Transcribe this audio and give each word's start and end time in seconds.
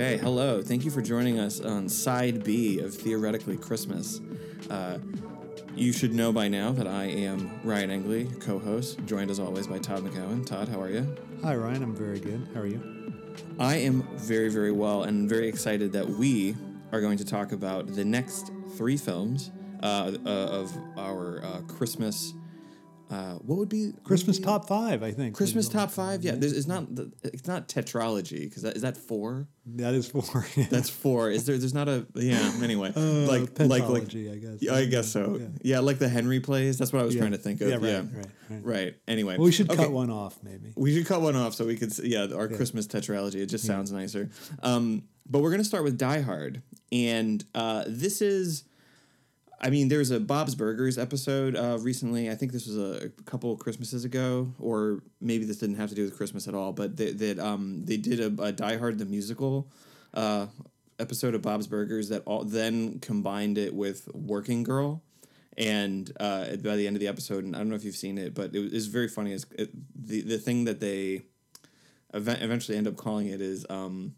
Okay, 0.00 0.16
hello. 0.16 0.62
Thank 0.62 0.86
you 0.86 0.90
for 0.90 1.02
joining 1.02 1.38
us 1.38 1.60
on 1.60 1.86
side 1.86 2.42
B 2.42 2.78
of 2.78 2.94
Theoretically 2.94 3.58
Christmas. 3.58 4.22
Uh, 4.70 4.96
you 5.76 5.92
should 5.92 6.14
know 6.14 6.32
by 6.32 6.48
now 6.48 6.72
that 6.72 6.86
I 6.86 7.04
am 7.04 7.60
Ryan 7.62 7.90
Engley, 7.90 8.24
co 8.40 8.58
host, 8.58 8.98
joined 9.04 9.30
as 9.30 9.38
always 9.38 9.66
by 9.66 9.76
Todd 9.76 10.02
McGowan. 10.02 10.46
Todd, 10.46 10.70
how 10.70 10.80
are 10.80 10.88
you? 10.88 11.06
Hi, 11.42 11.54
Ryan. 11.54 11.82
I'm 11.82 11.94
very 11.94 12.18
good. 12.18 12.48
How 12.54 12.60
are 12.60 12.66
you? 12.66 13.12
I 13.58 13.76
am 13.76 14.08
very, 14.16 14.48
very 14.48 14.72
well 14.72 15.02
and 15.02 15.28
very 15.28 15.48
excited 15.48 15.92
that 15.92 16.08
we 16.08 16.56
are 16.92 17.02
going 17.02 17.18
to 17.18 17.24
talk 17.26 17.52
about 17.52 17.86
the 17.88 18.04
next 18.04 18.52
three 18.78 18.96
films 18.96 19.50
uh, 19.82 20.12
uh, 20.24 20.30
of 20.30 20.74
our 20.96 21.44
uh, 21.44 21.60
Christmas. 21.68 22.32
Uh, 23.10 23.34
what 23.38 23.58
would 23.58 23.68
be 23.68 23.92
Christmas 24.04 24.38
top 24.38 24.68
five, 24.68 25.02
I 25.02 25.10
think. 25.10 25.34
Christmas 25.34 25.68
top 25.68 25.90
five? 25.90 26.22
Yeah, 26.22 26.36
there's, 26.36 26.52
it's 26.52 26.68
not 26.68 26.94
the- 26.94 27.10
it's 27.24 27.48
not 27.48 27.68
tetralogy 27.68 28.42
because 28.44 28.62
that, 28.62 28.76
is 28.76 28.82
that 28.82 28.96
four? 28.96 29.48
That 29.66 29.94
is 29.94 30.06
four. 30.06 30.46
That's 30.70 30.88
four. 30.88 31.28
Is 31.30 31.44
there? 31.44 31.58
There's 31.58 31.74
not 31.74 31.88
a 31.88 32.06
yeah. 32.14 32.52
Anyway, 32.62 32.92
Uh, 32.96 33.26
like 33.26 33.58
like 33.58 33.88
like 33.88 34.02
I 34.14 34.36
guess. 34.36 34.58
yeah, 34.60 34.74
I 34.74 34.84
guess 34.84 35.08
so. 35.08 35.38
Yeah. 35.40 35.46
Yeah. 35.62 35.78
like 35.80 35.98
the 35.98 36.08
Henry 36.08 36.38
plays. 36.38 36.78
That's 36.78 36.92
what 36.92 37.02
I 37.02 37.04
was 37.04 37.14
Yeah. 37.16 37.22
trying 37.22 37.32
to 37.32 37.38
think 37.38 37.60
of. 37.60 37.68
Yeah, 37.68 37.78
Yeah, 37.80 37.96
right, 37.96 38.06
right, 38.14 38.26
right. 38.50 38.64
right. 38.64 38.94
Anyway, 39.08 39.36
Well, 39.38 39.44
we 39.46 39.52
should 39.52 39.70
Okay. 39.70 39.82
cut 39.84 39.90
one 39.92 40.10
off, 40.10 40.38
maybe. 40.44 40.72
We 40.76 40.94
should 40.94 41.06
cut 41.06 41.20
one 41.20 41.34
off 41.34 41.54
so 41.54 41.66
we 41.66 41.76
could. 41.76 41.92
Yeah, 41.98 42.28
our 42.34 42.46
Christmas 42.46 42.86
tetralogy. 42.86 43.36
It 43.40 43.46
just 43.46 43.64
sounds 43.66 43.90
nicer. 43.90 44.30
Um, 44.62 45.02
but 45.28 45.40
we're 45.42 45.50
gonna 45.50 45.64
start 45.64 45.82
with 45.82 45.98
Die 45.98 46.20
Hard, 46.20 46.62
and 46.92 47.44
uh, 47.56 47.84
this 47.88 48.22
is. 48.22 48.64
I 49.60 49.68
mean, 49.68 49.88
there's 49.88 50.10
a 50.10 50.18
Bob's 50.18 50.54
Burgers 50.54 50.96
episode 50.96 51.54
uh, 51.54 51.76
recently. 51.80 52.30
I 52.30 52.34
think 52.34 52.52
this 52.52 52.66
was 52.66 52.78
a, 52.78 53.10
couple 53.26 53.52
of 53.52 53.58
Christmases 53.58 54.04
ago, 54.06 54.54
or 54.58 55.02
maybe 55.20 55.44
this 55.44 55.58
didn't 55.58 55.76
have 55.76 55.90
to 55.90 55.94
do 55.94 56.04
with 56.04 56.16
Christmas 56.16 56.48
at 56.48 56.54
all. 56.54 56.72
But 56.72 56.96
they, 56.96 57.12
that 57.12 57.38
um, 57.38 57.84
they 57.84 57.98
did 57.98 58.20
a, 58.20 58.42
a 58.42 58.52
Die 58.52 58.76
Hard 58.78 58.98
the 58.98 59.04
musical 59.04 59.70
uh, 60.14 60.46
episode 60.98 61.34
of 61.34 61.42
Bob's 61.42 61.66
Burgers 61.66 62.08
that 62.08 62.22
all 62.24 62.44
then 62.44 63.00
combined 63.00 63.58
it 63.58 63.74
with 63.74 64.08
Working 64.14 64.62
Girl. 64.62 65.02
And 65.58 66.10
uh, 66.18 66.56
by 66.56 66.76
the 66.76 66.86
end 66.86 66.96
of 66.96 67.00
the 67.00 67.08
episode, 67.08 67.44
and 67.44 67.54
I 67.54 67.58
don't 67.58 67.68
know 67.68 67.74
if 67.74 67.84
you've 67.84 67.96
seen 67.96 68.16
it, 68.16 68.34
but 68.34 68.54
it 68.54 68.60
was, 68.60 68.72
it's 68.72 68.86
very 68.86 69.08
funny. 69.08 69.32
Is 69.32 69.44
it, 69.58 69.70
the 69.94 70.22
the 70.22 70.38
thing 70.38 70.64
that 70.64 70.80
they 70.80 71.22
event- 72.14 72.40
eventually 72.40 72.78
end 72.78 72.86
up 72.88 72.96
calling 72.96 73.26
it 73.26 73.42
is 73.42 73.66
um, 73.68 74.14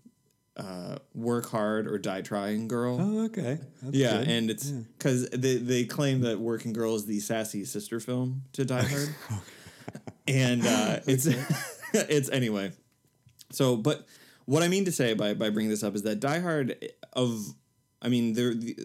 uh, 0.56 0.98
"Work 1.14 1.46
Hard 1.50 1.86
or 1.86 1.98
Die 1.98 2.20
Trying 2.22 2.68
Girl." 2.68 2.98
Oh, 3.00 3.24
okay. 3.26 3.58
That's 3.82 3.96
Yeah, 3.96 4.18
good. 4.18 4.28
and 4.28 4.50
it's 4.50 4.70
because 4.70 5.28
they, 5.30 5.56
they 5.56 5.84
claim 5.84 6.20
that 6.22 6.38
Working 6.40 6.72
Girl 6.72 6.94
is 6.94 7.06
the 7.06 7.20
sassy 7.20 7.64
sister 7.64 8.00
film 8.00 8.42
to 8.52 8.64
Die 8.64 8.82
Hard, 8.82 9.14
and 10.28 10.66
uh, 10.66 11.00
it's 11.06 11.26
it's 11.94 12.28
anyway. 12.30 12.72
So, 13.50 13.76
but 13.76 14.06
what 14.46 14.62
I 14.62 14.68
mean 14.68 14.84
to 14.86 14.92
say 14.92 15.14
by 15.14 15.34
by 15.34 15.50
bringing 15.50 15.70
this 15.70 15.82
up 15.82 15.94
is 15.94 16.02
that 16.02 16.20
Die 16.20 16.38
Hard 16.40 16.76
of 17.12 17.54
I 18.04 18.08
mean, 18.08 18.32
they're 18.32 18.52
the, 18.54 18.76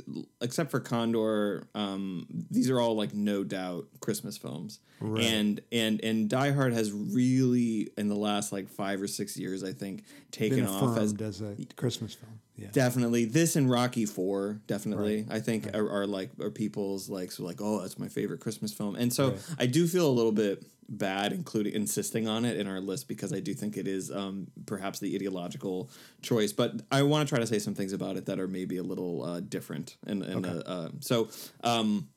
except 0.42 0.70
for 0.70 0.80
Condor, 0.80 1.68
um, 1.74 2.28
these 2.52 2.70
are 2.70 2.80
all 2.80 2.96
like 2.96 3.14
no 3.16 3.44
doubt 3.44 3.88
Christmas 4.00 4.38
films, 4.38 4.80
Right. 5.02 5.24
and 5.24 5.60
and 5.72 6.00
and 6.04 6.30
Die 6.30 6.52
Hard 6.52 6.74
has 6.74 6.92
really 6.92 7.90
in 7.98 8.08
the 8.10 8.16
last 8.16 8.52
like 8.52 8.70
five 8.70 9.02
or 9.02 9.08
six 9.08 9.36
years, 9.36 9.64
I 9.64 9.74
think, 9.74 10.04
taken 10.32 10.68
off 10.68 10.98
as 10.98 11.20
as 11.20 11.42
a 11.42 11.56
Christmas 11.76 12.14
film. 12.14 12.40
Yeah. 12.56 12.70
Definitely, 12.72 13.26
this 13.26 13.56
and 13.56 13.70
Rocky 13.70 14.06
Four, 14.06 14.62
definitely, 14.68 15.26
I 15.30 15.40
think 15.40 15.76
are, 15.76 15.90
are 15.90 16.08
like 16.08 16.30
are 16.42 16.50
people's 16.52 17.10
like 17.10 17.32
so 17.32 17.44
like 17.44 17.58
oh 17.60 17.82
that's 17.82 17.98
my 18.00 18.08
favorite 18.08 18.40
Christmas 18.40 18.72
film, 18.74 18.96
and 18.96 19.12
so 19.12 19.30
Right. 19.32 19.40
I 19.60 19.66
do 19.66 19.88
feel 19.88 20.08
a 20.08 20.12
little 20.14 20.32
bit 20.32 20.64
bad, 20.90 21.34
including 21.34 21.74
insisting 21.74 22.28
on 22.28 22.46
it 22.46 22.58
in 22.58 22.68
our 22.68 22.80
list 22.80 23.08
because 23.08 23.34
I 23.34 23.40
do 23.40 23.54
think 23.54 23.78
it 23.78 23.88
is 23.88 24.12
um, 24.12 24.48
perhaps 24.66 25.00
the 25.00 25.14
ideological 25.16 25.90
choice, 26.22 26.54
but 26.54 26.82
I 26.92 27.04
want 27.04 27.28
to 27.28 27.30
try 27.34 27.40
to 27.40 27.48
say 27.48 27.60
some 27.60 27.76
things 27.76 27.94
about 27.94 28.18
it 28.18 28.26
that 28.26 28.40
are 28.40 28.48
maybe 28.48 28.78
a 28.78 28.84
little 28.84 29.24
uh, 29.24 29.40
different, 29.40 29.98
and 30.06 30.24
and 30.24 30.46
uh, 30.46 30.64
uh, 30.66 30.90
so. 31.00 31.30
Um, 31.64 32.10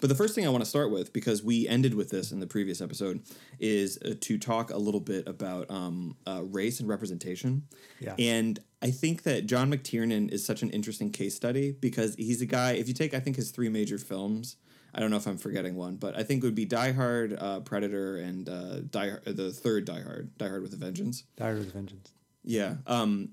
but 0.00 0.08
the 0.08 0.14
first 0.14 0.34
thing 0.34 0.46
I 0.46 0.50
want 0.50 0.62
to 0.62 0.70
start 0.70 0.92
with, 0.92 1.12
because 1.12 1.42
we 1.42 1.66
ended 1.66 1.94
with 1.94 2.10
this 2.10 2.30
in 2.30 2.38
the 2.38 2.46
previous 2.46 2.80
episode, 2.80 3.22
is 3.58 3.98
uh, 4.04 4.14
to 4.20 4.38
talk 4.38 4.70
a 4.70 4.76
little 4.76 5.00
bit 5.00 5.26
about 5.26 5.68
um, 5.70 6.16
uh, 6.26 6.42
race 6.44 6.78
and 6.78 6.88
representation. 6.88 7.64
Yeah. 7.98 8.14
And 8.16 8.60
I 8.80 8.90
think 8.92 9.24
that 9.24 9.46
John 9.46 9.72
McTiernan 9.72 10.30
is 10.30 10.46
such 10.46 10.62
an 10.62 10.70
interesting 10.70 11.10
case 11.10 11.34
study 11.34 11.72
because 11.72 12.14
he's 12.14 12.40
a 12.40 12.46
guy, 12.46 12.72
if 12.72 12.86
you 12.86 12.94
take, 12.94 13.12
I 13.12 13.20
think, 13.20 13.36
his 13.36 13.50
three 13.50 13.68
major 13.68 13.98
films, 13.98 14.56
I 14.94 15.00
don't 15.00 15.10
know 15.10 15.16
if 15.16 15.26
I'm 15.26 15.38
forgetting 15.38 15.76
one, 15.76 15.96
but 15.96 16.16
I 16.16 16.22
think 16.22 16.42
it 16.42 16.46
would 16.46 16.54
be 16.54 16.64
Die 16.64 16.92
Hard, 16.92 17.36
uh, 17.38 17.60
Predator, 17.60 18.16
and 18.16 18.48
uh, 18.48 18.80
Die 18.80 19.08
Hard, 19.10 19.24
the 19.24 19.52
third 19.52 19.84
Die 19.84 20.00
Hard, 20.00 20.36
Die 20.38 20.48
Hard 20.48 20.62
with 20.62 20.72
a 20.72 20.76
Vengeance. 20.76 21.24
Die 21.36 21.44
Hard 21.44 21.58
with 21.58 21.68
a 21.68 21.72
Vengeance. 21.72 22.12
Yeah. 22.44 22.76
Um, 22.86 23.30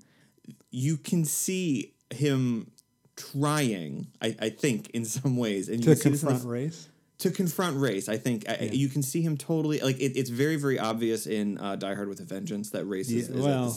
you 0.70 0.96
can 0.96 1.24
see 1.24 1.94
him 2.14 2.70
trying, 3.16 4.08
I, 4.20 4.36
I 4.38 4.48
think, 4.50 4.90
in 4.90 5.04
some 5.04 5.36
ways. 5.36 5.68
And 5.68 5.78
you 5.84 5.94
To 5.94 6.00
can 6.00 6.02
see 6.02 6.10
this 6.10 6.22
in 6.22 6.28
the 6.28 6.32
confront 6.34 6.52
race. 6.52 6.88
To 7.18 7.30
confront 7.30 7.78
race. 7.78 8.08
I 8.08 8.18
think 8.18 8.48
I, 8.48 8.70
you 8.72 8.88
can 8.88 9.02
see 9.02 9.22
him 9.22 9.36
totally 9.38 9.80
like 9.80 9.98
it, 9.98 10.16
it's 10.16 10.28
very 10.28 10.56
very 10.56 10.78
obvious 10.78 11.26
in 11.26 11.58
uh, 11.58 11.76
Die 11.76 11.94
Hard 11.94 12.08
with 12.08 12.20
a 12.20 12.24
Vengeance 12.24 12.70
that 12.70 12.84
race 12.84 13.10
Yeah, 13.10 13.20
is, 13.20 13.30
well, 13.30 13.76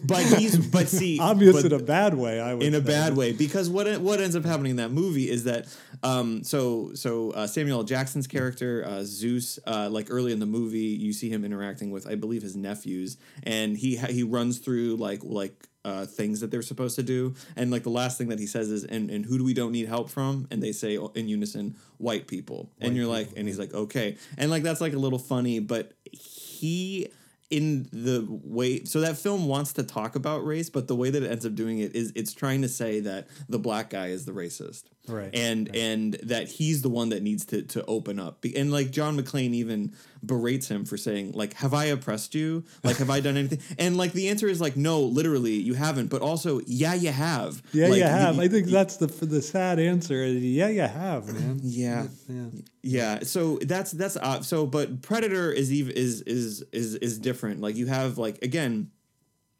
but 0.04 0.22
he's 0.38 0.58
but 0.58 0.88
see 0.88 1.18
obvious 1.20 1.62
but 1.62 1.72
in 1.72 1.80
a 1.80 1.82
bad 1.82 2.14
way. 2.14 2.40
I 2.40 2.54
would 2.54 2.62
in 2.62 2.74
a 2.74 2.80
bad 2.80 3.16
way 3.16 3.32
because 3.32 3.70
what 3.70 4.00
what 4.00 4.20
ends 4.20 4.36
up 4.36 4.44
happening 4.44 4.72
in 4.72 4.76
that 4.76 4.90
movie 4.90 5.30
is 5.30 5.44
that 5.44 5.66
um 6.02 6.44
so 6.44 6.92
so 6.94 7.30
uh, 7.30 7.46
Samuel 7.46 7.78
L. 7.78 7.84
Jackson's 7.84 8.26
character 8.26 8.84
uh, 8.86 9.02
Zeus 9.02 9.58
uh, 9.66 9.88
like 9.90 10.08
early 10.10 10.32
in 10.32 10.38
the 10.38 10.46
movie 10.46 10.78
you 10.78 11.12
see 11.14 11.30
him 11.30 11.44
interacting 11.44 11.90
with 11.90 12.06
I 12.06 12.16
believe 12.16 12.42
his 12.42 12.54
nephews 12.56 13.16
and 13.44 13.78
he 13.78 13.96
ha- 13.96 14.08
he 14.08 14.22
runs 14.24 14.58
through 14.58 14.96
like 14.96 15.20
like 15.24 15.68
uh, 15.88 16.06
things 16.06 16.40
that 16.40 16.50
they're 16.50 16.62
supposed 16.62 16.96
to 16.96 17.02
do. 17.02 17.34
And 17.56 17.70
like 17.70 17.82
the 17.82 17.90
last 17.90 18.18
thing 18.18 18.28
that 18.28 18.38
he 18.38 18.46
says 18.46 18.70
is 18.70 18.84
and, 18.84 19.10
and 19.10 19.24
who 19.24 19.38
do 19.38 19.44
we 19.44 19.54
don't 19.54 19.72
need 19.72 19.88
help 19.88 20.10
from? 20.10 20.46
And 20.50 20.62
they 20.62 20.72
say 20.72 20.98
in 21.14 21.28
unison 21.28 21.76
white 21.96 22.26
people. 22.26 22.70
And 22.80 22.94
you're 22.96 23.06
like 23.06 23.28
and 23.36 23.48
he's 23.48 23.58
like 23.58 23.72
okay. 23.74 24.16
And 24.36 24.50
like 24.50 24.62
that's 24.62 24.80
like 24.80 24.92
a 24.92 24.98
little 24.98 25.18
funny 25.18 25.60
but 25.60 25.92
he 26.12 27.08
in 27.50 27.88
the 27.92 28.26
way 28.28 28.84
so 28.84 29.00
that 29.00 29.16
film 29.16 29.48
wants 29.48 29.72
to 29.72 29.82
talk 29.82 30.16
about 30.16 30.44
race 30.44 30.68
but 30.68 30.86
the 30.86 30.94
way 30.94 31.08
that 31.08 31.22
it 31.22 31.30
ends 31.30 31.46
up 31.46 31.54
doing 31.54 31.78
it 31.78 31.94
is 31.94 32.12
it's 32.14 32.34
trying 32.34 32.60
to 32.60 32.68
say 32.68 33.00
that 33.00 33.26
the 33.48 33.58
black 33.58 33.88
guy 33.88 34.08
is 34.08 34.26
the 34.26 34.32
racist 34.32 34.84
Right, 35.08 35.30
and 35.34 35.74
and 35.74 36.14
that 36.24 36.48
he's 36.48 36.82
the 36.82 36.88
one 36.88 37.08
that 37.10 37.22
needs 37.22 37.44
to 37.46 37.62
to 37.62 37.84
open 37.86 38.18
up 38.18 38.44
and 38.56 38.70
like 38.72 38.90
john 38.90 39.16
mcclane 39.16 39.54
even 39.54 39.92
berates 40.24 40.68
him 40.68 40.84
for 40.84 40.96
saying 40.96 41.32
like 41.32 41.54
have 41.54 41.72
i 41.74 41.86
oppressed 41.86 42.34
you 42.34 42.64
like 42.82 42.96
have 42.96 43.08
i 43.10 43.20
done 43.20 43.36
anything 43.36 43.60
and 43.78 43.96
like 43.96 44.12
the 44.12 44.28
answer 44.28 44.48
is 44.48 44.60
like 44.60 44.76
no 44.76 45.00
literally 45.00 45.52
you 45.54 45.74
haven't 45.74 46.08
but 46.08 46.20
also 46.22 46.60
yeah 46.66 46.94
you 46.94 47.10
have 47.12 47.62
Yeah, 47.72 47.88
Like, 47.88 47.98
you 47.98 48.04
have. 48.04 48.38
I 48.38 48.48
think 48.48 48.66
you- 48.66 48.72
that's 48.72 48.96
the 48.96 49.06
the 49.06 49.40
sad 49.42 49.78
answer. 49.78 50.26
Yeah, 50.26 50.68
you 50.68 50.80
have, 50.82 51.32
man. 51.32 51.60
yeah 51.62 52.06
Yeah. 52.28 52.46
Yeah, 52.82 53.20
so 53.22 53.58
that's 53.58 53.90
that's 53.90 54.16
uh, 54.16 54.40
so, 54.40 54.64
but 54.64 55.02
Predator 55.02 55.52
is 55.52 55.70
even 55.72 55.92
is 55.94 56.22
is 56.22 56.62
is 56.72 56.94
is 56.94 57.18
different. 57.18 57.60
Like 57.60 57.76
you 57.76 57.86
have 57.86 58.16
like 58.18 58.38
again, 58.42 58.90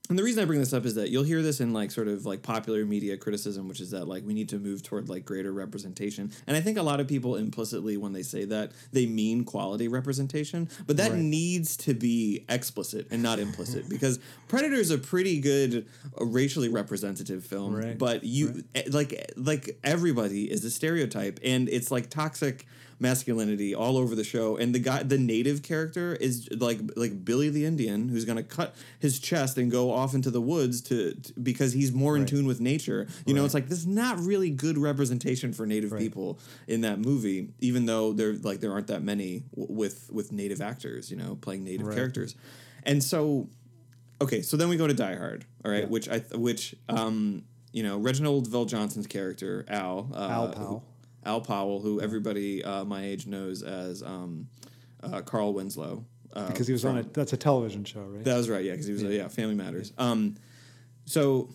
and 0.08 0.18
the 0.18 0.22
reason 0.22 0.42
I 0.42 0.46
bring 0.46 0.58
this 0.58 0.72
up 0.72 0.86
is 0.86 0.94
that 0.94 1.10
you'll 1.10 1.22
hear 1.24 1.42
this 1.42 1.60
in 1.60 1.72
like 1.72 1.90
sort 1.90 2.08
of 2.08 2.24
like 2.24 2.42
popular 2.42 2.84
media 2.86 3.16
criticism, 3.16 3.68
which 3.68 3.80
is 3.80 3.90
that 3.90 4.08
like 4.08 4.24
we 4.24 4.32
need 4.34 4.48
to 4.50 4.58
move 4.58 4.82
toward 4.82 5.08
like 5.08 5.24
greater 5.24 5.52
representation. 5.52 6.30
And 6.46 6.56
I 6.56 6.60
think 6.60 6.78
a 6.78 6.82
lot 6.82 7.00
of 7.00 7.06
people 7.08 7.36
implicitly 7.36 7.96
when 7.96 8.12
they 8.12 8.22
say 8.22 8.44
that 8.46 8.72
they 8.92 9.06
mean 9.06 9.44
quality 9.44 9.86
representation, 9.88 10.68
but 10.86 10.96
that 10.96 11.10
Right. 11.12 11.20
needs 11.20 11.76
to 11.78 11.94
be 11.94 12.44
explicit 12.48 13.06
and 13.10 13.22
not 13.22 13.38
implicit 13.38 13.88
because 13.90 14.18
Predator 14.48 14.76
is 14.76 14.90
a 14.90 14.98
pretty 14.98 15.40
good 15.40 15.86
uh, 16.18 16.24
racially 16.24 16.68
representative 16.68 17.44
film, 17.44 17.74
Right, 17.76 17.98
but 17.98 18.24
you 18.24 18.64
eh, 18.74 18.84
like 18.90 19.32
like 19.36 19.78
everybody 19.84 20.50
is 20.50 20.64
a 20.64 20.70
stereotype 20.70 21.38
and 21.44 21.68
it's 21.68 21.90
like 21.90 22.08
toxic 22.10 22.66
masculinity 23.00 23.74
all 23.74 23.96
over 23.96 24.14
the 24.14 24.24
show 24.24 24.56
and 24.56 24.74
the 24.74 24.78
guy 24.78 25.02
the 25.02 25.18
native 25.18 25.62
character 25.62 26.14
is 26.14 26.48
like 26.58 26.80
like 26.96 27.24
Billy 27.24 27.48
the 27.48 27.64
Indian 27.64 28.08
who's 28.08 28.24
going 28.24 28.36
to 28.36 28.42
cut 28.42 28.74
his 28.98 29.18
chest 29.20 29.56
and 29.56 29.70
go 29.70 29.92
off 29.92 30.14
into 30.14 30.30
the 30.30 30.40
woods 30.40 30.80
to, 30.82 31.14
to- 31.14 31.32
because 31.40 31.72
he's 31.72 31.92
more 31.92 32.16
in 32.16 32.26
tune 32.26 32.46
with 32.46 32.60
nature 32.60 33.06
you 33.24 33.34
know 33.34 33.44
it's 33.44 33.54
like 33.54 33.68
this 33.68 33.78
is 33.78 33.86
not 33.86 34.18
really 34.18 34.50
good 34.50 34.76
representation 34.78 35.52
for 35.52 35.64
native 35.66 35.92
Right. 35.92 36.00
people 36.02 36.38
in 36.66 36.80
that 36.80 36.98
movie 36.98 37.48
even 37.60 37.86
though 37.86 38.12
there 38.12 38.32
like 38.34 38.60
there 38.60 38.72
aren't 38.72 38.88
that 38.88 39.02
many 39.02 39.44
w- 39.56 39.72
with 39.78 40.10
with 40.12 40.32
native 40.32 40.60
actors 40.60 41.10
you 41.10 41.16
know 41.16 41.36
playing 41.40 41.64
native 41.64 41.86
Right. 41.86 41.96
characters 41.96 42.34
and 42.82 43.02
so 43.02 43.48
okay 44.20 44.42
so 44.42 44.56
then 44.56 44.68
we 44.68 44.76
go 44.76 44.86
to 44.88 44.94
Die 44.94 45.14
Hard 45.16 45.44
all 45.64 45.70
right 45.70 45.84
Yeah. 45.84 45.88
which 45.88 46.08
I 46.08 46.18
which 46.34 46.74
um 46.88 47.44
you 47.72 47.82
know 47.84 47.98
Reginald 47.98 48.48
VelJohnson's 48.50 49.06
character 49.06 49.64
Al 49.68 50.10
uh, 50.12 50.28
Al 50.28 50.48
Powell. 50.48 50.84
Al 51.24 51.40
Powell, 51.40 51.80
who 51.80 52.00
everybody 52.00 52.64
uh, 52.64 52.84
my 52.84 53.04
age 53.04 53.26
knows 53.26 53.62
as 53.62 54.02
um, 54.02 54.48
uh, 55.02 55.20
Carl 55.22 55.52
Winslow. 55.52 56.04
Uh, 56.32 56.46
Because 56.48 56.66
he 56.66 56.72
was 56.72 56.84
on 56.84 56.98
a 56.98 57.02
that's 57.02 57.32
a 57.32 57.36
television 57.36 57.84
show, 57.84 58.00
right? 58.02 58.24
That 58.24 58.36
was 58.36 58.48
right, 58.48 58.64
yeah, 58.64 58.72
because 58.72 58.86
he 58.86 58.92
was 58.92 59.02
yeah. 59.02 59.10
yeah, 59.10 59.28
Family 59.28 59.54
Matters. 59.54 59.92
Um, 59.98 60.36
so 61.06 61.48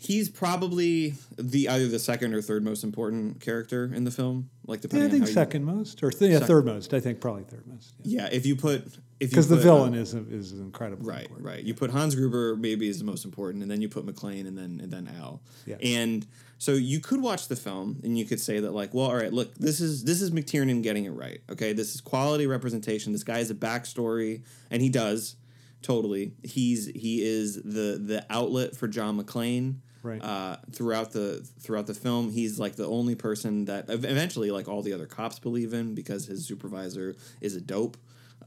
he's 0.00 0.28
probably 0.28 1.14
the 1.36 1.68
either 1.68 1.88
the 1.88 1.98
second 1.98 2.32
or 2.34 2.40
third 2.40 2.64
most 2.64 2.84
important 2.84 3.40
character 3.40 3.90
in 3.92 4.04
the 4.04 4.10
film. 4.10 4.50
Like 4.66 4.80
Yeah, 4.90 5.04
I 5.04 5.08
think 5.08 5.26
second 5.28 5.64
most, 5.64 6.02
or 6.02 6.10
th- 6.10 6.30
yeah, 6.30 6.38
Sec- 6.38 6.48
third 6.48 6.64
most. 6.64 6.94
I 6.94 7.00
think 7.00 7.20
probably 7.20 7.44
third 7.44 7.66
most. 7.66 7.94
you. 8.02 8.18
Yeah, 8.18 8.28
if 8.32 8.46
you 8.46 8.56
put 8.56 8.84
you 8.84 8.90
Because 9.18 9.48
the 9.48 9.56
villain 9.56 9.94
uh, 9.94 9.98
is 9.98 10.14
is 10.14 10.52
incredibly 10.52 11.06
Right, 11.08 11.22
important. 11.22 11.46
right. 11.46 11.62
You 11.64 11.74
put 11.74 11.90
Hans 11.90 12.14
Gruber 12.14 12.56
maybe 12.56 12.88
is 12.88 12.98
the 12.98 13.04
most 13.04 13.24
important, 13.24 13.62
and 13.62 13.70
then 13.70 13.80
you 13.80 13.88
put 13.88 14.04
McClane, 14.06 14.46
and 14.46 14.56
then 14.56 14.80
and 14.82 14.92
then 14.92 15.08
Al. 15.18 15.40
Yeah. 15.64 15.76
And 15.82 16.26
so 16.58 16.72
you 16.72 17.00
could 17.00 17.22
watch 17.22 17.48
the 17.48 17.56
film, 17.56 18.00
and 18.04 18.18
you 18.18 18.24
could 18.24 18.40
say 18.40 18.60
that 18.60 18.72
like, 18.72 18.92
well, 18.94 19.06
all 19.06 19.16
right, 19.16 19.32
look, 19.32 19.54
this 19.56 19.80
is 19.80 20.04
this 20.04 20.20
is 20.20 20.30
McTiernan 20.32 20.82
getting 20.82 21.04
it 21.06 21.10
right. 21.12 21.40
Okay, 21.50 21.72
this 21.72 21.94
is 21.94 22.00
quality 22.00 22.46
representation. 22.46 23.12
This 23.12 23.24
guy 23.24 23.38
has 23.38 23.50
a 23.50 23.54
backstory, 23.54 24.42
and 24.70 24.82
he 24.82 24.88
does 24.90 25.36
totally. 25.82 26.32
He's 26.42 26.86
he 26.86 27.22
is 27.22 27.56
the 27.56 27.98
the 28.02 28.24
outlet 28.28 28.76
for 28.76 28.88
John 28.88 29.18
McClane. 29.22 29.76
Right. 30.02 30.22
Uh, 30.22 30.58
throughout 30.70 31.10
the 31.10 31.44
throughout 31.58 31.86
the 31.88 31.94
film, 31.94 32.30
he's 32.30 32.60
like 32.60 32.76
the 32.76 32.86
only 32.86 33.16
person 33.16 33.64
that 33.64 33.86
eventually 33.88 34.52
like 34.52 34.68
all 34.68 34.82
the 34.82 34.92
other 34.92 35.06
cops 35.06 35.40
believe 35.40 35.72
in 35.74 35.94
because 35.96 36.26
his 36.26 36.46
supervisor 36.46 37.16
is 37.40 37.56
a 37.56 37.60
dope. 37.60 37.96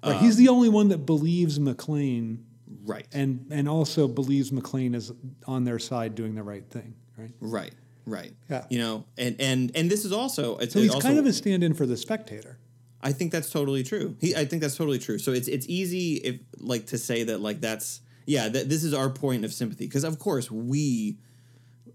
Right, 0.03 0.15
um, 0.15 0.23
he's 0.23 0.37
the 0.37 0.47
only 0.49 0.69
one 0.69 0.89
that 0.89 0.99
believes 1.05 1.59
McClane, 1.59 2.39
Right. 2.85 3.07
and 3.11 3.45
and 3.51 3.67
also 3.67 4.07
believes 4.07 4.51
McClane 4.51 4.95
is 4.95 5.11
on 5.45 5.65
their 5.65 5.79
side 5.79 6.15
doing 6.15 6.35
the 6.35 6.43
right 6.43 6.67
thing. 6.69 6.95
Right. 7.17 7.31
Right. 7.39 7.73
Right. 8.05 8.33
Yeah. 8.49 8.65
You 8.69 8.79
know, 8.79 9.05
and 9.17 9.35
and 9.39 9.71
and 9.75 9.91
this 9.91 10.05
is 10.05 10.11
also 10.11 10.57
it's 10.57 10.73
So 10.73 10.79
he's 10.79 10.93
also, 10.93 11.07
kind 11.07 11.19
of 11.19 11.25
a 11.25 11.33
stand-in 11.33 11.73
for 11.73 11.85
the 11.85 11.97
spectator. 11.97 12.57
I 13.01 13.11
think 13.11 13.31
that's 13.31 13.49
totally 13.49 13.83
true. 13.83 14.15
He 14.19 14.35
I 14.35 14.45
think 14.45 14.61
that's 14.61 14.75
totally 14.75 14.99
true. 14.99 15.19
So 15.19 15.31
it's 15.31 15.47
it's 15.47 15.67
easy 15.69 16.15
if 16.15 16.39
like 16.57 16.87
to 16.87 16.97
say 16.97 17.23
that 17.23 17.39
like 17.41 17.61
that's 17.61 18.01
yeah, 18.25 18.47
that 18.49 18.69
this 18.69 18.83
is 18.83 18.93
our 18.93 19.09
point 19.09 19.43
of 19.45 19.53
sympathy 19.53 19.85
because 19.85 20.03
of 20.03 20.17
course 20.19 20.49
we 20.51 21.17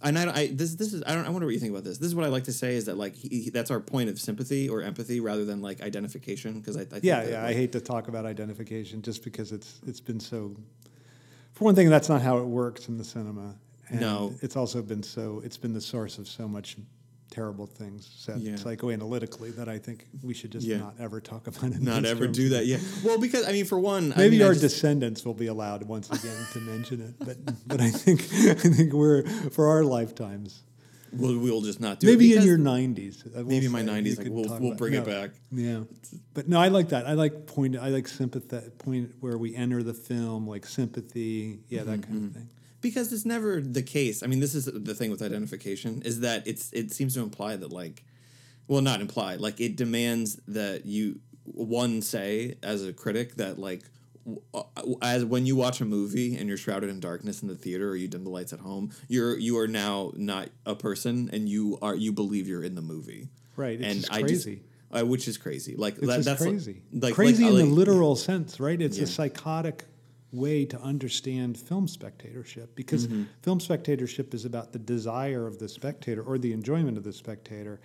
and 0.04 0.18
I, 0.18 0.32
I 0.34 0.46
this 0.52 0.74
this 0.74 0.92
is 0.92 1.02
I 1.06 1.14
don't 1.14 1.26
I 1.26 1.30
wonder 1.30 1.46
what 1.46 1.54
you 1.54 1.60
think 1.60 1.72
about 1.72 1.84
this. 1.84 1.98
This 1.98 2.06
is 2.08 2.14
what 2.14 2.24
I 2.24 2.28
like 2.28 2.44
to 2.44 2.52
say 2.52 2.74
is 2.76 2.84
that 2.86 2.96
like 2.96 3.14
he, 3.16 3.28
he- 3.44 3.50
that's 3.50 3.70
our 3.70 3.80
point 3.80 4.08
of 4.10 4.20
sympathy 4.20 4.68
or 4.68 4.82
empathy 4.82 5.20
rather 5.20 5.44
than 5.44 5.60
like 5.62 5.80
identification 5.82 6.60
because 6.60 6.76
I, 6.76 6.82
I 6.82 6.84
think 6.84 7.04
Yeah, 7.04 7.22
that, 7.24 7.30
yeah. 7.30 7.44
I 7.44 7.52
hate 7.52 7.72
to 7.72 7.80
talk 7.80 8.08
about 8.08 8.24
identification 8.26 9.02
just 9.02 9.24
because 9.24 9.52
it's 9.52 9.80
it's 9.86 10.00
been 10.00 10.20
so. 10.20 10.54
For 11.52 11.64
one 11.64 11.74
thing, 11.74 11.88
that's 11.88 12.08
not 12.08 12.20
how 12.22 12.38
it 12.38 12.44
works 12.46 12.88
in 12.88 12.98
the 12.98 13.04
cinema. 13.04 13.54
And 13.88 14.00
No. 14.00 14.34
it's 14.42 14.56
also 14.56 14.82
been 14.82 15.02
so. 15.02 15.40
It's 15.44 15.56
been 15.56 15.72
the 15.72 15.80
source 15.80 16.18
of 16.18 16.26
so 16.26 16.48
much 16.48 16.76
terrible 17.34 17.66
things 17.66 18.08
said 18.16 18.38
Yeah. 18.40 18.52
psychoanalytically 18.54 19.56
that 19.56 19.68
I 19.68 19.78
think 19.78 20.06
we 20.22 20.34
should 20.34 20.52
just 20.52 20.66
Yeah. 20.66 20.78
not 20.78 20.94
ever 21.00 21.20
talk 21.20 21.46
about 21.48 21.64
it. 21.64 21.74
in 21.76 21.84
not 21.84 22.04
ever 22.04 22.26
terms. 22.26 22.36
do 22.36 22.48
that. 22.50 22.66
Yeah. 22.66 22.78
Well, 23.04 23.18
because 23.18 23.44
I 23.46 23.52
mean, 23.52 23.64
for 23.64 23.78
one, 23.78 24.12
I 24.12 24.18
Maybe 24.18 24.38
mean, 24.38 24.46
our 24.46 24.52
just- 24.52 24.62
descendants 24.62 25.24
will 25.24 25.34
be 25.34 25.46
allowed 25.48 25.82
once 25.84 26.08
again 26.10 26.36
to 26.52 26.60
mention 26.60 27.00
it, 27.00 27.14
but 27.18 27.36
but 27.66 27.80
I 27.80 27.90
think 27.90 28.20
I 28.32 28.54
think 28.54 28.92
we're 28.92 29.24
for 29.50 29.66
our 29.68 29.82
lifetimes. 29.84 30.62
we'll, 31.12 31.38
we'll 31.38 31.60
just 31.60 31.80
not 31.80 32.00
do 32.00 32.06
Maybe 32.08 32.32
it. 32.32 32.38
in 32.38 32.46
your 32.46 32.58
nineties. 32.58 33.24
maybe 33.34 33.66
in 33.66 33.72
my 33.72 33.82
90s, 33.82 34.18
like, 34.18 34.28
we'll- 34.30 34.58
we'll 34.60 34.74
bring 34.74 34.94
it 34.94 35.04
back. 35.04 35.30
Yeah, 35.52 35.84
but 36.34 36.48
no, 36.48 36.58
I 36.60 36.68
like 36.68 36.88
that. 36.90 37.06
I 37.06 37.12
like 37.14 37.46
point. 37.46 37.76
I 37.76 37.88
like 37.88 38.06
sympathy. 38.08 38.58
Point 38.78 39.10
where 39.20 39.38
we 39.38 39.54
enter 39.56 39.82
the 39.82 39.94
film, 39.94 40.46
like 40.48 40.66
sympathy. 40.66 41.60
Yeah, 41.68 41.82
that 41.84 42.02
kind 42.02 42.04
Mm-hmm. 42.04 42.26
of 42.26 42.32
thing. 42.32 42.48
Because 42.84 43.10
it's 43.14 43.24
never 43.24 43.62
the 43.62 43.82
case. 43.82 44.22
I 44.22 44.26
mean, 44.26 44.40
this 44.40 44.54
is 44.54 44.66
the 44.66 44.94
thing 44.94 45.10
with 45.10 45.22
identification 45.22 46.02
is 46.02 46.20
that 46.20 46.46
it's 46.46 46.70
it 46.74 46.92
seems 46.92 47.14
to 47.14 47.20
imply 47.22 47.56
that 47.56 47.72
like, 47.72 48.04
well, 48.68 48.82
not 48.82 49.00
imply 49.00 49.36
like 49.36 49.58
it 49.60 49.74
demands 49.74 50.38
that 50.46 50.84
you 50.84 51.18
one 51.44 52.02
say 52.02 52.56
as 52.62 52.84
a 52.86 52.92
critic 52.92 53.36
that 53.36 53.58
like 53.58 53.82
as 55.02 55.24
when 55.24 55.46
you 55.46 55.56
watch 55.56 55.80
a 55.80 55.84
movie 55.84 56.36
and 56.36 56.46
you're 56.46 56.56
shrouded 56.58 56.90
in 56.90 57.00
darkness 57.00 57.42
in 57.42 57.48
the 57.48 57.54
theater 57.54 57.88
or 57.90 57.96
you 57.96 58.06
dim 58.06 58.22
the 58.24 58.30
lights 58.30 58.52
at 58.52 58.60
home, 58.60 58.90
you're 59.08 59.36
you 59.38 59.58
are 59.58 59.66
now 59.68 60.12
not 60.14 60.50
a 60.66 60.74
person 60.74 61.30
and 61.32 61.48
you 61.48 61.78
are 61.80 61.94
you 61.94 62.12
believe 62.12 62.46
you're 62.46 62.62
in 62.62 62.74
the 62.74 62.82
movie. 62.82 63.28
Right, 63.56 63.80
it's 63.80 64.06
and 64.08 64.14
I 64.14 64.20
crazy. 64.20 64.56
just 64.56 65.02
uh, 65.02 65.06
which 65.06 65.26
is 65.26 65.38
crazy. 65.38 65.74
Like 65.74 65.96
that, 65.96 66.06
that's 66.22 66.26
like- 66.28 66.38
crazy. 66.50 66.82
Like, 66.92 67.14
crazy 67.14 67.44
like, 67.44 67.52
in 67.52 67.58
like- 67.58 67.64
the 67.68 67.70
literal 67.74 68.14
sense, 68.14 68.60
right? 68.60 68.80
It's 68.80 68.98
Yeah. 68.98 69.04
a 69.04 69.06
psychotic 69.06 69.84
way 70.34 70.64
to 70.66 70.80
understand 70.80 71.56
film 71.58 71.86
spectatorship 71.88 72.74
because 72.74 73.06
Mm-hmm. 73.06 73.24
film 73.42 73.60
spectatorship 73.60 74.34
is 74.34 74.44
about 74.44 74.72
the 74.72 74.78
desire 74.78 75.46
of 75.46 75.58
the 75.58 75.68
spectator 75.68 76.22
or 76.22 76.38
the 76.38 76.52
enjoyment 76.52 76.96
of 76.98 77.04
the 77.04 77.12
spectator. 77.12 77.80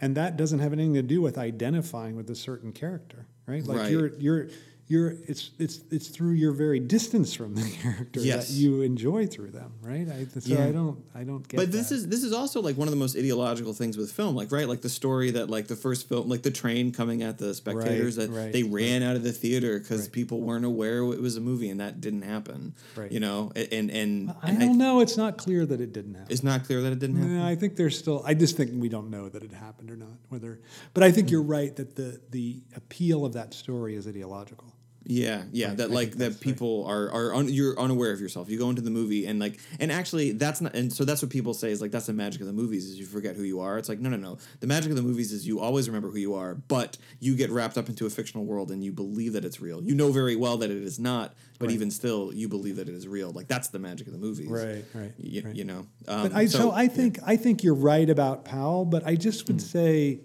And 0.00 0.16
that 0.16 0.36
doesn't 0.36 0.58
have 0.58 0.72
anything 0.72 0.94
to 0.94 1.02
do 1.02 1.20
with 1.22 1.38
identifying 1.38 2.16
with 2.16 2.28
a 2.30 2.34
certain 2.34 2.72
character, 2.72 3.26
right? 3.46 3.64
Like 3.64 3.78
Right. 3.78 3.90
you're 3.90 4.08
you're 4.18 4.48
you're 4.88 5.10
it's 5.26 5.52
it's 5.58 5.80
it's 5.90 6.08
through 6.08 6.32
your 6.32 6.52
very 6.52 6.80
distance 6.80 7.32
from 7.32 7.54
the 7.54 7.70
character 7.82 8.20
Yes. 8.20 8.48
that 8.48 8.54
you 8.54 8.82
enjoy 8.82 9.26
through 9.26 9.50
them, 9.52 9.72
right? 9.80 10.06
I, 10.08 10.26
so 10.38 10.40
Yeah. 10.44 10.64
I 10.66 10.72
don't 10.72 11.02
I 11.14 11.24
don't 11.24 11.46
get 11.46 11.56
But 11.56 11.72
this 11.72 11.92
is 11.92 12.08
this 12.08 12.22
is 12.22 12.32
also 12.32 12.60
like 12.60 12.76
one 12.76 12.88
of 12.88 12.92
the 12.92 12.98
most 12.98 13.16
ideological 13.16 13.72
things 13.72 13.96
with 13.96 14.12
film, 14.12 14.34
like 14.34 14.52
right, 14.52 14.68
like 14.68 14.82
the 14.82 14.88
story 14.90 15.30
that 15.30 15.48
like 15.48 15.68
the 15.68 15.76
first 15.76 16.08
film, 16.08 16.28
like 16.28 16.42
the 16.42 16.50
train 16.50 16.92
coming 16.92 17.22
at 17.22 17.38
the 17.38 17.54
spectators 17.54 18.18
Right, 18.18 18.28
that 18.28 18.36
right, 18.36 18.52
they 18.52 18.64
ran 18.64 19.02
out 19.02 19.16
of 19.16 19.22
the 19.22 19.32
theater 19.32 19.78
because 19.78 20.02
Right. 20.02 20.12
people 20.12 20.40
weren't 20.40 20.64
aware 20.64 20.98
it 20.98 21.20
was 21.20 21.36
a 21.36 21.40
movie, 21.40 21.70
and 21.70 21.80
that 21.80 22.00
didn't 22.00 22.22
happen. 22.22 22.74
Right. 22.96 23.10
You 23.10 23.20
know, 23.20 23.52
and 23.54 23.90
and, 23.90 24.34
I 24.42 24.50
and 24.50 24.60
don't 24.60 24.78
know. 24.78 25.00
It's 25.00 25.16
not 25.16 25.38
clear 25.38 25.64
that 25.64 25.80
it 25.80 25.92
didn't 25.92 26.14
happen. 26.14 26.32
it's 26.32 26.42
not 26.42 26.64
clear 26.64 26.82
that 26.82 26.92
it 26.92 26.98
didn't 26.98 27.16
happen. 27.16 27.38
No, 27.38 27.46
I 27.46 27.54
think 27.54 27.76
there's 27.76 27.98
still. 27.98 28.22
I 28.26 28.34
just 28.34 28.56
think 28.56 28.70
we 28.74 28.88
don't 28.88 29.10
know 29.10 29.28
that 29.28 29.42
it 29.42 29.52
happened 29.52 29.90
or 29.90 29.96
not. 29.96 30.18
Whether, 30.28 30.60
but 30.92 31.02
I 31.02 31.12
think 31.12 31.30
you're 31.30 31.42
hmm. 31.42 31.50
right 31.50 31.76
that 31.76 31.96
the 31.96 32.20
the 32.30 32.62
appeal 32.76 33.24
of 33.24 33.32
that 33.34 33.54
story 33.54 33.94
is 33.94 34.06
ideological. 34.06 34.74
Yeah, 35.04 35.42
yeah, 35.52 35.68
Right, 35.68 35.76
that 35.78 35.90
I 35.90 35.94
like 35.94 36.10
that 36.12 36.18
that's 36.18 36.34
right. 36.36 36.40
people 36.42 36.84
are 36.86 37.10
are 37.10 37.34
un, 37.34 37.48
you're 37.48 37.78
unaware 37.78 38.12
of 38.12 38.20
yourself. 38.20 38.48
You 38.48 38.58
go 38.58 38.70
into 38.70 38.82
the 38.82 38.90
movie 38.90 39.26
and 39.26 39.40
like 39.40 39.58
and 39.80 39.90
actually 39.90 40.32
that's 40.32 40.60
not 40.60 40.74
and 40.74 40.92
so 40.92 41.04
that's 41.04 41.22
what 41.22 41.30
people 41.30 41.54
say 41.54 41.70
is 41.70 41.80
like 41.80 41.90
that's 41.90 42.06
the 42.06 42.12
magic 42.12 42.40
of 42.40 42.46
the 42.46 42.52
movies 42.52 42.86
is 42.86 42.98
you 42.98 43.06
forget 43.06 43.34
who 43.36 43.42
you 43.42 43.60
are. 43.60 43.78
It's 43.78 43.88
like 43.88 43.98
no 44.00 44.08
no 44.10 44.16
no. 44.16 44.38
The 44.60 44.66
magic 44.66 44.90
of 44.90 44.96
the 44.96 45.02
movies 45.02 45.32
is 45.32 45.46
you 45.46 45.60
always 45.60 45.88
remember 45.88 46.10
who 46.10 46.18
you 46.18 46.34
are, 46.34 46.54
but 46.54 46.98
you 47.20 47.34
get 47.34 47.50
wrapped 47.50 47.76
up 47.78 47.88
into 47.88 48.06
a 48.06 48.10
fictional 48.10 48.44
world 48.44 48.70
and 48.70 48.82
you 48.84 48.92
believe 48.92 49.32
that 49.32 49.44
it's 49.44 49.60
real. 49.60 49.82
You 49.82 49.94
know 49.94 50.12
very 50.12 50.36
well 50.36 50.56
that 50.58 50.70
it 50.70 50.76
is 50.82 50.98
not, 50.98 51.34
but 51.58 51.66
Right. 51.66 51.74
even 51.74 51.90
still 51.90 52.32
you 52.32 52.48
believe 52.48 52.76
that 52.76 52.88
it 52.88 52.94
is 52.94 53.08
real. 53.08 53.30
Like 53.32 53.48
that's 53.48 53.68
the 53.68 53.78
magic 53.78 54.06
of 54.06 54.12
the 54.12 54.18
movies. 54.20 54.48
Right, 54.48 54.84
right, 54.94 55.12
You, 55.18 55.42
right. 55.44 55.54
you 55.56 55.64
know. 55.64 55.86
Um, 56.06 56.22
But 56.28 56.34
I 56.34 56.46
so, 56.46 56.70
I 56.70 56.82
yeah. 56.82 56.88
think 56.88 57.18
I 57.24 57.36
think 57.36 57.62
you're 57.64 57.74
right 57.74 58.08
about 58.08 58.44
Powell. 58.44 58.84
But 58.84 59.06
I 59.06 59.16
just 59.16 59.46
would 59.48 59.60
say, 59.60 60.20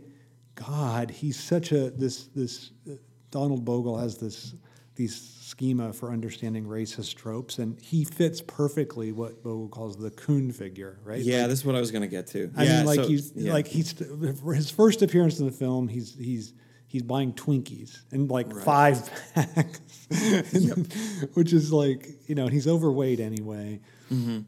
God, 0.55 1.09
he's 1.11 1.39
such 1.39 1.71
a 1.71 1.89
this 1.91 2.25
this 2.35 2.71
uh, 2.89 2.93
Donald 3.29 3.65
Bogle 3.65 3.97
has 3.97 4.17
this 4.17 4.55
these 4.97 5.35
schema 5.41 5.93
for 5.93 6.11
understanding 6.11 6.65
racist 6.65 7.15
tropes, 7.15 7.57
and 7.59 7.79
he 7.81 8.03
fits 8.03 8.41
perfectly 8.41 9.11
what 9.13 9.41
Bogle 9.43 9.69
calls 9.69 9.95
the 9.95 10.09
coon 10.11 10.51
figure, 10.51 10.99
right? 11.05 11.21
Yeah, 11.21 11.41
Like, 11.41 11.49
this 11.49 11.59
is 11.59 11.65
what 11.65 11.75
I 11.75 11.79
was 11.79 11.91
gonna 11.91 12.07
get 12.07 12.27
to. 12.27 12.51
I 12.57 12.63
yeah, 12.65 12.77
mean, 12.77 12.85
like 12.87 12.99
so- 12.99 13.07
he's 13.07 13.31
yeah. 13.35 13.53
like 13.53 13.67
he's 13.67 13.93
for 14.41 14.53
his 14.53 14.69
first 14.69 15.01
appearance 15.01 15.39
in 15.39 15.45
the 15.45 15.51
film. 15.53 15.87
He's 15.87 16.13
he's 16.19 16.53
he's 16.87 17.03
buying 17.03 17.31
Twinkies 17.33 17.99
and 18.11 18.29
like 18.29 18.53
Right. 18.53 18.65
five 18.65 19.09
packs, 19.33 19.79
which 21.33 21.53
is 21.53 21.71
like 21.71 22.07
you 22.27 22.35
know 22.35 22.47
he's 22.47 22.67
overweight 22.67 23.19
anyway. 23.19 23.79
Mm-hmm. 24.11 24.39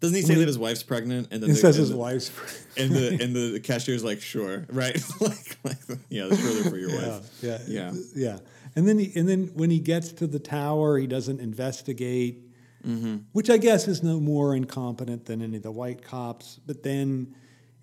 doesn't 0.00 0.16
he 0.16 0.22
say 0.22 0.34
that 0.34 0.46
his 0.46 0.58
wife's 0.58 0.82
pregnant 0.82 1.28
and 1.30 1.42
then 1.42 1.50
He 1.50 1.54
the- 1.54 1.60
says 1.60 1.76
and 1.76 1.82
his 1.82 1.90
the- 1.90 1.96
wife's. 1.96 2.30
and 2.76 2.90
the 2.92 3.08
and 3.22 3.34
the 3.54 3.60
cashier's 3.60 4.04
like 4.04 4.20
sure 4.20 4.66
right 4.72 4.96
like 5.20 5.58
like 5.64 5.76
yeah 6.08 6.26
that's 6.26 6.40
further 6.40 6.70
for 6.70 6.76
your 6.78 6.90
yeah, 6.90 7.08
wife 7.08 7.38
yeah, 7.42 7.58
Yeah. 7.66 7.92
yeah. 8.14 8.38
And 8.76 8.86
then 8.88 8.98
he, 8.98 9.12
and 9.18 9.28
then 9.28 9.50
when 9.54 9.70
he 9.70 9.80
gets 9.80 10.12
to 10.12 10.26
the 10.26 10.38
tower, 10.38 10.98
he 10.98 11.06
doesn't 11.06 11.40
investigate, 11.40 12.46
Mm-hmm. 12.86 13.16
which 13.32 13.50
I 13.50 13.58
guess 13.58 13.86
is 13.88 14.02
no 14.02 14.18
more 14.18 14.56
incompetent 14.56 15.26
than 15.26 15.42
any 15.42 15.58
of 15.58 15.62
the 15.62 15.70
white 15.70 16.00
cops. 16.02 16.58
But 16.66 16.82
then, 16.82 17.34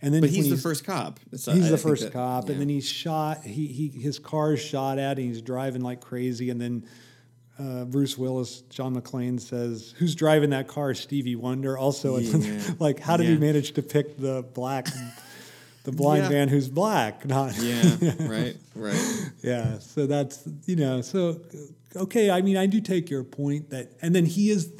and 0.02 0.12
then 0.12 0.22
but 0.22 0.32
when 0.32 0.36
he's 0.36 0.50
the 0.50 0.58
first 0.58 0.86
cop 0.86 1.20
So 1.36 1.52
I 1.52 1.56
He's 1.56 1.70
the 1.70 1.78
first 1.78 2.02
that- 2.06 2.14
cop, 2.14 2.46
yeah. 2.46 2.54
and 2.54 2.62
then 2.62 2.68
he's 2.70 2.90
shot. 2.90 3.44
He, 3.44 3.68
he 3.68 3.90
his 3.90 4.18
car 4.18 4.54
is 4.54 4.60
shot 4.60 4.98
at, 4.98 5.20
and 5.20 5.28
he's 5.28 5.44
driving 5.44 5.84
like 5.84 6.02
crazy. 6.02 6.50
And 6.50 6.60
then 6.60 6.86
uh, 7.60 7.86
Bruce 7.86 8.18
Willis, 8.18 8.62
John 8.72 8.96
McClane 9.00 9.40
says, 9.40 9.94
"Who's 10.00 10.16
driving 10.16 10.50
that 10.50 10.68
car?" 10.68 10.96
Stevie 10.96 11.36
Wonder. 11.36 11.78
Also, 11.78 12.18
Yeah. 12.20 12.60
like, 12.80 13.00
how 13.00 13.18
did 13.18 13.28
he 13.28 13.38
manage 13.38 13.74
to 13.74 13.84
pick 13.84 14.18
the 14.18 14.44
black, 14.56 14.88
the 15.88 15.92
blind 15.94 16.24
Yeah. 16.24 16.30
man 16.30 16.48
who's 16.50 16.68
black? 16.70 17.26
Not 17.26 17.58
yeah 17.60 17.96
right 18.20 18.58
right 18.76 19.32
yeah. 19.42 19.80
So 19.80 20.06
that's 20.06 20.36
you 20.66 20.76
know 20.76 21.02
so 21.02 21.40
okay. 21.96 22.30
I 22.30 22.42
mean, 22.42 22.58
I 22.58 22.66
do 22.66 22.82
take 22.82 23.10
your 23.10 23.24
point 23.24 23.70
that, 23.72 23.86
and 24.02 24.14
then 24.16 24.26
he 24.26 24.50
is. 24.50 24.72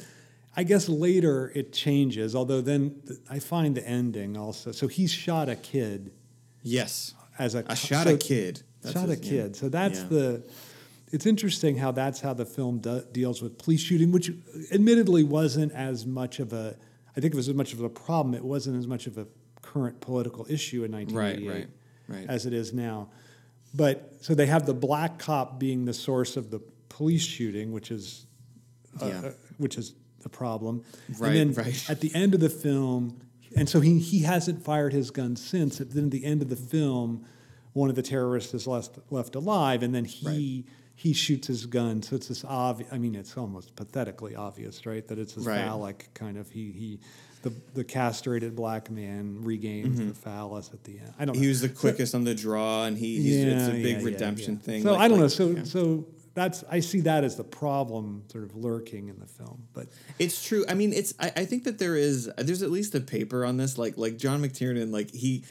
I 0.56 0.64
guess 0.64 0.88
later 0.88 1.52
it 1.54 1.72
changes, 1.72 2.34
although 2.34 2.60
then 2.60 3.00
I 3.30 3.38
find 3.38 3.76
the 3.76 3.86
ending 3.88 4.36
also. 4.36 4.72
So 4.72 4.88
he's 4.88 5.12
shot 5.12 5.48
a 5.48 5.54
kid 5.56 6.10
yes 6.62 7.14
as 7.38 7.54
a 7.54 7.64
I 7.68 7.74
shot 7.74 8.06
so- 8.08 8.14
a 8.14 8.18
kid 8.18 8.62
That's 8.82 8.92
shot 8.94 9.08
a 9.08 9.14
yeah. 9.16 9.30
kid. 9.30 9.56
So 9.56 9.68
that's 9.68 10.00
Yeah. 10.00 10.08
the. 10.14 10.42
It's 11.10 11.24
interesting 11.24 11.78
how 11.78 11.90
that's 11.92 12.20
how 12.20 12.34
the 12.34 12.44
film 12.44 12.80
do, 12.80 13.02
deals 13.12 13.40
with 13.40 13.56
police 13.56 13.80
shooting, 13.80 14.12
which 14.12 14.30
admittedly 14.72 15.24
wasn't 15.24 15.72
as 15.72 16.04
much 16.04 16.38
of 16.40 16.52
a. 16.52 16.76
I 17.16 17.20
think 17.20 17.32
it 17.32 17.36
was 17.36 17.48
as 17.48 17.54
much 17.54 17.72
of 17.72 17.80
a 17.80 17.88
problem. 17.88 18.34
It 18.34 18.44
wasn't 18.44 18.76
as 18.78 18.86
much 18.86 19.06
of 19.06 19.16
a 19.16 19.26
current 19.72 20.00
political 20.00 20.46
issue 20.48 20.84
in 20.84 20.92
1988 20.92 21.48
right 21.48 21.68
right 22.08 22.26
as 22.28 22.46
it 22.46 22.52
is 22.52 22.72
now. 22.72 23.08
But 23.74 24.14
so 24.20 24.34
they 24.34 24.46
have 24.46 24.64
the 24.66 24.74
black 24.74 25.18
cop 25.18 25.58
being 25.58 25.84
the 25.84 25.92
source 25.92 26.36
of 26.36 26.50
the 26.50 26.60
police 26.88 27.22
shooting, 27.22 27.70
which 27.72 27.90
is, 27.90 28.26
uh, 29.00 29.06
Yeah. 29.06 29.20
uh, 29.28 29.32
which 29.58 29.76
is 29.76 29.92
the 30.22 30.28
problem. 30.30 30.82
Right, 31.18 31.36
and 31.36 31.54
then 31.54 31.64
right. 31.64 31.90
at 31.90 32.00
the 32.00 32.10
end 32.14 32.32
of 32.34 32.40
the 32.40 32.48
film, 32.48 33.20
and 33.54 33.68
so 33.68 33.80
he 33.80 33.98
he 33.98 34.20
hasn't 34.20 34.64
fired 34.64 34.92
his 34.92 35.10
gun 35.10 35.36
since. 35.36 35.78
Then 35.78 36.06
at 36.06 36.10
the 36.10 36.24
end 36.24 36.40
of 36.42 36.48
the 36.48 36.56
film, 36.56 37.24
one 37.74 37.90
of 37.90 37.96
the 37.96 38.02
terrorists 38.02 38.54
is 38.54 38.66
left 38.66 38.98
left 39.10 39.34
alive, 39.34 39.82
and 39.82 39.94
then 39.94 40.04
he. 40.06 40.64
He 41.00 41.12
shoots 41.12 41.46
his 41.46 41.64
gun, 41.66 42.02
so 42.02 42.16
it's 42.16 42.26
this 42.26 42.44
obvious. 42.44 42.92
I 42.92 42.98
mean, 42.98 43.14
it's 43.14 43.36
almost 43.36 43.76
pathetically 43.76 44.34
obvious, 44.34 44.84
right? 44.84 45.06
That 45.06 45.16
it's 45.20 45.34
this 45.34 45.44
Right. 45.44 45.60
phallic 45.64 46.10
kind 46.12 46.36
of. 46.36 46.50
He 46.50 46.72
he, 46.72 46.98
the 47.42 47.52
the 47.74 47.84
castrated 47.84 48.56
black 48.56 48.90
man 48.90 49.42
regains 49.42 49.98
Mm-hmm. 49.98 50.08
the 50.08 50.14
phallus 50.14 50.70
at 50.72 50.82
the 50.84 50.98
end. 50.98 51.12
I 51.18 51.24
don't. 51.24 51.36
know. 51.36 51.40
He 51.42 51.48
was 51.48 51.60
the 51.60 51.68
quickest 51.68 52.14
on 52.14 52.24
the 52.24 52.34
draw, 52.34 52.84
and 52.84 52.96
he 52.98 53.20
he's, 53.22 53.44
it's 53.44 53.68
a 53.68 53.70
big 53.72 53.84
yeah, 53.84 53.98
yeah, 53.98 54.04
redemption 54.04 54.54
yeah. 54.54 54.60
thing. 54.66 54.82
So 54.82 54.92
like- 54.92 55.00
I 55.00 55.08
don't 55.08 55.20
know. 55.20 55.28
So 55.28 55.48
yeah. 55.50 55.62
so 55.64 56.06
that's 56.34 56.62
I 56.70 56.80
see 56.80 57.00
that 57.00 57.24
as 57.24 57.36
the 57.36 57.44
problem 57.44 58.22
sort 58.30 58.44
of 58.44 58.54
lurking 58.54 59.08
in 59.08 59.18
the 59.18 59.26
film. 59.26 59.64
But 59.72 59.88
It's 60.20 60.44
true. 60.44 60.64
I 60.68 60.74
mean, 60.74 60.92
it's. 60.92 61.12
I, 61.18 61.32
I 61.36 61.44
think 61.44 61.64
that 61.64 61.78
there 61.78 61.96
is. 61.96 62.30
There's 62.38 62.62
at 62.62 62.70
least 62.70 62.94
a 62.94 63.00
paper 63.00 63.44
on 63.44 63.56
this. 63.56 63.76
Like 63.78 63.96
like 63.96 64.18
John 64.18 64.40
McTiernan. 64.42 64.92
Like 64.92 65.12
he, 65.12 65.44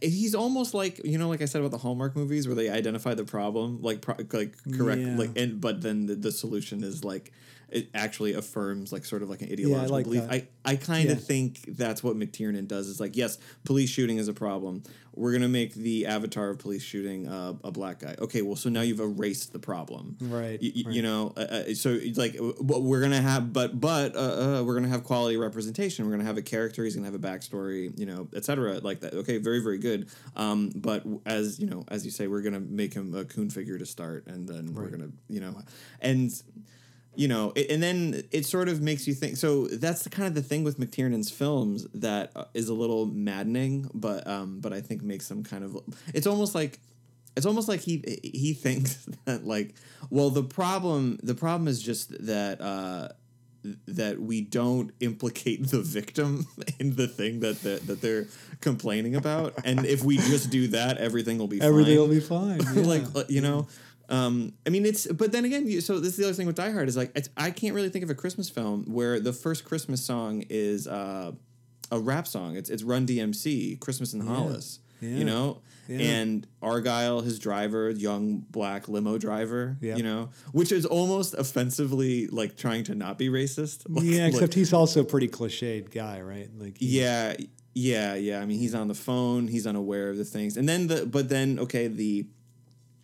he's 0.00 0.34
almost 0.34 0.74
like 0.74 1.04
you 1.04 1.16
know, 1.18 1.28
like 1.28 1.42
I 1.42 1.44
said 1.46 1.60
about 1.60 1.70
the 1.70 1.78
Hallmark 1.78 2.16
movies, 2.16 2.46
where 2.48 2.56
they 2.56 2.70
identify 2.70 3.14
the 3.14 3.24
problem, 3.24 3.82
like 3.82 4.00
pro, 4.00 4.16
like 4.32 4.56
correct, 4.76 5.00
Yeah. 5.02 5.16
like 5.16 5.30
and 5.38 5.60
but 5.60 5.80
then 5.82 6.06
the, 6.06 6.14
the 6.16 6.32
solution 6.32 6.82
is 6.82 7.04
like 7.04 7.32
it 7.72 7.88
actually 7.94 8.34
affirms 8.34 8.92
like 8.92 9.04
sort 9.04 9.22
of 9.22 9.30
like 9.30 9.42
an 9.42 9.50
ideological 9.52 9.92
like 9.96 10.04
belief. 10.04 10.22
that. 10.22 10.32
I 10.32 10.48
I 10.64 10.76
kind 10.76 11.10
of 11.10 11.18
Yeah. 11.18 11.24
think 11.24 11.64
that's 11.76 12.02
what 12.02 12.16
McTiernan 12.16 12.68
does. 12.68 12.86
Is 12.88 13.00
like 13.00 13.16
yes, 13.16 13.38
police 13.64 13.90
shooting 13.90 14.18
is 14.18 14.28
a 14.28 14.32
problem. 14.34 14.82
We're 15.14 15.32
gonna 15.32 15.48
make 15.48 15.74
the 15.74 16.06
avatar 16.06 16.48
of 16.48 16.58
police 16.58 16.82
shooting 16.82 17.28
uh, 17.28 17.52
a 17.64 17.70
black 17.70 17.98
guy. 18.00 18.14
Okay, 18.18 18.40
well, 18.40 18.56
so 18.56 18.70
now 18.70 18.80
you've 18.80 19.00
erased 19.00 19.52
the 19.52 19.58
problem, 19.58 20.16
Right, 20.22 20.58
Y- 20.62 20.72
right. 20.86 20.94
You 20.94 21.02
know, 21.02 21.34
uh, 21.36 21.40
uh, 21.40 21.74
so 21.74 21.90
it's 21.92 22.16
like 22.16 22.34
we're 22.40 23.02
gonna 23.02 23.20
have, 23.20 23.52
but 23.52 23.78
but 23.78 24.16
uh, 24.16 24.60
uh, 24.60 24.62
we're 24.64 24.74
gonna 24.74 24.88
have 24.88 25.04
quality 25.04 25.36
representation. 25.36 26.06
We're 26.06 26.12
gonna 26.12 26.24
have 26.24 26.38
a 26.38 26.42
character. 26.42 26.82
He's 26.84 26.94
gonna 26.94 27.10
have 27.10 27.14
a 27.14 27.18
backstory. 27.18 27.92
You 27.98 28.06
know, 28.06 28.28
etc. 28.34 28.78
Like 28.80 29.00
that. 29.00 29.12
Okay, 29.12 29.36
very 29.38 29.60
very 29.62 29.78
good. 29.78 30.08
Um, 30.34 30.70
but 30.74 31.04
as 31.26 31.58
you 31.60 31.66
know, 31.66 31.84
as 31.88 32.06
you 32.06 32.10
say, 32.10 32.26
we're 32.26 32.40
gonna 32.42 32.60
make 32.60 32.94
him 32.94 33.14
a 33.14 33.24
coon 33.26 33.50
figure 33.50 33.76
to 33.78 33.84
start, 33.86 34.26
and 34.28 34.48
then 34.48 34.72
we're 34.74 34.88
gonna 34.88 35.10
you 35.28 35.40
know, 35.40 35.60
and 36.00 36.32
you 37.14 37.28
know, 37.28 37.52
it, 37.54 37.70
and 37.70 37.82
then 37.82 38.24
it 38.30 38.46
sort 38.46 38.68
of 38.68 38.80
makes 38.80 39.06
you 39.06 39.14
think. 39.14 39.36
So 39.36 39.66
that's 39.66 40.02
the 40.02 40.10
kind 40.10 40.26
of 40.26 40.34
the 40.34 40.42
thing 40.42 40.64
with 40.64 40.78
McTiernan's 40.78 41.30
films 41.30 41.86
that 41.94 42.32
uh, 42.34 42.44
a 42.54 42.60
little 42.60 43.06
maddening, 43.06 43.90
but 43.92 44.26
um, 44.26 44.60
but 44.60 44.72
I 44.72 44.80
think 44.80 45.02
makes 45.02 45.28
them 45.28 45.44
kind 45.44 45.64
of. 45.64 45.76
It's 46.14 46.26
almost 46.26 46.54
like, 46.54 46.78
it's 47.36 47.46
almost 47.46 47.68
like 47.68 47.80
he 47.80 48.20
he 48.22 48.54
thinks 48.54 49.06
that 49.26 49.46
like, 49.46 49.74
well, 50.10 50.30
the 50.30 50.42
problem 50.42 51.18
the 51.22 51.34
problem 51.34 51.68
is 51.68 51.82
just 51.82 52.26
that. 52.26 52.60
Uh, 52.60 53.08
that 53.86 54.20
we 54.20 54.40
don't 54.40 54.90
implicate 54.98 55.68
the 55.68 55.80
victim 55.80 56.48
in 56.80 56.96
the 56.96 57.06
thing 57.06 57.38
that 57.38 57.62
the, 57.62 57.80
that 57.86 58.00
they're 58.00 58.26
complaining 58.60 59.14
about, 59.14 59.54
and 59.64 59.86
if 59.86 60.02
we 60.02 60.16
just 60.16 60.50
do 60.50 60.66
that, 60.66 60.98
everything 60.98 61.38
will 61.38 61.46
be 61.46 61.60
everything 61.60 61.96
fine 61.96 62.00
will 62.00 62.08
be 62.08 62.18
fine. 62.18 62.60
yeah. 62.74 62.82
like 62.82 63.04
uh, 63.14 63.22
you 63.28 63.40
know 63.40 63.68
um 64.12 64.52
i 64.66 64.70
mean 64.70 64.84
it's 64.86 65.06
but 65.06 65.32
then 65.32 65.44
again 65.44 65.66
you, 65.66 65.80
so 65.80 65.98
this 65.98 66.12
is 66.12 66.16
the 66.18 66.24
other 66.24 66.34
thing 66.34 66.46
with 66.46 66.56
die 66.56 66.70
hard 66.70 66.88
is 66.88 66.96
like 66.96 67.10
it's, 67.16 67.28
i 67.36 67.50
can't 67.50 67.74
really 67.74 67.88
think 67.88 68.04
of 68.04 68.10
a 68.10 68.14
christmas 68.14 68.48
film 68.48 68.84
where 68.86 69.18
the 69.18 69.32
first 69.32 69.64
christmas 69.64 70.04
song 70.04 70.44
is 70.50 70.86
uh 70.86 71.32
a 71.90 71.98
rap 71.98 72.26
song 72.26 72.56
it's 72.56 72.70
it's 72.70 72.82
run 72.82 73.06
dmc 73.06 73.80
christmas 73.80 74.12
in 74.14 74.20
hollis 74.20 74.78
Yeah. 75.00 75.16
you 75.18 75.24
know 75.24 75.60
Yeah. 75.88 75.98
and 76.20 76.46
argyle 76.62 77.20
his 77.22 77.38
driver 77.38 77.90
young 77.90 78.44
black 78.50 78.88
limo 78.88 79.18
driver 79.18 79.76
Yeah. 79.80 79.96
you 79.96 80.02
know 80.04 80.28
which 80.52 80.70
is 80.72 80.86
almost 80.86 81.34
offensively 81.34 82.28
like 82.28 82.56
trying 82.56 82.84
to 82.84 82.94
not 82.94 83.18
be 83.18 83.28
racist 83.28 83.82
Like- 83.88 84.04
yeah, 84.04 84.24
like- 84.24 84.34
except 84.34 84.54
he's 84.54 84.72
also 84.72 85.00
a 85.00 85.04
pretty 85.04 85.28
cliched 85.28 85.90
guy, 85.90 86.20
right? 86.20 86.48
Like 86.56 86.76
yeah, 86.78 87.34
yeah, 87.74 88.14
yeah. 88.14 88.40
I 88.40 88.44
mean, 88.46 88.58
he's 88.58 88.74
on 88.74 88.86
the 88.88 88.94
phone. 88.94 89.48
He's 89.48 89.66
unaware 89.66 90.10
of 90.10 90.18
the 90.18 90.24
things, 90.26 90.56
and 90.58 90.68
then 90.68 90.86
the 90.88 91.06
but 91.06 91.28
then 91.30 91.58
okay, 91.58 91.88
the 91.88 92.26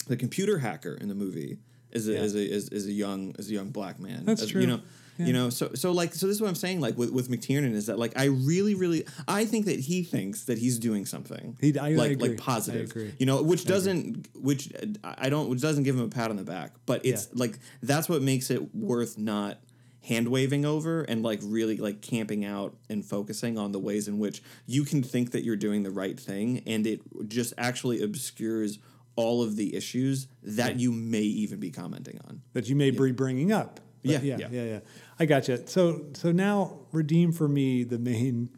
the 0.08 0.16
computer 0.16 0.58
hacker 0.58 0.94
in 0.94 1.08
the 1.08 1.14
movie 1.14 1.58
is 1.92 2.08
a, 2.08 2.12
Yeah. 2.12 2.20
is 2.20 2.34
a 2.34 2.50
is, 2.52 2.68
is 2.70 2.86
a 2.86 2.92
young 2.92 3.34
is 3.38 3.48
a 3.50 3.54
young 3.54 3.70
black 3.70 4.00
man. 4.00 4.24
That's 4.24 4.42
As- 4.42 4.48
true. 4.50 4.60
You 4.62 4.66
know. 4.66 4.80
Yeah. 5.20 5.26
You 5.26 5.32
know, 5.32 5.50
so 5.50 5.70
so 5.74 5.90
like 5.90 6.14
so 6.14 6.28
this 6.28 6.36
is 6.36 6.40
what 6.40 6.46
I'm 6.46 6.54
saying. 6.54 6.80
Like 6.80 6.96
with, 6.96 7.10
with 7.10 7.28
McTiernan 7.28 7.72
is 7.74 7.86
that 7.86 7.98
like 7.98 8.12
I 8.16 8.26
really 8.26 8.76
really 8.76 9.04
I 9.26 9.46
think 9.46 9.66
that 9.66 9.80
he 9.80 10.04
thinks 10.04 10.44
that 10.44 10.58
he's 10.58 10.78
doing 10.78 11.06
something 11.06 11.56
He- 11.60 11.76
I- 11.76 11.88
I 11.88 11.94
like 11.94 12.10
agree. 12.12 12.28
like 12.28 12.38
positive. 12.38 12.82
I 12.82 12.84
agree. 12.84 13.14
You 13.18 13.26
know, 13.26 13.42
which 13.42 13.64
doesn't 13.64 14.28
which 14.36 14.72
I 15.02 15.28
don't 15.28 15.48
which 15.50 15.60
doesn't 15.60 15.82
give 15.82 15.96
him 15.96 16.02
a 16.02 16.08
pat 16.08 16.30
on 16.30 16.36
the 16.36 16.44
back, 16.44 16.70
but 16.86 17.04
it's 17.04 17.26
Yeah. 17.32 17.40
like 17.40 17.58
that's 17.82 18.08
what 18.08 18.22
makes 18.22 18.48
it 18.52 18.72
worth 18.74 19.18
not 19.18 19.58
hand 20.04 20.28
waving 20.28 20.64
over 20.64 21.02
and 21.02 21.24
like 21.24 21.40
really 21.42 21.78
like 21.78 22.00
camping 22.00 22.44
out 22.44 22.76
and 22.88 23.04
focusing 23.04 23.58
on 23.58 23.72
the 23.72 23.78
ways 23.80 24.06
in 24.06 24.20
which 24.20 24.40
you 24.66 24.84
can 24.84 25.02
think 25.02 25.32
that 25.32 25.42
you're 25.42 25.56
doing 25.56 25.82
the 25.82 25.90
right 25.90 26.18
thing 26.18 26.62
and 26.64 26.86
it 26.86 27.00
just 27.26 27.52
actually 27.58 28.00
obscures 28.02 28.78
all 29.18 29.42
of 29.42 29.56
the 29.56 29.75
issues 29.75 30.28
that 30.44 30.78
you 30.78 30.92
may 30.92 31.22
even 31.22 31.58
be 31.58 31.70
commenting 31.72 32.18
on. 32.28 32.40
that 32.52 32.68
you 32.68 32.76
may 32.76 32.90
be 32.92 33.10
bringing 33.12 33.50
up. 33.52 33.80
Yeah, 34.02 34.20
yeah, 34.22 34.37
yeah. 34.38 34.48
yeah, 34.52 34.64
yeah. 34.64 34.80
I 35.18 35.26
got 35.26 35.48
you. 35.48 35.58
So, 35.66 36.06
so 36.14 36.30
now 36.30 36.78
redeem 36.92 37.32
for 37.32 37.48
me 37.48 37.82
the 37.82 37.98
main 37.98 38.48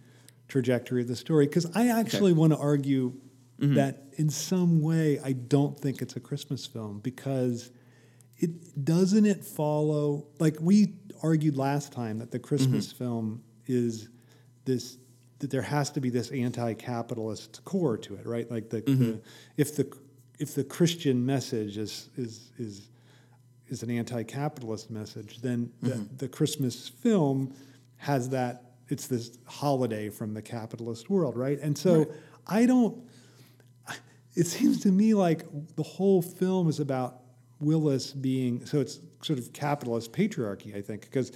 trajectory 0.48 1.00
of 1.00 1.08
the 1.08 1.16
story 1.16 1.46
because 1.46 1.64
I 1.74 1.88
actually 1.88 2.32
want 2.34 2.52
to 2.52 2.58
argue 2.58 3.14
Mm-hmm. 3.60 3.74
that 3.74 4.04
in 4.16 4.30
some 4.30 4.80
way 4.80 5.20
I 5.22 5.32
don't 5.32 5.78
think 5.78 6.00
it's 6.00 6.16
a 6.16 6.20
Christmas 6.20 6.64
film 6.66 7.00
because 7.00 7.70
it 8.38 8.82
doesn't 8.86 9.26
it 9.26 9.44
follow 9.44 10.28
like 10.38 10.56
we 10.62 10.94
argued 11.22 11.58
last 11.58 11.92
time 11.92 12.20
that 12.20 12.30
the 12.30 12.38
Christmas 12.38 12.86
Mm-hmm. 12.88 13.04
film 13.04 13.42
is 13.66 14.08
this 14.64 14.96
that 15.40 15.50
there 15.50 15.60
has 15.60 15.90
to 15.90 16.00
be 16.00 16.08
this 16.08 16.30
anti-capitalist 16.30 17.62
core 17.66 17.98
to 17.98 18.14
it, 18.14 18.26
right? 18.26 18.50
Like 18.50 18.70
the, 18.70 18.80
Mm-hmm. 18.80 19.04
the 19.04 19.20
if 19.58 19.76
the 19.76 19.84
if 20.40 20.54
the 20.54 20.64
Christian 20.64 21.24
message 21.24 21.76
is 21.78 22.08
is 22.16 22.50
is 22.58 22.88
is 23.68 23.82
an 23.84 23.90
anti-capitalist 23.90 24.90
message, 24.90 25.40
then 25.42 25.70
the, 25.80 25.90
Mm-hmm. 25.90 26.16
the 26.16 26.28
Christmas 26.28 26.88
film 26.88 27.54
has 27.98 28.28
that. 28.30 28.64
It's 28.88 29.06
this 29.06 29.38
holiday 29.44 30.08
from 30.10 30.34
the 30.34 30.42
capitalist 30.42 31.08
world, 31.08 31.36
right? 31.36 31.60
And 31.60 31.78
so 31.78 32.10
I 32.48 32.66
don't. 32.66 33.04
It 34.34 34.46
seems 34.46 34.80
to 34.82 34.88
me 34.92 35.14
like 35.14 35.44
the 35.76 35.82
whole 35.82 36.22
film 36.22 36.68
is 36.68 36.80
about 36.80 37.20
Willis 37.60 38.12
being 38.12 38.64
so 38.66 38.80
it's 38.80 39.00
sort 39.22 39.38
of 39.38 39.52
capitalist 39.52 40.12
patriarchy, 40.12 40.74
I 40.74 40.80
think, 40.82 41.02
because 41.02 41.30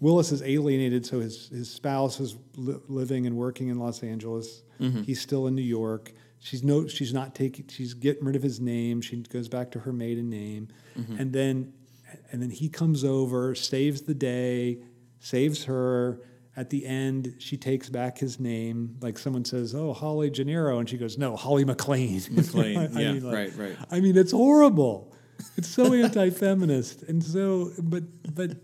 Willis 0.00 0.32
is 0.32 0.42
alienated, 0.42 1.04
so 1.04 1.20
his 1.20 1.48
his 1.48 1.70
spouse 1.70 2.20
is 2.20 2.36
li- 2.56 2.80
living 2.88 3.26
and 3.26 3.36
working 3.36 3.68
in 3.68 3.78
Los 3.78 4.02
Angeles. 4.02 4.62
He's 5.04 5.20
still 5.20 5.46
in 5.48 5.54
New 5.54 5.62
York. 5.62 6.12
She's 6.40 6.62
no, 6.62 6.86
she's 6.86 7.12
not 7.12 7.34
taking, 7.34 7.66
she's 7.68 7.94
getting 7.94 8.24
rid 8.24 8.36
of 8.36 8.42
his 8.42 8.60
name. 8.60 9.00
She 9.00 9.16
goes 9.16 9.48
back 9.48 9.70
to 9.72 9.80
her 9.80 9.92
maiden 9.92 10.30
name, 10.30 10.68
mm-hmm. 10.96 11.16
and 11.18 11.32
then 11.32 11.72
and 12.30 12.42
then 12.42 12.50
he 12.50 12.68
comes 12.68 13.04
over, 13.04 13.54
saves 13.54 14.02
the 14.02 14.14
day, 14.14 14.78
saves 15.20 15.64
her. 15.64 16.20
At 16.58 16.70
the 16.70 16.86
end, 16.86 17.34
she 17.38 17.58
takes 17.58 17.90
back 17.90 18.16
his 18.16 18.40
name. 18.40 18.96
Like 19.02 19.18
someone 19.18 19.44
says, 19.44 19.74
"Oh, 19.74 19.92
Holly 19.92 20.30
Gennaro," 20.30 20.78
and 20.78 20.88
she 20.88 20.96
goes, 20.96 21.18
"No, 21.18 21.36
Holly 21.36 21.64
McClane." 21.64 22.30
McClane, 22.30 22.96
I 22.96 23.00
yeah, 23.00 23.12
mean, 23.12 23.24
like- 23.24 23.34
right, 23.34 23.56
right. 23.56 23.76
I 23.90 24.00
mean, 24.00 24.16
it's 24.16 24.32
horrible. 24.32 25.12
It's 25.58 25.68
so 25.68 25.92
anti-feminist, 25.92 27.02
and 27.02 27.22
so, 27.22 27.72
but, 27.78 28.04
but, 28.34 28.56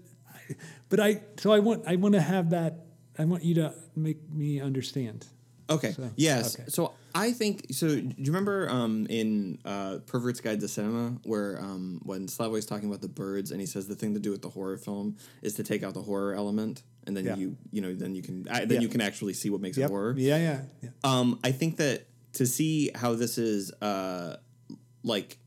but 0.88 1.00
I. 1.00 1.20
So 1.36 1.52
I 1.52 1.58
want, 1.58 1.84
I 1.86 1.96
want 1.96 2.14
to 2.14 2.20
have 2.22 2.50
that. 2.50 2.86
I 3.18 3.26
want 3.26 3.44
you 3.44 3.56
to 3.56 3.74
make 3.94 4.30
me 4.32 4.58
understand. 4.58 5.26
Okay. 5.70 5.92
So, 5.92 6.10
yes. 6.16 6.54
okay. 6.58 6.64
So 6.68 6.92
I 7.14 7.32
think 7.32 7.66
so. 7.70 7.88
Do 7.88 7.94
you 8.16 8.26
remember 8.32 8.68
um, 8.68 9.06
in 9.08 9.58
uh, 9.64 9.98
Pervert's 10.06 10.40
Guide 10.40 10.60
to 10.60 10.68
Cinema 10.68 11.18
where 11.24 11.58
um, 11.60 12.00
when 12.04 12.26
Slavoj's 12.28 12.66
talking 12.66 12.88
about 12.88 13.00
the 13.00 13.08
birds 13.08 13.50
and 13.52 13.60
he 13.60 13.66
says 13.66 13.86
the 13.88 13.94
thing 13.94 14.14
to 14.14 14.20
do 14.20 14.30
with 14.30 14.42
the 14.42 14.48
horror 14.50 14.76
film 14.76 15.16
is 15.42 15.54
to 15.54 15.62
take 15.64 15.82
out 15.82 15.94
the 15.94 16.02
horror 16.02 16.34
element 16.34 16.82
and 17.06 17.16
then 17.16 17.24
Yeah. 17.24 17.36
you 17.36 17.56
you 17.70 17.80
know 17.80 17.94
then 17.94 18.14
you 18.14 18.22
can 18.22 18.46
I, 18.50 18.60
then 18.64 18.76
Yeah. 18.76 18.80
you 18.80 18.88
can 18.88 19.00
actually 19.00 19.32
see 19.34 19.50
what 19.50 19.60
makes 19.60 19.76
it 19.76 19.82
Yep. 19.82 19.90
horror. 19.90 20.14
Yeah, 20.16 20.36
yeah, 20.36 20.60
yeah. 20.82 20.90
Um, 21.04 21.38
I 21.44 21.52
think 21.52 21.76
that 21.78 22.06
to 22.34 22.46
see 22.46 22.90
how 22.94 23.14
this 23.14 23.36
is 23.38 23.72
uh, 23.82 24.36
like, 25.04 25.38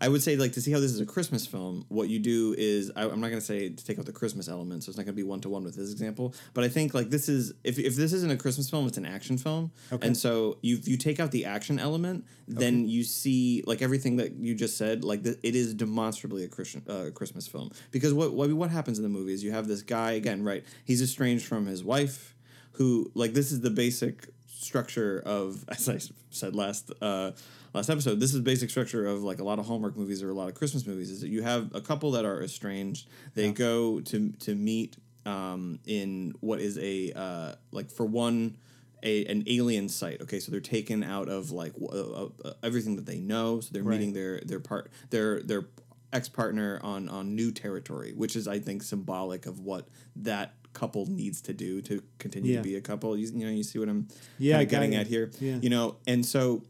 I 0.00 0.08
would 0.08 0.22
say 0.22 0.36
like 0.36 0.52
to 0.52 0.60
see 0.60 0.70
how 0.72 0.80
this 0.80 0.92
is 0.92 1.00
a 1.00 1.06
Christmas 1.06 1.46
film. 1.46 1.84
What 1.88 2.08
you 2.08 2.18
do 2.18 2.54
is 2.58 2.90
I, 2.96 3.02
I'm 3.04 3.20
not 3.20 3.28
going 3.28 3.40
to 3.40 3.46
say 3.46 3.68
to 3.70 3.84
take 3.84 3.98
out 3.98 4.06
the 4.06 4.12
Christmas 4.12 4.48
element, 4.48 4.84
so 4.84 4.90
it's 4.90 4.96
not 4.98 5.04
going 5.04 5.14
to 5.14 5.22
be 5.22 5.22
one 5.22 5.40
to 5.42 5.48
one 5.48 5.64
with 5.64 5.76
this 5.76 5.90
example. 5.92 6.34
But 6.54 6.64
I 6.64 6.68
think 6.68 6.94
like 6.94 7.10
this 7.10 7.28
is 7.28 7.52
if, 7.64 7.78
if 7.78 7.96
this 7.96 8.12
isn't 8.12 8.30
a 8.30 8.36
Christmas 8.36 8.68
film, 8.70 8.86
it's 8.86 8.98
an 8.98 9.06
action 9.06 9.38
film, 9.38 9.72
Okay. 9.92 10.06
and 10.06 10.16
so 10.16 10.58
you 10.62 10.78
you 10.84 10.96
take 10.96 11.20
out 11.20 11.30
the 11.30 11.44
action 11.44 11.78
element, 11.78 12.24
then 12.46 12.88
you 12.88 13.02
see 13.04 13.62
like 13.66 13.82
everything 13.82 14.16
that 14.16 14.32
you 14.34 14.54
just 14.54 14.76
said. 14.76 15.04
Like 15.04 15.22
the, 15.22 15.38
it 15.42 15.54
is 15.54 15.74
demonstrably 15.74 16.44
a 16.44 16.48
Christian 16.48 16.82
uh, 16.88 17.10
Christmas 17.14 17.46
film 17.46 17.70
because 17.90 18.12
what 18.12 18.34
what 18.34 18.52
what 18.52 18.70
happens 18.70 18.98
in 18.98 19.02
the 19.02 19.08
movie 19.08 19.32
is 19.32 19.42
you 19.42 19.52
have 19.52 19.68
this 19.68 19.82
guy 19.82 20.12
again, 20.12 20.42
right? 20.44 20.64
He's 20.84 21.02
estranged 21.02 21.46
from 21.46 21.66
his 21.66 21.82
wife 21.84 22.34
who 22.72 23.10
like 23.14 23.32
this 23.34 23.52
is 23.52 23.60
the 23.60 23.70
basic 23.70 24.28
structure 24.60 25.22
of 25.24 25.64
as 25.68 25.88
I 25.88 25.98
said 26.30 26.54
last 26.54 26.90
uh, 27.00 27.32
last 27.74 27.90
episode. 27.90 28.20
This 28.20 28.34
is 28.34 28.40
basic 28.40 28.70
structure 28.70 29.06
of 29.06 29.22
like 29.22 29.38
a 29.40 29.44
lot 29.44 29.58
of 29.58 29.66
Hallmark 29.66 29.96
movies 29.96 30.22
or 30.22 30.30
a 30.30 30.34
lot 30.34 30.48
of 30.48 30.54
Christmas 30.54 30.86
movies. 30.86 31.10
Is 31.10 31.20
that 31.22 31.28
you 31.28 31.42
have 31.42 31.74
a 31.74 31.80
couple 31.80 32.10
that 32.12 32.24
are 32.24 32.42
estranged. 32.42 33.08
They 33.34 33.52
go 33.52 34.00
to 34.00 34.30
to 34.30 34.54
meet. 34.54 34.96
um, 35.26 35.78
in 35.86 36.32
what 36.40 36.60
is 36.60 36.78
a 36.78 37.12
uh, 37.14 37.54
like 37.72 37.90
for 37.90 38.06
one 38.06 38.56
a 39.02 39.24
an 39.26 39.44
alien 39.46 39.88
site. 39.88 40.20
Okay, 40.22 40.40
so 40.40 40.50
they're 40.50 40.60
taken 40.62 41.02
out 41.04 41.28
of 41.28 41.50
like 41.50 41.74
uh, 41.80 42.24
uh, 42.24 42.52
everything 42.62 42.96
that 42.96 43.04
they 43.06 43.18
know. 43.18 43.60
So 43.60 43.68
they're 43.72 43.82
Right. 43.82 43.98
meeting 43.98 44.14
their 44.14 44.40
their 44.40 44.60
part 44.60 44.90
their 45.10 45.42
their 45.42 45.64
ex 46.12 46.28
partner 46.28 46.80
on 46.82 47.08
on 47.10 47.34
new 47.36 47.52
territory, 47.52 48.12
which 48.14 48.34
is 48.34 48.48
I 48.48 48.58
think 48.60 48.82
symbolic 48.82 49.44
of 49.44 49.60
what 49.60 49.88
that 50.16 50.54
couple 50.72 51.06
needs 51.06 51.40
to 51.42 51.52
do 51.52 51.80
to 51.82 52.02
continue 52.18 52.52
Yeah. 52.52 52.58
to 52.58 52.62
be 52.64 52.76
a 52.76 52.80
couple. 52.80 53.16
You, 53.16 53.26
you 53.34 53.44
know, 53.46 53.50
you 53.52 53.62
see 53.64 53.78
what 53.78 53.88
I'm 53.88 54.08
Yeah, 54.38 54.62
getting 54.64 54.94
at 54.94 55.06
here. 55.06 55.30
Yeah. 55.40 55.58
You 55.60 55.70
know, 55.70 55.96
and 56.06 56.24
so 56.24 56.62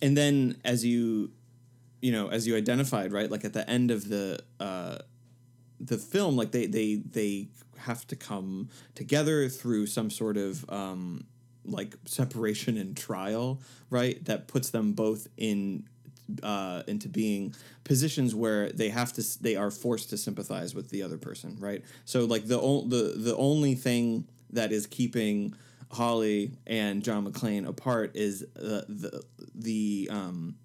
and 0.00 0.16
then 0.16 0.56
as 0.64 0.84
you 0.84 1.30
you 2.00 2.10
know 2.10 2.28
as 2.28 2.46
you 2.46 2.56
identified 2.56 3.12
right 3.12 3.30
like 3.30 3.44
at 3.44 3.52
the 3.52 3.68
end 3.70 3.90
of 3.90 4.08
the 4.08 4.40
uh 4.58 4.98
the 5.78 5.98
film 5.98 6.36
like 6.36 6.50
they 6.50 6.66
they 6.66 6.96
they 6.96 7.48
have 7.76 8.06
to 8.06 8.16
come 8.16 8.68
together 8.94 9.48
through 9.48 9.86
some 9.86 10.10
sort 10.10 10.36
of 10.36 10.64
um 10.70 11.24
like 11.64 11.94
separation 12.06 12.76
and 12.76 12.96
trial 12.96 13.60
right 13.90 14.24
that 14.24 14.48
puts 14.48 14.70
them 14.70 14.92
both 14.94 15.28
in 15.36 15.86
uh, 16.42 16.82
into 16.86 17.08
being 17.08 17.54
positions 17.84 18.34
where 18.34 18.70
they 18.70 18.88
have 18.88 19.12
to 19.12 19.42
they 19.42 19.56
are 19.56 19.70
forced 19.70 20.10
to 20.10 20.16
sympathize 20.16 20.74
with 20.74 20.90
the 20.90 21.02
other 21.02 21.18
person 21.18 21.56
right? 21.60 21.82
So 22.04 22.24
like 22.24 22.46
the 22.46 22.60
o- 22.60 22.86
the 22.86 23.14
the 23.16 23.36
only 23.36 23.74
thing 23.74 24.26
that 24.50 24.72
is 24.72 24.86
keeping 24.86 25.54
Holly 25.90 26.52
and 26.66 27.02
John 27.02 27.30
McClane 27.30 27.66
apart 27.66 28.12
is 28.14 28.42
uh, 28.56 28.82
the 28.88 29.22
the 29.54 30.08
um 30.10 30.56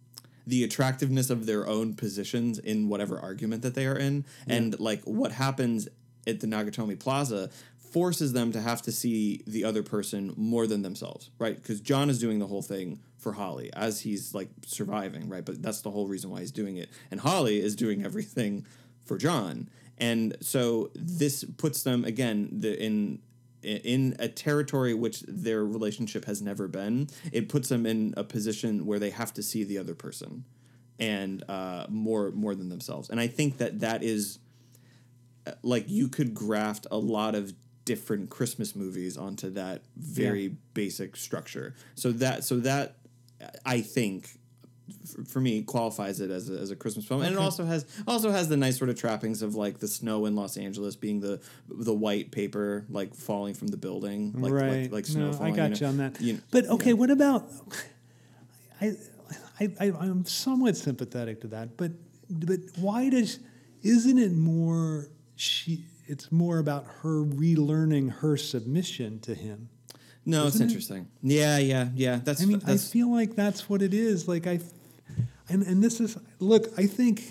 the 0.45 0.63
attractiveness 0.63 1.29
of 1.29 1.45
their 1.45 1.67
own 1.67 1.93
positions 1.93 2.57
in 2.59 2.87
whatever 2.87 3.19
argument 3.19 3.61
that 3.63 3.75
they 3.75 3.85
are 3.85 3.97
in. 3.97 4.23
And 4.47 4.79
like 4.79 5.01
what 5.03 5.33
happens 5.33 5.89
at 6.25 6.39
the 6.39 6.47
Nakatomi 6.47 6.97
Plaza 6.97 7.49
forces 7.77 8.31
them 8.31 8.53
to 8.53 8.61
have 8.61 8.81
to 8.83 8.91
see 8.91 9.41
the 9.45 9.65
other 9.65 9.83
person 9.83 10.33
more 10.37 10.65
than 10.67 10.81
themselves 10.83 11.29
right? 11.39 11.55
Because 11.55 11.81
John 11.81 12.09
is 12.09 12.19
doing 12.19 12.39
the 12.39 12.47
whole 12.47 12.61
thing 12.61 12.99
for 13.27 13.33
Holly 13.33 13.69
as 13.73 13.99
he's 14.01 14.33
like 14.33 14.49
surviving 14.65 15.27
right 15.33 15.45
but 15.45 15.61
that's 15.61 15.81
the 15.81 15.91
whole 15.91 16.07
reason 16.07 16.29
why 16.29 16.39
he's 16.39 16.51
doing 16.51 16.77
it 16.77 16.89
and 17.11 17.19
Holly 17.19 17.59
is 17.67 17.75
doing 17.75 18.05
everything 18.05 18.65
for 19.03 19.17
John 19.17 19.69
and 19.97 20.35
so 20.41 20.91
this 20.95 21.43
puts 21.43 21.83
them 21.83 22.05
again 22.05 22.49
the 22.51 22.71
in 22.87 23.19
in 23.63 24.15
a 24.19 24.29
territory 24.29 24.93
which 24.93 25.21
their 25.27 25.65
relationship 25.65 26.23
has 26.25 26.41
never 26.41 26.67
been, 26.69 27.07
it 27.33 27.49
puts 27.49 27.67
them 27.69 27.85
in 27.85 28.13
a 28.15 28.23
position 28.23 28.85
where 28.85 28.99
they 28.99 29.09
have 29.09 29.33
to 29.33 29.41
see 29.43 29.63
the 29.65 29.77
other 29.79 29.95
person 29.95 30.45
and 30.99 31.43
uh, 31.49 31.85
more 31.89 32.31
more 32.31 32.53
than 32.55 32.69
themselves. 32.69 33.09
And 33.09 33.19
I 33.19 33.27
think 33.27 33.57
that 33.57 33.79
that 33.81 34.03
is 34.03 34.39
uh, 35.47 35.51
like 35.63 35.85
you 35.89 36.07
could 36.07 36.33
graft 36.35 36.85
a 36.91 36.97
lot 36.97 37.33
of 37.35 37.53
different 37.83 38.29
Christmas 38.29 38.75
movies 38.75 39.17
onto 39.17 39.49
that 39.51 39.81
very 39.97 40.43
Yeah. 40.43 40.53
basic 40.73 41.15
structure. 41.17 41.73
So 41.95 42.11
that 42.13 42.43
so 42.43 42.59
that 42.59 42.95
I 43.65 43.81
think 43.81 44.29
for 45.27 45.41
me 45.41 45.63
qualifies 45.63 46.21
it 46.21 46.31
as 46.31 46.49
a, 46.49 46.53
as 46.53 46.71
a 46.71 46.75
Christmas 46.75 47.05
film, 47.05 47.21
and 47.21 47.33
it 47.33 47.37
also 47.37 47.65
has 47.65 47.85
also 48.07 48.31
has 48.31 48.47
the 48.47 48.57
nice 48.57 48.77
sort 48.77 48.89
of 48.89 48.97
trappings 48.99 49.41
of 49.41 49.55
like 49.55 49.79
the 49.79 49.87
snow 49.87 50.25
in 50.25 50.35
Los 50.35 50.57
Angeles 50.57 50.95
being 50.95 51.19
the 51.19 51.41
the 51.67 51.93
white 51.93 52.31
paper 52.31 52.85
like 52.89 53.13
falling 53.13 53.53
from 53.53 53.67
the 53.67 53.77
building, 53.77 54.33
like 54.33 54.51
right. 54.51 54.81
like, 54.83 54.91
like 54.91 55.05
snow 55.05 55.27
no, 55.27 55.33
falling. 55.33 55.53
I 55.53 55.55
got 55.55 55.71
know? 55.71 55.77
you 55.77 55.85
on 55.87 55.97
that. 55.97 56.21
You- 56.21 56.41
but 56.51 56.65
okay, 56.67 56.93
what 56.93 57.09
about? 57.09 57.49
I, 58.79 58.95
I, 59.59 59.69
I, 59.79 59.85
I'm 59.85 60.25
somewhat 60.25 60.77
sympathetic 60.77 61.41
to 61.41 61.47
that, 61.47 61.77
but 61.77 61.91
but 62.29 62.59
why 62.77 63.09
does? 63.09 63.39
Isn't 63.83 64.17
it 64.17 64.33
more 64.33 65.09
she? 65.35 65.85
It's 66.05 66.31
more 66.31 66.59
about 66.59 66.85
her 67.01 67.23
relearning 67.23 68.11
her 68.19 68.37
submission 68.37 69.19
to 69.21 69.35
him. 69.35 69.69
No, 70.27 70.45
it's 70.45 70.55
Isn't 70.55 70.65
it? 70.65 70.69
interesting. 70.71 71.07
Yeah, 71.23 71.57
yeah, 71.57 71.87
yeah. 71.95 72.19
That's 72.23 72.41
I 72.41 72.45
mean, 72.45 72.59
that's 72.59 72.89
I 72.89 72.91
feel 72.91 73.09
like 73.11 73.35
that's 73.35 73.69
what 73.69 73.81
it 73.81 73.93
is. 73.93 74.27
Like 74.27 74.45
I, 74.45 74.59
and 75.49 75.63
and 75.63 75.81
this 75.83 75.99
is 76.01 76.17
look. 76.39 76.67
I 76.77 76.85
think. 76.85 77.23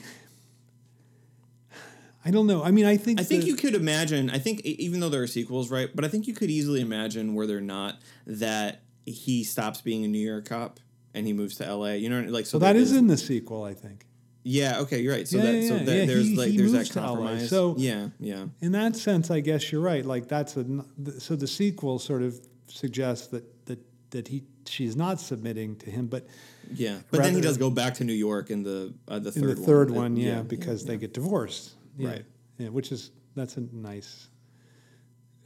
I 2.25 2.31
don't 2.33 2.47
know. 2.49 2.65
I 2.65 2.73
mean, 2.73 2.87
I 2.87 2.97
think 2.97 3.21
I 3.21 3.23
think 3.23 3.43
the- 3.43 3.49
you 3.49 3.57
could 3.57 3.75
imagine. 3.75 4.31
I 4.31 4.39
think 4.39 4.65
e- 4.65 4.77
even 4.81 4.99
though 5.01 5.09
there 5.09 5.23
are 5.23 5.27
sequels, 5.29 5.71
right? 5.71 5.89
But 5.95 6.05
I 6.05 6.09
think 6.09 6.27
you 6.27 6.35
could 6.35 6.51
easily 6.51 6.81
imagine 6.81 7.35
were 7.35 7.47
there 7.47 7.61
not 7.61 8.01
that 8.27 8.83
he 9.05 9.45
stops 9.45 9.81
being 9.81 10.05
a 10.05 10.09
New 10.09 10.19
York 10.27 10.49
cop 10.49 10.81
and 11.15 11.27
he 11.27 11.33
moves 11.33 11.57
to 11.57 11.67
L.A. 11.67 11.97
You 11.99 12.09
know, 12.09 12.23
like 12.23 12.47
so 12.47 12.59
Well, 12.59 12.67
that 12.69 12.73
there 12.73 12.83
is 12.83 12.93
in 12.93 13.07
the 13.07 13.17
sequel, 13.17 13.63
I 13.63 13.75
think. 13.75 14.07
Yeah. 14.43 14.81
Okay, 14.81 15.01
you're 15.03 15.13
right. 15.15 15.29
So 15.29 15.37
Yeah, 15.37 15.43
that 15.45 15.55
yeah, 15.55 15.69
so 15.69 15.79
that 15.79 15.97
Yeah, 15.97 16.05
there's 16.07 16.27
he- 16.27 16.37
like 16.37 16.51
he 16.51 16.57
there's 16.57 16.73
moves 16.73 16.89
that 16.89 16.95
to 16.95 17.01
LA. 17.01 17.07
compromise. 17.07 17.49
So- 17.51 17.75
yeah, 17.79 18.09
yeah. 18.19 18.47
In 18.61 18.73
that 18.73 18.97
sense, 18.97 19.31
I 19.31 19.39
guess 19.41 19.71
you're 19.71 19.81
right. 19.81 20.05
Like 20.05 20.27
that's 20.27 20.57
a 20.57 20.61
n- 20.61 20.85
th- 21.05 21.19
so 21.21 21.37
the 21.37 21.47
sequel 21.47 21.99
sort 22.01 22.23
of 22.23 22.41
suggests 22.69 23.29
that 23.29 23.67
that 23.67 23.79
that 24.11 24.29
he 24.29 24.45
she's 24.67 24.97
not 24.97 25.21
submitting 25.21 25.77
to 25.77 25.91
him, 25.91 26.07
but 26.07 26.27
Yeah, 26.75 26.99
but 27.11 27.23
then 27.23 27.35
he 27.35 27.41
does 27.41 27.57
go 27.59 27.71
back 27.71 27.95
to 27.95 28.05
New 28.05 28.13
York 28.13 28.51
in 28.51 28.63
the 28.63 28.95
uh, 29.09 29.19
the 29.19 29.31
in 29.33 29.41
third 29.43 29.57
the 29.57 29.63
third 29.63 29.91
one, 29.91 30.15
one, 30.15 30.17
Uh, 30.17 30.21
yeah, 30.29 30.43
because 30.43 30.85
they 30.85 30.97
get 30.97 31.13
divorced, 31.15 31.73
Yeah. 31.99 32.09
Right. 32.11 32.25
Yeah, 32.59 32.69
which 32.69 32.93
is 32.93 33.11
that's 33.35 33.57
a 33.57 33.61
nice. 33.73 34.29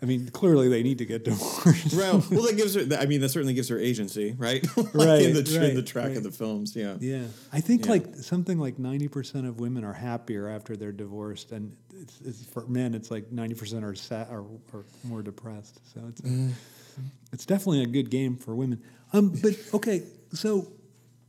I 0.03 0.07
mean, 0.07 0.29
clearly 0.31 0.69
they 0.69 0.83
need 0.83 0.97
to 0.99 1.05
get 1.05 1.25
divorced. 1.31 1.93
Well, 1.95 2.25
well, 2.31 2.43
that 2.47 2.57
gives 2.57 2.75
her. 2.75 2.87
I 2.99 3.05
mean, 3.05 3.21
that 3.21 3.29
certainly 3.31 3.53
gives 3.53 3.69
her 3.69 3.79
agency, 3.79 4.35
right? 4.39 4.65
Like 4.77 4.95
Right, 4.95 5.23
in 5.23 5.35
the 5.35 5.43
tr- 5.43 5.61
in 5.61 5.75
the 5.75 5.83
track 5.83 6.09
right. 6.09 6.17
of 6.17 6.23
the 6.23 6.31
films. 6.31 6.75
Yeah. 6.75 6.97
Yeah, 7.01 7.25
I 7.53 7.61
think 7.61 7.85
Yeah. 7.85 7.91
like 7.93 8.15
something 8.17 8.59
like 8.59 8.79
ninety 8.79 9.09
percent 9.09 9.47
of 9.47 9.61
women 9.61 9.85
are 9.85 9.93
happier 9.93 10.49
after 10.49 10.75
they're 10.77 10.93
divorced, 10.93 11.53
and 11.53 11.77
it's, 12.01 12.19
it's 12.25 12.45
for 12.45 12.67
men, 12.67 12.95
it's 12.95 13.11
like 13.11 13.31
ninety 13.31 13.55
percent 13.55 13.85
are 13.85 13.95
sad 13.95 14.29
or, 14.31 14.47
or 14.73 14.85
more 15.05 15.23
depressed. 15.23 15.81
So 15.93 16.01
it's 16.09 16.21
Mm. 16.23 16.53
It's 17.33 17.47
definitely 17.47 17.83
a 17.83 17.87
good 17.87 18.11
game 18.11 18.37
for 18.37 18.55
women. 18.55 18.83
Um, 19.13 19.31
but 19.43 19.55
okay, 19.75 20.03
so 20.33 20.73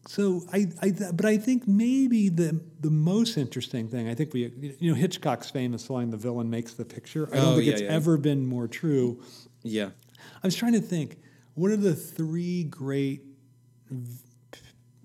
so 0.08 0.42
I, 0.52 0.68
I 0.82 0.92
but 1.14 1.26
I 1.26 1.38
think 1.38 1.68
maybe 1.68 2.30
the 2.30 2.60
the 2.80 2.90
most 2.92 3.38
interesting 3.38 3.88
thing 3.88 4.08
I 4.10 4.16
think 4.16 4.34
we 4.34 4.76
you 4.80 4.90
know 4.92 4.96
Hitchcock's 4.96 5.50
famous 5.50 5.90
line 5.90 6.10
"the 6.10 6.18
villain 6.18 6.50
makes 6.50 6.74
the 6.74 6.86
picture." 6.86 7.28
I 7.32 7.36
don't 7.38 7.46
Oh, 7.46 7.56
think 7.56 7.66
yeah, 7.68 7.74
it's 7.74 7.82
yeah. 7.82 7.90
ever 7.90 8.18
been 8.18 8.46
more 8.46 8.68
true. 8.68 9.22
Yeah. 9.64 9.90
I 10.44 10.48
was 10.48 10.56
trying 10.56 10.74
to 10.74 10.82
think, 10.82 11.18
what 11.56 11.72
are 11.72 11.78
the 11.78 11.96
three 11.96 12.64
great 12.64 13.24
v- 13.90 14.18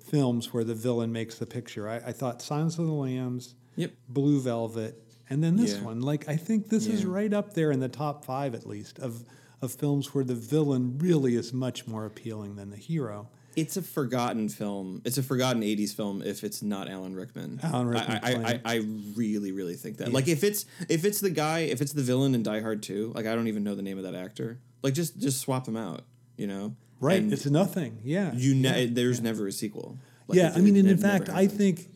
films 0.03 0.53
where 0.53 0.64
the 0.64 0.75
villain 0.75 1.12
makes 1.12 1.37
the 1.38 1.47
picture? 1.47 1.88
I, 1.88 1.97
I 1.97 2.12
thought 2.12 2.40
Silence 2.42 2.79
of 2.79 2.87
the 2.87 2.92
Lambs, 2.92 3.55
Yep. 3.77 3.92
Blue 4.09 4.40
Velvet, 4.40 5.03
and 5.29 5.42
then 5.42 5.57
this 5.57 5.75
Yeah. 5.77 5.83
one. 5.85 6.01
Like 6.01 6.29
I 6.29 6.37
think 6.37 6.69
this 6.69 6.87
is 6.87 7.05
right 7.05 7.33
up 7.33 7.55
there 7.55 7.71
in 7.73 7.81
the 7.81 7.88
top 7.88 8.25
five 8.25 8.55
at 8.55 8.66
least 8.66 8.99
of 8.99 9.25
of 9.62 9.73
films 9.73 10.14
where 10.14 10.25
the 10.25 10.35
villain 10.35 10.99
really 10.99 11.35
is 11.35 11.53
much 11.53 11.87
more 11.87 12.05
appealing 12.05 12.57
than 12.57 12.71
the 12.71 12.77
hero. 12.77 13.29
It's 13.57 13.79
a 13.79 13.83
forgotten 13.83 14.51
film. 14.51 15.01
It's 15.07 15.16
a 15.16 15.23
forgotten 15.23 15.62
'80s 15.62 15.95
film 15.95 16.21
if 16.23 16.45
it's 16.45 16.62
not 16.62 16.90
Alan 16.90 17.14
Rickman. 17.14 17.61
Alan 17.62 17.88
Rickman 17.88 18.21
I, 18.23 18.33
I, 18.33 18.35
I. 18.35 18.61
I 18.64 18.75
really, 19.16 19.51
really 19.51 19.77
think 19.77 19.97
that. 19.97 20.12
Like, 20.12 20.29
if 20.29 20.45
it's 20.45 20.66
if 20.90 21.07
it's 21.07 21.21
the 21.21 21.31
guy, 21.31 21.61
if 21.61 21.81
it's 21.81 21.95
the 21.95 22.03
villain 22.03 22.35
in 22.35 22.42
Die 22.42 22.61
Hard 22.61 22.83
2, 22.83 23.12
like 23.14 23.25
I 23.25 23.35
don't 23.35 23.49
even 23.49 23.64
know 23.64 23.75
the 23.75 23.83
name 23.83 23.97
of 23.97 24.05
that 24.05 24.14
actor. 24.14 24.59
Like, 24.83 24.92
just 24.92 25.19
just 25.19 25.40
swap 25.40 25.64
them 25.64 25.77
out. 25.77 26.03
You 26.37 26.47
know. 26.47 26.77
Right, 26.99 27.19
And 27.19 27.31
it's 27.31 27.45
nothing. 27.45 28.01
Yeah, 28.05 28.33
you 28.35 28.55
ne- 28.55 28.87
there's 28.87 29.21
never 29.21 29.47
a 29.47 29.53
sequel. 29.53 29.99
Like, 30.29 30.38
yeah, 30.38 30.53
I 30.55 30.61
mean, 30.61 30.77
and 30.77 30.88
in 30.88 30.97
fact, 30.97 31.29
I 31.29 31.47
think 31.47 31.90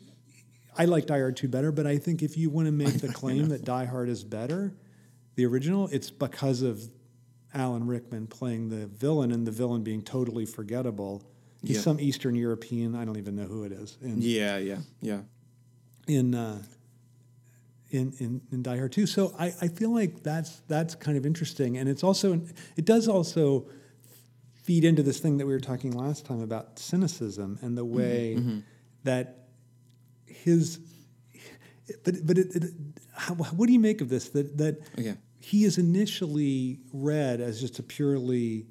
I 0.76 0.84
like 0.84 1.06
Die 1.06 1.18
Hard 1.18 1.36
2 1.36 1.48
better, 1.48 1.72
but 1.72 1.86
I 1.86 1.98
think 1.98 2.22
if 2.22 2.36
you 2.36 2.50
want 2.50 2.66
to 2.66 2.72
make 2.72 3.00
the 3.00 3.08
claim 3.08 3.48
that 3.48 3.64
Die 3.64 3.84
Hard 3.86 4.08
is 4.08 4.24
better, 4.24 4.74
the 5.36 5.46
original, 5.46 5.88
it's 5.90 6.10
because 6.10 6.62
of 6.62 6.82
Alan 7.54 7.86
Rickman 7.86 8.26
playing 8.26 8.68
the 8.68 8.86
villain 8.86 9.32
and 9.32 9.46
the 9.46 9.50
villain 9.50 9.82
being 9.82 10.02
totally 10.02 10.46
forgettable. 10.46 11.22
He's 11.62 11.76
Yeah. 11.76 11.82
some 11.82 12.00
Eastern 12.00 12.34
European, 12.34 12.94
I 12.94 13.04
don't 13.04 13.18
even 13.18 13.34
know 13.36 13.44
who 13.46 13.64
it 13.64 13.72
is. 13.72 13.98
In, 14.02 14.22
Yeah, 14.22 14.56
yeah, 14.58 14.78
yeah. 15.02 15.22
in, 16.06 16.34
uh, 16.34 16.62
in, 17.90 18.12
in, 18.18 18.40
in 18.52 18.62
Die 18.62 18.76
Hard 18.76 18.92
2. 18.92 19.06
So 19.06 19.34
I, 19.38 19.46
I 19.60 19.68
feel 19.68 19.92
like 19.92 20.22
that's 20.22 20.60
that's 20.68 20.94
kind 20.94 21.18
of 21.18 21.26
interesting. 21.26 21.76
And 21.76 21.88
it's 21.88 22.04
also 22.04 22.40
it 22.76 22.84
does 22.84 23.08
also 23.08 23.68
feed 24.62 24.84
into 24.84 25.02
this 25.02 25.18
thing 25.18 25.38
that 25.38 25.46
we 25.46 25.52
were 25.52 25.58
talking 25.60 25.90
last 25.92 26.24
time 26.24 26.40
about 26.40 26.78
cynicism 26.78 27.58
and 27.62 27.76
the 27.76 27.84
way 27.84 28.38
that 29.02 29.48
his 30.26 30.78
but 32.04 32.14
but 32.24 32.38
it, 32.38 32.54
it, 32.54 32.64
how, 33.12 33.34
what 33.34 33.66
do 33.66 33.72
you 33.72 33.80
make 33.80 34.00
of 34.00 34.08
this 34.08 34.28
that 34.30 34.56
that 34.58 34.78
Okay. 34.96 35.16
He 35.40 35.64
is 35.64 35.78
initially 35.78 36.80
read 36.92 37.40
as 37.40 37.60
just 37.60 37.78
a 37.78 37.82
purely 37.82 38.66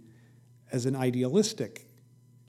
as 0.72 0.86
an 0.86 0.96
idealistic 0.96 1.88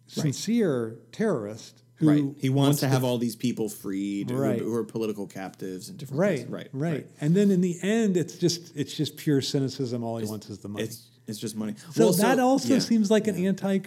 sincere 0.07 0.99
terrorist 1.13 1.83
who 1.97 2.09
right. 2.09 2.25
He 2.39 2.49
wants, 2.49 2.81
to 2.81 2.87
to 2.87 2.93
have 2.93 3.05
all 3.05 3.19
these 3.19 3.37
people 3.37 3.69
freed 3.69 4.31
who 4.31 4.37
are- 4.37 4.41
Right. 4.41 4.59
who, 4.59 4.75
are 4.75 4.85
political 4.85 5.27
captives 5.27 5.89
and 5.91 5.99
different 5.99 6.19
right, 6.21 6.49
places. 6.49 6.51
Right. 6.51 6.69
right, 6.73 7.07
And 7.21 7.35
then 7.35 7.51
in 7.51 7.61
the 7.61 7.79
end, 7.83 8.17
it's 8.17 8.37
just 8.39 8.75
it's 8.75 8.95
just 8.95 9.17
pure 9.19 9.41
cynicism. 9.43 10.03
All 10.03 10.17
he 10.17 10.25
wants 10.27 10.49
is 10.49 10.59
the 10.59 10.69
money. 10.69 10.85
It's 10.85 11.09
it's 11.27 11.39
just 11.39 11.57
money. 11.57 11.75
so 11.93 12.05
Well, 12.07 12.13
that 12.15 12.39
also 12.41 12.75
yeah. 12.75 12.81
seems 12.81 13.11
like 13.11 13.29
an 13.29 13.37
anti, 13.37 13.79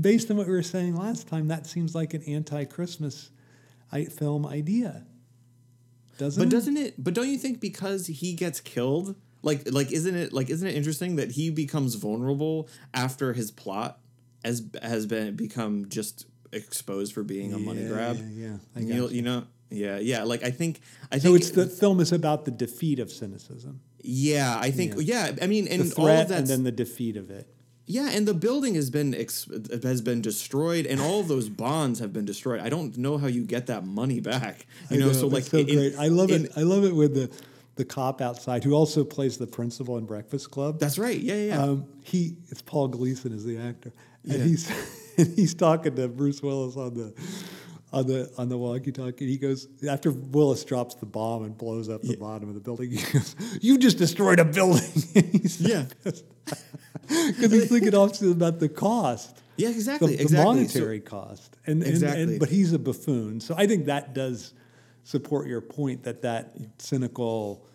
based 0.00 0.30
on 0.30 0.36
what 0.36 0.46
we 0.46 0.52
were 0.52 0.62
saying 0.62 0.94
last 0.94 1.26
time. 1.26 1.48
That 1.48 1.66
seems 1.66 1.94
like 1.94 2.14
an 2.14 2.22
anti-Christmas 2.22 3.30
film 4.10 4.46
idea, 4.46 5.04
doesn't 6.18 6.40
But 6.42 6.50
doesn't 6.50 6.76
it? 6.76 7.02
But 7.02 7.14
don't 7.14 7.28
you 7.28 7.38
think 7.38 7.60
because 7.60 8.06
he 8.06 8.34
gets 8.34 8.60
killed, 8.60 9.16
Like 9.42 9.70
like 9.72 9.90
isn't 9.92 10.14
it 10.14 10.32
like 10.32 10.50
isn't 10.50 10.66
it 10.66 10.74
interesting 10.76 11.16
that 11.16 11.32
he 11.32 11.50
becomes 11.50 11.94
vulnerable 11.96 12.68
after 12.94 13.32
his 13.32 13.50
plot 13.50 13.98
has 14.44 14.62
has 14.82 15.06
been 15.06 15.34
become 15.36 15.88
just 15.88 16.26
exposed 16.52 17.12
for 17.12 17.22
being 17.22 17.52
a 17.52 17.58
money 17.58 17.82
Yeah, 17.82 17.88
grab. 17.88 18.16
yeah, 18.16 18.48
yeah. 18.48 18.56
I 18.76 18.80
you, 18.80 19.08
you 19.08 19.22
know, 19.22 19.44
yeah, 19.70 19.98
yeah. 19.98 20.22
Like 20.24 20.42
I 20.44 20.50
think 20.50 20.80
I 21.10 21.18
So 21.18 21.28
think 21.28 21.36
it's 21.40 21.50
the 21.50 21.66
film 21.66 21.98
is 22.00 22.12
about 22.12 22.44
the 22.44 22.50
defeat 22.50 22.98
of 22.98 23.10
cynicism, 23.10 23.80
yeah. 24.02 24.58
I 24.60 24.70
think 24.70 24.94
yeah. 24.98 25.32
I 25.40 25.46
mean, 25.46 25.66
and 25.68 25.92
all 25.96 26.06
of 26.08 26.28
that 26.28 26.38
and 26.38 26.46
then 26.46 26.62
the 26.64 26.72
defeat 26.72 27.16
of 27.16 27.30
it. 27.30 27.48
Yeah, 27.84 28.10
and 28.12 28.28
the 28.28 28.34
building 28.34 28.74
has 28.76 28.90
been 28.90 29.12
ex- 29.12 29.48
has 29.82 30.00
been 30.00 30.22
destroyed, 30.22 30.86
and 30.86 31.00
all 31.00 31.18
of 31.20 31.26
those 31.28 31.48
bonds 31.48 31.98
have 31.98 32.12
been 32.12 32.24
destroyed. 32.24 32.60
I 32.60 32.68
don't 32.68 32.96
know 32.96 33.18
how 33.18 33.26
you 33.26 33.44
get 33.44 33.66
that 33.66 33.84
money 33.84 34.20
back. 34.20 34.66
You 34.88 34.98
I 34.98 35.00
know, 35.00 35.12
so 35.12 35.26
like 35.26 35.44
so. 35.44 35.58
I 35.58 36.06
love 36.08 36.30
in- 36.30 36.44
it. 36.46 36.52
I 36.56 36.62
love 36.62 36.84
it 36.84 36.94
with 36.94 37.14
the 37.14 37.28
the 37.76 37.84
cop 37.84 38.20
outside 38.20 38.64
who 38.64 38.72
also 38.74 39.04
plays 39.04 39.38
the 39.38 39.46
principal 39.46 39.96
in 39.98 40.04
Breakfast 40.04 40.50
Club. 40.50 40.78
That's 40.78 40.98
right. 40.98 41.18
Yeah, 41.18 41.34
yeah. 41.34 41.46
yeah. 41.56 41.62
Um, 41.62 41.86
he 42.02 42.36
it's 42.48 42.62
Paul 42.62 42.88
Gleason 42.88 43.32
is 43.32 43.44
the 43.44 43.58
actor, 43.58 43.92
and 44.24 44.32
Yeah. 44.38 44.44
he's 44.44 44.70
and 45.18 45.34
he's 45.36 45.54
talking 45.54 45.94
to 45.96 46.08
Bruce 46.08 46.42
Willis 46.42 46.76
on 46.76 46.94
the 46.94 47.14
on 47.92 48.06
the 48.06 48.30
on 48.38 48.48
the 48.48 48.56
walkie-talkie. 48.58 49.26
He 49.26 49.36
goes 49.38 49.68
after 49.88 50.10
Willis 50.10 50.64
drops 50.64 50.94
the 50.96 51.06
bomb 51.06 51.44
and 51.44 51.56
blows 51.56 51.88
up 51.88 52.02
the 52.02 52.16
bottom 52.16 52.48
of 52.48 52.54
the 52.54 52.60
building. 52.60 52.90
He 52.90 53.02
goes, 53.12 53.36
"You 53.60 53.78
just 53.78 53.98
destroyed 53.98 54.38
a 54.40 54.44
building." 54.44 54.82
he's 55.32 55.60
Yeah. 55.60 55.84
because 57.08 57.52
he's 57.52 57.68
thinking 57.68 57.94
also 57.94 58.30
about 58.32 58.60
the 58.60 58.68
cost. 58.68 59.42
yeah, 59.56 59.68
The, 59.68 59.74
exactly. 59.74 60.16
the 60.16 60.22
exactly. 60.22 60.36
So- 60.38 60.44
monetary 60.44 61.00
cost, 61.00 61.56
and, 61.66 61.82
and, 61.82 61.90
Exactly. 61.92 62.22
and 62.22 62.40
but 62.40 62.48
he's 62.48 62.72
a 62.72 62.78
buffoon. 62.78 63.40
So 63.40 63.54
I 63.56 63.66
think 63.66 63.86
that 63.86 64.14
does 64.14 64.54
support 65.04 65.46
your 65.46 65.60
point 65.60 66.04
that 66.04 66.22
that 66.22 66.54
cynical, 66.78 67.66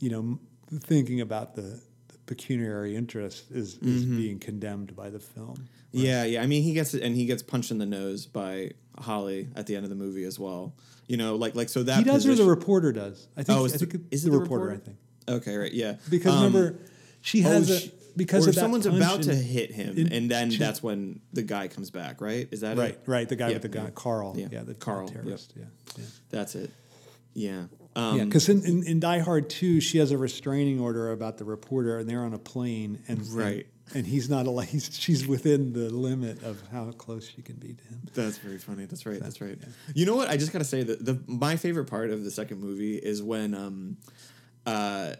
you 0.00 0.10
know, 0.10 0.38
thinking 0.80 1.20
about 1.20 1.54
the, 1.54 1.80
the 2.08 2.18
pecuniary 2.26 2.96
interest 2.96 3.50
is 3.50 3.78
is 3.78 4.04
Mm-hmm. 4.04 4.16
being 4.16 4.38
condemned 4.38 4.94
by 4.96 5.10
the 5.10 5.20
film. 5.20 5.68
Yeah, 5.92 6.24
yeah. 6.24 6.42
I 6.42 6.46
mean, 6.46 6.62
he 6.62 6.72
gets 6.74 6.94
and 6.94 7.14
he 7.14 7.26
gets 7.26 7.42
punched 7.42 7.70
in 7.70 7.78
the 7.78 7.86
nose 7.86 8.26
by 8.26 8.72
Holly 8.98 9.48
at 9.54 9.66
the 9.66 9.76
end 9.76 9.84
of 9.84 9.90
the 9.90 9.96
movie 9.96 10.24
as 10.24 10.38
well. 10.38 10.74
You 11.06 11.16
know, 11.16 11.36
like 11.36 11.54
like 11.54 11.68
so 11.68 11.82
that 11.82 11.98
he 11.98 12.04
does, 12.04 12.26
or 12.26 12.34
the 12.34 12.44
reporter 12.44 12.92
does. 12.92 13.28
I 13.36 13.42
think. 13.42 13.58
Oh, 13.58 13.62
I 13.62 13.66
is 13.66 13.76
think 13.76 13.92
the- 13.92 13.98
it- 13.98 14.04
is 14.10 14.24
it 14.24 14.30
the 14.30 14.36
the 14.36 14.40
reporter? 14.42 14.64
reporter? 14.66 14.82
I 14.82 14.84
think 14.84 14.98
Okay, 15.42 15.56
right. 15.56 15.72
Yeah, 15.72 15.96
because 16.10 16.34
Um, 16.34 16.44
remember, 16.52 16.78
she 17.20 17.44
oh, 17.44 17.48
has 17.48 17.68
she- 17.68 17.88
a 17.88 17.90
because 18.16 18.46
or 18.46 18.50
of 18.50 18.54
someone's 18.56 18.86
about 18.86 19.22
to 19.22 19.34
hit 19.34 19.70
him, 19.72 19.96
and 20.10 20.30
then 20.30 20.50
that's 20.50 20.82
when 20.82 21.20
the 21.32 21.42
guy 21.42 21.68
comes 21.68 21.90
back. 21.90 22.20
Right? 22.20 22.48
Is 22.50 22.60
that 22.60 22.76
Right, 22.76 22.90
it? 22.94 23.02
right. 23.06 23.28
The 23.28 23.36
guy 23.36 23.48
Yeah, 23.48 23.52
with 23.54 23.62
the 23.62 23.68
gun, 23.68 23.84
yeah. 23.84 23.90
Karl. 23.94 24.34
Yeah. 24.36 24.48
Yeah, 24.50 24.62
the 24.62 24.74
Karl, 24.74 25.06
the 25.06 25.12
yep. 25.14 25.22
terrorist. 25.22 25.52
Yeah, 25.56 25.64
yeah. 25.98 26.04
That's 26.30 26.54
it. 26.54 26.70
Yeah. 27.34 27.64
Um, 27.96 28.18
Yeah, 28.18 28.24
because 28.24 28.48
in, 28.48 28.64
in, 28.64 28.82
in 28.86 29.00
Die 29.00 29.18
Hard 29.20 29.50
2, 29.50 29.80
she 29.80 29.98
has 29.98 30.10
a 30.12 30.18
restraining 30.18 30.80
order 30.80 31.10
about 31.12 31.38
the 31.38 31.44
reporter, 31.44 31.98
and 31.98 32.08
they're 32.08 32.22
on 32.24 32.32
a 32.34 32.38
plane, 32.38 33.02
and 33.08 33.26
Right. 33.32 33.66
and, 33.88 33.96
and 33.96 34.06
he's 34.06 34.28
not 34.30 34.46
allowed. 34.46 34.66
He's, 34.66 34.90
she's 34.96 35.26
within 35.26 35.72
the 35.72 35.90
limit 35.90 36.42
of 36.42 36.62
how 36.72 36.90
close 36.92 37.28
she 37.28 37.42
can 37.42 37.56
be 37.56 37.74
to 37.74 37.84
him. 37.84 38.00
That's 38.14 38.38
very 38.38 38.58
funny. 38.58 38.86
That's 38.86 39.04
right. 39.06 39.20
That's 39.20 39.40
right. 39.40 39.58
You 39.94 40.06
know 40.06 40.14
what? 40.16 40.28
I 40.28 40.36
just 40.36 40.52
gotta 40.52 40.64
say 40.64 40.82
that 40.84 41.04
the 41.04 41.20
my 41.26 41.56
favorite 41.56 41.86
part 41.86 42.10
of 42.10 42.24
the 42.24 42.30
second 42.30 42.60
movie 42.60 42.96
is 42.96 43.22
when 43.22 43.54
um, 43.54 43.96
uh, 44.66 45.14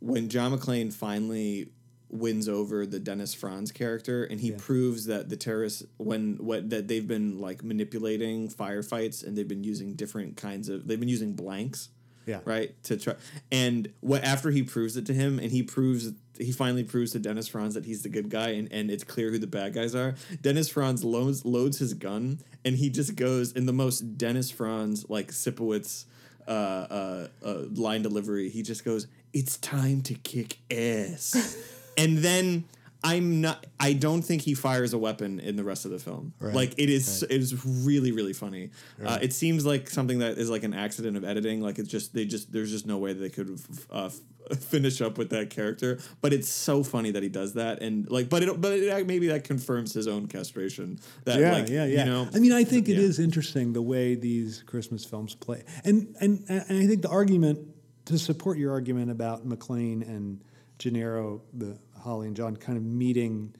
when 0.00 0.28
John 0.28 0.56
McClane 0.56 0.92
finally 0.92 1.70
wins 2.10 2.48
over 2.48 2.86
the 2.86 3.00
Dennis 3.00 3.34
Franz 3.34 3.72
character, 3.72 4.24
and 4.24 4.40
he 4.40 4.50
Yeah. 4.50 4.56
proves 4.58 5.06
that 5.06 5.28
the 5.28 5.36
terrorists 5.36 5.82
when 5.96 6.36
what 6.38 6.70
that 6.70 6.88
they've 6.88 7.06
been 7.06 7.40
like 7.40 7.64
manipulating 7.64 8.48
firefights, 8.48 9.24
and 9.26 9.36
they've 9.36 9.48
been 9.48 9.64
using 9.64 9.94
different 9.94 10.36
kinds 10.36 10.68
of 10.68 10.86
they've 10.86 11.00
been 11.00 11.08
using 11.08 11.32
blanks. 11.34 11.88
Yeah. 12.26 12.40
Right 12.44 12.74
to 12.84 12.96
try, 12.96 13.14
and 13.52 13.92
what 14.00 14.24
after 14.24 14.50
he 14.50 14.64
proves 14.64 14.96
it 14.96 15.06
to 15.06 15.14
him, 15.14 15.38
and 15.38 15.52
he 15.52 15.62
proves 15.62 16.10
he 16.38 16.50
finally 16.50 16.82
proves 16.82 17.12
to 17.12 17.18
Dennis 17.20 17.46
Franz 17.46 17.74
that 17.74 17.84
he's 17.86 18.02
the 18.02 18.08
good 18.08 18.28
guy, 18.30 18.48
and, 18.50 18.70
and 18.72 18.90
it's 18.90 19.04
clear 19.04 19.30
who 19.30 19.38
the 19.38 19.46
bad 19.46 19.72
guys 19.74 19.94
are. 19.94 20.16
Dennis 20.42 20.68
Franz 20.68 21.04
loads 21.04 21.44
loads 21.44 21.78
his 21.78 21.94
gun, 21.94 22.40
and 22.64 22.76
he 22.76 22.90
just 22.90 23.14
goes 23.14 23.52
in 23.52 23.66
the 23.66 23.72
most 23.72 24.18
Dennis 24.18 24.50
Franz 24.50 25.08
like 25.08 25.30
Sipowicz 25.30 26.04
uh, 26.48 26.50
uh, 26.50 27.28
uh, 27.44 27.54
line 27.74 28.02
delivery. 28.02 28.48
He 28.50 28.62
just 28.62 28.84
goes, 28.84 29.06
"It's 29.32 29.56
time 29.58 30.00
to 30.02 30.14
kick 30.14 30.58
ass," 30.68 31.56
and 31.96 32.18
then. 32.18 32.64
I'm 33.04 33.40
not. 33.40 33.64
I 33.78 33.92
don't 33.92 34.22
think 34.22 34.42
he 34.42 34.54
fires 34.54 34.92
a 34.92 34.98
weapon 34.98 35.38
in 35.38 35.54
the 35.54 35.62
rest 35.62 35.84
of 35.84 35.92
the 35.92 35.98
film. 35.98 36.32
Right, 36.40 36.54
Like 36.54 36.74
it 36.76 36.90
is. 36.90 37.22
It 37.22 37.30
is 37.30 37.64
really, 37.64 38.10
really 38.10 38.32
funny. 38.32 38.70
Uh, 39.04 39.18
it 39.22 39.32
seems 39.32 39.64
like 39.64 39.88
something 39.88 40.18
that 40.20 40.38
is 40.38 40.50
like 40.50 40.64
an 40.64 40.74
accident 40.74 41.16
of 41.16 41.22
editing. 41.22 41.60
Like 41.60 41.78
it's 41.78 41.90
just 41.90 42.14
they 42.14 42.24
just 42.24 42.52
there's 42.52 42.72
just 42.72 42.84
no 42.84 42.98
way 42.98 43.12
that 43.12 43.20
they 43.20 43.28
could 43.28 43.50
f- 43.50 43.86
uh, 43.92 44.04
f- 44.06 44.58
finish 44.58 45.00
up 45.00 45.18
with 45.18 45.30
that 45.30 45.50
character. 45.50 45.98
But 46.20 46.32
it's 46.32 46.48
so 46.48 46.82
funny 46.82 47.10
that 47.12 47.22
he 47.22 47.28
does 47.28 47.54
that, 47.54 47.80
and 47.80 48.10
like, 48.10 48.28
but 48.28 48.42
it 48.42 48.60
but 48.60 48.72
it, 48.72 49.06
maybe 49.06 49.28
that 49.28 49.44
confirms 49.44 49.92
his 49.92 50.08
own 50.08 50.26
castration. 50.26 50.98
That 51.24 51.38
yeah, 51.38 51.52
like 51.52 51.68
yeah, 51.68 51.84
yeah. 51.84 52.04
you 52.04 52.10
know. 52.10 52.28
I 52.34 52.38
mean, 52.38 52.52
I 52.52 52.64
think 52.64 52.88
it 52.88 52.96
yeah. 52.96 53.02
is 53.02 53.18
interesting 53.18 53.72
the 53.72 53.82
way 53.82 54.14
these 54.14 54.62
Christmas 54.66 55.04
films 55.04 55.34
play, 55.34 55.62
and 55.84 56.16
and 56.20 56.44
and 56.48 56.82
I 56.82 56.86
think 56.86 57.02
the 57.02 57.10
argument 57.10 57.60
to 58.06 58.18
support 58.18 58.58
your 58.58 58.72
argument 58.72 59.10
about 59.10 59.46
McClane 59.46 60.02
and 60.02 60.42
Gennaro, 60.78 61.42
the 61.52 61.78
Holly 62.06 62.26
and 62.28 62.36
John, 62.36 62.56
kind 62.56 62.78
of 62.78 62.84
meeting 62.84 63.54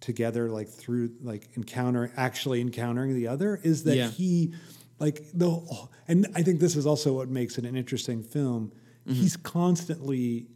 together, 0.00 0.50
like 0.50 0.68
through 0.68 1.12
like 1.22 1.48
encounter, 1.54 2.10
actually 2.16 2.60
encountering 2.60 3.14
the 3.14 3.28
other, 3.28 3.60
is 3.62 3.84
that 3.84 3.96
Yeah. 3.96 4.10
he, 4.10 4.54
like 4.98 5.22
the, 5.32 5.60
and 6.08 6.26
I 6.34 6.42
think 6.42 6.60
this 6.60 6.76
is 6.76 6.86
also 6.86 7.12
what 7.14 7.28
makes 7.28 7.58
it 7.58 7.64
an 7.64 7.76
interesting 7.76 8.22
film. 8.22 8.72
Mm-hmm. 9.06 9.20
He's 9.20 9.36
constantly 9.36 10.46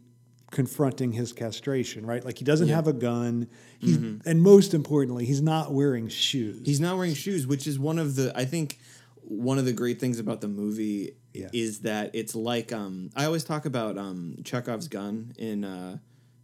confronting 0.51 1.11
his 1.11 1.31
castration, 1.31 2.05
right? 2.05 2.25
Like 2.25 2.39
he 2.39 2.43
doesn't 2.45 2.69
have 2.69 2.87
a 2.87 2.93
gun. 2.93 3.47
He's, 3.79 3.97
and 3.97 4.41
most 4.41 4.73
importantly, 4.73 5.25
he's 5.25 5.41
not 5.41 5.71
wearing 5.71 6.07
shoes. 6.09 6.55
Mm-hmm. 6.57 6.65
He's 6.65 6.79
not 6.79 6.95
wearing 6.97 7.13
shoes, 7.13 7.45
which 7.45 7.67
is 7.67 7.77
one 7.77 7.99
of 7.99 8.15
the 8.15 8.31
I 8.35 8.45
think 8.45 8.79
one 9.21 9.59
of 9.59 9.65
the 9.65 9.73
great 9.73 9.99
things 9.99 10.17
about 10.19 10.41
the 10.41 10.47
movie 10.47 11.11
Yeah. 11.33 11.49
is 11.53 11.81
that 11.81 12.09
it's 12.15 12.33
like 12.35 12.73
um 12.73 13.11
I 13.15 13.25
always 13.25 13.43
talk 13.43 13.65
about 13.67 13.97
um 13.99 14.37
Chekhov's 14.43 14.87
gun 14.87 15.33
in 15.37 15.63
uh 15.63 15.97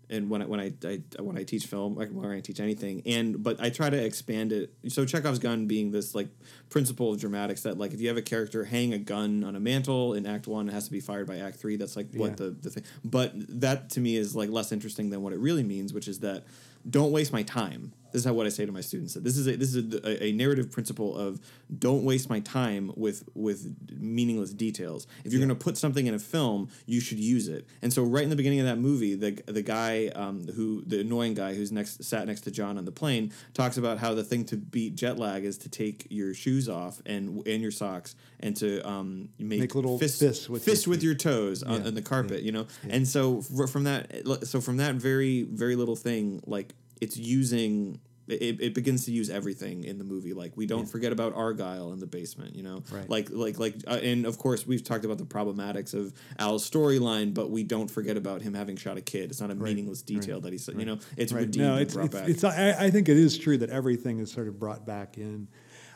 and 0.09 0.29
when 0.29 0.41
I, 0.41 0.45
when 0.45 0.59
I, 0.59 0.73
I 0.85 1.21
when 1.21 1.37
I 1.37 1.43
teach 1.43 1.65
film 1.65 1.95
when 1.95 2.31
I 2.31 2.39
teach 2.39 2.59
anything. 2.59 3.01
And 3.05 3.41
but 3.43 3.59
I 3.59 3.69
try 3.69 3.89
to 3.89 3.97
expand 4.03 4.51
it. 4.51 4.73
So 4.89 5.05
Chekhov's 5.05 5.39
gun 5.39 5.67
being 5.67 5.91
this 5.91 6.13
like 6.15 6.27
principle 6.69 7.13
of 7.13 7.19
dramatics 7.19 7.63
that 7.63 7.77
like 7.77 7.93
if 7.93 8.01
you 8.01 8.07
have 8.07 8.17
a 8.17 8.21
character 8.21 8.63
hang 8.65 8.93
a 8.93 8.97
gun 8.97 9.43
on 9.43 9.55
a 9.55 9.59
mantle 9.59 10.13
in 10.13 10.25
act 10.25 10.47
1 10.47 10.69
it 10.69 10.71
has 10.73 10.85
to 10.85 10.91
be 10.91 10.99
fired 10.99 11.27
by 11.27 11.37
act 11.37 11.57
3 11.57 11.75
that's 11.77 11.95
like 11.95 12.07
what 12.13 12.31
Yeah. 12.31 12.35
the 12.37 12.49
the 12.51 12.69
thing. 12.69 12.83
But 13.03 13.33
that 13.61 13.89
to 13.91 13.99
me 13.99 14.15
is 14.15 14.35
like 14.35 14.49
less 14.49 14.71
interesting 14.71 15.09
than 15.09 15.21
what 15.21 15.33
it 15.33 15.39
really 15.39 15.63
means 15.63 15.93
which 15.93 16.07
is 16.07 16.19
that 16.19 16.43
don't 16.89 17.11
waste 17.11 17.33
my 17.33 17.43
time 17.43 17.93
this 18.15 18.21
is 18.21 18.25
how 18.27 18.33
what 18.33 18.45
I 18.45 18.49
say 18.49 18.65
to 18.65 18.71
my 18.71 18.79
students. 18.79 19.15
This 19.15 19.35
is 19.35 19.45
a, 19.45 19.57
this 19.57 19.75
is 19.75 19.93
a, 19.93 20.23
a 20.23 20.31
narrative 20.31 20.71
principle 20.71 21.17
of 21.17 21.41
don't 21.77 22.05
waste 22.05 22.29
my 22.29 22.39
time 22.39 22.93
with 22.95 23.27
with 23.35 23.75
meaningless 23.91 24.53
details. 24.53 25.05
If 25.25 25.33
you're 25.33 25.45
going 25.45 25.49
to 25.49 25.63
put 25.63 25.75
something 25.75 26.07
in 26.07 26.13
a 26.13 26.19
film, 26.19 26.69
you 26.85 27.01
should 27.01 27.19
use 27.19 27.49
it. 27.49 27.67
And 27.81 27.91
so, 27.91 28.03
right 28.03 28.23
in 28.23 28.29
the 28.29 28.37
beginning 28.37 28.61
of 28.61 28.67
that 28.67 28.77
movie, 28.77 29.15
the 29.15 29.31
the 29.47 29.61
guy 29.61 30.07
um, 30.15 30.47
who 30.47 30.81
the 30.85 31.01
annoying 31.01 31.33
guy 31.33 31.55
who's 31.55 31.73
next 31.73 32.05
sat 32.05 32.25
next 32.25 32.41
to 32.41 32.51
John 32.51 32.77
on 32.77 32.85
the 32.85 32.91
plane 32.93 33.33
talks 33.53 33.75
about 33.75 33.97
how 33.97 34.13
the 34.13 34.23
thing 34.23 34.45
to 34.45 34.55
beat 34.55 34.95
jet 34.95 35.19
lag 35.19 35.43
is 35.43 35.57
to 35.57 35.69
take 35.69 36.07
your 36.09 36.33
shoes 36.33 36.69
off 36.69 37.01
and 37.05 37.45
and 37.45 37.61
your 37.61 37.71
socks 37.71 38.15
and 38.39 38.55
to 38.57 38.87
um, 38.87 39.27
make, 39.39 39.59
Make 39.59 39.75
little 39.75 39.99
fists, 39.99 40.21
fists 40.21 40.47
with 40.47 40.65
your 40.65 40.87
with 40.87 41.03
your 41.03 41.15
toes 41.15 41.63
on, 41.63 41.81
Yeah, 41.81 41.87
on 41.87 41.93
the 41.95 42.01
carpet. 42.01 42.43
You 42.43 42.53
know, 42.53 42.67
and 42.87 43.05
so 43.05 43.41
from 43.41 43.83
that 43.83 44.23
so 44.43 44.61
from 44.61 44.77
that 44.77 44.95
very 44.95 45.43
very 45.43 45.75
little 45.75 45.97
thing, 45.97 46.41
like 46.45 46.74
it's 47.01 47.17
using 47.17 47.99
it, 48.27 48.60
it 48.60 48.73
begins 48.73 49.05
to 49.05 49.12
use 49.12 49.29
everything 49.29 49.84
in 49.84 49.99
the 49.99 50.03
movie 50.03 50.34
like 50.34 50.58
we 50.58 50.65
don't 50.65 50.88
forget 50.88 51.12
about 51.12 51.36
argyle 51.36 51.93
in 51.93 51.99
the 51.99 52.08
basement 52.08 52.55
you 52.55 52.63
know 52.63 52.84
Right. 52.91 53.08
like 53.08 53.29
like 53.29 53.60
like 53.60 53.75
uh, 53.88 53.99
and 54.01 54.25
of 54.25 54.39
course 54.39 54.65
we've 54.65 54.84
talked 54.84 55.05
about 55.05 55.19
the 55.19 55.25
problematics 55.25 55.93
of 55.93 56.12
al's 56.39 56.67
storyline 56.67 57.36
but 57.36 57.51
we 57.51 57.62
don't 57.63 57.88
forget 57.91 58.17
about 58.17 58.41
him 58.41 58.55
having 58.55 58.77
shot 58.77 58.97
a 58.97 59.01
kid 59.01 59.29
it's 59.29 59.39
not 59.41 59.51
a 59.51 59.55
meaningless 59.55 60.01
detail 60.01 60.41
that 60.41 60.51
he 60.51 60.58
said 60.58 60.79
you 60.79 60.86
know 60.86 60.97
it's 61.17 61.31
Right. 61.34 61.41
redeemed 61.41 61.65
No, 61.67 61.73
and 61.73 61.81
it's, 61.84 61.93
brought 61.93 62.05
it's, 62.08 62.15
back 62.15 62.29
it's 62.29 62.43
I, 62.43 62.86
I 62.86 62.89
think 62.89 63.10
it 63.10 63.17
is 63.17 63.38
true 63.38 63.60
that 63.60 63.69
everything 63.69 64.17
is 64.19 64.31
sort 64.31 64.47
of 64.47 64.58
brought 64.60 64.88
back 64.88 65.17
in. 65.19 65.47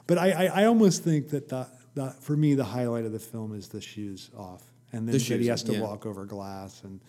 But 0.06 0.18
I, 0.18 0.32
I, 0.32 0.62
I 0.62 0.66
almost 0.66 1.04
think 1.04 1.30
that 1.30 1.50
the, 1.50 1.68
the, 1.94 2.10
for 2.20 2.36
me, 2.36 2.56
the 2.56 2.64
highlight 2.64 3.06
of 3.06 3.12
the 3.12 3.20
film 3.20 3.54
is 3.54 3.68
the 3.68 3.80
shoes 3.80 4.32
off. 4.36 4.64
And 4.92 5.08
then 5.08 5.14
The 5.16 5.24
that 5.30 5.40
he 5.40 5.46
has 5.48 5.62
to 5.66 5.74
yeah. 5.74 5.82
walk 5.82 6.08
over 6.08 6.26
glass. 6.26 6.82
And, 6.84 7.00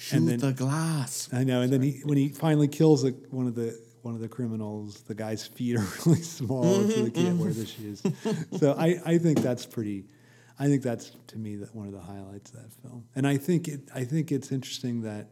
shoot 0.00 0.16
and 0.16 0.28
then, 0.28 0.38
the 0.38 0.52
glass 0.52 1.28
I 1.32 1.44
know. 1.44 1.60
And 1.60 1.72
then 1.72 1.82
he, 1.82 2.00
when 2.04 2.16
he 2.16 2.30
finally 2.30 2.68
kills 2.68 3.04
a, 3.04 3.10
one 3.30 3.46
of 3.46 3.54
the 3.54 3.78
one 4.02 4.14
of 4.14 4.20
the 4.20 4.28
criminals, 4.28 5.02
the 5.02 5.14
guy's 5.14 5.46
feet 5.46 5.76
are 5.76 5.86
really 6.06 6.22
small, 6.22 6.64
so 6.64 6.82
they 6.82 7.10
mm-hmm, 7.10 7.22
can't 7.22 7.38
wear 7.38 7.50
mm-hmm. 7.50 7.60
the 7.60 7.66
shoes. 7.66 8.02
So 8.58 8.72
I, 8.72 8.98
I 9.04 9.18
think 9.18 9.40
that's 9.40 9.66
pretty. 9.66 10.06
I 10.58 10.66
think 10.66 10.82
that's 10.82 11.12
to 11.28 11.38
me 11.38 11.56
that 11.56 11.74
one 11.74 11.86
of 11.86 11.92
the 11.92 12.00
highlights 12.00 12.50
of 12.52 12.62
that 12.62 12.72
film. 12.72 13.04
And 13.14 13.26
I 13.26 13.36
think 13.36 13.68
it. 13.68 13.80
I 13.94 14.04
think 14.04 14.32
it's 14.32 14.52
interesting 14.52 15.02
that 15.02 15.28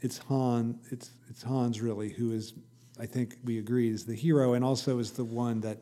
it's 0.00 0.18
Han. 0.18 0.78
It's 0.90 1.10
it's 1.30 1.42
Hans 1.42 1.80
really 1.80 2.10
who 2.10 2.32
is. 2.32 2.52
I 3.00 3.06
think 3.06 3.36
we 3.42 3.58
agree 3.58 3.88
is 3.88 4.04
the 4.04 4.14
hero, 4.14 4.52
and 4.52 4.64
also 4.64 4.98
is 4.98 5.12
the 5.12 5.24
one 5.24 5.60
that 5.62 5.78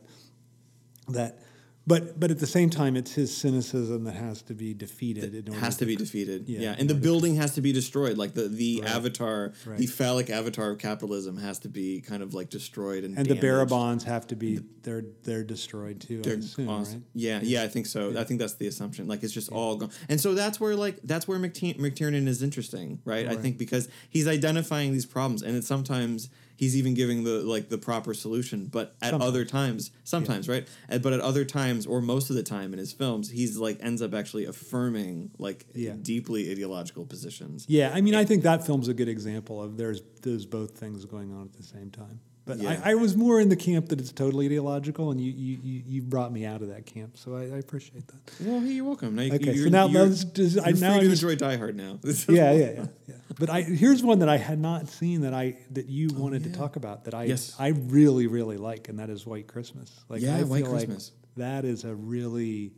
that 1.09 1.39
but 1.85 2.17
but 2.19 2.31
at 2.31 2.39
the 2.39 2.47
same 2.47 2.69
time, 2.69 2.95
it's 2.95 3.11
his 3.13 3.35
cynicism 3.35 4.05
that 4.05 4.15
has 4.15 4.41
to 4.43 4.53
be 4.53 4.73
defeated. 4.73 5.35
It 5.35 5.53
has 5.55 5.75
to 5.77 5.85
be 5.85 5.95
defeated. 5.95 6.47
Yeah, 6.47 6.59
Yeah, 6.61 6.75
and 6.77 6.89
the 6.89 6.95
building 6.95 7.35
has 7.35 7.55
to 7.55 7.61
be 7.61 7.73
destroyed. 7.73 8.17
Like 8.17 8.33
the 8.33 8.47
the 8.47 8.81
Right. 8.81 8.89
avatar, 8.89 9.53
the 9.77 9.85
phallic 9.87 10.29
avatar 10.29 10.71
of 10.71 10.77
capitalism 10.79 11.37
has 11.37 11.59
to 11.59 11.69
be 11.69 11.99
kind 12.01 12.23
of 12.23 12.33
like 12.33 12.49
destroyed 12.49 13.03
and 13.03 13.17
And 13.17 13.25
the 13.25 13.29
damaged. 13.35 13.41
bearer 13.41 13.65
bonds 13.65 14.03
have 14.05 14.27
to 14.27 14.35
be 14.35 14.59
they're 14.83 15.03
they're 15.23 15.43
destroyed 15.43 15.99
too. 15.99 16.19
I 16.19 16.21
They're 16.29 16.37
assume, 16.37 16.69
awesome. 16.69 16.93
right? 16.99 17.03
Yeah, 17.15 17.39
yeah, 17.43 17.63
I 17.63 17.67
think 17.67 17.85
so. 17.85 18.17
I 18.17 18.23
think 18.23 18.39
that's 18.39 18.53
the 18.55 18.67
assumption. 18.67 19.07
Like 19.07 19.23
it's 19.23 19.33
just 19.33 19.49
all 19.51 19.75
gone, 19.75 19.91
and 20.07 20.21
so 20.21 20.33
that's 20.33 20.59
where 20.61 20.75
like 20.75 20.99
that's 21.03 21.27
where 21.27 21.37
McT- 21.39 21.79
McTiernan 21.79 22.27
is 22.27 22.41
interesting, 22.41 22.99
right? 23.03 23.27
I 23.27 23.35
think 23.35 23.57
because 23.57 23.89
he's 24.09 24.27
identifying 24.27 24.93
these 24.93 25.05
problems, 25.05 25.41
and 25.41 25.55
it's 25.57 25.67
sometimes 25.67 26.29
he's 26.63 26.77
even 26.77 26.93
giving 26.93 27.23
the 27.23 27.41
like 27.41 27.69
the 27.69 27.77
proper 27.77 28.13
solution, 28.13 28.65
but 28.65 28.95
at 29.01 29.11
Sometimes. 29.11 29.27
other 29.29 29.45
times, 29.45 29.91
sometimes, 30.03 30.47
right? 30.49 30.67
And, 30.89 31.01
but 31.03 31.13
at 31.13 31.19
other 31.19 31.45
times, 31.45 31.85
or 31.85 32.01
most 32.01 32.29
of 32.29 32.35
the 32.35 32.43
time 32.43 32.73
in 32.73 32.79
his 32.79 32.91
films, 32.93 33.29
he's 33.29 33.57
like 33.57 33.77
ends 33.81 34.01
up 34.01 34.13
actually 34.13 34.45
affirming 34.45 35.31
like 35.37 35.65
Yeah. 35.73 35.93
deeply 36.01 36.49
ideological 36.51 37.05
positions. 37.05 37.65
Yeah, 37.67 37.91
I 37.93 38.01
mean, 38.01 38.15
I 38.15 38.25
think 38.25 38.43
that 38.43 38.65
film's 38.65 38.87
a 38.87 38.93
good 38.93 39.09
example 39.09 39.61
of 39.61 39.77
there's 39.77 40.01
there's 40.21 40.45
both 40.45 40.71
things 40.77 41.05
going 41.05 41.33
on 41.33 41.43
at 41.43 41.53
the 41.53 41.63
same 41.63 41.89
time. 41.91 42.19
But 42.45 42.57
Yeah. 42.57 42.81
I, 42.83 42.91
I 42.91 42.95
was 42.95 43.15
more 43.15 43.39
in 43.39 43.47
the 43.47 43.55
camp 43.55 43.87
that 43.87 44.01
it's 44.01 44.11
totally 44.11 44.47
ideological, 44.47 45.11
and 45.11 45.19
you 45.21 45.31
you, 45.31 45.59
you, 45.63 45.83
you 45.85 46.01
brought 46.01 46.31
me 46.33 46.45
out 46.45 46.61
of 46.61 46.67
that 46.69 46.85
camp, 46.85 47.15
so 47.17 47.35
I, 47.37 47.43
I 47.43 47.57
appreciate 47.65 48.05
that. 48.07 48.21
Well, 48.45 48.59
hey, 48.59 48.73
you're 48.73 48.83
welcome. 48.83 49.15
Now, 49.15 49.21
you- 49.23 49.33
Okay, 49.35 49.45
so 49.45 49.51
you're, 49.51 49.69
now 49.69 49.85
let's 49.85 50.25
just- 50.25 50.59
I- 50.59 50.71
now 50.71 50.97
free 50.97 51.05
to 51.07 51.11
enjoy 51.11 51.35
Die 51.37 51.55
Hard 51.57 51.75
now. 51.77 51.99
Yeah, 52.27 52.51
yeah, 52.51 52.71
yeah, 52.71 52.85
yeah. 53.07 53.15
But 53.39 53.49
I 53.49 53.61
here's 53.63 54.03
one 54.03 54.19
that 54.19 54.29
I 54.29 54.37
had 54.37 54.59
not 54.59 54.87
seen 54.89 55.21
that 55.21 55.33
I 55.33 55.57
that 55.71 55.87
you 55.87 56.09
wanted 56.13 56.43
Oh, 56.43 56.45
yeah. 56.47 56.51
to 56.53 56.59
talk 56.59 56.75
about 56.75 57.05
that 57.05 57.13
I 57.13 57.23
Yes. 57.25 57.55
I 57.59 57.67
really 57.69 58.27
really 58.27 58.57
like, 58.57 58.89
and 58.89 58.99
that 58.99 59.09
is 59.09 59.25
White 59.25 59.47
Christmas. 59.47 59.91
Like 60.09 60.21
Yeah, 60.21 60.37
I 60.37 60.43
White 60.43 60.63
feel 60.63 60.71
like 60.73 60.89
that 61.37 61.65
is 61.65 61.83
a 61.83 61.95
really 61.95 62.73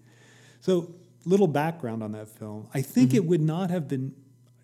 so 0.61 0.95
little 1.25 1.47
background 1.47 2.03
on 2.03 2.11
that 2.13 2.29
film. 2.29 2.67
I 2.73 2.81
think 2.81 3.09
Mm-hmm. 3.09 3.17
it 3.17 3.25
would 3.25 3.41
not 3.41 3.69
have 3.69 3.87
been. 3.87 4.13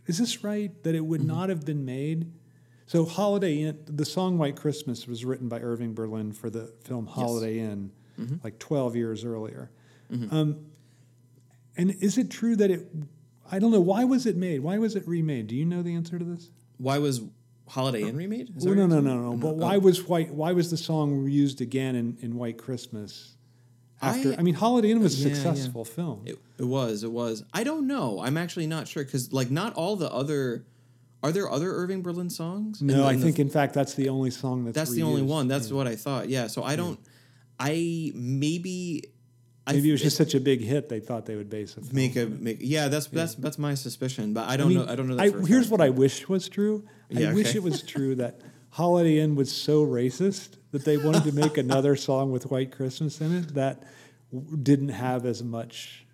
Is 0.07 0.17
this 0.17 0.43
right 0.43 0.71
that 0.83 0.95
it 0.95 1.05
would 1.05 1.23
not 1.23 1.49
have 1.49 1.65
been 1.65 1.85
made? 1.85 2.31
So 2.87 3.05
Holiday 3.05 3.61
Inn, 3.61 3.79
the 3.85 4.03
song 4.05 4.37
White 4.37 4.55
Christmas 4.57 5.07
was 5.07 5.23
written 5.23 5.47
by 5.47 5.59
Irving 5.61 5.93
Berlin 5.93 6.33
for 6.33 6.49
the 6.49 6.73
film 6.83 7.05
Holiday 7.07 7.59
Inn, 7.59 7.91
Mm-hmm. 8.19 8.35
like 8.43 8.59
12 8.59 8.95
years 8.95 9.23
earlier. 9.25 9.71
Um, 10.31 10.65
and 11.77 11.91
is 12.01 12.17
it 12.17 12.29
true 12.29 12.55
that 12.57 12.69
it? 12.69 12.87
I 13.51 13.59
don't 13.59 13.71
know. 13.71 13.81
Why 13.81 14.03
was 14.05 14.25
it 14.25 14.37
made? 14.37 14.61
Why 14.61 14.77
was 14.77 14.95
it 14.95 15.07
remade? 15.07 15.47
Do 15.47 15.55
you 15.55 15.65
know 15.65 15.81
the 15.81 15.93
answer 15.93 16.17
to 16.17 16.23
this? 16.25 16.49
Why 16.77 16.97
was 16.99 17.21
Holiday 17.67 18.03
Inn 18.03 18.15
remade? 18.15 18.49
Is 18.55 18.63
that 18.63 18.69
Well, 18.75 18.87
no, 18.87 18.99
no, 18.99 19.01
no, 19.01 19.31
no. 19.31 19.37
But 19.37 19.49
oh. 19.49 19.51
why 19.53 19.77
was 19.77 20.03
white? 20.07 20.33
Why 20.33 20.51
was 20.53 20.71
the 20.71 20.77
song 20.77 21.27
used 21.27 21.61
again 21.61 21.95
in, 21.95 22.17
in 22.21 22.35
White 22.37 22.57
Christmas? 22.57 23.35
After 24.01 24.31
I, 24.33 24.37
I- 24.37 24.41
mean, 24.41 24.55
Holiday 24.55 24.91
Inn 24.91 25.01
was 25.01 25.23
a 25.23 25.29
Yeah, 25.29 25.35
yeah. 25.35 25.41
successful 25.43 25.85
film. 25.85 26.23
It, 26.25 26.39
it 26.57 26.63
was. 26.65 27.03
It 27.03 27.11
was. 27.11 27.43
I 27.53 27.63
don't 27.63 27.85
know. 27.87 28.19
I'm 28.21 28.35
actually 28.37 28.67
not 28.67 28.87
sure 28.87 29.03
because 29.03 29.31
like 29.31 29.51
not 29.51 29.73
all 29.73 29.95
the 29.95 30.11
other. 30.11 30.65
Are 31.23 31.31
there 31.31 31.47
other 31.51 31.71
Irving 31.71 32.01
Berlin 32.01 32.31
songs? 32.31 32.81
no, 32.81 33.05
I 33.05 33.15
the- 33.15 33.21
think 33.21 33.37
in 33.37 33.49
fact 33.49 33.75
that's 33.75 33.93
the 33.93 34.09
only 34.09 34.31
song 34.31 34.65
that's 34.65 34.75
that's 34.75 34.91
the 34.93 35.03
only 35.03 35.21
reused. 35.21 35.27
one. 35.27 35.47
That's 35.47 35.71
what 35.71 35.85
I 35.87 35.95
thought. 35.95 36.29
Yeah. 36.29 36.47
So 36.47 36.63
I 36.63 36.75
don't. 36.75 36.99
I 37.59 38.11
maybe. 38.15 39.03
I 39.67 39.73
Maybe 39.73 39.89
it 39.89 39.91
was 39.91 40.01
just 40.01 40.17
such 40.17 40.33
a 40.33 40.39
big 40.39 40.61
hit 40.61 40.89
they 40.89 40.99
thought 40.99 41.25
they 41.27 41.35
would 41.35 41.49
base 41.49 41.77
a 41.77 41.81
film 41.81 41.89
make 41.95 42.15
a 42.15 42.23
it. 42.23 42.41
make. 42.41 42.57
Yeah, 42.61 42.87
that's 42.87 43.07
that's 43.07 43.35
that's 43.35 43.59
my 43.59 43.75
suspicion, 43.75 44.33
but 44.33 44.47
I 44.49 44.53
I 44.53 44.57
don't 44.57 44.69
mean, 44.69 44.79
know. 44.79 44.87
I 44.91 44.95
don't 44.95 45.07
know. 45.07 45.15
That 45.17 45.35
I, 45.35 45.47
here's 45.47 45.69
what 45.69 45.81
I 45.81 45.89
wish 45.89 46.27
was 46.27 46.49
true. 46.49 46.83
I 47.15 47.19
Yeah, 47.19 47.33
wish 47.33 47.53
it 47.55 47.61
was 47.61 47.83
true 47.83 48.15
that 48.15 48.39
Holiday 48.71 49.19
Inn 49.19 49.35
was 49.35 49.51
so 49.51 49.85
racist 49.85 50.57
that 50.71 50.83
they 50.85 50.97
wanted 50.97 51.23
to 51.25 51.31
make 51.33 51.57
another 51.57 51.95
song 52.07 52.31
with 52.31 52.49
White 52.49 52.71
Christmas 52.71 53.21
in 53.21 53.35
it 53.37 53.53
that 53.53 53.83
w- 54.33 54.57
didn't 54.57 54.89
have 54.89 55.25
as 55.27 55.43
much 55.43 56.05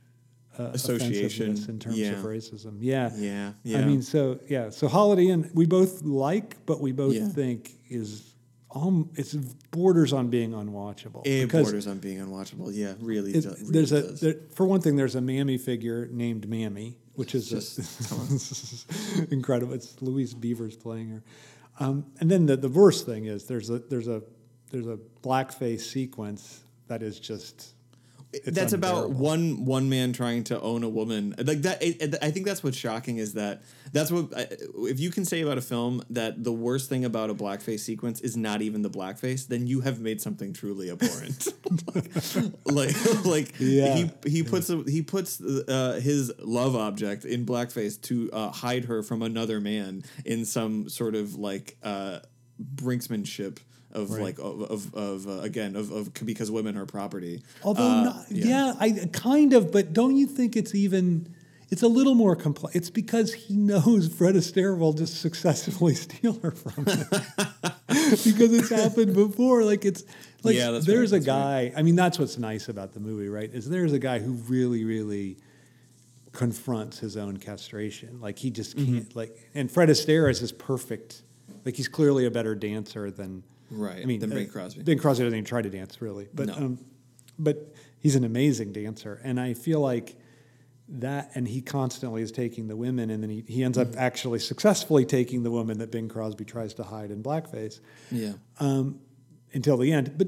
uh, 0.60 0.64
Association, 0.74 1.56
in 1.70 1.78
terms 1.80 1.98
yeah. 2.00 2.14
of 2.14 2.26
racism. 2.26 2.78
Yeah. 2.82 3.12
Yeah. 3.16 3.54
Yeah. 3.64 3.78
I 3.80 3.86
mean, 3.86 4.02
so 4.02 4.40
yeah, 4.50 4.72
so 4.72 4.88
Holiday 4.90 5.28
Inn 5.28 5.50
we 5.54 5.66
both 5.68 6.02
like, 6.04 6.66
but 6.66 6.82
we 6.82 6.92
both 6.92 7.14
Yeah. 7.14 7.28
think 7.30 7.72
is 7.90 8.34
um, 8.76 9.10
it's 9.16 9.34
borders 9.34 10.14
on 10.14 10.30
being 10.30 10.52
unwatchable. 10.52 11.22
it 11.26 11.50
borders 11.52 11.88
on 11.88 12.00
being 12.00 12.18
unwatchable. 12.20 12.70
Yeah, 12.74 12.94
really. 13.00 13.32
it- 13.34 13.42
do- 13.42 13.50
really 13.50 13.72
there's 13.72 13.92
a 13.92 14.02
there, 14.02 14.36
for 14.54 14.66
one 14.66 14.82
thing, 14.82 14.96
there's 14.96 15.16
a 15.16 15.22
Mammy 15.22 15.58
figure 15.58 16.08
named 16.12 16.48
Mammy, 16.50 16.98
which 17.14 17.34
is 17.34 17.50
Just 17.50 19.32
incredible. 19.32 19.74
It's 19.74 20.02
Louise 20.02 20.34
Beavers 20.34 20.76
playing 20.76 21.10
her. 21.10 21.24
Um, 21.80 22.06
and 22.20 22.30
then 22.30 22.46
the, 22.46 22.58
the 22.58 22.70
worst 22.70 23.06
thing 23.06 23.26
is 23.26 23.46
there's 23.46 23.70
a 23.70 23.80
there's 23.80 24.08
a 24.08 24.22
there's 24.72 24.88
a 24.88 24.98
blackface 25.24 25.82
sequence 25.82 26.62
that 26.88 27.02
is 27.04 27.20
just 27.20 27.74
it's 28.34 28.52
that's 28.58 28.74
about 28.74 29.12
one 29.12 29.64
one 29.66 29.88
man 29.90 30.12
trying 30.14 30.44
to 30.46 30.60
own 30.60 30.84
a 30.84 30.90
woman. 30.90 31.34
Like 31.38 31.62
that 31.62 31.82
it, 31.82 32.02
it- 32.02 32.16
i 32.22 32.30
think 32.30 32.46
that's 32.46 32.62
what's 32.64 32.76
shocking 32.78 33.18
is 33.18 33.34
that 33.34 33.64
that's 33.94 34.12
what 34.12 34.36
I- 34.36 34.48
if 34.90 35.00
you 35.00 35.10
can 35.12 35.24
say 35.26 35.42
about 35.42 35.58
a 35.58 35.62
film 35.62 36.04
that 36.10 36.44
the 36.44 36.52
worst 36.52 36.90
thing 36.90 37.06
about 37.06 37.30
a 37.30 37.34
blackface 37.34 37.80
sequence 37.80 38.20
is 38.22 38.36
not 38.36 38.62
even 38.62 38.82
the 38.82 38.90
blackface 38.90 39.48
then 39.48 39.66
you 39.66 39.80
have 39.82 40.00
made 40.02 40.20
something 40.22 40.52
truly 40.54 40.90
abhorrent. 40.92 41.48
Like 42.66 42.96
like 43.26 43.54
Yeah. 43.60 43.96
he 43.96 44.12
he 44.30 44.44
puts 44.44 44.70
a, 44.70 44.84
he 44.84 45.02
puts 45.02 45.40
uh, 45.42 46.00
his 46.04 46.32
love 46.40 46.76
object 46.76 47.26
in 47.26 47.46
blackface 47.46 48.00
to 48.04 48.30
uh, 48.32 48.52
hide 48.52 48.86
her 48.86 49.04
from 49.04 49.22
another 49.22 49.60
man 49.62 50.04
in 50.26 50.46
some 50.46 50.90
sort 50.90 51.16
of 51.16 51.36
like 51.36 51.78
uh 51.84 52.20
brinksmanship 52.76 53.60
of 53.98 54.12
Right. 54.12 54.22
like 54.28 54.40
of 54.40 54.62
of, 54.76 54.94
of 54.96 55.28
uh, 55.28 55.42
again 55.42 55.76
of, 55.76 55.92
of 55.92 56.04
because 56.26 56.50
women 56.52 56.78
are 56.78 56.86
property 56.86 57.42
Although, 57.64 57.84
Uh, 57.84 58.04
not, 58.04 58.26
yeah. 58.30 58.74
I 58.80 58.88
kind 59.12 59.54
of, 59.54 59.72
but 59.72 59.92
don't 59.94 60.16
you 60.16 60.28
think 60.28 60.56
it's 60.56 60.74
even? 60.76 61.34
It's 61.70 61.82
a 61.84 61.88
little 61.90 62.16
more 62.16 62.34
complex. 62.38 62.76
It's 62.78 62.90
because 62.90 63.34
he 63.34 63.56
knows 63.72 64.08
Fred 64.08 64.36
Astaire 64.36 64.78
will 64.78 64.94
just 64.94 65.20
successfully 65.20 65.96
steal 66.06 66.40
her 66.40 66.52
from 66.52 66.86
him 66.86 67.06
because 67.90 68.54
it's 68.60 68.70
happened 68.70 69.14
before. 69.14 69.64
Like 69.66 69.84
it's 69.84 70.04
like 70.44 70.56
Yeah, 70.56 70.72
there's 70.80 71.12
right, 71.12 71.22
a 71.22 71.26
that's 71.26 71.28
right. 71.28 71.74
guy. 71.74 71.80
I 71.80 71.82
mean, 71.84 71.98
that's 71.98 72.18
what's 72.20 72.38
nice 72.38 72.70
about 72.70 72.94
the 72.94 73.02
movie, 73.02 73.28
right? 73.28 73.50
Is 73.54 73.68
there's 73.70 73.92
a 73.92 74.00
guy 74.00 74.20
who 74.20 74.32
really, 74.48 74.86
really 74.86 75.36
confronts 76.32 77.00
his 77.00 77.18
own 77.18 77.38
castration. 77.38 78.22
Like 78.22 78.38
he 78.40 78.50
just 78.50 78.78
Mm-hmm. 78.78 78.94
can't. 79.00 79.16
Like, 79.16 79.50
and 79.56 79.72
Fred 79.72 79.90
Astaire 79.90 80.30
is 80.30 80.40
his 80.40 80.52
perfect. 80.52 81.22
Like 81.66 81.76
he's 81.76 81.88
clearly 81.88 82.26
a 82.26 82.32
better 82.32 82.56
dancer 82.56 83.12
than. 83.12 83.44
Right, 83.70 84.02
I 84.02 84.06
mean, 84.06 84.20
than 84.20 84.32
uh, 84.32 84.36
Bing 84.36 84.48
Crosby. 84.50 84.84
Bing 84.84 84.98
Crosby 85.00 85.24
doesn't 85.26 85.38
even 85.38 85.46
try 85.46 85.62
to 85.62 85.70
dance 85.70 86.02
really, 86.02 86.28
but 86.34 86.48
No. 86.48 86.54
um, 86.56 86.80
but 87.40 87.74
he's 88.00 88.16
an 88.16 88.24
amazing 88.24 88.72
dancer, 88.72 89.20
and 89.24 89.40
I 89.40 89.54
feel 89.54 89.80
like 89.82 90.16
that, 90.90 91.32
and 91.36 91.46
he 91.48 91.62
constantly 91.62 92.22
is 92.22 92.32
taking 92.32 92.68
the 92.68 92.76
women, 92.78 93.10
and 93.10 93.22
then 93.22 93.30
he, 93.30 93.44
he 93.48 93.64
ends 93.64 93.78
up 93.78 93.88
Mm-hmm. 93.90 94.00
actually 94.00 94.40
successfully 94.40 95.06
taking 95.06 95.44
the 95.44 95.52
woman 95.52 95.80
that 95.80 95.92
Bing 95.92 96.08
Crosby 96.08 96.46
tries 96.46 96.74
to 96.76 96.84
hide 96.84 97.12
in 97.12 97.22
blackface 97.22 97.80
yeah 98.12 98.34
um, 98.60 99.00
until 99.54 99.76
the 99.78 99.92
end. 99.92 100.14
But 100.18 100.28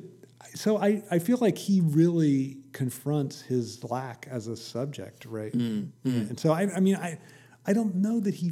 so 0.56 0.78
I, 0.78 1.02
I 1.10 1.20
feel 1.20 1.38
like 1.40 1.58
he 1.58 1.80
really 1.82 2.58
confronts 2.74 3.42
his 3.42 3.84
lack 3.86 4.28
as 4.30 4.48
a 4.48 4.58
subject, 4.58 5.26
right? 5.26 5.54
Mm, 5.54 5.90
Yeah. 6.04 6.14
And 6.14 6.40
so 6.40 6.52
I, 6.52 6.64
I 6.76 6.80
mean, 6.82 6.96
I, 6.98 7.20
I 7.66 7.72
don't 7.74 7.96
know 7.96 8.20
that 8.20 8.34
he. 8.36 8.52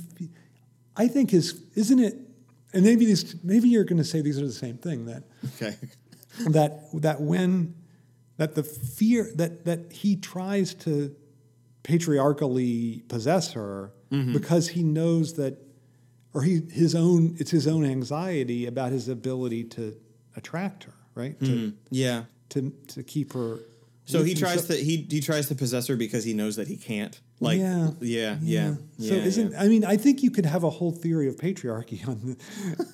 I 0.95 1.08
think 1.08 1.32
his 1.32 1.62
isn't 1.76 2.00
it, 2.00 2.15
and 2.73 2.84
maybe 2.84 3.06
these 3.06 3.36
maybe 3.43 3.69
you're 3.69 3.84
going 3.86 3.97
to 3.97 4.03
say 4.03 4.21
these 4.21 4.39
are 4.39 4.45
the 4.45 4.51
same 4.51 4.77
thing 4.77 5.06
that 5.06 5.23
okay. 5.56 5.75
that 6.49 6.84
that 6.93 7.21
when 7.21 7.75
that 8.38 8.56
the 8.56 8.63
fear 8.63 9.30
that 9.36 9.65
that 9.65 9.91
he 9.91 10.15
tries 10.15 10.73
to 10.75 11.15
patriarchally 11.84 13.03
possess 13.08 13.53
her 13.53 13.91
Mm-hmm. 14.10 14.32
because 14.32 14.69
he 14.69 14.84
knows 14.84 15.34
that 15.34 15.58
or 16.34 16.41
he 16.41 16.62
his 16.71 16.95
own 16.95 17.36
it's 17.39 17.51
his 17.51 17.67
own 17.67 17.84
anxiety 17.84 18.65
about 18.65 18.93
his 18.93 19.10
ability 19.10 19.65
to 19.65 19.97
attract 20.38 20.86
her 20.86 20.93
right? 21.13 21.38
To, 21.41 21.73
yeah. 21.89 22.23
to 22.51 22.69
to 22.88 23.03
keep 23.03 23.34
her 23.34 23.60
so 24.06 24.23
he 24.23 24.34
tries 24.34 24.65
So- 24.65 24.75
to 24.75 24.80
he 24.82 25.06
he 25.10 25.19
tries 25.19 25.49
to 25.49 25.56
possess 25.56 25.88
her 25.88 25.97
because 25.97 26.23
he 26.23 26.32
knows 26.34 26.56
that 26.56 26.69
he 26.69 26.77
can't 26.77 27.19
like 27.39 27.60
Yeah. 27.60 27.91
yeah 28.02 28.38
yeah 28.41 28.76
yeah, 28.97 29.10
so 29.10 29.15
yeah, 29.15 29.23
isn't 29.23 29.56
I 29.56 29.67
mean 29.67 29.86
I 29.86 29.97
think 29.97 30.23
you 30.23 30.32
could 30.32 30.45
have 30.45 30.63
a 30.63 30.69
whole 30.69 30.91
theory 30.91 31.28
of 31.28 31.36
patriarchy 31.36 32.08
on 32.12 32.38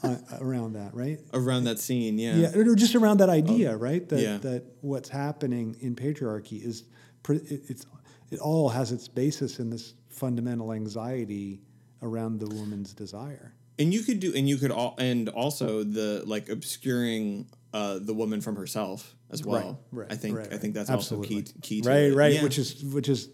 the, 0.04 0.08
uh, 0.08 0.38
around 0.42 0.74
that 0.74 0.94
right 0.94 1.20
around 1.34 1.64
that 1.66 1.80
scene 1.80 2.18
yeah 2.18 2.36
yeah, 2.36 2.58
or 2.58 2.76
just 2.76 2.96
around 2.96 3.18
that 3.20 3.30
idea, 3.30 3.76
right? 3.76 4.08
That 4.10 4.20
yeah. 4.20 4.38
that 4.38 4.64
what's 4.82 5.10
happening 5.10 5.76
in 5.80 5.96
patriarchy 5.96 6.64
is 6.64 6.84
it's 7.30 7.86
it 8.32 8.40
all 8.40 8.70
has 8.70 8.92
its 8.92 9.08
basis 9.08 9.60
in 9.60 9.70
this 9.70 9.94
fundamental 10.10 10.74
anxiety 10.74 11.62
around 12.02 12.40
the 12.40 12.48
woman's 12.48 12.94
desire. 12.94 13.54
and 13.80 13.94
you 13.94 14.02
could 14.04 14.20
do 14.20 14.34
and 14.36 14.48
you 14.50 14.58
could 14.58 14.72
all 14.72 14.96
and 14.98 15.30
also 15.30 15.84
the 15.84 16.24
like 16.26 16.50
obscuring 16.50 17.48
uh 17.74 17.98
the 18.00 18.14
woman 18.14 18.42
from 18.42 18.56
herself 18.56 19.16
as 19.32 19.44
well 19.44 19.80
right, 19.92 20.12
i 20.12 20.16
think 20.16 20.38
right, 20.38 20.54
i 20.54 20.58
think 20.58 20.74
that's 20.76 20.90
Absolutely. 20.90 21.38
also 21.38 21.54
key 21.54 21.60
key 21.62 21.82
to 21.82 21.90
right, 21.90 21.98
it. 22.12 22.16
right, 22.16 22.34
yeah. 22.34 22.44
which 22.44 22.58
is 22.60 22.84
which 22.84 23.10
is 23.10 23.30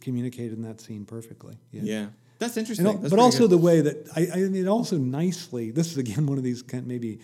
communicated 0.00 0.52
in 0.54 0.62
that 0.62 0.80
scene 0.80 1.04
perfectly. 1.04 1.56
yeah 1.72 2.06
that's 2.40 2.56
interesting 2.56 2.84
That's 2.84 3.10
but 3.10 3.18
also 3.20 3.40
good. 3.44 3.50
the 3.50 3.58
way 3.58 3.80
that 3.80 4.08
I, 4.16 4.26
I 4.34 4.36
mean, 4.48 4.56
it 4.64 4.68
also 4.68 4.98
nicely. 4.98 5.70
This 5.70 5.92
is 5.92 5.98
again 5.98 6.26
one 6.32 6.36
of 6.36 6.42
these 6.44 6.62
kind 6.62 6.82
of 6.82 6.88
maybe 6.88 7.20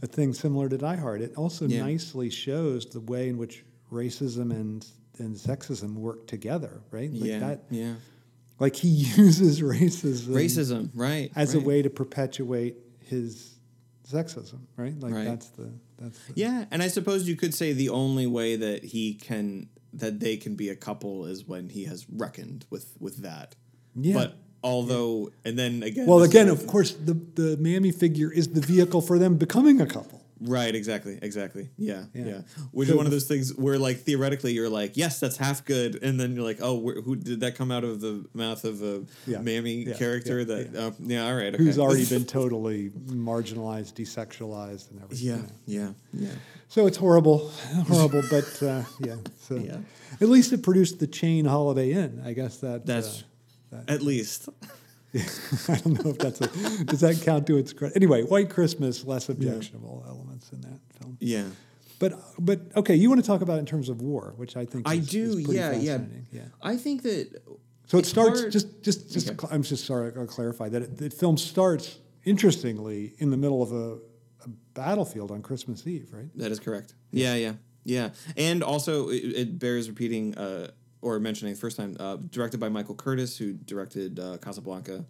a 0.00 0.06
thing 0.06 0.32
similar 0.32 0.68
to 0.68 0.78
Die 0.78 0.96
Hard. 0.96 1.22
It 1.22 1.34
also 1.36 1.66
Yeah. 1.66 1.82
nicely 1.84 2.30
shows 2.30 2.86
the 2.86 3.00
way 3.00 3.28
in 3.28 3.36
which 3.36 3.64
racism 3.92 4.52
and 4.52 4.86
and 5.18 5.34
sexism 5.34 5.94
work 5.96 6.26
together, 6.28 6.80
right? 6.92 7.12
Like 7.12 7.24
yeah, 7.30 7.38
that, 7.40 7.64
yeah. 7.68 7.94
like 8.60 8.76
he 8.76 8.88
uses 9.16 9.60
racism 9.60 10.28
Racism, 10.28 10.90
right? 10.94 11.30
as 11.34 11.54
right. 11.54 11.62
a 11.62 11.66
way 11.66 11.82
to 11.82 11.90
perpetuate 11.90 12.76
his 13.00 13.56
sexism, 14.08 14.60
right? 14.76 14.98
Like 15.00 15.12
Right. 15.14 15.24
that's 15.24 15.48
the 15.48 15.72
that's 15.98 16.18
the, 16.26 16.32
Yeah, 16.36 16.64
and 16.70 16.80
I 16.82 16.88
suppose 16.88 17.26
you 17.28 17.36
could 17.36 17.54
say 17.54 17.72
the 17.72 17.88
only 17.90 18.26
way 18.28 18.54
that 18.56 18.84
he 18.84 19.14
can 19.14 19.68
that 19.98 20.20
they 20.20 20.36
can 20.36 20.54
be 20.54 20.68
a 20.68 20.76
couple 20.76 21.26
is 21.26 21.44
when 21.44 21.68
he 21.68 21.84
has 21.84 22.06
reckoned 22.10 22.66
with 22.70 22.96
with 22.98 23.18
that. 23.18 23.54
Yeah. 23.94 24.14
But 24.14 24.36
although, 24.62 25.30
and 25.44 25.58
then 25.58 25.82
again, 25.82 26.06
Well, 26.06 26.22
again, 26.22 26.48
of 26.48 26.66
course, 26.66 26.92
the 26.92 27.14
the 27.14 27.56
Mammy 27.58 27.92
figure 27.92 28.32
is 28.32 28.48
the 28.48 28.60
vehicle 28.60 29.00
for 29.00 29.18
them 29.18 29.36
becoming 29.36 29.80
a 29.80 29.86
couple. 29.86 30.23
Right, 30.44 30.74
exactly, 30.74 31.18
exactly, 31.22 31.68
yeah, 31.76 32.04
yeah. 32.14 32.24
Yeah. 32.26 32.40
Which 32.72 32.88
is 32.88 32.94
one 32.94 33.06
of 33.06 33.12
those 33.12 33.26
things 33.26 33.54
where, 33.56 33.78
like, 33.78 33.98
theoretically, 34.00 34.52
you're 34.52 34.68
like, 34.68 34.96
yes, 34.96 35.20
that's 35.20 35.36
half 35.36 35.64
good, 35.64 36.02
and 36.02 36.18
then 36.20 36.34
you're 36.34 36.44
like, 36.44 36.58
oh, 36.62 36.78
who 37.02 37.16
did 37.16 37.40
that 37.40 37.56
come 37.56 37.70
out 37.72 37.84
of 37.84 38.00
the 38.00 38.24
mouth 38.34 38.64
of 38.64 38.82
a 38.82 39.04
Yeah, 39.26 39.40
mammy 39.40 39.84
yeah, 39.84 39.94
character? 39.94 40.38
yeah, 40.40 40.44
that, 40.44 40.70
yeah. 40.72 40.80
yeah. 41.00 41.20
yeah, 41.22 41.26
all 41.26 41.34
right, 41.34 41.54
okay. 41.54 41.62
Who's 41.62 41.78
already 41.78 42.06
been 42.16 42.24
totally 42.24 42.90
marginalized, 42.90 43.94
desexualized, 43.94 44.90
and 44.90 45.02
everything. 45.02 45.26
yeah, 45.26 45.40
yeah, 45.66 45.90
yeah. 46.12 46.30
So 46.68 46.86
it's 46.86 46.96
horrible, 46.96 47.48
horrible, 47.88 48.22
but 48.30 48.62
uh, 48.62 48.82
yeah. 49.00 49.16
So 49.38 49.54
Yeah. 49.64 49.78
at 50.20 50.28
least 50.28 50.52
it 50.52 50.62
produced 50.62 50.98
the 50.98 51.06
chain 51.06 51.44
Holiday 51.44 51.92
Inn. 51.92 52.22
I 52.24 52.32
guess 52.32 52.58
that 52.58 52.84
That's 52.86 53.24
uh, 53.72 53.80
at 53.88 54.02
least. 54.02 54.48
I 55.68 55.76
don't 55.76 56.04
know 56.04 56.10
if 56.10 56.18
that's 56.18 56.40
a 56.40 56.84
does 56.84 57.00
that 57.00 57.20
count 57.22 57.46
to 57.46 57.56
its 57.56 57.72
credit. 57.72 57.96
Anyway, 57.96 58.22
White 58.22 58.50
Christmas 58.50 59.04
less 59.04 59.28
objectionable 59.28 60.04
elements 60.08 60.50
in 60.52 60.60
that 60.62 60.80
film. 60.98 61.16
Yeah. 61.20 61.44
But 62.00 62.14
but 62.38 62.60
okay, 62.76 62.96
you 62.96 63.08
want 63.08 63.20
to 63.20 63.26
talk 63.26 63.40
about 63.40 63.56
it 63.56 63.60
in 63.60 63.66
terms 63.66 63.88
of 63.88 64.00
war, 64.02 64.34
which 64.36 64.56
I 64.56 64.64
think 64.64 64.88
I 64.88 64.94
is, 64.94 65.08
do, 65.08 65.38
is 65.38 65.48
yeah, 65.48 65.72
yeah. 65.72 65.98
yeah. 66.32 66.42
I 66.62 66.76
think 66.76 67.02
that 67.02 67.40
So 67.86 67.98
it 67.98 68.06
starts 68.06 68.40
hard- 68.40 68.52
just 68.52 68.82
just 68.82 69.12
just. 69.12 69.30
Okay. 69.30 69.46
I'm 69.50 69.62
just 69.62 69.84
sorry. 69.86 70.12
I'll 70.16 70.26
clarify 70.26 70.68
that 70.70 70.82
it, 70.82 70.96
the 70.96 71.10
film 71.10 71.36
starts 71.36 71.98
interestingly 72.24 73.14
in 73.18 73.30
the 73.30 73.36
middle 73.36 73.62
of 73.62 73.72
a, 73.72 73.98
a 74.44 74.48
battlefield 74.74 75.30
on 75.30 75.42
Christmas 75.42 75.86
Eve, 75.86 76.08
right? 76.12 76.26
That 76.36 76.50
is 76.50 76.58
correct. 76.58 76.94
Yeah, 77.12 77.34
yeah, 77.36 77.52
yeah. 77.84 78.10
And 78.36 78.64
also, 78.64 79.10
it, 79.10 79.16
it 79.16 79.58
bears 79.58 79.88
repeating 79.88 80.34
uh, 80.36 80.72
or 81.04 81.20
mentioning 81.20 81.54
first 81.54 81.76
time, 81.76 81.96
uh, 82.00 82.16
directed 82.30 82.58
by 82.58 82.68
Michael 82.70 82.94
Curtiz, 82.96 83.36
who 83.36 83.52
directed 83.52 84.18
uh, 84.18 84.38
Casablanca, 84.38 85.04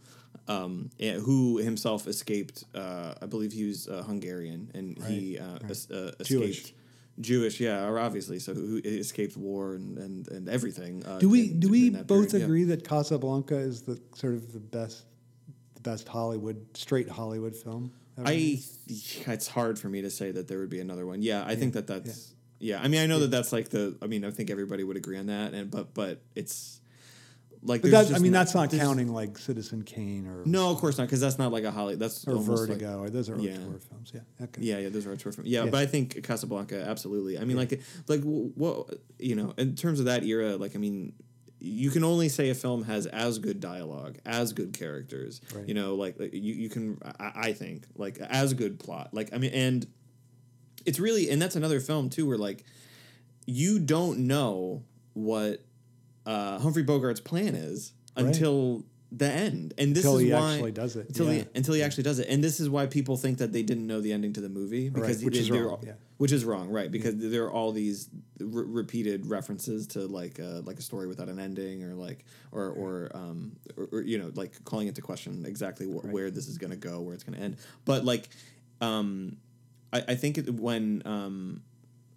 um, 0.49 0.91
and 0.99 1.23
who 1.23 1.59
himself 1.59 2.07
escaped. 2.07 2.65
Uh, 2.75 3.15
I 3.23 3.27
believe 3.27 3.53
he 3.53 3.65
was 3.65 3.89
uh, 3.89 4.03
Hungarian, 4.03 4.71
and 4.75 4.99
he 5.05 5.39
uh, 5.39 5.59
es- 5.71 5.91
uh, 5.91 6.13
escaped. 6.21 6.29
Jewish. 6.29 6.75
Jewish, 7.21 7.61
yeah, 7.61 7.87
or 7.87 8.01
obviously, 8.01 8.41
so 8.41 8.53
who 8.55 8.81
escaped 8.85 9.37
war 9.37 9.75
and 9.75 9.97
and, 9.99 10.29
and 10.29 10.49
everything. 10.49 11.05
Uh, 11.07 11.19
Do 11.21 11.29
we 11.29 11.43
in- 11.53 11.61
do 11.61 11.69
we 11.69 11.91
both 11.91 12.09
period, 12.09 12.33
yeah. 12.35 12.45
agree 12.45 12.65
that 12.65 12.83
Casablanca 12.89 13.57
is 13.57 13.83
the 13.83 14.01
sort 14.17 14.35
of 14.35 14.53
the 14.53 14.59
best 14.59 15.07
the 15.77 15.81
best 15.81 16.09
Hollywood 16.09 16.59
straight 16.77 17.09
Hollywood 17.09 17.55
film? 17.55 17.93
I 18.19 18.59
it's 18.89 19.47
hard 19.49 19.79
for 19.79 19.89
me 19.89 20.03
to 20.03 20.11
say 20.11 20.33
that 20.33 20.49
there 20.49 20.59
would 20.59 20.71
be 20.71 20.81
another 20.81 21.07
one. 21.07 21.23
Yeah, 21.23 21.45
I 21.47 21.55
think 21.55 21.75
that 21.75 21.87
that's 21.87 22.34
yeah. 22.65 22.81
I 22.83 22.89
mean, 22.89 23.03
I 23.03 23.07
know 23.07 23.19
that 23.21 23.31
that's 23.31 23.53
like 23.53 23.69
the. 23.69 23.97
I 24.01 24.07
mean, 24.07 24.25
I 24.25 24.31
think 24.31 24.51
everybody 24.51 24.83
would 24.85 24.97
agree 24.97 25.19
on 25.19 25.27
that, 25.27 25.53
and 25.53 25.71
but 25.71 25.93
but 25.93 26.23
it's 26.35 26.81
like. 27.63 27.83
but 27.83 27.91
that, 27.91 28.15
I 28.15 28.19
mean 28.19 28.33
that's 28.33 28.55
not 28.55 28.71
counting 28.71 29.13
like 29.13 29.37
Citizen 29.37 29.83
Kane 29.83 30.27
or 30.27 30.43
No, 30.47 30.71
of 30.71 30.79
course 30.79 30.97
not, 30.97 31.05
because 31.05 31.21
that's 31.21 31.39
not 31.39 31.53
like 31.53 31.65
a 31.65 31.71
Holly. 31.71 31.97
That's 31.97 32.27
or 32.27 32.33
almost 32.37 32.69
like- 32.69 32.79
Vertigo 32.79 33.01
or 33.01 33.11
those 33.11 33.29
are 33.29 33.39
yeah. 33.39 33.53
auteur 33.53 33.79
films. 33.81 34.13
Yeah. 34.15 34.21
Okay. 34.45 34.63
yeah, 34.63 34.79
yeah, 34.79 34.89
those 34.89 35.07
are 35.07 35.13
auteur 35.13 35.33
films. 35.33 35.49
Yeah, 35.49 35.65
Yeah. 35.65 35.71
but 35.71 35.81
I 35.81 35.87
think 35.87 36.25
Casablanca, 36.25 36.83
absolutely. 36.89 37.39
I 37.39 37.45
mean, 37.45 37.59
like, 37.59 37.81
like 38.09 38.23
what 38.23 38.95
you 39.19 39.37
know, 39.37 39.53
in 39.59 39.77
terms 39.77 40.01
of 40.01 40.07
that 40.07 40.25
era, 40.25 40.57
like, 40.57 40.75
I 40.75 40.79
mean, 40.79 41.13
you 41.61 41.91
can 41.91 42.03
only 42.03 42.29
say 42.31 42.49
a 42.49 42.55
film 42.55 42.85
has 42.85 43.07
as 43.07 43.39
good 43.39 43.61
dialogue, 43.61 44.19
as 44.25 44.53
good 44.55 44.73
characters. 44.73 45.41
Right. 45.55 45.69
You 45.69 45.75
know, 45.75 45.95
like, 45.97 46.19
like 46.19 46.33
you 46.33 46.55
you 46.55 46.69
can, 46.71 46.99
I, 47.19 47.33
I 47.49 47.53
think, 47.53 47.85
like, 47.95 48.19
as 48.21 48.55
good 48.55 48.79
plot. 48.79 49.11
Like, 49.13 49.35
I 49.35 49.39
mean, 49.39 49.53
and 49.53 49.87
it's 50.85 50.99
really, 51.01 51.31
and 51.31 51.41
that's 51.41 51.57
another 51.57 51.81
film 51.81 52.11
too, 52.11 52.27
where 52.27 52.39
like, 52.39 52.65
you 53.47 53.79
don't 53.79 54.21
know 54.27 54.83
what 55.13 55.61
uh, 56.27 56.59
Humphrey 56.59 56.85
Bogart's 56.85 57.21
plan 57.21 57.55
is 57.55 57.93
Right. 58.17 58.27
until 58.27 58.85
the 59.11 59.29
end, 59.31 59.75
and 59.79 59.95
this 59.95 60.05
Until 60.05 60.17
is 60.19 60.25
he 60.25 60.33
why 60.33 60.53
actually 60.55 60.73
does 60.73 60.97
it, 60.97 61.09
Until 61.09 61.27
yeah. 61.27 61.33
he 61.43 61.47
until 61.55 61.75
he 61.75 61.83
actually 61.83 62.03
does 62.05 62.19
it, 62.21 62.29
and 62.29 62.43
this 62.43 62.59
is 62.61 62.69
why 62.71 62.87
people 62.87 63.17
think 63.17 63.39
that 63.39 63.53
they 63.53 63.63
didn't 63.63 63.87
know 63.87 64.01
the 64.01 64.13
ending 64.13 64.33
to 64.33 64.41
the 64.41 64.49
movie 64.49 64.89
because 64.89 65.19
Right, 65.19 65.25
which 65.27 65.37
is 65.37 65.51
wrong, 65.51 65.67
all- 65.69 65.81
yeah. 65.85 65.93
which 66.17 66.33
is 66.33 66.45
wrong, 66.45 66.69
right? 66.71 66.91
Because 66.91 67.15
there 67.17 67.45
are 67.45 67.51
all 67.53 67.71
these 67.73 68.09
re- 68.41 68.65
repeated 68.67 69.27
references 69.27 69.87
to 69.89 70.07
like 70.07 70.39
a, 70.41 70.63
like 70.65 70.79
a 70.79 70.83
story 70.83 71.07
without 71.07 71.29
an 71.29 71.39
ending, 71.39 71.85
or 71.85 71.95
like 71.95 72.25
or 72.51 72.69
or 72.71 73.11
um 73.15 73.57
or, 73.77 73.89
or, 73.93 74.03
you 74.03 74.19
know 74.19 74.31
like 74.35 74.63
calling 74.65 74.89
into 74.89 75.03
question 75.03 75.45
exactly 75.47 75.87
wh- 75.87 76.05
where 76.13 76.31
this 76.31 76.49
is 76.49 76.57
going 76.59 76.73
to 76.73 76.77
go, 76.77 77.01
where 77.01 77.15
it's 77.15 77.25
going 77.25 77.37
to 77.39 77.45
end. 77.45 77.57
But 77.85 78.05
like, 78.05 78.29
um, 78.81 79.37
I, 79.95 80.03
I 80.09 80.15
think 80.17 80.39
it, 80.39 80.51
when 80.55 81.03
um, 81.07 81.63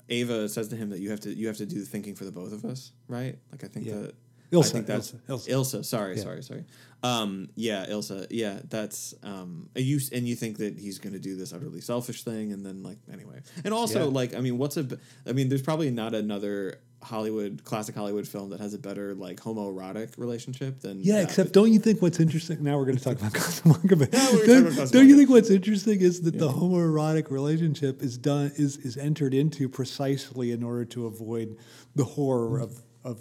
Ava 0.09 0.49
says 0.49 0.67
to 0.69 0.75
him 0.75 0.89
that 0.89 0.99
you 0.99 1.09
have 1.11 1.19
to 1.21 1.33
you 1.33 1.47
have 1.47 1.57
to 1.57 1.65
do 1.65 1.79
the 1.79 1.85
thinking 1.85 2.15
for 2.15 2.25
the 2.25 2.31
both 2.31 2.51
of 2.53 2.65
us, 2.65 2.91
right? 3.07 3.37
Like 3.51 3.63
I 3.63 3.67
think 3.67 3.85
Yeah. 3.85 3.95
that. 3.99 4.15
Ilsa, 4.49 4.65
I 4.65 4.69
think 4.69 4.85
that's 4.87 5.11
Ilsa, 5.27 5.49
Ilsa. 5.49 5.83
sorry, 5.85 6.15
Yeah. 6.15 6.23
sorry, 6.23 6.41
sorry. 6.41 6.63
Um, 7.03 7.49
yeah, 7.55 7.85
Ilsa. 7.87 8.27
Yeah, 8.29 8.61
that's 8.69 9.13
um, 9.21 9.69
you 9.75 9.99
and 10.13 10.25
you 10.25 10.35
think 10.37 10.57
that 10.59 10.79
he's 10.79 10.99
going 10.99 11.11
to 11.11 11.19
do 11.19 11.35
this 11.35 11.51
utterly 11.51 11.81
selfish 11.81 12.23
thing, 12.23 12.53
and 12.53 12.65
then 12.65 12.81
like 12.81 12.97
anyway, 13.11 13.41
and 13.65 13.73
also 13.73 14.05
Yeah. 14.05 14.13
like 14.19 14.33
I 14.35 14.39
mean, 14.39 14.57
what's 14.57 14.77
a? 14.77 14.87
I 15.27 15.33
mean, 15.33 15.49
there's 15.49 15.61
probably 15.61 15.91
not 15.91 16.15
another 16.15 16.79
Hollywood 17.03 17.63
classic 17.63 17.95
Hollywood 17.95 18.27
film 18.27 18.49
that 18.49 18.60
has 18.60 18.73
a 18.73 18.79
better 18.79 19.13
like 19.13 19.39
homoerotic 19.39 20.17
relationship 20.17 20.79
than 20.81 20.99
Yeah, 21.01 21.17
that. 21.17 21.23
except 21.25 21.53
don't 21.53 21.71
you 21.71 21.79
think 21.79 22.01
what's 22.01 22.19
interesting? 22.19 22.63
Now 22.63 22.77
we're 22.77 22.86
going 22.86 22.97
to 22.97 23.03
talk 23.03 23.17
about 23.19 23.33
Casablanca, 23.41 23.95
but 23.95 24.12
talk 24.12 24.45
don't, 24.45 24.67
about 24.67 24.91
don't 24.91 25.07
you 25.07 25.15
think 25.15 25.29
what's 25.29 25.49
interesting 25.51 26.01
is 26.01 26.21
that 26.21 26.38
the 26.39 26.49
homoerotic 26.49 27.29
relationship 27.29 28.01
is 28.01 28.17
done 28.17 28.51
is 28.55 28.77
is 28.77 28.97
entered 28.97 29.33
into 29.33 29.69
precisely 29.69 30.51
in 30.51 30.63
order 30.63 30.86
to 30.86 31.05
avoid 31.05 31.55
the 31.95 32.03
horror 32.03 32.60
of 32.60 32.81
of 33.03 33.19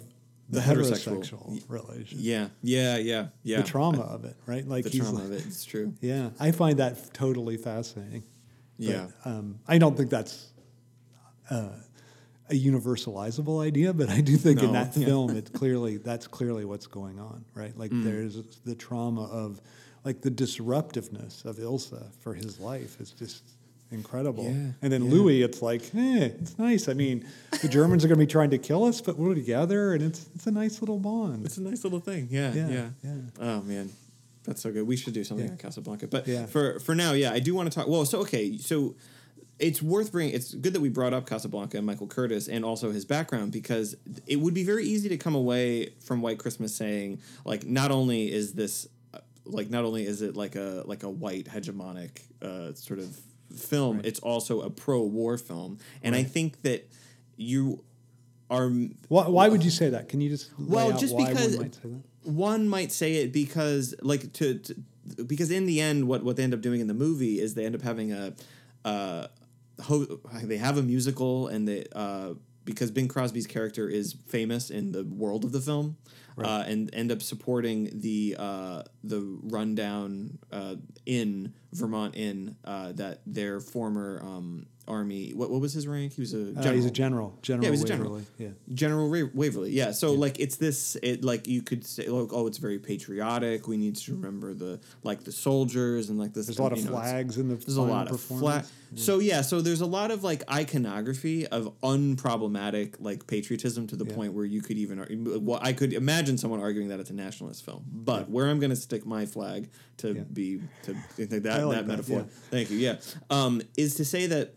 the, 0.49 0.59
The 0.59 0.65
heterosexual. 0.65 1.19
heterosexual, 1.23 1.69
relationship, 1.69 2.17
yeah, 2.19 2.47
yeah, 2.63 2.97
yeah, 2.97 3.27
yeah. 3.43 3.57
the 3.57 3.63
trauma 3.67 4.01
of 4.01 4.23
it, 4.25 4.35
right? 4.45 4.65
Like 4.67 4.85
the 4.85 4.89
trauma 4.91 5.15
like- 5.19 5.23
of 5.25 5.31
it. 5.33 5.45
It's 5.45 5.65
true. 5.65 5.93
Yeah, 6.01 6.29
I 6.39 6.51
find 6.51 6.79
that 6.79 7.13
totally 7.13 7.57
fascinating. 7.57 8.23
But, 8.79 8.85
Yeah. 8.87 9.07
um, 9.25 9.59
I 9.67 9.77
don't 9.77 9.97
think 9.97 10.09
that's 10.09 10.47
uh, 11.49 11.69
a 12.49 12.53
universalizable 12.53 13.61
idea, 13.65 13.93
but 13.93 14.09
I 14.09 14.21
do 14.21 14.37
think 14.37 14.63
in 14.63 14.71
that 14.73 14.95
yeah. 14.95 15.05
film, 15.05 15.35
it's 15.35 15.49
clearly 15.59 15.97
that's 15.97 16.27
clearly 16.27 16.65
what's 16.65 16.87
going 16.87 17.19
on, 17.19 17.43
right? 17.53 17.77
Like 17.77 17.91
Mm. 17.91 18.03
there's 18.03 18.37
the 18.65 18.75
trauma 18.75 19.23
of, 19.25 19.61
like 20.05 20.21
the 20.21 20.29
disruptiveness 20.29 21.43
of 21.45 21.57
Ilsa 21.57 22.03
for 22.21 22.33
his 22.33 22.59
life 22.59 22.99
is 23.01 23.11
just 23.11 23.43
incredible. 23.91 24.43
Yeah, 24.45 24.71
and 24.81 24.91
then 24.93 25.05
yeah. 25.05 25.11
Louis, 25.11 25.41
it's 25.41 25.61
like, 25.61 25.81
eh, 25.95 26.29
it's 26.41 26.57
nice. 26.57 26.87
I 26.87 26.93
mean, 26.93 27.25
the 27.61 27.67
Germans 27.67 28.03
are 28.05 28.07
going 28.07 28.19
to 28.19 28.25
be 28.25 28.31
trying 28.31 28.49
to 28.51 28.57
kill 28.57 28.83
us, 28.85 29.01
but 29.01 29.17
we're 29.17 29.35
together, 29.35 29.93
and 29.93 30.03
it's 30.03 30.27
it's 30.35 30.47
a 30.47 30.51
nice 30.51 30.81
little 30.81 30.99
bond. 30.99 31.45
It's 31.45 31.57
a 31.57 31.61
nice 31.61 31.83
little 31.83 31.99
thing. 31.99 32.27
Yeah, 32.31 32.53
yeah, 32.53 32.67
Yeah, 32.69 32.89
yeah. 33.03 33.11
Oh 33.39 33.61
man, 33.61 33.89
that's 34.45 34.61
so 34.61 34.71
good. 34.71 34.87
We 34.87 34.95
should 34.97 35.13
do 35.13 35.23
something 35.23 35.49
on 35.49 35.57
Casablanca. 35.57 36.07
But 36.07 36.27
Yeah. 36.27 36.45
for 36.45 36.79
for 36.79 36.95
now, 36.95 37.11
yeah, 37.13 37.31
I 37.33 37.39
do 37.39 37.53
want 37.55 37.69
to 37.71 37.75
talk. 37.77 37.87
Well, 37.89 38.05
so 38.05 38.19
okay, 38.21 38.57
so 38.57 38.95
it's 39.59 39.81
worth 39.81 40.11
bringing. 40.11 40.33
It's 40.33 40.53
good 40.53 40.73
that 40.73 40.81
we 40.81 40.89
brought 40.89 41.13
up 41.13 41.27
Casablanca 41.27 41.77
and 41.77 41.85
Michael 41.85 42.07
Curtiz 42.07 42.47
and 42.51 42.63
also 42.63 42.91
his 42.91 43.05
background 43.05 43.51
because 43.51 43.95
it 44.25 44.37
would 44.37 44.53
be 44.53 44.63
very 44.63 44.85
easy 44.85 45.09
to 45.09 45.17
come 45.17 45.35
away 45.35 45.93
from 45.99 46.21
White 46.21 46.37
Christmas 46.37 46.75
saying 46.75 47.19
like, 47.45 47.65
not 47.65 47.91
only 47.91 48.31
is 48.31 48.53
this 48.53 48.87
uh, 49.13 49.19
like 49.45 49.69
not 49.69 49.85
only 49.85 50.05
is 50.05 50.21
it 50.21 50.35
like 50.35 50.55
a 50.55 50.83
like 50.85 51.03
a 51.03 51.09
white 51.09 51.45
hegemonic 51.45 52.21
uh, 52.41 52.73
sort 52.73 52.99
of 52.99 53.19
film, 53.55 54.01
it's 54.03 54.19
also 54.19 54.61
a 54.61 54.69
pro-war 54.69 55.37
film, 55.37 55.79
and 56.03 56.15
I 56.15 56.23
think 56.23 56.61
that 56.61 56.87
you 57.35 57.83
are 58.49 58.69
Why, 59.07 59.27
why 59.27 59.49
would 59.49 59.63
you 59.63 59.71
say 59.71 59.89
that? 59.89 60.09
Can 60.09 60.21
you 60.21 60.29
just 60.29 60.51
well, 60.59 60.97
just 60.97 61.17
because 61.17 61.57
one 61.57 61.65
might 61.65 61.79
one 62.23 62.69
might 62.69 62.91
say 62.91 63.15
it 63.15 63.33
because 63.33 63.95
like 64.01 64.33
to, 64.33 64.59
to 64.59 64.75
because 65.23 65.51
in 65.51 65.65
the 65.65 65.81
end 65.81 66.07
what 66.07 66.23
what 66.23 66.35
they 66.35 66.43
end 66.43 66.53
up 66.53 66.61
doing 66.61 66.81
in 66.81 66.87
the 66.87 66.93
movie 66.93 67.39
is 67.39 67.53
they 67.53 67.65
end 67.65 67.75
up 67.75 67.81
having 67.81 68.11
a 68.11 68.33
uh 68.85 69.27
ho- 69.81 70.19
they 70.43 70.57
have 70.57 70.77
a 70.77 70.83
musical 70.83 71.47
and 71.47 71.67
they 71.67 71.85
uh 71.95 72.33
because 72.65 72.91
Bing 72.91 73.07
Crosby's 73.07 73.47
character 73.47 73.87
is 73.87 74.17
famous 74.27 74.69
in 74.69 74.91
the 74.91 75.05
world 75.05 75.45
of 75.45 75.53
the 75.53 75.61
film 75.61 75.95
uh, 76.37 76.65
and 76.67 76.93
end 76.93 77.13
up 77.13 77.21
supporting 77.21 77.89
the 78.01 78.35
uh, 78.37 78.83
the 79.05 79.21
rundown 79.43 80.37
uh, 80.51 80.75
inn 81.05 81.53
Vermont 81.71 82.15
inn 82.17 82.57
uh, 82.65 82.91
that 82.91 83.21
their 83.25 83.61
former 83.61 84.21
um, 84.21 84.65
army. 84.87 85.31
What 85.33 85.49
what 85.49 85.61
was 85.61 85.73
his 85.73 85.87
rank? 85.87 86.13
He 86.13 86.21
was 86.21 86.33
a 86.33 86.41
Uh, 86.51 86.61
general. 86.61 86.73
he's 86.75 86.85
a 86.85 86.91
general. 86.91 87.39
General 87.41 87.63
Yeah, 87.65 87.71
he's 87.71 87.81
a 87.81 87.83
Waverly. 87.83 88.03
general. 88.09 88.21
Yeah. 88.37 88.73
General 88.73 89.09
Ra- 89.09 89.29
Waverly. 89.33 89.71
Yeah. 89.71 89.91
So 89.91 90.13
like 90.13 90.39
it's 90.39 90.55
this. 90.57 90.95
It 91.03 91.23
like 91.23 91.47
you 91.47 91.61
could 91.61 91.85
say 91.85 92.07
like 92.07 92.29
oh 92.33 92.47
it's 92.47 92.57
very 92.57 92.79
patriotic. 92.79 93.67
We 93.67 93.77
need 93.77 93.95
to 93.97 94.13
remember 94.13 94.53
the 94.53 94.79
like 95.03 95.23
the 95.23 95.31
soldiers 95.31 96.09
and 96.09 96.17
like 96.19 96.33
this. 96.33 96.45
There's 96.47 96.59
a 96.59 96.63
lot 96.63 96.71
of 96.73 96.83
know, 96.85 96.91
flags 96.91 97.37
in 97.37 97.49
the 97.49 97.55
There's 97.55 97.77
a 97.77 97.81
lot 97.81 98.09
of 98.09 98.19
flat. 98.21 98.63
performance. 98.63 98.71
So 98.95 99.19
yeah, 99.19 99.41
so 99.41 99.59
there's 99.59 99.81
a 99.81 99.85
lot 99.85 100.11
of 100.11 100.23
like 100.23 100.49
iconography 100.49 101.45
of 101.47 101.73
unproblematic 101.81 102.95
like 102.99 103.27
patriotism 103.27 103.87
to 103.87 103.95
the 103.95 104.05
Yeah. 104.05 104.15
point 104.15 104.33
where 104.33 104.45
you 104.45 104.61
could 104.61 104.77
even 104.77 105.43
well 105.45 105.59
I 105.61 105.73
could 105.73 105.93
imagine 105.93 106.37
someone 106.37 106.59
arguing 106.59 106.87
that 106.89 106.99
it's 106.99 107.09
a 107.09 107.13
nationalist 107.13 107.65
film. 107.65 107.83
But 107.91 108.29
where 108.29 108.47
I'm 108.47 108.59
going 108.59 108.69
to 108.69 108.75
stick 108.75 109.05
my 109.05 109.25
flag 109.25 109.69
to 109.97 110.13
Yeah. 110.13 110.21
be 110.31 110.61
to 110.83 110.93
think 111.15 111.29
that 111.29 111.43
like 111.43 111.43
that 111.43 111.67
that, 111.69 111.87
metaphor. 111.87 112.19
yeah. 112.19 112.23
Thank 112.51 112.71
you. 112.71 112.77
Yeah, 112.77 112.97
um, 113.29 113.61
is 113.77 113.95
to 113.95 114.05
say 114.05 114.27
that. 114.27 114.53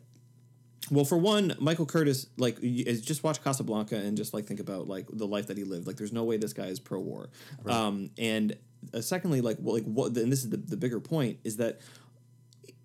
Well, 0.91 1.05
for 1.05 1.19
one, 1.19 1.55
Michael 1.61 1.87
Curtiz, 1.87 2.27
like, 2.37 2.59
is 2.63 3.01
just 3.01 3.23
watch 3.23 3.43
Casablanca 3.45 3.97
and 3.97 4.17
just 4.17 4.35
like 4.35 4.47
think 4.47 4.61
about 4.61 4.89
like 4.89 5.07
the 5.13 5.27
life 5.27 5.47
that 5.47 5.57
he 5.57 5.65
lived. 5.65 5.87
Like, 5.87 5.97
there's 5.97 6.13
no 6.13 6.25
way 6.25 6.37
this 6.37 6.53
guy 6.53 6.67
is 6.67 6.81
pro-war. 6.81 7.31
Um, 7.67 8.11
and 8.19 8.57
uh, 8.93 9.01
secondly, 9.01 9.41
like, 9.41 9.59
well, 9.61 9.75
like 9.75 9.85
what? 9.85 10.17
And 10.17 10.33
this 10.33 10.43
is 10.43 10.51
the, 10.51 10.57
the 10.57 10.77
bigger 10.77 11.01
point 11.01 11.39
is 11.45 11.59
that 11.59 11.81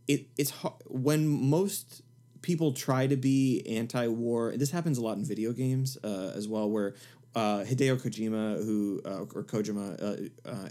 it 0.07 0.27
it's 0.37 0.51
hard 0.51 0.75
when 0.85 1.27
most 1.27 2.03
people 2.41 2.73
try 2.73 3.07
to 3.07 3.17
be 3.17 3.65
anti-war. 3.67 4.55
This 4.55 4.71
happens 4.71 4.97
a 4.97 5.01
lot 5.01 5.17
in 5.17 5.25
video 5.25 5.51
games 5.51 5.97
uh, 6.03 6.31
as 6.35 6.47
well, 6.47 6.69
where 6.69 6.93
uh, 7.33 7.63
Hideo 7.63 7.97
Kojima, 7.99 8.63
who 8.63 9.01
uh, 9.03 9.25
or 9.33 9.43
Kojima, 9.43 10.29
uh, 10.45 10.49
uh, 10.49 10.69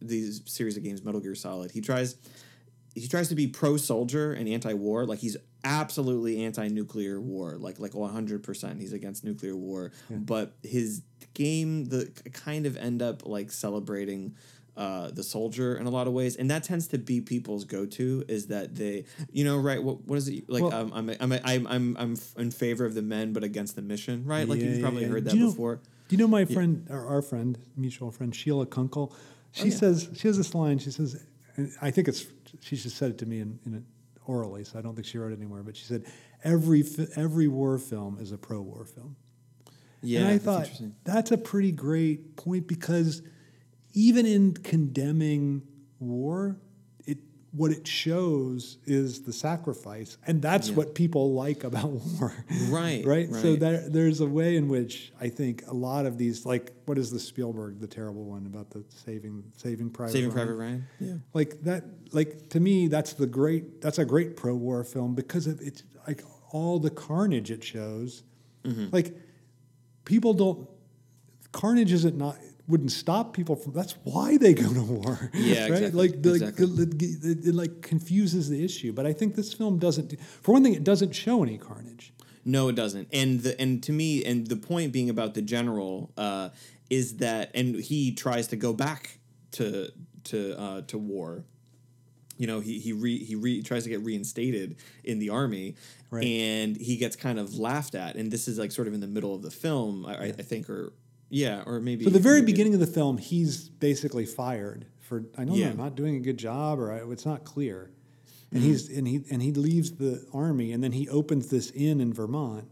these 0.00 0.42
series 0.46 0.76
of 0.76 0.82
games, 0.82 1.04
Metal 1.04 1.20
Gear 1.20 1.34
Solid, 1.34 1.70
he 1.70 1.80
tries 1.80 2.16
he 2.94 3.06
tries 3.08 3.28
to 3.28 3.34
be 3.34 3.46
pro 3.46 3.76
soldier 3.76 4.32
and 4.32 4.48
anti 4.48 4.72
war. 4.72 5.06
Like 5.06 5.18
he's 5.18 5.36
absolutely 5.64 6.44
anti 6.44 6.68
nuclear 6.68 7.20
war. 7.20 7.56
Like 7.58 7.78
like 7.78 7.94
one 7.94 8.12
hundred 8.12 8.42
percent. 8.42 8.80
He's 8.80 8.92
against 8.92 9.24
nuclear 9.24 9.56
war. 9.56 9.92
But 10.10 10.54
his 10.62 11.02
game 11.34 11.86
the 11.86 12.10
kind 12.32 12.66
of 12.66 12.76
end 12.76 13.00
up 13.02 13.26
like 13.26 13.50
celebrating 13.50 14.34
uh, 14.76 15.10
the 15.10 15.22
soldier 15.22 15.76
in 15.76 15.86
a 15.86 15.90
lot 15.90 16.06
of 16.06 16.12
ways, 16.14 16.36
and 16.36 16.50
that 16.50 16.64
tends 16.64 16.88
to 16.88 16.98
be 16.98 17.20
people's 17.20 17.64
go 17.66 17.84
to 17.84 18.24
is 18.28 18.46
that 18.46 18.74
they 18.74 19.04
you 19.30 19.44
know 19.44 19.58
right 19.58 19.82
what 19.82 20.02
what 20.06 20.16
is 20.16 20.28
it 20.28 20.48
like 20.48 20.62
Well- 20.62 20.72
um, 20.72 20.92
I'm 20.94 21.10
I'm 21.20 21.32
I'm 21.44 21.66
I'm 21.66 21.96
I'm 21.98 22.16
in 22.38 22.50
favor 22.50 22.84
of 22.86 22.94
the 22.94 23.02
men 23.02 23.32
but 23.34 23.44
against 23.44 23.76
the 23.76 23.82
mission 23.82 24.24
right 24.24 24.48
like 24.48 24.60
Yeah, 24.60 24.68
you've 24.68 24.80
probably 24.80 25.02
yeah. 25.02 25.08
heard 25.08 25.24
that 25.26 25.34
you 25.34 25.40
know- 25.40 25.50
before. 25.50 25.80
Do 26.08 26.16
you 26.16 26.22
know 26.22 26.28
my 26.28 26.44
friend, 26.44 26.86
or 26.90 27.06
our 27.06 27.22
friend, 27.22 27.56
mutual 27.74 28.10
friend 28.10 28.34
Sheila 28.34 28.66
Kunkle? 28.66 29.14
She 29.52 29.62
Oh, 29.62 29.66
yeah. 29.66 29.74
says 29.76 30.10
she 30.14 30.28
has 30.28 30.36
this 30.36 30.54
line. 30.54 30.78
She 30.78 30.90
says, 30.90 31.22
and 31.56 31.72
I 31.80 31.90
think 31.90 32.06
it's 32.08 32.26
she 32.60 32.76
just 32.76 32.96
said 32.98 33.10
it 33.12 33.18
to 33.18 33.26
me 33.26 33.40
in, 33.40 33.58
in 33.64 33.74
it 33.76 33.82
orally, 34.26 34.64
so 34.64 34.78
I 34.78 34.82
don't 34.82 34.94
think 34.94 35.06
she 35.06 35.18
wrote 35.18 35.32
it 35.32 35.38
anywhere. 35.38 35.62
But 35.62 35.76
she 35.76 35.84
said 35.84 36.04
every 36.44 36.84
every 37.16 37.48
war 37.48 37.78
film 37.78 38.18
is 38.20 38.32
a 38.32 38.38
pro 38.38 38.60
war 38.60 38.84
film. 38.84 39.16
Yeah, 40.02 40.20
and 40.20 40.28
I 40.28 40.32
that's 40.32 40.44
thought 40.44 40.60
interesting. 40.62 40.94
that's 41.04 41.30
a 41.30 41.38
pretty 41.38 41.72
great 41.72 42.36
point 42.36 42.66
because 42.66 43.22
even 43.94 44.26
in 44.26 44.54
condemning 44.54 45.62
war, 46.00 46.56
what 47.54 47.70
it 47.70 47.86
shows 47.86 48.78
is 48.86 49.22
the 49.22 49.32
sacrifice, 49.32 50.16
and 50.26 50.40
that's 50.40 50.70
Yeah. 50.70 50.74
what 50.76 50.94
people 50.94 51.34
like 51.34 51.64
about 51.64 51.90
war. 52.20 52.32
Right, 52.68 53.04
right. 53.04 53.28
So 53.30 53.56
there, 53.56 53.86
there's 53.88 54.20
a 54.22 54.26
way 54.26 54.56
in 54.56 54.68
which 54.68 55.12
I 55.20 55.28
think 55.28 55.62
a 55.68 55.74
lot 55.74 56.06
of 56.06 56.16
these, 56.16 56.46
like 56.46 56.72
what 56.86 56.96
is 56.96 57.10
the 57.10 57.20
Spielberg, 57.20 57.78
the 57.78 57.86
terrible 57.86 58.24
one 58.24 58.46
about 58.46 58.70
the 58.70 58.82
saving 59.04 59.44
Saving 59.58 59.90
Private 59.90 60.12
Saving 60.12 60.30
Ryan? 60.30 60.46
Private 60.46 60.58
Ryan. 60.58 60.86
Yeah. 60.98 61.14
like 61.34 61.62
that 61.64 61.84
like 62.12 62.48
to 62.50 62.60
me 62.60 62.88
that's 62.88 63.12
the 63.12 63.26
great 63.26 63.80
that's 63.82 63.98
a 63.98 64.04
great 64.04 64.34
pro-war 64.36 64.82
film 64.84 65.14
because 65.14 65.46
of 65.46 65.60
it's 65.60 65.82
like 66.06 66.24
all 66.52 66.78
the 66.78 66.90
carnage 66.90 67.50
it 67.50 67.62
shows 67.62 68.22
Mm-hmm. 68.64 68.86
like 68.92 69.16
people 70.04 70.34
don't 70.34 70.68
carnage 71.52 71.92
isn't 71.92 72.16
not 72.16 72.36
wouldn't 72.72 72.90
stop 72.92 73.26
people 73.38 73.54
from 73.62 73.72
that's 73.80 73.94
why 74.12 74.36
they 74.44 74.52
go 74.64 74.68
to 74.80 74.82
war 74.82 75.30
Yeah, 75.34 75.62
right 75.62 75.70
exactly, 75.72 76.00
like 76.02 76.14
the, 76.22 76.32
exactly. 76.34 76.66
it, 76.66 77.02
it, 77.30 77.46
it, 77.50 77.54
like 77.62 77.74
confuses 77.82 78.48
the 78.54 78.60
issue 78.68 78.92
but 78.98 79.04
i 79.06 79.12
think 79.18 79.34
this 79.40 79.52
film 79.60 79.78
doesn't 79.86 80.08
for 80.44 80.50
one 80.56 80.62
thing 80.64 80.74
it 80.74 80.84
doesn't 80.92 81.12
show 81.24 81.36
any 81.48 81.58
carnage 81.58 82.06
No, 82.44 82.62
it 82.72 82.76
doesn't. 82.82 83.06
And 83.20 83.30
the 83.44 83.52
and 83.62 83.72
to 83.86 83.92
me, 83.92 84.08
and 84.30 84.38
the 84.54 84.56
point 84.70 84.88
being 84.98 85.10
about 85.16 85.30
the 85.38 85.42
general 85.56 86.10
uh, 86.26 86.48
is 86.90 87.06
that, 87.24 87.44
and 87.58 87.68
he 87.90 88.00
tries 88.24 88.46
to 88.52 88.56
go 88.66 88.72
back 88.86 89.02
to 89.58 89.66
to 90.30 90.38
uh, 90.64 90.80
to 90.90 90.96
war. 91.12 91.44
You 92.38 92.46
know, 92.50 92.58
he 92.66 92.74
he 92.86 92.92
re, 93.04 93.14
he 93.28 93.34
re, 93.44 93.62
tries 93.62 93.84
to 93.86 93.90
get 93.94 94.00
reinstated 94.10 94.68
in 95.04 95.20
the 95.20 95.30
army, 95.30 95.76
Right. 96.10 96.24
and 96.26 96.76
he 96.76 96.96
gets 96.96 97.14
kind 97.14 97.38
of 97.38 97.54
laughed 97.68 97.94
at. 97.94 98.16
And 98.18 98.26
this 98.34 98.48
is 98.50 98.58
like 98.58 98.72
sort 98.72 98.88
of 98.88 98.94
in 98.94 99.00
the 99.06 99.12
middle 99.16 99.34
of 99.38 99.42
the 99.42 99.54
film, 99.64 100.04
I, 100.10 100.14
I 100.14 100.26
I 100.42 100.44
think, 100.50 100.68
or 100.68 100.92
yeah, 101.32 101.62
or 101.66 101.80
maybe 101.80 102.04
so 102.04 102.10
the 102.10 102.18
very 102.18 102.40
maybe- 102.40 102.52
beginning 102.52 102.74
of 102.74 102.80
the 102.80 102.86
film 102.86 103.18
he's 103.18 103.68
basically 103.68 104.26
fired 104.26 104.86
for 105.00 105.24
i 105.38 105.44
know 105.44 105.54
Yeah. 105.54 105.70
i'm 105.70 105.76
not 105.76 105.94
doing 105.94 106.16
a 106.16 106.20
good 106.20 106.36
job 106.38 106.78
or 106.78 106.92
I, 106.92 107.10
it's 107.12 107.26
not 107.26 107.44
clear 107.44 107.90
and 108.50 108.60
Mm-hmm. 108.60 108.68
he's 108.70 108.88
and 108.98 109.08
he 109.08 109.24
and 109.30 109.40
he 109.42 109.52
leaves 109.52 109.92
the 109.92 110.24
army 110.32 110.72
and 110.72 110.82
then 110.84 110.92
he 110.92 111.08
opens 111.08 111.48
this 111.48 111.70
inn 111.70 112.00
in 112.00 112.12
vermont 112.12 112.68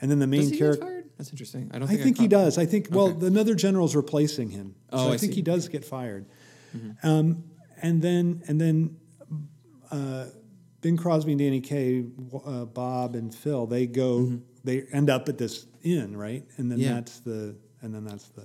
and 0.00 0.10
then 0.10 0.18
the 0.20 0.26
main 0.28 0.40
Does 0.42 0.50
he 0.50 0.56
get 0.56 0.58
character 0.60 0.86
fired? 0.86 1.04
That's 1.18 1.30
interesting. 1.30 1.68
I 1.74 1.80
don't. 1.80 1.88
I 1.88 1.92
think, 1.94 2.02
think 2.04 2.18
he 2.20 2.28
does. 2.28 2.58
I 2.58 2.64
think 2.66 2.86
well, 2.92 3.08
Okay. 3.08 3.26
another 3.26 3.56
general's 3.56 3.96
replacing 3.96 4.50
him. 4.50 4.76
Oh, 4.92 4.98
so 5.06 5.10
I, 5.10 5.14
I 5.14 5.16
think 5.18 5.32
see. 5.32 5.36
he 5.38 5.42
does 5.42 5.66
get 5.68 5.84
fired. 5.84 6.26
Um, 7.02 7.42
and 7.82 8.00
then 8.00 8.44
and 8.46 8.60
then 8.60 8.96
uh, 9.90 10.26
Bing 10.80 10.96
Crosby 10.96 11.32
and 11.32 11.38
Danny 11.40 11.60
Kaye, 11.60 12.04
uh, 12.46 12.64
Bob 12.66 13.16
and 13.16 13.34
Phil, 13.34 13.66
they 13.66 13.86
go. 13.88 14.38
They 14.64 14.82
end 14.92 15.08
up 15.10 15.28
at 15.28 15.38
this 15.38 15.66
inn, 15.82 16.16
right? 16.16 16.44
And 16.56 16.70
then. 16.70 16.78
Yeah. 16.78 16.94
that's 16.94 17.20
the 17.20 17.54
and 17.82 17.94
then 17.94 18.04
that's 18.04 18.28
the 18.28 18.42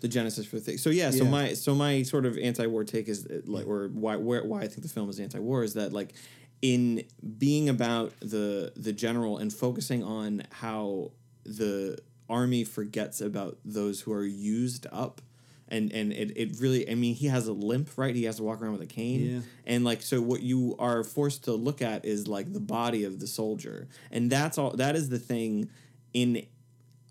the 0.00 0.08
genesis 0.08 0.44
for 0.46 0.56
the 0.56 0.62
thing. 0.62 0.78
So 0.78 0.90
yeah, 0.90 1.10
so 1.10 1.24
Yeah. 1.24 1.30
my 1.30 1.52
so 1.54 1.74
my 1.74 2.02
sort 2.02 2.26
of 2.26 2.36
anti-war 2.36 2.84
take 2.84 3.08
is 3.08 3.26
uh, 3.26 3.40
like, 3.46 3.66
or 3.66 3.88
why 3.88 4.16
where, 4.16 4.44
why 4.44 4.60
I 4.60 4.68
think 4.68 4.82
the 4.82 4.88
film 4.88 5.08
is 5.08 5.18
anti-war 5.20 5.62
is 5.64 5.74
that 5.74 5.92
like 5.92 6.14
in 6.60 7.04
being 7.38 7.68
about 7.68 8.12
the 8.20 8.72
the 8.76 8.92
general 8.92 9.38
and 9.38 9.52
focusing 9.52 10.02
on 10.02 10.42
how 10.50 11.12
the 11.44 11.98
army 12.28 12.64
forgets 12.64 13.20
about 13.20 13.58
those 13.64 14.00
who 14.02 14.12
are 14.12 14.24
used 14.24 14.86
up. 14.92 15.20
And, 15.68 15.90
and 15.92 16.12
it, 16.12 16.36
it 16.36 16.56
really 16.60 16.88
I 16.90 16.94
mean 16.94 17.14
he 17.14 17.26
has 17.28 17.48
a 17.48 17.52
limp 17.52 17.88
right 17.96 18.14
he 18.14 18.24
has 18.24 18.36
to 18.36 18.42
walk 18.42 18.60
around 18.60 18.72
with 18.72 18.82
a 18.82 18.86
cane 18.86 19.20
Yeah. 19.36 19.40
and 19.66 19.82
like 19.82 20.02
so 20.02 20.20
what 20.20 20.42
you 20.42 20.76
are 20.78 21.02
forced 21.02 21.44
to 21.44 21.52
look 21.52 21.80
at 21.80 22.04
is 22.04 22.28
like 22.28 22.52
the 22.52 22.60
body 22.60 23.02
of 23.04 23.18
the 23.18 23.26
soldier 23.26 23.88
and 24.12 24.30
that's 24.30 24.58
all 24.58 24.72
that 24.72 24.94
is 24.94 25.08
the 25.08 25.18
thing 25.18 25.70
in 26.12 26.44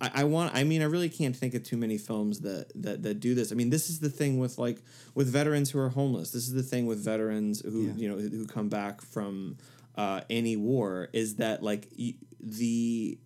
I, 0.04 0.12
I 0.22 0.24
want 0.26 0.54
I 0.54 0.64
mean 0.64 0.82
I 0.82 0.86
really 0.86 1.10
can't 1.10 1.36
think 1.36 1.54
of 1.56 1.64
too 1.64 1.78
many 1.78 1.98
films 1.98 2.42
that, 2.42 2.66
that 2.84 3.04
that 3.04 3.20
do 3.20 3.34
this. 3.36 3.52
I 3.52 3.56
mean 3.56 3.70
this 3.70 3.90
is 3.90 4.00
the 4.00 4.10
thing 4.10 4.38
with 4.44 4.58
like 4.58 4.80
with 5.16 5.28
veterans 5.30 5.72
who 5.72 5.80
are 5.80 5.90
homeless. 5.90 6.32
This 6.32 6.48
is 6.48 6.54
the 6.54 6.64
thing 6.72 6.86
with 6.86 7.00
veterans 7.04 7.62
who 7.62 7.84
Yeah. 7.88 7.94
you 8.02 8.08
know 8.10 8.18
who 8.18 8.46
come 8.48 8.70
back 8.70 9.02
from 9.02 9.58
uh, 9.96 10.22
any 10.30 10.56
war 10.58 11.10
is 11.14 11.36
that 11.36 11.64
like 11.64 11.88
y- 11.98 12.16
the 12.40 13.18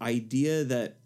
idea 0.00 0.64
that 0.64 0.96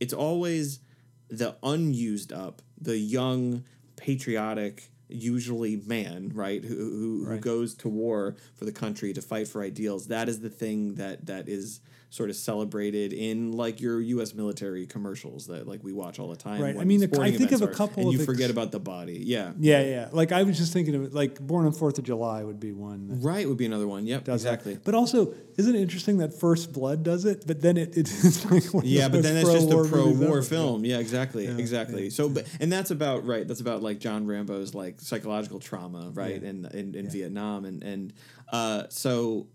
it's 0.00 0.12
always 0.14 0.80
the 1.28 1.56
unused 1.62 2.32
up, 2.32 2.62
the 2.80 2.96
young 2.98 3.64
patriotic 3.96 4.90
usually 5.08 5.76
man, 5.86 6.30
right, 6.34 6.62
who 6.64 6.74
who, 6.76 7.24
who 7.26 7.38
goes 7.38 7.74
to 7.76 7.88
war 7.88 8.36
for 8.54 8.64
the 8.64 8.72
country 8.72 9.12
to 9.12 9.22
fight 9.22 9.48
for 9.48 9.62
ideals. 9.62 10.06
That 10.08 10.28
is 10.28 10.40
the 10.40 10.50
thing 10.50 10.94
that 10.96 11.26
that 11.26 11.48
is 11.48 11.80
sort 12.12 12.28
of 12.28 12.36
celebrated 12.36 13.14
in 13.14 13.52
like 13.52 13.80
your 13.80 13.98
U.S. 13.98 14.34
military 14.34 14.86
commercials 14.86 15.46
that 15.46 15.66
like 15.66 15.82
we 15.82 15.94
watch 15.94 16.18
all 16.18 16.28
the 16.28 16.36
time. 16.36 16.60
Right. 16.60 16.76
I 16.76 16.84
mean, 16.84 17.00
the- 17.00 17.20
I 17.22 17.30
think 17.30 17.52
of 17.52 17.62
a 17.62 17.64
are, 17.64 17.74
couple 17.74 18.00
and 18.02 18.08
of 18.08 18.12
you 18.12 18.18
ex- 18.18 18.26
forget 18.26 18.50
about 18.50 18.70
the 18.70 18.78
body. 18.78 19.22
Yeah, 19.24 19.52
yeah 19.58 19.80
yeah. 19.82 20.08
Like 20.12 20.30
I 20.30 20.42
was 20.42 20.58
just 20.58 20.74
thinking 20.74 20.94
of 20.94 21.04
it, 21.04 21.14
like 21.14 21.40
Born 21.40 21.64
on 21.64 21.72
Fourth 21.72 21.96
of 21.96 22.04
July 22.04 22.44
would 22.44 22.60
be 22.60 22.70
one. 22.70 23.22
Right 23.22 23.48
would 23.48 23.56
be 23.56 23.64
another 23.64 23.88
one. 23.88 24.06
Yep, 24.06 24.24
does 24.24 24.42
that. 24.42 24.50
exactly. 24.50 24.78
But 24.84 24.94
also, 24.94 25.32
isn't 25.56 25.74
it 25.74 25.80
interesting 25.80 26.18
that 26.18 26.34
First 26.38 26.74
Blood 26.74 27.02
does 27.02 27.24
it? 27.24 27.46
But 27.46 27.62
then 27.62 27.78
it, 27.78 27.92
it's 27.96 28.44
like 28.74 28.84
Yeah, 28.84 29.08
but 29.08 29.22
then 29.22 29.36
that's 29.36 29.50
just 29.50 29.68
a 29.68 29.70
pro-war 29.70 29.84
movies 29.84 30.18
pro-war 30.18 30.38
ever. 30.38 30.42
film. 30.42 30.84
Yeah, 30.84 30.98
exactly, 30.98 31.46
Yeah, 31.46 31.56
exactly. 31.56 32.04
yeah, 32.04 32.10
so, 32.10 32.28
but 32.28 32.44
and 32.60 32.70
that's 32.70 32.90
about 32.90 33.26
right. 33.26 33.48
That's 33.48 33.60
about 33.62 33.82
like 33.82 34.00
John 34.00 34.26
Rambo's 34.26 34.74
like 34.74 35.00
psychological 35.00 35.60
trauma, 35.60 36.10
right, 36.12 36.42
in 36.42 36.66
in, 36.74 36.94
in. 36.94 37.08
Vietnam, 37.08 37.64
and 37.64 37.82
and 37.82 38.12
uh, 38.52 38.82
so 38.90 39.46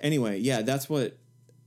anyway, 0.00 0.38
yeah, 0.38 0.62
that's 0.62 0.88
what. 0.88 1.18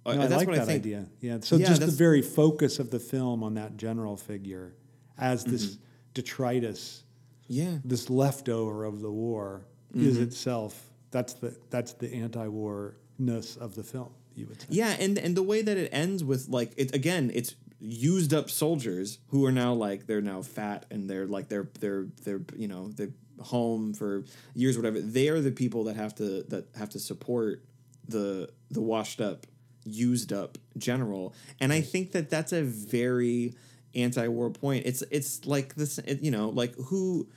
No, 0.05 0.11
I 0.21 0.27
that's 0.27 0.33
like 0.39 0.47
what 0.47 0.55
that 0.57 0.61
I 0.63 0.65
think. 0.65 0.81
idea. 0.83 1.05
Yeah. 1.21 1.39
So 1.41 1.55
Yeah, 1.57 1.67
just 1.67 1.81
the 1.81 1.87
very 1.87 2.21
focus 2.21 2.79
of 2.79 2.91
the 2.91 2.99
film 2.99 3.43
on 3.43 3.55
that 3.55 3.77
general 3.77 4.17
figure 4.17 4.75
as 5.17 5.43
this 5.43 5.65
Mm-hmm. 5.65 5.81
detritus, 6.13 7.03
Yeah, 7.47 7.77
this 7.83 8.09
leftover 8.09 8.83
of 8.85 9.01
the 9.01 9.11
war, 9.11 9.65
Mm-hmm. 9.95 10.07
is 10.09 10.17
itself 10.17 10.89
that's 11.11 11.33
the 11.35 11.55
that's 11.69 11.93
the 11.93 12.13
anti-warness 12.13 13.55
of 13.57 13.75
the 13.75 13.83
film. 13.83 14.09
You 14.35 14.47
would 14.47 14.59
say. 14.61 14.67
Yeah, 14.69 14.95
and 14.99 15.17
and 15.17 15.35
the 15.35 15.43
way 15.43 15.61
that 15.61 15.77
it 15.77 15.89
ends 15.93 16.23
with 16.23 16.49
like 16.49 16.73
it 16.75 16.93
again, 16.93 17.31
it's 17.33 17.55
used 17.79 18.33
up 18.33 18.49
soldiers 18.49 19.19
who 19.29 19.45
are 19.45 19.51
now 19.51 19.73
like 19.73 20.07
they're 20.07 20.21
now 20.21 20.41
fat 20.41 20.85
and 20.91 21.09
they're 21.09 21.25
like 21.27 21.47
they're 21.47 21.69
they're 21.79 22.07
they're 22.23 22.41
you 22.57 22.67
know 22.67 22.89
they're 22.89 23.13
home 23.39 23.93
for 23.93 24.25
years 24.53 24.75
whatever. 24.77 24.99
They 24.99 25.29
are 25.29 25.39
the 25.39 25.51
people 25.51 25.85
that 25.85 25.95
have 25.95 26.13
to 26.15 26.43
that 26.49 26.67
have 26.75 26.89
to 26.89 26.99
support 26.99 27.63
the 28.09 28.49
the 28.71 28.81
washed 28.81 29.21
up, 29.21 29.45
used 29.85 30.33
up 30.33 30.57
general, 30.77 31.33
and 31.59 31.71
I 31.71 31.81
think 31.81 32.11
that 32.11 32.29
that's 32.29 32.51
a 32.51 32.63
very 32.63 33.53
anti-war 33.93 34.49
point. 34.49 34.85
It's 34.85 35.03
it's 35.11 35.45
like 35.45 35.75
this, 35.75 35.97
it, 35.99 36.21
you 36.21 36.31
know, 36.31 36.49
like 36.49 36.75
who 36.75 37.27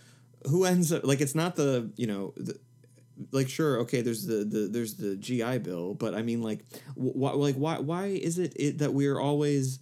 who 0.46 0.64
ends 0.64 0.92
up 0.92 1.04
like 1.04 1.20
it's 1.20 1.34
not 1.34 1.56
the 1.56 1.90
you 1.96 2.06
know 2.06 2.32
the, 2.36 2.58
like 3.32 3.48
sure 3.48 3.78
okay 3.80 4.00
there's 4.00 4.26
the, 4.26 4.44
the 4.44 4.68
there's 4.68 4.94
the 4.94 5.16
GI 5.16 5.58
Bill 5.58 5.94
but 5.94 6.14
I 6.14 6.22
mean 6.22 6.42
like 6.42 6.64
why 6.94 7.32
like 7.32 7.56
why 7.56 7.78
why 7.78 8.06
is 8.06 8.38
it, 8.38 8.52
it 8.56 8.78
that 8.78 8.94
we're 8.94 9.18
always 9.18 9.80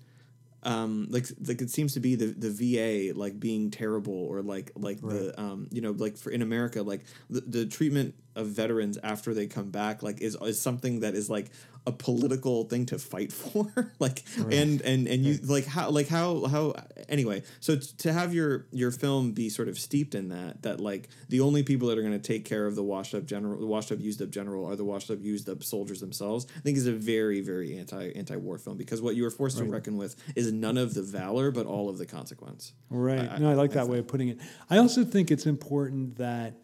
um 0.63 1.07
like 1.11 1.27
like 1.47 1.61
it 1.61 1.71
seems 1.71 1.95
to 1.95 2.01
be 2.01 2.15
the 2.15 2.27
the 2.27 2.51
VA 2.51 3.19
like 3.19 3.39
being 3.39 3.71
terrible 3.71 4.15
or 4.15 4.43
like 4.43 4.73
like 4.77 4.99
right. 5.03 5.15
the 5.15 5.41
um 5.41 5.69
you 5.71 5.81
know 5.81 5.93
like 5.93 6.17
for 6.17 6.31
in 6.31 6.43
America 6.43 6.83
like 6.83 7.05
the, 7.29 7.41
the 7.43 7.67
treatment 7.67 8.15
of 8.37 8.47
veterans 8.49 8.99
after 9.03 9.35
they 9.35 9.47
come 9.47 9.71
back 9.71 10.03
like 10.03 10.21
is 10.21 10.37
is 10.43 10.61
something 10.61 11.01
that 11.01 11.15
is 11.15 11.29
like 11.29 11.51
a 11.87 11.93
political 11.93 12.65
thing 12.65 12.85
to 12.87 12.99
fight 12.99 13.33
for 13.33 13.93
like 13.99 14.25
right. 14.39 14.55
and 14.55 14.81
and 14.83 15.07
and 15.07 15.25
you 15.25 15.39
like 15.45 15.65
how 15.65 15.89
like 15.91 16.09
how 16.09 16.45
how 16.47 16.75
anyway 17.09 17.43
so 17.61 17.77
t- 17.77 17.87
to 17.99 18.13
have 18.13 18.35
your 18.35 18.67
your 18.73 18.91
film 18.91 19.33
be 19.33 19.49
sort 19.49 19.69
of 19.69 19.79
steeped 19.79 20.15
in 20.15 20.29
that 20.29 20.63
that 20.63 20.81
like 20.81 21.09
the 21.29 21.41
only 21.41 21.63
people 21.63 21.89
that 21.89 21.97
are 21.97 22.03
going 22.03 22.13
to 22.13 22.19
take 22.19 22.45
care 22.45 22.67
of 22.67 22.75
the 22.75 22.83
washed 22.83 23.15
up 23.15 23.25
general 23.25 23.59
the 23.59 23.67
washed 23.67 23.93
up 23.93 24.01
used 24.01 24.21
up 24.21 24.31
general 24.31 24.67
are 24.67 24.77
the 24.77 24.85
washed 24.85 25.11
up 25.11 25.23
used 25.23 25.49
up 25.49 25.63
soldiers 25.63 26.01
themselves 26.01 26.47
i 26.57 26.61
think 26.61 26.77
is 26.77 26.87
a 26.87 26.93
very 26.93 27.41
very 27.41 27.79
anti 27.79 28.11
anti-war 28.17 28.59
film 28.59 28.77
because 28.77 29.01
what 29.01 29.15
you 29.15 29.25
are 29.25 29.31
forced 29.31 29.59
right. 29.59 29.67
to 29.67 29.71
reckon 29.71 29.97
with 29.97 30.17
is 30.35 30.53
none 30.53 30.77
of 30.77 30.95
the 30.95 31.03
valor 31.03 31.51
but 31.51 31.67
all 31.67 31.89
of 31.89 31.99
the 31.99 32.07
consequence 32.07 32.73
right 32.91 33.31
I, 33.31 33.39
no 33.39 33.51
i 33.51 33.55
like 33.55 33.71
I, 33.71 33.75
that 33.75 33.85
I 33.85 33.85
way 33.85 33.99
of 33.99 34.09
putting 34.09 34.29
it 34.29 34.39
i 34.69 34.79
also 34.79 35.05
think 35.05 35.31
it's 35.31 35.47
important 35.47 36.17
that 36.17 36.55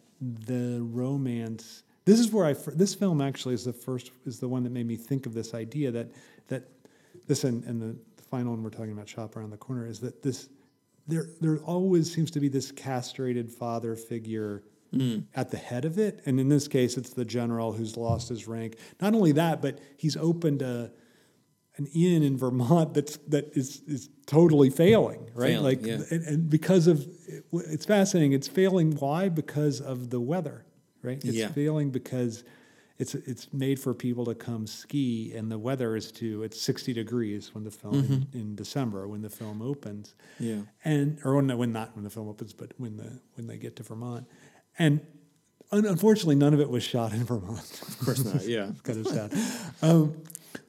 the 0.45 0.79
romance 0.81 1.83
this 2.05 2.19
is 2.19 2.31
where 2.31 2.45
I 2.45 2.53
this 2.53 2.93
film 2.93 3.21
actually 3.21 3.53
is 3.53 3.63
the 3.63 3.73
first 3.73 4.11
is 4.25 4.39
the 4.39 4.47
one 4.47 4.63
that 4.63 4.71
made 4.71 4.87
me 4.87 4.95
think 4.95 5.25
of 5.25 5.33
this 5.33 5.53
idea 5.53 5.91
that 5.91 6.07
that 6.47 6.63
this 7.27 7.43
and, 7.43 7.63
and 7.63 7.81
the, 7.81 7.95
the 8.17 8.23
final 8.23 8.53
one 8.53 8.63
we're 8.63 8.69
talking 8.69 8.91
about 8.91 9.07
shop 9.07 9.35
around 9.35 9.51
the 9.51 9.57
corner 9.57 9.87
is 9.87 9.99
that 10.01 10.21
this 10.21 10.49
there 11.07 11.27
there 11.41 11.57
always 11.59 12.13
seems 12.13 12.31
to 12.31 12.39
be 12.39 12.47
this 12.47 12.71
castrated 12.71 13.51
father 13.51 13.95
figure 13.95 14.63
mm. 14.93 15.23
at 15.35 15.49
the 15.49 15.57
head 15.57 15.85
of 15.85 15.97
it 15.97 16.21
and 16.25 16.39
in 16.39 16.49
this 16.49 16.67
case 16.67 16.97
it's 16.97 17.11
the 17.11 17.25
general 17.25 17.71
who's 17.71 17.95
lost 17.97 18.29
his 18.29 18.47
rank 18.47 18.77
not 19.01 19.13
only 19.13 19.31
that 19.31 19.61
but 19.61 19.79
he's 19.97 20.17
opened 20.17 20.61
a 20.61 20.91
an 21.77 21.87
inn 21.87 22.23
in 22.23 22.37
Vermont 22.37 22.93
that's 22.93 23.17
that 23.27 23.55
is 23.57 23.81
is 23.87 24.09
totally 24.25 24.69
failing, 24.69 25.29
right? 25.33 25.51
Failing, 25.51 25.63
like, 25.63 25.85
yeah. 25.85 25.99
and, 26.11 26.23
and, 26.25 26.49
because 26.49 26.87
of 26.87 27.07
it's 27.51 27.85
fascinating. 27.85 28.33
It's 28.33 28.47
failing. 28.47 28.95
Why? 28.97 29.29
Because 29.29 29.81
of 29.81 30.09
the 30.09 30.19
weather 30.19 30.65
right? 31.03 31.23
It's 31.23 31.37
yeah. 31.37 31.49
failing 31.49 31.91
because 31.91 32.43
it's 32.97 33.13
it's 33.13 33.51
made 33.53 33.79
for 33.79 33.93
people 33.93 34.25
to 34.25 34.35
come 34.35 34.65
ski, 34.65 35.33
and 35.35 35.51
the 35.51 35.59
weather 35.59 35.95
is 35.95 36.11
to 36.13 36.43
it's 36.43 36.59
sixty 36.59 36.93
degrees 36.93 37.53
when 37.53 37.63
the 37.63 37.71
film 37.71 37.95
mm-hmm. 37.95 38.13
in, 38.13 38.27
in, 38.33 38.55
December 38.55 39.07
when 39.07 39.21
the 39.21 39.29
film 39.29 39.61
opens. 39.61 40.15
Yeah, 40.39 40.61
and 40.83 41.19
or 41.23 41.35
when 41.35 41.55
when 41.57 41.71
not 41.71 41.95
when 41.95 42.03
the 42.03 42.09
film 42.09 42.29
opens, 42.29 42.53
but 42.53 42.71
when 42.77 42.97
the 42.97 43.19
when 43.35 43.47
they 43.47 43.57
get 43.57 43.75
to 43.77 43.83
Vermont, 43.83 44.25
and 44.79 45.01
unfortunately, 45.71 46.35
none 46.35 46.53
of 46.53 46.61
it 46.61 46.69
was 46.69 46.83
shot 46.83 47.13
in 47.13 47.23
Vermont. 47.25 47.81
Of 47.81 47.99
course 47.99 48.23
not. 48.23 48.45
Yeah, 48.45 48.69
it's 48.69 48.81
kind 48.81 49.05
of 49.05 49.07
sad. 49.07 49.33
Um, 49.81 50.23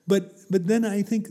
but 0.07 0.33
but 0.51 0.67
then 0.67 0.85
I 0.85 1.03
think, 1.03 1.29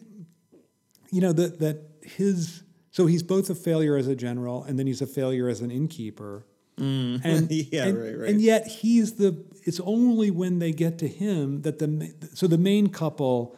you 1.12 1.22
know 1.22 1.34
that 1.34 1.60
that 1.60 1.82
his 2.02 2.64
so 2.92 3.06
he's 3.06 3.24
both 3.24 3.50
a 3.50 3.56
failure 3.56 3.96
as 3.96 4.08
a 4.08 4.16
general, 4.16 4.64
and 4.64 4.78
then 4.78 4.88
he's 4.88 5.02
a 5.02 5.08
failure 5.08 5.48
as 5.48 5.62
an 5.62 5.72
innkeeper 5.72 6.46
Mm. 6.78 7.22
And 7.24 7.52
yeah, 7.72 7.86
and, 7.86 7.98
right, 7.98 8.18
right. 8.18 8.30
And 8.30 8.42
yet 8.42 8.68
he's 8.68 9.14
the. 9.14 9.44
It's 9.64 9.80
only 9.82 10.32
when 10.32 10.60
they 10.60 10.72
get 10.72 10.98
to 11.00 11.08
him 11.08 11.62
that 11.62 11.80
the 11.80 12.14
so 12.34 12.48
the 12.48 12.58
main 12.58 12.90
couple, 12.90 13.56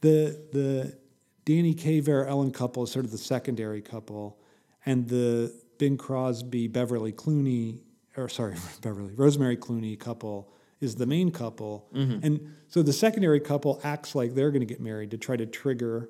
the 0.00 0.40
the 0.52 0.96
Danny 1.44 1.74
Kaye 1.74 2.02
Ellen 2.06 2.50
couple 2.50 2.84
is 2.84 2.90
sort 2.90 3.04
of 3.04 3.10
the 3.10 3.18
secondary 3.18 3.82
couple, 3.82 4.38
and 4.86 5.08
the 5.08 5.52
Bing 5.78 5.96
Crosby 5.96 6.68
Beverly 6.68 7.12
Clooney 7.12 7.80
or 8.16 8.28
sorry 8.28 8.56
Beverly 8.82 9.14
Rosemary 9.14 9.56
Clooney 9.56 9.98
couple 9.98 10.52
is 10.80 10.96
the 10.96 11.06
main 11.06 11.30
couple, 11.30 11.88
mm-hmm. 11.94 12.24
and 12.24 12.54
so 12.68 12.82
the 12.82 12.92
secondary 12.92 13.40
couple 13.40 13.80
acts 13.82 14.14
like 14.14 14.34
they're 14.34 14.50
going 14.50 14.60
to 14.60 14.66
get 14.66 14.80
married 14.80 15.10
to 15.10 15.18
try 15.18 15.36
to 15.36 15.46
trigger 15.46 16.08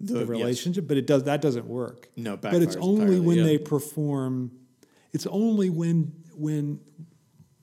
the, 0.00 0.20
the 0.20 0.26
relationship, 0.26 0.84
yes. 0.84 0.88
but 0.88 0.96
it 0.96 1.06
does 1.06 1.24
that 1.24 1.40
doesn't 1.40 1.66
work. 1.66 2.08
No, 2.16 2.36
but 2.36 2.54
it's 2.54 2.76
only 2.76 3.02
entirely, 3.02 3.20
when 3.20 3.38
yeah. 3.38 3.44
they 3.44 3.58
perform 3.58 4.52
it's 5.16 5.26
only 5.26 5.70
when 5.70 6.12
when 6.34 6.80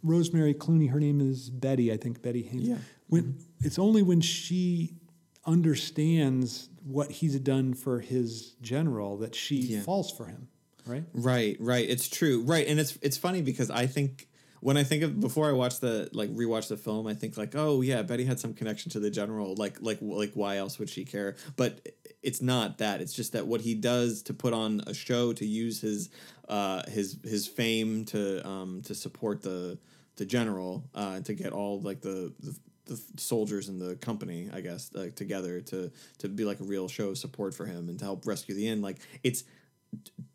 Rosemary 0.01 0.55
Clooney, 0.55 0.89
her 0.89 0.99
name 0.99 1.21
is 1.21 1.51
Betty, 1.51 1.93
I 1.93 1.97
think 1.97 2.21
Betty 2.21 2.41
Haynes. 2.41 2.67
Yeah. 2.67 2.77
When 3.07 3.37
it's 3.61 3.77
only 3.77 4.01
when 4.01 4.21
she 4.21 4.95
understands 5.45 6.69
what 6.83 7.11
he's 7.11 7.39
done 7.39 7.75
for 7.75 7.99
his 7.99 8.55
general 8.61 9.17
that 9.17 9.35
she 9.35 9.57
yeah. 9.57 9.81
falls 9.81 10.11
for 10.11 10.25
him. 10.25 10.47
Right. 10.85 11.03
Right. 11.13 11.57
Right. 11.59 11.87
It's 11.87 12.09
true. 12.09 12.41
Right. 12.43 12.67
And 12.67 12.79
it's 12.79 12.97
it's 13.03 13.17
funny 13.17 13.43
because 13.43 13.69
I 13.69 13.85
think 13.85 14.27
when 14.63 14.77
I 14.77 14.83
think 14.83 15.03
of 15.03 15.19
before 15.19 15.49
I 15.49 15.51
watch 15.51 15.81
the 15.81 16.09
like 16.13 16.29
rewatch 16.29 16.69
the 16.69 16.77
film, 16.77 17.05
I 17.05 17.13
think 17.13 17.37
like, 17.37 17.53
oh 17.53 17.81
yeah, 17.81 18.01
Betty 18.01 18.23
had 18.23 18.39
some 18.39 18.53
connection 18.53 18.89
to 18.91 18.99
the 18.99 19.09
general. 19.11 19.55
Like 19.55 19.81
like 19.81 19.97
like 20.01 20.31
why 20.35 20.55
else 20.55 20.79
would 20.79 20.89
she 20.89 21.03
care? 21.03 21.35
But 21.57 21.89
it's 22.21 22.41
not 22.41 22.77
that. 22.77 23.01
It's 23.01 23.13
just 23.13 23.33
that 23.33 23.45
what 23.45 23.61
he 23.61 23.75
does 23.75 24.21
to 24.23 24.33
put 24.33 24.53
on 24.53 24.81
a 24.87 24.93
show 24.93 25.33
to 25.33 25.45
use 25.45 25.81
his 25.81 26.09
uh 26.47 26.83
his 26.89 27.19
his 27.25 27.45
fame 27.45 28.05
to 28.05 28.47
um 28.47 28.81
to 28.85 28.95
support 28.95 29.41
the 29.41 29.77
the 30.15 30.25
general 30.25 30.85
uh 30.95 31.19
to 31.21 31.33
get 31.33 31.51
all 31.51 31.81
like 31.81 31.99
the, 32.01 32.33
the 32.39 32.57
the 32.85 33.01
soldiers 33.17 33.67
in 33.67 33.79
the 33.79 33.95
company, 33.97 34.49
I 34.53 34.61
guess, 34.61 34.91
like 34.93 35.15
together 35.15 35.59
to 35.61 35.91
to 36.19 36.29
be 36.29 36.45
like 36.45 36.61
a 36.61 36.65
real 36.65 36.87
show 36.87 37.09
of 37.09 37.17
support 37.17 37.53
for 37.53 37.65
him 37.65 37.89
and 37.89 37.99
to 37.99 38.05
help 38.05 38.25
rescue 38.25 38.55
the 38.55 38.69
inn. 38.69 38.81
Like 38.81 38.99
it's 39.23 39.43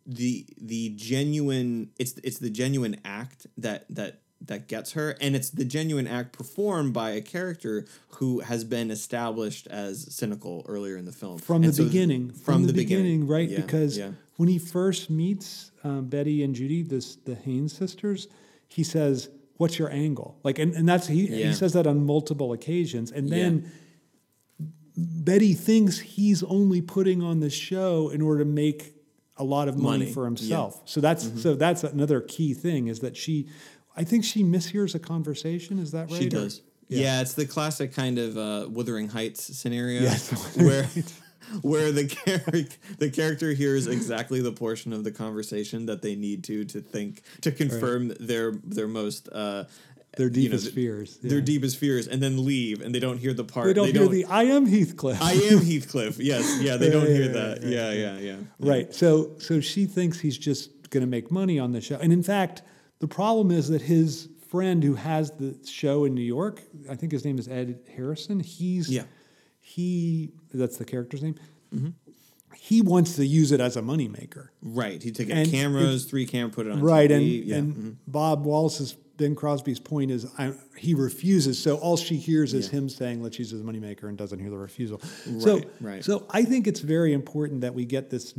the 0.08 0.46
the 0.58 0.88
genuine 0.96 1.90
it's 1.98 2.14
it's 2.24 2.38
the 2.38 2.48
genuine 2.48 2.96
act 3.04 3.46
that 3.58 3.84
that 3.90 4.22
that 4.40 4.66
gets 4.66 4.92
her 4.92 5.16
and 5.20 5.36
it's 5.36 5.50
the 5.50 5.64
genuine 5.64 6.06
act 6.06 6.32
performed 6.32 6.94
by 6.94 7.10
a 7.10 7.20
character 7.20 7.84
who 8.12 8.40
has 8.40 8.64
been 8.64 8.90
established 8.90 9.66
as 9.66 10.14
cynical 10.14 10.64
earlier 10.66 10.96
in 10.96 11.04
the 11.04 11.12
film. 11.12 11.38
From 11.38 11.56
and 11.56 11.66
the 11.66 11.72
so 11.72 11.84
beginning. 11.84 12.30
from, 12.30 12.40
from 12.40 12.62
the, 12.62 12.68
the 12.68 12.72
beginning, 12.72 13.20
beginning, 13.20 13.28
right? 13.28 13.48
Yeah, 13.48 13.60
because 13.60 13.98
yeah. 13.98 14.12
when 14.36 14.48
he 14.48 14.58
first 14.58 15.10
meets 15.10 15.72
um, 15.84 16.06
betty 16.06 16.42
and 16.42 16.54
judy 16.54 16.82
this 16.82 17.16
the 17.16 17.34
haynes 17.34 17.76
sisters 17.76 18.28
he 18.66 18.82
says 18.82 19.28
what's 19.58 19.78
your 19.78 19.90
angle? 19.90 20.38
Like 20.42 20.58
and, 20.58 20.72
and 20.72 20.88
that's 20.88 21.06
he, 21.08 21.26
Yeah. 21.26 21.48
he 21.48 21.52
says 21.52 21.74
that 21.74 21.86
on 21.86 22.06
multiple 22.06 22.52
occasions. 22.52 23.10
And 23.12 23.28
then 23.28 23.70
betty 24.96 25.52
thinks 25.52 25.98
he's 25.98 26.42
only 26.44 26.80
putting 26.80 27.22
on 27.22 27.40
the 27.40 27.50
show 27.50 28.08
in 28.08 28.22
order 28.22 28.44
to 28.44 28.48
make 28.48 28.94
a 29.38 29.44
lot 29.44 29.68
of 29.68 29.76
money, 29.76 29.98
Money, 30.00 30.12
for 30.12 30.22
yeah. 30.24 30.28
himself. 30.28 30.82
So 30.84 31.00
that's 31.00 31.42
so 31.42 31.54
that's 31.54 31.84
another 31.84 32.20
key 32.20 32.54
thing 32.54 32.88
is 32.88 33.00
that 33.00 33.16
she 33.16 33.48
i 33.96 34.04
think 34.04 34.24
she 34.24 34.42
mishears 34.44 34.94
a 34.94 34.98
conversation 34.98 35.78
is 35.78 35.90
that 35.92 36.10
right 36.10 36.18
she 36.20 36.26
Or- 36.26 36.30
does. 36.30 36.62
Yeah. 36.88 37.20
it's 37.20 37.34
the 37.34 37.44
classic 37.46 37.92
kind 37.92 38.18
of 38.18 38.36
uh, 38.38 38.66
Wuthering 38.70 39.08
Heights 39.10 39.56
scenario 39.58 40.00
Yes, 40.02 40.56
where 40.56 40.88
where 41.62 41.92
the 41.92 42.06
char- 42.06 42.96
the 42.98 43.10
character 43.10 43.52
hears 43.52 43.86
exactly 43.86 44.40
the 44.40 44.52
portion 44.52 44.92
of 44.92 45.04
the 45.04 45.10
conversation 45.12 45.86
that 45.86 46.00
they 46.02 46.14
need 46.16 46.44
to 46.44 46.64
to 46.66 46.80
think 46.80 47.22
to 47.42 47.52
confirm 47.52 48.08
their 48.20 48.52
their 48.64 48.88
most 48.88 49.28
uh, 49.32 49.64
their 50.18 50.26
you 50.26 50.48
know, 50.48 50.56
deepest 50.56 50.74
fears 50.74 51.16
their 51.18 51.40
deepest 51.40 51.76
fears, 51.78 52.06
and 52.08 52.22
then 52.22 52.44
leave, 52.44 52.82
and 52.82 52.94
they 52.94 53.00
don't 53.00 53.18
hear 53.18 53.32
the 53.32 53.44
part. 53.44 53.66
they 53.66 53.72
don't 53.72 53.92
hear 53.94 54.06
the 54.08 54.24
i 54.26 54.42
am 54.42 54.66
heathcliff 54.66 55.22
I 55.22 55.32
am 55.32 55.60
Heathcliff. 55.64 56.18
Yes, 56.18 56.60
yeah, 56.60 56.76
they 56.76 56.90
don't 56.90 57.08
yeah, 57.08 57.14
hear 57.16 57.26
yeah, 57.26 57.32
that. 57.32 57.62
yeah, 57.62 57.68
Yeah, 57.68 57.92
yeah. 57.92 58.18
yeah, 58.18 58.36
yeah. 58.36 58.36
Right. 58.72 58.94
So 58.94 59.30
so 59.38 59.60
she 59.60 59.86
thinks 59.86 60.20
he's 60.20 60.36
just 60.36 60.90
going 60.90 61.02
to 61.02 61.06
make 61.06 61.30
money 61.30 61.58
on 61.58 61.72
the 61.72 61.80
show. 61.80 61.96
And 61.96 62.12
in 62.12 62.22
fact, 62.22 62.62
the 62.98 63.08
problem 63.08 63.50
is 63.50 63.68
that 63.68 63.82
his 63.82 64.28
friend 64.50 64.82
who 64.82 64.94
has 64.94 65.30
the 65.32 65.56
show 65.68 66.04
in 66.04 66.14
New 66.14 66.22
York, 66.22 66.62
I 66.90 66.96
think 66.96 67.12
his 67.12 67.24
name 67.24 67.38
is 67.38 67.46
Ed 67.48 67.78
Harrison, 67.94 68.40
he's 68.40 68.88
Yeah. 68.90 69.02
he 69.60 70.32
that's 70.52 70.76
the 70.78 70.84
character's 70.84 71.22
name. 71.22 71.36
He 72.56 72.82
wants 72.82 73.14
to 73.16 73.24
use 73.26 73.52
it 73.52 73.60
as 73.60 73.76
a 73.76 73.82
moneymaker. 73.82 74.48
Right. 74.62 75.00
He 75.02 75.10
took 75.12 75.30
And 75.30 75.48
cameras, 75.50 76.06
three 76.06 76.26
camera, 76.26 76.50
put 76.50 76.66
it 76.66 76.72
on 76.72 76.80
Right, 76.80 77.10
and 77.10 77.24
yeah. 77.24 77.56
and 77.56 77.74
mhm. 77.74 77.96
Bob 78.06 78.44
Wallace's 78.44 78.96
Ben 79.18 79.34
Crosby's 79.34 79.78
point 79.80 80.10
is 80.10 80.26
I, 80.38 80.52
he 80.78 80.94
refuses. 80.94 81.58
So 81.62 81.76
all 81.76 81.96
she 81.98 82.16
hears 82.16 82.54
is 82.54 82.66
Yeah. 82.66 82.78
him 82.78 82.88
saying, 82.88 83.22
"Let's 83.22 83.38
use 83.38 83.52
as 83.52 83.62
moneymaker," 83.62 84.04
and 84.08 84.16
doesn't 84.16 84.38
hear 84.38 84.48
the 84.48 84.56
refusal. 84.56 85.00
so, 85.38 85.56
Right, 85.56 85.68
right. 85.80 86.04
so 86.04 86.24
I 86.30 86.44
think 86.44 86.66
it's 86.66 86.80
very 86.80 87.12
important 87.12 87.60
that 87.60 87.74
we 87.74 87.84
get 87.84 88.08
this. 88.10 88.32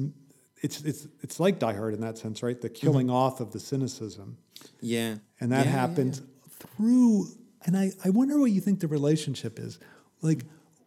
It's 0.61 0.82
it's 0.82 1.07
it's 1.21 1.39
like 1.39 1.59
Die 1.59 1.73
Hard 1.73 1.93
in 1.93 2.01
that 2.01 2.17
sense, 2.17 2.41
right? 2.41 2.59
The 2.59 2.69
killing 2.69 3.09
off 3.09 3.39
of 3.41 3.51
the 3.51 3.59
cynicism, 3.59 4.38
yeah, 4.82 5.17
and 5.39 5.51
that 5.51 5.65
Yeah, 5.65 5.71
yeah, 5.71 5.80
happens 5.88 6.21
through. 6.49 7.27
And 7.65 7.77
I 7.77 7.91
I 8.03 8.09
wonder 8.09 8.39
what 8.39 8.51
you 8.51 8.61
think 8.61 8.80
the 8.80 8.88
relationship 8.88 9.59
is. 9.59 9.80
Like, 10.21 10.45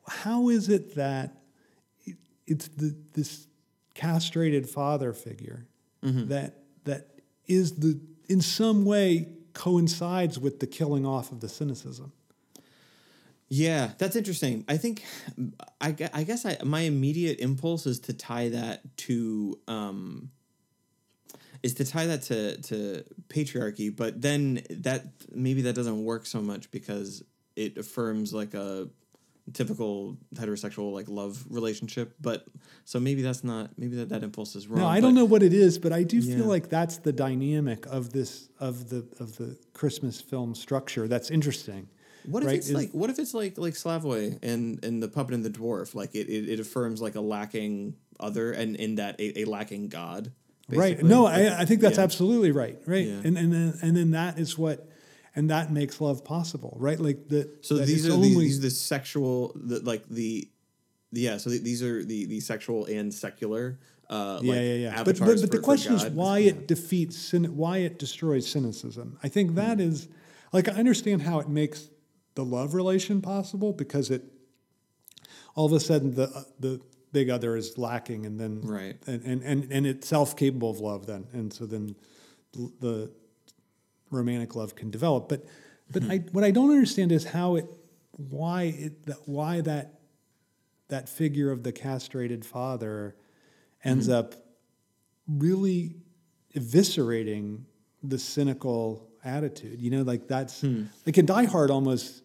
how 0.09 0.49
is 0.49 0.69
it 0.69 0.95
that 0.97 1.43
it- 2.05 2.17
it's 2.47 2.69
the 2.69 2.97
this 3.13 3.47
castrated 3.95 4.69
father 4.69 5.13
figure 5.13 5.67
Mm-hmm. 6.03 6.29
that 6.29 6.65
that 6.85 7.21
is 7.47 7.73
the 7.77 8.01
in 8.29 8.41
some 8.41 8.85
way 8.85 9.29
coincides 9.55 10.39
with 10.39 10.61
the 10.61 10.67
killing 10.67 11.07
off 11.07 11.33
of 11.33 11.41
the 11.41 11.49
cynicism. 11.49 12.13
Yeah, 13.49 13.91
that's 13.99 14.17
interesting. 14.17 14.65
I 14.67 14.79
think, 14.79 15.05
I, 15.81 15.95
I 16.15 16.23
guess 16.25 16.47
I 16.47 16.57
my 16.65 16.81
immediate 16.81 17.39
impulse 17.39 17.87
is 17.87 18.01
to 18.01 18.15
tie 18.15 18.49
that 18.49 18.97
to 18.99 19.59
um, 19.69 20.31
is 21.63 21.75
to 21.75 21.85
tie 21.85 22.07
that 22.07 22.23
to 22.23 22.57
to 22.63 23.05
patriarchy, 23.29 23.95
but 23.95 24.23
then 24.23 24.63
that 24.71 25.05
maybe 25.31 25.63
that 25.63 25.75
doesn't 25.75 26.03
work 26.03 26.25
so 26.25 26.41
much 26.41 26.71
because 26.71 27.23
it 27.55 27.77
affirms 27.77 28.33
like 28.33 28.55
a 28.55 28.89
typical 29.53 30.17
heterosexual 30.35 30.93
like 30.93 31.09
love 31.09 31.45
relationship. 31.51 32.15
But 32.21 32.47
so 32.85 33.01
maybe 33.01 33.23
that's 33.23 33.43
not 33.45 33.71
maybe 33.77 33.97
that 33.97 34.09
that 34.11 34.23
impulse 34.23 34.55
is 34.57 34.67
wrong. 34.69 34.81
No, 34.81 34.87
I 34.87 35.01
don't 35.01 35.15
know 35.15 35.25
what 35.25 35.43
it 35.43 35.53
is, 35.53 35.79
but 35.79 35.93
I 35.93 36.03
do 36.03 36.19
Yeah. 36.19 36.37
feel 36.37 36.47
like 36.47 36.69
that's 36.69 36.99
the 36.99 37.13
dynamic 37.13 37.87
of 37.87 38.13
this 38.13 38.49
of 38.61 38.89
the 38.89 39.07
of 39.21 39.37
the 39.37 39.59
Christmas 39.73 40.21
film 40.21 40.55
structure. 40.55 41.09
That's 41.09 41.31
interesting. 41.31 41.89
What 42.25 42.45
if 42.45 42.47
right? 42.49 42.57
it's 42.57 42.69
Is- 42.69 42.75
like 42.75 42.91
what 42.93 43.11
if 43.11 43.19
it's 43.19 43.35
like 43.35 43.59
like 43.59 43.75
Slavoj 43.75 44.39
and 44.43 44.83
and 44.85 45.03
the 45.03 45.09
puppet 45.09 45.35
and 45.35 45.45
the 45.45 45.51
dwarf 45.51 45.95
like 45.95 46.15
it, 46.15 46.29
it, 46.29 46.49
it 46.49 46.61
affirms 46.61 47.03
like 47.03 47.17
a 47.17 47.21
lacking 47.21 47.97
other 48.21 48.53
and 48.53 48.77
in 48.77 48.95
that 48.97 49.19
a, 49.21 49.41
a 49.41 49.45
lacking 49.45 49.89
god 49.89 50.33
Right. 50.69 51.03
No, 51.03 51.27
I, 51.27 51.61
I 51.61 51.65
think 51.65 51.81
that's 51.81 51.99
yeah. 51.99 52.05
absolutely 52.05 52.51
right. 52.53 52.79
Right. 52.87 53.07
Yeah. 53.07 53.21
And 53.25 53.37
and 53.37 53.53
then, 53.53 53.79
and 53.83 53.97
then 53.97 54.11
that 54.13 54.39
is 54.39 54.57
what 54.57 54.89
and 55.35 55.49
that 55.51 55.73
makes 55.73 56.01
love 56.01 56.25
possible, 56.25 56.77
right? 56.81 56.99
Like 57.01 57.29
the 57.29 57.51
So 57.63 57.79
these 57.79 58.07
are 58.07 58.09
these, 58.09 58.11
only- 58.11 58.29
these 58.47 58.59
are 58.59 58.63
the 58.63 58.71
sexual 58.71 59.53
the 59.55 59.81
like 59.81 60.09
the 60.09 60.49
yeah 61.13 61.37
so 61.37 61.51
th- 61.51 61.63
these 61.63 61.83
are 61.83 62.05
the 62.05 62.27
the 62.27 62.41
sexual 62.41 62.87
and 62.87 63.13
secular 63.13 63.79
uh 64.11 64.41
yeah, 64.43 64.53
like 64.53 64.63
yeah, 64.63 64.75
yeah. 64.75 65.03
But, 65.05 65.19
but, 65.19 65.27
but 65.41 65.51
the 65.51 65.57
for 65.59 65.63
question 65.63 65.95
is 65.95 66.05
why 66.07 66.39
Yeah. 66.39 66.51
it 66.51 66.69
defeats 66.69 67.33
why 67.33 67.79
it 67.79 67.99
destroys 67.99 68.47
cynicism. 68.51 69.19
I 69.23 69.29
think 69.29 69.55
that 69.57 69.77
Hmm. 69.79 69.89
is 69.91 70.09
like 70.53 70.69
I 70.69 70.73
understand 70.73 71.23
how 71.23 71.39
it 71.41 71.49
makes 71.49 71.89
the 72.35 72.45
love 72.45 72.75
relation 72.75 73.21
possible 73.21 73.73
because 73.73 74.11
it 74.11 74.23
all 75.55 75.67
of 75.67 75.73
a 75.73 75.81
sudden 75.81 76.15
the 76.15 76.29
uh, 76.29 76.45
the 76.61 76.81
big 77.13 77.29
other 77.29 77.57
is 77.57 77.77
lacking 77.77 78.25
and 78.27 78.41
then 78.41 78.61
Right. 78.63 78.97
and 79.07 79.23
and 79.25 79.43
and, 79.43 79.71
and 79.73 79.87
it's 79.87 80.09
self 80.09 80.35
capable 80.37 80.71
of 80.71 80.81
love 80.81 81.07
then 81.07 81.27
and 81.33 81.53
so 81.53 81.67
then 81.67 81.95
the 82.81 83.11
romantic 84.13 84.55
love 84.55 84.75
can 84.75 84.91
develop. 84.91 85.29
But 85.29 85.45
but 85.91 86.03
mm-hmm. 86.03 86.13
I 86.13 86.19
what 86.33 86.45
I 86.45 86.51
don't 86.51 86.71
understand 86.71 87.13
is 87.13 87.25
how 87.25 87.57
it 87.57 87.67
why 88.17 88.65
it 88.65 89.07
that 89.07 89.19
why 89.27 89.61
that 89.63 90.01
that 90.89 91.09
figure 91.09 91.51
of 91.51 91.63
the 91.63 91.73
castrated 91.73 92.45
father 92.45 93.17
ends 93.83 94.09
mm-hmm. 94.09 94.19
up 94.19 94.35
really 95.27 95.97
eviscerating 96.55 97.65
the 98.03 98.19
cynical 98.19 99.09
attitude. 99.25 99.81
You 99.81 99.91
know, 99.91 100.03
like 100.03 100.29
that's 100.29 100.61
hmm. 100.61 100.85
like 101.07 101.17
in 101.19 101.27
Die 101.27 101.45
Hard 101.47 101.71
almost 101.71 102.23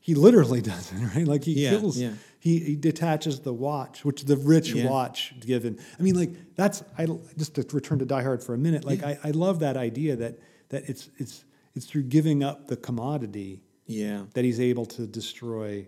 he 0.00 0.14
literally 0.14 0.60
does 0.72 0.92
it, 0.92 0.96
right? 1.14 1.26
Like 1.26 1.44
he 1.44 1.64
Yeah, 1.64 1.70
kills 1.70 1.98
yeah. 1.98 2.12
he, 2.40 2.58
he 2.58 2.76
detaches 2.76 3.40
the 3.40 3.52
watch, 3.52 4.04
which 4.04 4.24
the 4.24 4.36
rich 4.36 4.72
Yeah. 4.72 4.90
watch 4.90 5.34
given. 5.40 5.78
I 5.98 6.02
mean, 6.02 6.16
like 6.16 6.54
that's 6.56 6.82
I 6.98 7.06
just 7.38 7.54
to 7.54 7.66
return 7.72 7.98
to 8.00 8.04
Die 8.04 8.22
Hard 8.22 8.42
for 8.42 8.54
a 8.54 8.58
minute. 8.58 8.84
Like 8.84 9.02
I, 9.02 9.18
I 9.24 9.30
love 9.30 9.60
that 9.60 9.76
idea 9.76 10.16
that 10.16 10.38
that 10.72 10.82
it's 10.90 11.08
it's 11.22 11.44
it's 11.74 11.86
through 11.86 12.02
giving 12.16 12.42
up 12.42 12.66
the 12.66 12.76
commodity 12.76 13.62
yeah 13.86 14.24
that 14.34 14.44
he's 14.44 14.60
able 14.60 14.86
to 14.86 15.06
destroy 15.06 15.86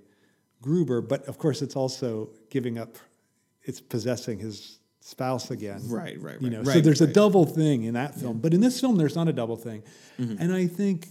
Gruber, 0.62 1.01
but 1.03 1.20
of 1.28 1.37
course 1.37 1.61
it's 1.61 1.76
also 1.76 2.30
giving 2.49 2.78
up, 2.78 2.97
it's 3.64 3.80
possessing 3.82 4.39
his 4.39 4.78
spouse 5.01 5.51
again. 5.51 5.80
Right, 5.89 6.16
right, 6.26 6.41
You 6.41 6.49
right, 6.49 6.53
know, 6.57 6.62
so 6.64 6.70
right, 6.70 6.82
there's 6.85 7.03
a 7.03 7.12
double 7.22 7.45
thing 7.45 7.82
in 7.85 7.93
that 7.95 8.14
film, 8.14 8.39
but 8.39 8.55
in 8.55 8.61
this 8.62 8.80
film 8.80 8.97
there's 8.97 9.14
not 9.20 9.28
a 9.28 9.32
double 9.32 9.57
thing, 9.57 9.82
Mm-hmm. 10.18 10.37
and 10.43 10.53
I 10.55 10.66
think. 10.68 11.09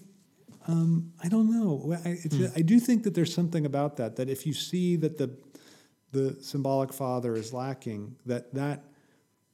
Um, 0.65 1.11
I 1.21 1.27
don't 1.27 1.49
know. 1.51 1.93
I, 2.05 2.09
it's 2.23 2.37
Hmm. 2.37 2.45
I 2.55 2.61
do 2.61 2.79
think 2.79 3.03
that 3.03 3.13
there's 3.13 3.33
something 3.33 3.65
about 3.65 3.97
that. 3.97 4.15
That 4.15 4.29
if 4.29 4.47
you 4.47 4.53
see 4.53 4.95
that 5.03 5.17
the 5.17 5.29
the 6.13 6.37
symbolic 6.41 6.93
father 6.93 7.35
is 7.35 7.51
lacking, 7.51 8.15
that 8.25 8.53
that 8.53 8.79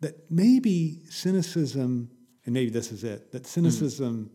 that 0.02 0.30
maybe 0.30 1.02
cynicism, 1.10 2.12
and 2.50 2.54
maybe 2.56 2.72
this 2.72 2.92
is 2.92 3.04
it. 3.04 3.20
Hmm. 3.20 3.38
That 3.38 3.46
cynicism 3.46 4.32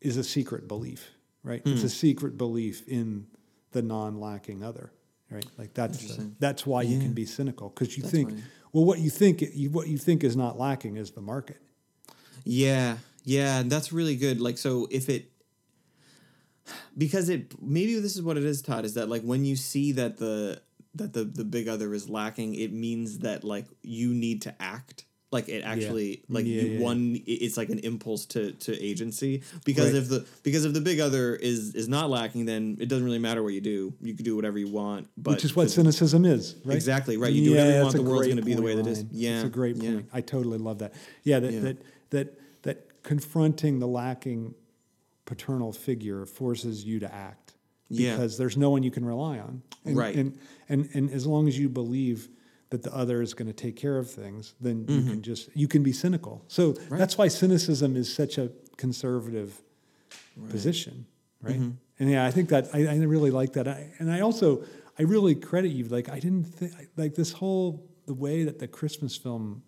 is 0.00 0.16
a 0.16 0.22
secret 0.22 0.68
belief, 0.68 1.10
right? 1.42 1.60
It's 1.66 1.80
a 1.82 1.86
Hmm. 1.86 1.88
secret 1.88 2.38
belief 2.38 2.86
in 2.86 3.26
the 3.72 3.82
non-lacking 3.82 4.62
other, 4.62 4.92
right? 5.28 5.44
Like 5.58 5.74
that's 5.74 6.16
the, 6.16 6.30
that's 6.38 6.64
why 6.64 6.82
you 6.82 7.00
can 7.00 7.12
be 7.12 7.26
cynical 7.26 7.68
because 7.70 7.96
you 7.96 8.02
That's 8.04 8.12
think, 8.14 8.30
why. 8.30 8.38
well, 8.72 8.84
what 8.84 9.00
you 9.00 9.10
think 9.10 9.42
you, 9.54 9.70
what 9.70 9.88
you 9.88 9.98
think 9.98 10.22
is 10.22 10.36
not 10.36 10.56
lacking 10.56 10.96
is 10.96 11.10
the 11.10 11.20
market. 11.20 11.60
Yeah, 12.44 12.98
yeah, 13.24 13.58
and 13.58 13.70
that's 13.70 13.92
really 13.92 14.14
good. 14.16 14.40
Like, 14.40 14.56
so 14.56 14.86
if 14.90 15.08
it, 15.08 15.30
because 16.96 17.28
it 17.28 17.60
maybe 17.60 17.98
this 17.98 18.14
is 18.14 18.22
what 18.22 18.36
it 18.36 18.44
is, 18.44 18.62
Todd, 18.62 18.84
is 18.84 18.94
that 18.94 19.08
like 19.08 19.22
when 19.22 19.44
you 19.44 19.56
see 19.56 19.92
that 19.92 20.18
the 20.18 20.62
that 20.94 21.12
the 21.12 21.24
the 21.24 21.44
big 21.44 21.66
other 21.68 21.92
is 21.92 22.08
lacking, 22.08 22.54
it 22.54 22.72
means 22.72 23.18
that 23.18 23.42
like 23.44 23.66
you 23.82 24.14
need 24.14 24.42
to 24.42 24.54
act. 24.62 25.04
Like 25.32 25.48
it 25.48 25.62
actually, 25.62 26.22
like 26.28 26.44
Yeah, 26.44 26.62
you 26.62 26.68
yeah, 26.72 26.78
yeah. 26.78 26.84
one, 26.84 27.22
it's 27.24 27.56
like 27.56 27.68
an 27.68 27.78
impulse 27.80 28.26
to 28.26 28.50
to 28.52 28.76
agency. 28.84 29.42
Because 29.64 29.92
Right. 29.92 30.02
if 30.02 30.08
the 30.08 30.26
because 30.42 30.64
if 30.64 30.72
the 30.72 30.80
big 30.80 30.98
other 30.98 31.36
is 31.36 31.74
is 31.76 31.88
not 31.88 32.10
lacking, 32.10 32.46
then 32.46 32.76
it 32.80 32.88
doesn't 32.88 33.04
really 33.04 33.20
matter 33.20 33.40
what 33.40 33.52
you 33.52 33.60
do. 33.60 33.94
You 34.02 34.14
can 34.14 34.24
do 34.24 34.34
whatever 34.34 34.58
you 34.58 34.66
want. 34.68 35.06
But 35.16 35.32
which 35.36 35.44
is 35.44 35.54
what 35.54 35.64
the- 35.64 35.70
cynicism 35.70 36.24
is, 36.24 36.56
right? 36.64 36.74
Exactly, 36.74 37.16
right. 37.16 37.32
You 37.32 37.44
do 37.44 37.50
whatever 37.52 37.76
you 37.76 37.82
want, 37.82 37.94
the 37.94 38.02
world's 38.02 38.26
great 38.26 38.30
gonna 38.30 38.42
be 38.46 38.54
the 38.54 38.62
way 38.62 38.74
that 38.74 38.86
it 38.88 38.90
is. 38.90 39.04
Yeah, 39.12 39.36
it's 39.36 39.44
a 39.44 39.50
great 39.50 39.76
yeah. 39.76 39.90
point. 39.92 40.08
I 40.12 40.20
totally 40.20 40.58
love 40.58 40.78
that. 40.80 40.94
Yeah, 41.22 41.38
that 41.38 41.52
that 41.62 41.76
that 42.10 42.38
that 42.62 43.02
confronting 43.04 43.78
the 43.78 43.86
lacking 43.88 44.54
paternal 45.26 45.72
figure 45.72 46.26
forces 46.26 46.84
you 46.84 46.98
to 46.98 47.14
act 47.14 47.54
Yeah. 47.88 48.16
because 48.16 48.36
there's 48.36 48.56
no 48.56 48.70
one 48.70 48.82
you 48.82 48.90
can 48.90 49.04
rely 49.04 49.38
on. 49.38 49.62
And, 49.84 49.96
Right. 49.96 50.16
And 50.16 50.36
and 50.68 50.88
and 50.92 51.08
as 51.10 51.24
long 51.24 51.46
as 51.46 51.56
you 51.56 51.68
believe 51.68 52.28
that 52.70 52.82
the 52.82 52.94
other 52.94 53.20
is 53.20 53.34
going 53.34 53.48
to 53.48 53.52
take 53.52 53.76
care 53.76 53.98
of 53.98 54.08
things, 54.10 54.54
then 54.60 54.86
you 54.88 55.02
can 55.02 55.22
just 55.22 55.48
you 55.54 55.66
can 55.68 55.82
be 55.82 55.92
cynical. 55.92 56.44
So 56.48 56.72
Mm-hmm. 56.72 56.92
Right. 56.92 56.98
that's 56.98 57.18
why 57.18 57.28
cynicism 57.28 57.96
is 57.96 58.12
such 58.12 58.38
a 58.38 58.50
conservative 58.76 59.60
position, 60.50 61.06
right? 61.42 61.60
And 61.98 62.10
yeah, 62.10 62.24
I 62.24 62.30
think 62.30 62.48
that 62.48 62.68
I, 62.72 62.86
I 62.86 62.96
really 62.96 63.30
like 63.30 63.52
that. 63.54 63.68
I, 63.68 63.90
and 63.98 64.10
I 64.10 64.20
also 64.20 64.64
I 64.98 65.02
really 65.02 65.34
credit 65.34 65.68
you. 65.68 65.84
Like 65.84 66.08
I 66.08 66.18
didn't 66.18 66.44
think 66.44 66.72
like 66.96 67.14
this 67.14 67.32
whole 67.32 67.86
the 68.06 68.14
way 68.14 68.44
that 68.44 68.58
the 68.58 68.68
Christmas 68.68 69.16
film 69.16 69.62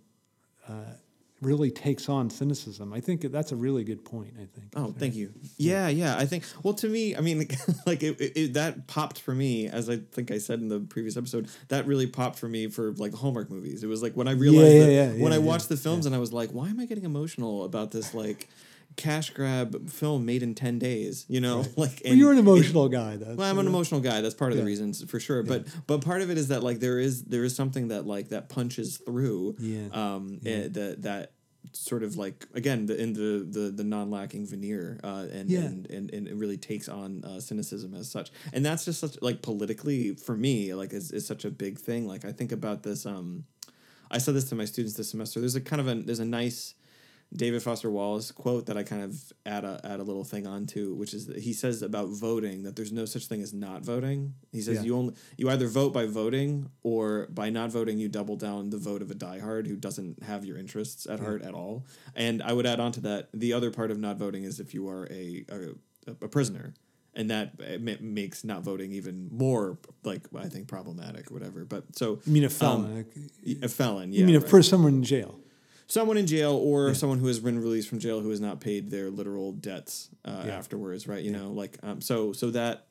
uh, 0.69 0.95
really 1.43 1.71
takes 1.71 2.09
on 2.09 2.31
cynicism. 2.31 2.93
I 2.93 3.01
think 3.01 3.21
that's 3.31 3.53
a 3.53 3.57
really 3.57 3.85
good 3.85 4.05
point. 4.05 4.35
I 4.37 4.47
think. 4.47 4.73
Oh, 4.77 4.95
thank 4.97 5.15
you. 5.15 5.33
Yeah, 5.59 5.89
yeah. 5.89 6.17
I 6.17 6.25
think. 6.25 6.45
Well, 6.63 6.75
to 6.75 6.89
me, 6.89 7.15
I 7.17 7.21
mean, 7.21 7.39
like 7.87 8.03
it, 8.03 8.21
it, 8.21 8.33
it- 8.37 8.53
that 8.55 8.87
popped 8.87 9.21
for 9.21 9.35
me, 9.35 9.67
as 9.69 9.91
I 9.91 9.97
think 9.97 10.31
I 10.31 10.39
said 10.39 10.61
in 10.61 10.69
the 10.69 10.81
previous 10.81 11.17
episode. 11.17 11.49
That 11.69 11.87
really 11.87 12.07
popped 12.07 12.39
for 12.39 12.49
me 12.49 12.69
for 12.69 12.93
like 12.93 13.13
Hallmark 13.13 13.51
movies. 13.51 13.83
It 13.83 13.89
was 13.89 14.03
like 14.03 14.15
when 14.15 14.29
I 14.29 14.33
realized 14.33 14.73
yeah, 14.75 14.85
that 14.87 14.93
yeah, 14.93 15.07
when 15.11 15.19
yeah, 15.33 15.39
I 15.39 15.41
yeah, 15.41 15.47
watched 15.47 15.69
the 15.69 15.77
films, 15.77 16.07
and 16.07 16.15
I 16.15 16.19
was 16.19 16.33
like, 16.33 16.51
why 16.51 16.69
am 16.69 16.79
I 16.81 16.87
getting 16.87 17.05
emotional 17.05 17.65
about 17.65 17.91
this 17.91 18.15
like 18.15 18.49
cash 18.97 19.31
grab 19.31 19.89
film 19.91 20.25
made 20.27 20.43
in 20.43 20.55
ten 20.55 20.79
days? 20.79 21.25
You 21.29 21.41
know, 21.41 21.65
like 21.77 22.03
Well, 22.05 22.15
you're 22.15 22.33
an 22.33 22.39
emotional 22.39 22.89
guy, 22.89 23.17
though. 23.17 23.35
well, 23.35 23.51
I'm 23.51 23.59
an 23.59 23.67
emotional 23.67 24.01
guy. 24.01 24.21
That's 24.21 24.35
part 24.35 24.53
of 24.53 24.59
the 24.59 24.65
reasons 24.65 25.03
for 25.11 25.19
sure. 25.21 25.43
But 25.43 25.67
but 25.87 26.01
part 26.03 26.23
of 26.23 26.31
it 26.31 26.39
is 26.39 26.49
that 26.49 26.63
like 26.63 26.81
there 26.81 26.99
is 26.99 27.25
there 27.25 27.45
is 27.45 27.55
something 27.55 27.89
that 27.89 28.07
like 28.07 28.29
that 28.31 28.49
punches 28.49 28.99
through. 28.99 29.57
Yeah. 29.59 29.89
Um. 29.93 30.41
eh, 30.45 30.69
that 30.69 31.03
that 31.03 31.33
sort 31.75 32.03
of 32.03 32.17
like 32.17 32.47
again 32.55 32.87
the 32.87 33.01
in 33.01 33.13
the 33.13 33.47
the, 33.49 33.71
the 33.71 33.85
non 33.85 34.11
lacking 34.11 34.47
veneer. 34.47 34.99
Uh. 35.03 35.27
And, 35.33 35.49
Yeah. 35.49 35.61
and 35.61 35.89
and 35.91 36.11
and 36.13 36.29
it 36.29 36.35
really 36.35 36.57
takes 36.59 36.89
on 36.89 37.25
uh, 37.25 37.41
cynicism 37.41 37.95
as 37.95 38.11
such. 38.11 38.31
And 38.53 38.65
that's 38.67 38.85
just 38.85 39.01
such 39.01 39.17
like 39.23 39.43
politically 39.43 40.15
for 40.15 40.37
me 40.37 40.75
like 40.75 40.93
is 40.93 41.13
is 41.13 41.27
such 41.27 41.45
a 41.45 41.51
big 41.51 41.79
thing. 41.79 42.07
Like 42.07 42.25
I 42.25 42.33
think 42.33 42.53
about 42.53 42.83
this. 42.83 43.07
Um. 43.07 43.45
I 44.11 44.19
said 44.19 44.35
this 44.35 44.45
to 44.51 44.55
my 44.55 44.67
students 44.67 44.95
this 44.95 45.09
semester. 45.09 45.41
There's 45.41 45.55
a 45.55 45.61
kind 45.63 45.81
of 45.81 45.89
a 45.89 45.95
there's 45.95 46.19
a 46.21 46.27
nice 46.27 46.75
David 47.35 47.63
Foster 47.63 47.91
Wallace 47.91 48.31
quote 48.31 48.67
that 48.67 48.77
I 48.77 48.83
kind 48.83 49.03
of 49.03 49.33
add 49.47 49.65
a 49.65 49.81
add 49.85 50.01
a 50.01 50.03
little 50.03 50.25
thing 50.25 50.47
onto, 50.47 50.95
which 50.95 51.15
is 51.15 51.27
that 51.27 51.39
he 51.39 51.53
says 51.53 51.81
about 51.83 52.09
voting 52.09 52.63
that 52.65 52.77
there's 52.77 52.93
no 52.93 53.05
such 53.07 53.27
thing 53.27 53.41
as 53.43 53.55
not 53.55 53.83
voting. 53.85 54.35
He 54.53 54.61
says 54.61 54.77
Yeah. 54.79 54.83
you 54.83 54.97
only 54.97 55.15
you 55.39 55.49
either 55.49 55.67
vote 55.67 55.93
by 55.93 56.07
voting 56.07 56.69
or 56.83 57.29
by 57.31 57.49
not 57.51 57.71
voting 57.71 57.99
you 57.99 58.09
double 58.09 58.37
down 58.37 58.71
the 58.71 58.79
vote 58.79 59.01
of 59.03 59.11
a 59.11 59.15
diehard 59.15 59.67
who 59.67 59.77
doesn't 59.77 60.23
have 60.25 60.45
your 60.45 60.59
interests 60.59 61.07
at 61.07 61.21
heart 61.21 61.43
at 61.43 61.55
all. 61.55 61.87
And 62.15 62.43
I 62.43 62.53
would 62.53 62.67
add 62.67 62.81
on 62.81 62.93
to 62.93 63.01
that 63.01 63.29
the 63.33 63.53
other 63.55 63.71
part 63.71 63.91
of 63.91 63.99
not 63.99 64.19
voting 64.19 64.45
is 64.45 64.61
if 64.61 64.75
you 64.75 64.89
are 64.89 65.07
a 65.11 65.45
a, 65.49 66.11
a 66.25 66.29
prisoner. 66.29 66.75
And 67.15 67.29
that 67.31 67.53
uh, 67.61 67.77
ma- 67.79 67.93
makes 68.01 68.43
not 68.43 68.63
voting 68.63 68.93
even 68.93 69.29
more 69.31 69.77
like 70.03 70.23
I 70.35 70.49
think 70.49 70.67
problematic 70.67 71.31
or 71.31 71.35
whatever. 71.35 71.67
But 71.67 71.95
so 71.97 72.21
You 72.27 72.33
mean 72.33 72.45
a 72.45 72.49
felon? 72.49 72.97
like, 72.97 73.63
a 73.63 73.69
felon, 73.69 74.13
yeah. 74.15 74.21
you 74.21 74.27
mean 74.27 74.37
right 74.37 74.45
a 74.45 74.49
for 74.49 74.63
someone 74.63 74.95
in 74.95 75.03
jail? 75.05 75.39
Someone 75.93 76.17
in 76.17 76.27
jail 76.27 76.55
or 76.55 76.95
someone 76.95 77.19
who 77.19 77.27
has 77.27 77.39
been 77.39 77.59
released 77.61 77.87
from 77.89 77.99
jail 77.99 78.21
who 78.21 78.31
has 78.31 78.41
not 78.41 78.61
paid 78.61 78.91
their 78.91 79.11
literal 79.11 79.53
debts 79.53 80.09
uh, 80.25 80.45
Yeah. 80.47 80.57
afterwards 80.57 81.07
right 81.07 81.23
you 81.23 81.31
know 81.31 81.51
like 81.53 81.79
um, 81.83 82.01
so 82.01 82.33
so 82.33 82.51
that 82.53 82.87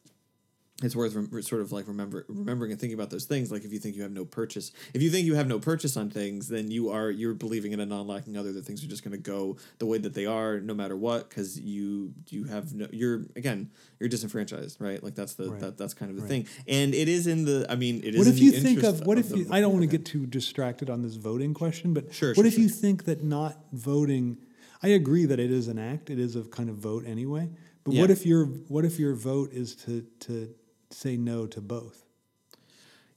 it's 0.83 0.95
worth 0.95 1.13
rem- 1.15 1.41
sort 1.41 1.61
of 1.61 1.71
like 1.71 1.87
remember 1.87 2.25
remembering 2.27 2.71
and 2.71 2.79
thinking 2.79 2.93
about 2.97 3.09
those 3.09 3.25
things. 3.25 3.51
Like 3.51 3.63
if 3.65 3.71
you 3.73 3.79
think 3.79 3.95
you 3.95 4.01
have 4.03 4.11
no 4.11 4.25
purchase, 4.25 4.71
if 4.93 5.01
you 5.01 5.09
think 5.09 5.25
you 5.25 5.35
have 5.35 5.47
no 5.47 5.59
purchase 5.59 5.95
on 5.97 6.09
things, 6.09 6.47
then 6.47 6.71
you 6.71 6.89
are 6.89 7.09
you're 7.11 7.33
believing 7.33 7.71
in 7.71 7.79
a 7.79 7.85
non-lacking 7.85 8.37
other 8.37 8.51
that 8.53 8.65
things 8.65 8.83
are 8.83 8.87
just 8.87 9.03
going 9.03 9.11
to 9.11 9.17
go 9.17 9.57
the 9.79 9.85
way 9.85 9.97
that 9.97 10.13
they 10.13 10.25
are 10.25 10.59
no 10.59 10.73
matter 10.73 10.95
what 10.95 11.29
because 11.29 11.59
you 11.59 12.13
you 12.29 12.45
have 12.45 12.73
no 12.73 12.87
you're 12.91 13.21
again 13.35 13.69
you're 13.99 14.09
disenfranchised 14.09 14.79
right 14.81 15.03
like 15.03 15.15
that's 15.15 15.33
the 15.33 15.49
Right. 15.51 15.59
that, 15.61 15.77
that's 15.77 15.93
kind 15.93 16.09
of 16.09 16.15
the 16.17 16.21
Right. 16.23 16.29
thing 16.29 16.47
and 16.67 16.93
it 16.93 17.07
is 17.07 17.27
in 17.27 17.45
the 17.45 17.65
I 17.69 17.75
mean 17.75 17.97
it 18.03 18.15
is 18.15 18.17
What 18.19 18.27
if 18.27 18.39
you 18.39 18.51
think 18.51 18.83
of 18.83 19.05
what 19.05 19.17
if 19.17 19.29
the- 19.29 19.39
you, 19.39 19.47
I 19.51 19.59
don't 19.61 19.71
want 19.73 19.83
to 19.83 19.87
get 19.87 20.05
too 20.05 20.25
distracted 20.25 20.89
on 20.89 21.01
this 21.01 21.15
voting 21.15 21.53
question, 21.53 21.93
but 21.93 22.13
Sure, 22.13 22.29
what 22.29 22.35
sure, 22.37 22.45
if 22.45 22.53
sure. 22.53 22.63
you 22.63 22.69
think 22.69 23.05
that 23.05 23.23
not 23.23 23.57
voting? 23.71 24.37
I 24.83 24.87
agree 24.89 25.25
that 25.25 25.39
it 25.39 25.51
is 25.51 25.67
an 25.67 25.77
act; 25.77 26.09
it 26.09 26.17
is 26.19 26.35
a 26.35 26.41
kind 26.43 26.67
of 26.69 26.77
vote 26.77 27.05
anyway. 27.05 27.49
But 27.83 27.93
what 27.95 28.09
if 28.11 28.25
your 28.25 28.45
what 28.45 28.83
if 28.85 28.99
your 28.99 29.13
vote 29.13 29.53
is 29.53 29.75
to 29.85 30.05
to 30.21 30.53
say 30.93 31.17
no 31.17 31.47
to 31.47 31.61
both? 31.61 32.03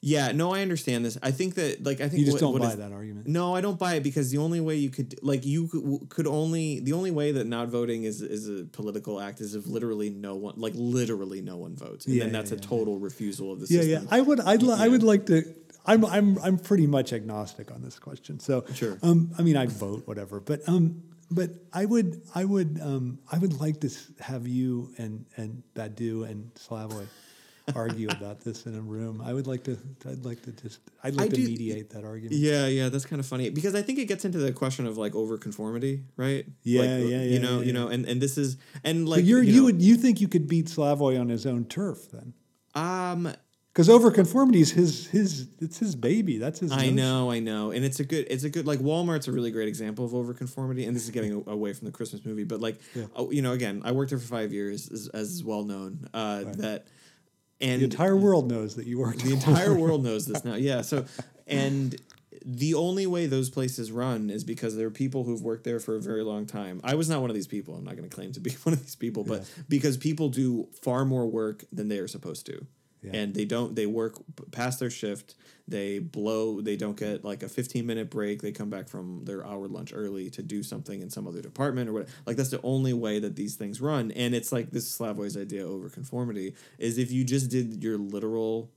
yeah 0.06 0.32
no 0.32 0.52
I 0.52 0.60
understand 0.60 1.02
this 1.02 1.16
I 1.22 1.30
think 1.30 1.54
that 1.54 1.82
like 1.82 2.02
I 2.02 2.08
think 2.10 2.20
You 2.20 2.24
just 2.26 2.34
what- 2.34 2.40
don't 2.40 2.52
what 2.52 2.62
buy 2.62 2.72
is- 2.72 2.76
that 2.76 2.92
argument. 2.92 3.26
No, 3.26 3.54
I 3.54 3.62
don't 3.62 3.78
buy 3.78 3.94
it 3.94 4.02
because 4.02 4.30
the 4.30 4.36
only 4.38 4.60
way 4.60 4.76
you 4.76 4.90
could 4.90 5.14
like 5.22 5.46
you 5.46 5.66
could, 6.10 6.26
only 6.26 6.80
the 6.80 6.92
only 6.92 7.10
way 7.10 7.32
that 7.32 7.46
not 7.46 7.68
voting 7.68 8.04
is 8.04 8.20
is 8.20 8.46
a 8.48 8.64
political 8.66 9.18
act 9.18 9.40
is 9.40 9.54
if 9.54 9.66
literally 9.66 10.10
no 10.10 10.34
one 10.34 10.54
like 10.58 10.74
literally 10.76 11.40
no 11.40 11.56
one 11.56 11.74
votes, 11.74 12.04
and 12.04 12.14
Yeah, 12.14 12.24
then 12.24 12.32
yeah, 12.34 12.38
that's 12.38 12.52
a 12.52 12.56
yeah, 12.56 12.60
total 12.60 12.98
refusal 12.98 13.52
of 13.52 13.60
the 13.60 13.66
system. 13.66 13.88
yeah. 13.90 14.00
yeah. 14.02 14.06
I 14.10 14.20
would, 14.20 14.40
I'd, 14.40 14.62
li- 14.62 14.76
I 14.78 14.88
would 14.88 15.02
like 15.02 15.24
to. 15.26 15.42
I'm, 15.86 16.04
I'm, 16.04 16.38
I'm 16.38 16.58
pretty 16.58 16.86
much 16.86 17.12
agnostic 17.14 17.70
on 17.70 17.80
this 17.82 17.98
question. 17.98 18.40
So, 18.40 18.64
Sure. 18.74 18.98
Um, 19.02 19.30
I 19.38 19.42
mean, 19.42 19.56
I'd 19.56 19.70
vote 19.72 20.02
whatever, 20.06 20.40
but, 20.40 20.66
um, 20.66 21.02
but 21.30 21.50
I 21.74 21.84
would, 21.84 22.22
I 22.34 22.44
would, 22.46 22.78
um, 22.82 23.18
I 23.30 23.36
would 23.38 23.58
like 23.60 23.80
to 23.80 23.90
have 24.20 24.46
you 24.48 24.92
and 24.98 25.24
and 25.36 25.62
Badiou 25.74 26.28
and 26.30 26.52
Slavoj 26.54 27.06
argue 27.74 28.08
about 28.08 28.40
this 28.40 28.66
in 28.66 28.74
a 28.76 28.80
room. 28.80 29.22
I 29.24 29.32
would 29.32 29.46
like 29.46 29.64
to. 29.64 29.78
I'd 30.06 30.24
like 30.24 30.42
to 30.42 30.52
just. 30.52 30.80
I'd 31.02 31.14
like 31.16 31.26
I 31.26 31.28
to 31.30 31.36
do- 31.36 31.46
mediate 31.46 31.90
that 31.90 32.04
argument. 32.04 32.36
Yeah, 32.40 32.66
yeah, 32.66 32.88
that's 32.88 33.06
kind 33.06 33.20
of 33.20 33.26
funny 33.26 33.50
because 33.50 33.74
I 33.74 33.82
think 33.82 33.98
it 33.98 34.06
gets 34.06 34.24
into 34.24 34.38
the 34.38 34.52
question 34.52 34.86
of 34.86 34.98
like 34.98 35.14
overconformity, 35.14 36.02
right? 36.16 36.46
Yeah, 36.62 36.80
Like, 36.80 36.88
yeah, 36.90 36.96
yeah, 37.04 37.22
You 37.22 37.38
know, 37.38 37.60
yeah, 37.60 37.66
you 37.66 37.72
know, 37.72 37.88
and 37.88 38.04
and 38.06 38.20
this 38.20 38.36
is 38.36 38.56
and 38.82 39.08
like 39.08 39.24
you're, 39.24 39.42
you, 39.42 39.60
know, 39.60 39.64
would, 39.66 39.80
you 39.82 39.96
think 39.96 40.20
you 40.20 40.28
could 40.28 40.46
beat 40.48 40.66
Slavoj 40.66 41.18
on 41.20 41.28
his 41.28 41.46
own 41.46 41.64
turf 41.64 42.10
then? 42.12 42.34
um 42.74 43.32
Because 43.72 43.88
overconformity 43.88 44.60
is 44.60 44.70
his, 44.70 45.06
his, 45.08 45.48
it's 45.60 45.78
his 45.78 45.96
baby. 45.96 46.38
That's 46.38 46.60
his. 46.60 46.70
I 46.70 46.76
notion. 46.76 46.96
know, 46.96 47.30
I 47.30 47.40
know, 47.40 47.70
and 47.72 47.84
it's 47.84 47.98
a 47.98 48.04
good, 48.04 48.26
it's 48.30 48.44
a 48.44 48.50
good 48.50 48.66
like 48.66 48.78
Walmart's 48.80 49.26
a 49.26 49.32
really 49.32 49.50
great 49.50 49.68
example 49.68 50.04
of 50.04 50.14
overconformity, 50.14 50.84
and 50.86 50.94
this 50.94 51.04
is 51.04 51.10
getting 51.10 51.42
away 51.46 51.72
from 51.72 51.86
the 51.86 51.92
Christmas 51.92 52.24
movie, 52.24 52.44
but 52.44 52.60
like, 52.60 52.78
Yeah. 52.94 53.06
oh, 53.16 53.30
you 53.32 53.42
know, 53.42 53.52
again, 53.52 53.82
I 53.84 53.90
worked 53.92 54.10
there 54.10 54.18
for 54.20 54.26
five 54.28 54.52
years, 54.52 54.88
as, 54.92 55.08
as 55.14 55.42
well 55.42 55.64
known, 55.64 56.06
uh, 56.14 56.44
that, 56.58 56.86
and 57.64 57.80
The 57.80 57.84
entire 57.84 58.16
world 58.16 58.50
knows 58.50 58.76
that 58.76 58.86
you 58.86 58.98
worked. 58.98 59.20
the 59.24 59.32
entire 59.32 59.74
world 59.74 60.04
knows 60.04 60.26
this 60.26 60.44
now, 60.50 60.54
yeah. 60.54 60.82
So, 60.82 61.04
and 61.46 61.96
the 62.44 62.74
only 62.74 63.06
way 63.06 63.26
those 63.26 63.48
places 63.48 63.90
run 63.90 64.28
is 64.28 64.44
because 64.44 64.76
there 64.76 64.86
are 64.86 64.90
people 64.90 65.24
who've 65.24 65.40
worked 65.42 65.64
there 65.64 65.80
for 65.80 65.96
a 65.96 66.00
very 66.00 66.22
long 66.22 66.44
time. 66.46 66.80
I 66.84 66.94
was 66.94 67.08
not 67.08 67.20
one 67.22 67.30
of 67.30 67.34
these 67.34 67.46
people. 67.46 67.74
I'm 67.74 67.84
not 67.84 67.96
going 67.96 68.08
to 68.08 68.14
claim 68.14 68.32
to 68.32 68.40
be 68.40 68.50
one 68.64 68.74
of 68.74 68.80
these 68.82 68.96
people, 68.96 69.24
but 69.24 69.50
because 69.68 69.96
people 69.96 70.28
do 70.28 70.68
far 70.82 71.04
more 71.04 71.26
work 71.26 71.64
than 71.72 71.88
they 71.88 71.98
are 71.98 72.08
supposed 72.08 72.46
to. 72.46 72.66
Yeah. 73.02 73.10
And 73.14 73.34
they 73.34 73.44
don't. 73.44 73.74
They 73.74 73.86
work 73.86 74.14
past 74.50 74.78
their 74.80 74.90
shift. 74.90 75.34
They 75.66 75.98
blow. 75.98 76.60
They 76.60 76.76
don't 76.76 76.96
get 76.96 77.24
like 77.24 77.42
a 77.42 77.48
15 77.48 77.86
minute 77.86 78.10
break. 78.10 78.42
They 78.42 78.52
come 78.52 78.68
back 78.68 78.88
from 78.88 79.24
their 79.24 79.46
hour 79.46 79.66
lunch 79.66 79.92
early 79.94 80.28
to 80.30 80.42
do 80.42 80.62
something 80.62 81.00
in 81.00 81.08
some 81.08 81.26
other 81.26 81.40
department 81.40 81.88
or 81.88 81.94
what. 81.94 82.08
Like 82.26 82.36
that's 82.36 82.50
the 82.50 82.60
only 82.62 82.92
way 82.92 83.18
that 83.18 83.34
these 83.36 83.56
things 83.56 83.80
run. 83.80 84.10
And 84.12 84.34
it's 84.34 84.52
like 84.52 84.70
this 84.70 84.98
Slavoj's 84.98 85.36
idea 85.36 85.66
over 85.66 85.88
conformity 85.88 86.54
is 86.78 86.98
if 86.98 87.10
you 87.10 87.24
just 87.24 87.50
did 87.50 87.82
your 87.82 87.96
literal 87.96 88.70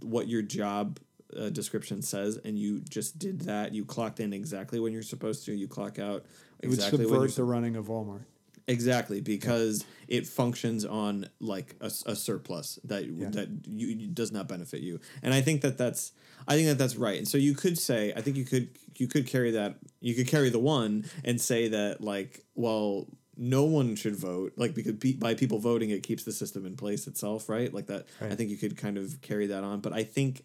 what 0.00 0.28
your 0.28 0.42
job 0.42 0.98
uh, 1.38 1.50
description 1.50 2.00
says 2.02 2.38
and 2.44 2.58
you 2.58 2.80
just 2.80 3.18
did 3.18 3.42
that 3.42 3.74
you 3.74 3.84
clocked 3.84 4.18
in 4.18 4.32
exactly 4.32 4.80
when 4.80 4.94
you're 4.94 5.02
supposed 5.02 5.44
to 5.44 5.52
you 5.52 5.68
clock 5.68 5.98
out 5.98 6.24
It 6.60 6.68
would 6.68 6.78
exactly 6.78 7.04
when 7.04 7.20
you're 7.20 7.28
subvert 7.28 7.36
the 7.36 7.44
running 7.44 7.76
of 7.76 7.86
Walmart. 7.88 8.22
Exactly 8.68 9.20
because 9.20 9.84
it 10.06 10.26
functions 10.26 10.84
on 10.84 11.28
like 11.40 11.74
a, 11.80 11.90
a 12.06 12.14
surplus 12.14 12.78
that 12.84 13.02
that 13.32 13.48
you, 13.66 13.88
you- 13.88 14.06
does 14.08 14.30
not 14.30 14.46
benefit 14.48 14.80
you. 14.80 15.00
And 15.22 15.34
i 15.34 15.40
think 15.40 15.62
that 15.62 15.76
that's 15.78 16.12
i 16.46 16.54
think 16.54 16.68
that 16.68 16.78
that's 16.78 16.96
right. 16.96 17.18
And 17.18 17.26
so 17.26 17.38
you 17.38 17.54
could 17.54 17.78
say 17.78 18.12
i 18.16 18.20
think 18.20 18.36
you 18.36 18.44
could 18.44 18.68
you 18.96 19.06
could 19.08 19.26
carry 19.26 19.50
that 19.52 19.76
you 20.00 20.14
could 20.14 20.28
carry 20.28 20.50
the 20.50 20.58
one 20.58 21.04
and 21.24 21.40
say 21.40 21.68
that 21.68 22.00
like 22.00 22.44
well 22.54 23.06
no 23.36 23.64
one 23.64 23.94
should 23.96 24.16
vote 24.16 24.52
like 24.56 24.74
because 24.74 24.94
pe- 24.94 25.14
by 25.14 25.32
people 25.34 25.58
voting 25.58 25.90
it 25.90 26.02
keeps 26.02 26.24
the 26.24 26.32
system 26.32 26.66
in 26.66 26.76
place 26.76 27.06
itself 27.06 27.48
right? 27.48 27.72
Like 27.72 27.86
that 27.86 28.06
i 28.20 28.34
think 28.34 28.50
you 28.50 28.56
could 28.56 28.76
kind 28.76 28.96
of 28.98 29.20
carry 29.22 29.46
that 29.48 29.64
on. 29.64 29.80
But 29.80 29.92
i 29.92 30.04
think 30.04 30.42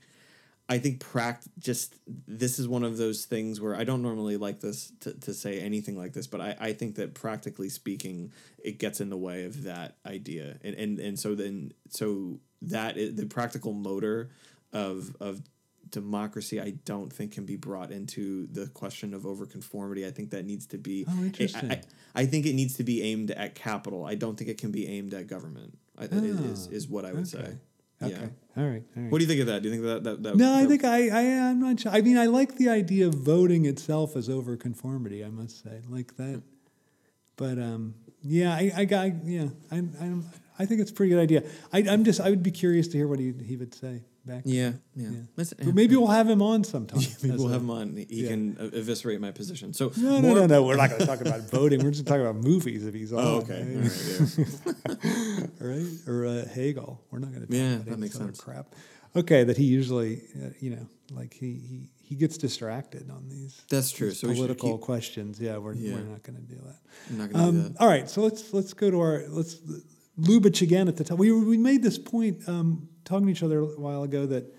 I 0.69 0.77
think 0.77 0.99
pract 0.99 1.47
just 1.59 1.95
this 2.27 2.57
is 2.57 2.67
one 2.67 2.83
of 2.83 2.97
those 2.97 3.25
things 3.25 3.59
where 3.59 3.75
I 3.75 3.83
don't 3.83 4.01
normally 4.01 4.37
like 4.37 4.61
this 4.61 4.91
to, 5.01 5.13
to 5.19 5.33
say 5.33 5.59
anything 5.59 5.97
like 5.97 6.13
this, 6.13 6.25
but 6.25 6.39
I, 6.39 6.55
I 6.59 6.73
think 6.73 6.95
that 6.95 7.13
practically 7.13 7.69
speaking, 7.69 8.31
it 8.63 8.79
gets 8.79 9.01
in 9.01 9.09
the 9.09 9.17
way 9.17 9.43
of 9.43 9.63
that 9.63 9.97
idea, 10.05 10.57
and 10.63 10.75
and, 10.75 10.99
and 10.99 11.19
so 11.19 11.35
then 11.35 11.73
so 11.89 12.39
that 12.61 12.97
is, 12.97 13.15
the 13.15 13.25
practical 13.25 13.73
motor 13.73 14.29
of 14.71 15.15
of 15.19 15.41
democracy, 15.89 16.59
I 16.59 16.71
don't 16.85 17.11
think 17.11 17.33
can 17.33 17.45
be 17.45 17.57
brought 17.57 17.91
into 17.91 18.47
the 18.47 18.67
question 18.67 19.13
of 19.13 19.25
overconformity. 19.25 20.07
I 20.07 20.11
think 20.11 20.31
that 20.31 20.45
needs 20.45 20.65
to 20.67 20.77
be. 20.77 21.05
Oh, 21.07 21.13
I- 21.19 21.25
interesting. 21.25 21.71
I, 21.71 21.81
I 22.15 22.25
think 22.25 22.45
it 22.45 22.53
needs 22.53 22.75
to 22.77 22.83
be 22.83 23.01
aimed 23.03 23.31
at 23.31 23.55
capital. 23.55 24.05
I 24.05 24.15
don't 24.15 24.37
think 24.37 24.49
it 24.49 24.57
can 24.57 24.71
be 24.71 24.87
aimed 24.87 25.13
at 25.13 25.27
government. 25.27 25.77
I, 25.97 26.05
is 26.05 26.67
is 26.67 26.87
what 26.87 27.05
I 27.05 27.13
would 27.13 27.27
say. 27.27 27.57
Okay. 28.03 28.13
Yeah. 28.13 28.61
All 28.61 28.69
right. 28.69 28.83
All 28.95 29.03
right. 29.03 29.11
What 29.11 29.17
do 29.17 29.23
you 29.23 29.27
think 29.27 29.41
of 29.41 29.47
that? 29.47 29.61
Do 29.61 29.69
you 29.69 29.75
think 29.75 29.85
that 29.85 30.03
that, 30.03 30.23
that 30.23 30.35
no, 30.37 30.53
I 30.53 30.65
think 30.65 30.83
I, 30.83 31.09
I 31.09 31.49
I'm 31.49 31.59
not 31.59 31.79
sure. 31.79 31.91
I 31.91 32.01
mean, 32.01 32.17
I 32.17 32.27
like 32.27 32.57
the 32.57 32.69
idea 32.69 33.07
of 33.07 33.15
voting 33.15 33.65
itself 33.65 34.15
as 34.15 34.29
over 34.29 34.55
conformity, 34.57 35.23
I 35.23 35.29
must 35.29 35.63
say, 35.63 35.81
like 35.89 36.15
that. 36.17 36.43
But 37.35 37.57
um, 37.57 37.95
yeah, 38.21 38.53
I, 38.53 38.71
I 38.77 38.85
got 38.85 39.25
yeah. 39.25 39.47
I, 39.71 39.77
I'm 39.77 40.25
I 40.59 40.65
think 40.65 40.81
it's 40.81 40.91
a 40.91 40.93
pretty 40.93 41.09
good 41.09 41.21
idea. 41.21 41.43
I, 41.71 41.79
I'm 41.89 42.03
just 42.03 42.21
I 42.21 42.29
would 42.29 42.43
be 42.43 42.51
curious 42.51 42.87
to 42.89 42.97
hear 42.97 43.07
what 43.07 43.19
he 43.19 43.33
he 43.43 43.57
would 43.57 43.73
say 43.73 44.03
back. 44.25 44.41
Yeah, 44.45 44.73
yeah. 44.95 45.09
Yeah. 45.09 45.19
But 45.35 45.75
maybe 45.75 45.95
we'll 45.95 46.07
have 46.07 46.29
him 46.29 46.41
on 46.41 46.63
sometime. 46.63 47.01
maybe 47.23 47.35
we'll 47.35 47.49
a- 47.49 47.51
have 47.53 47.61
him 47.61 47.69
on. 47.69 47.95
He 47.97 48.05
yeah. 48.23 48.29
can 48.29 48.57
eviscerate 48.73 49.19
my 49.21 49.31
position. 49.31 49.73
So 49.73 49.91
No, 49.97 50.19
no, 50.21 50.33
no, 50.33 50.45
no. 50.45 50.63
We're 50.63 50.75
not 50.77 50.89
going 50.89 51.01
to 51.01 51.07
talk 51.07 51.21
about 51.21 51.41
voting. 51.49 51.83
We're 51.83 51.91
just 51.91 52.05
talking 52.07 52.21
about 52.21 52.37
movies 52.37 52.85
if 52.85 52.93
he's 52.93 53.11
on. 53.13 53.19
Oh, 53.25 53.35
okay. 53.41 53.61
All 53.61 53.81
right? 53.81 54.37
yeah. 54.37 55.45
right? 55.59 55.87
Or 56.07 56.25
uh, 56.25 56.45
Hegel. 56.47 57.03
We're 57.11 57.19
not 57.19 57.31
going 57.33 57.41
to 57.45 57.47
talk 57.47 57.55
Yeah, 57.55 57.73
about 57.75 57.85
that 57.85 57.99
makes 57.99 58.15
sense. 58.15 58.39
crap. 58.39 58.73
Okay, 59.15 59.43
that 59.43 59.57
he 59.57 59.65
usually, 59.65 60.23
uh, 60.43 60.49
you 60.59 60.71
know, 60.71 60.87
like 61.11 61.33
he, 61.33 61.53
he, 61.53 61.89
he 62.01 62.15
gets 62.15 62.35
distracted 62.37 63.11
on 63.11 63.29
these 63.29 63.61
That's 63.69 63.91
true. 63.91 64.09
these 64.09 64.19
So 64.19 64.27
political 64.33 64.77
keep- 64.77 64.81
questions. 64.85 65.39
Yeah, 65.39 65.57
we're, 65.57 65.75
Yeah. 65.75 65.93
we're 65.95 65.99
not 66.03 66.23
going 66.23 66.37
to 66.37 66.41
do 66.41 66.55
that. 66.65 67.15
Not 67.17 67.31
gonna 67.31 67.43
do 67.51 67.57
Um, 67.59 67.63
that. 67.73 67.79
all 67.81 67.87
right, 67.87 68.09
so 68.09 68.21
let's 68.21 68.51
let's 68.53 68.73
go 68.73 68.89
to 68.89 68.99
our 68.99 69.23
let's 69.29 69.57
Lubitsch 70.19 70.61
again 70.63 70.87
at 70.87 70.97
the 70.97 71.03
top. 71.03 71.19
We 71.19 71.31
we 71.31 71.57
made 71.57 71.83
this 71.83 71.97
point 71.99 72.47
um, 72.47 72.87
talking 73.05 73.27
to 73.27 73.31
each 73.31 73.43
other 73.43 73.59
a 73.59 73.65
while 73.79 74.03
ago 74.03 74.25
that 74.27 74.53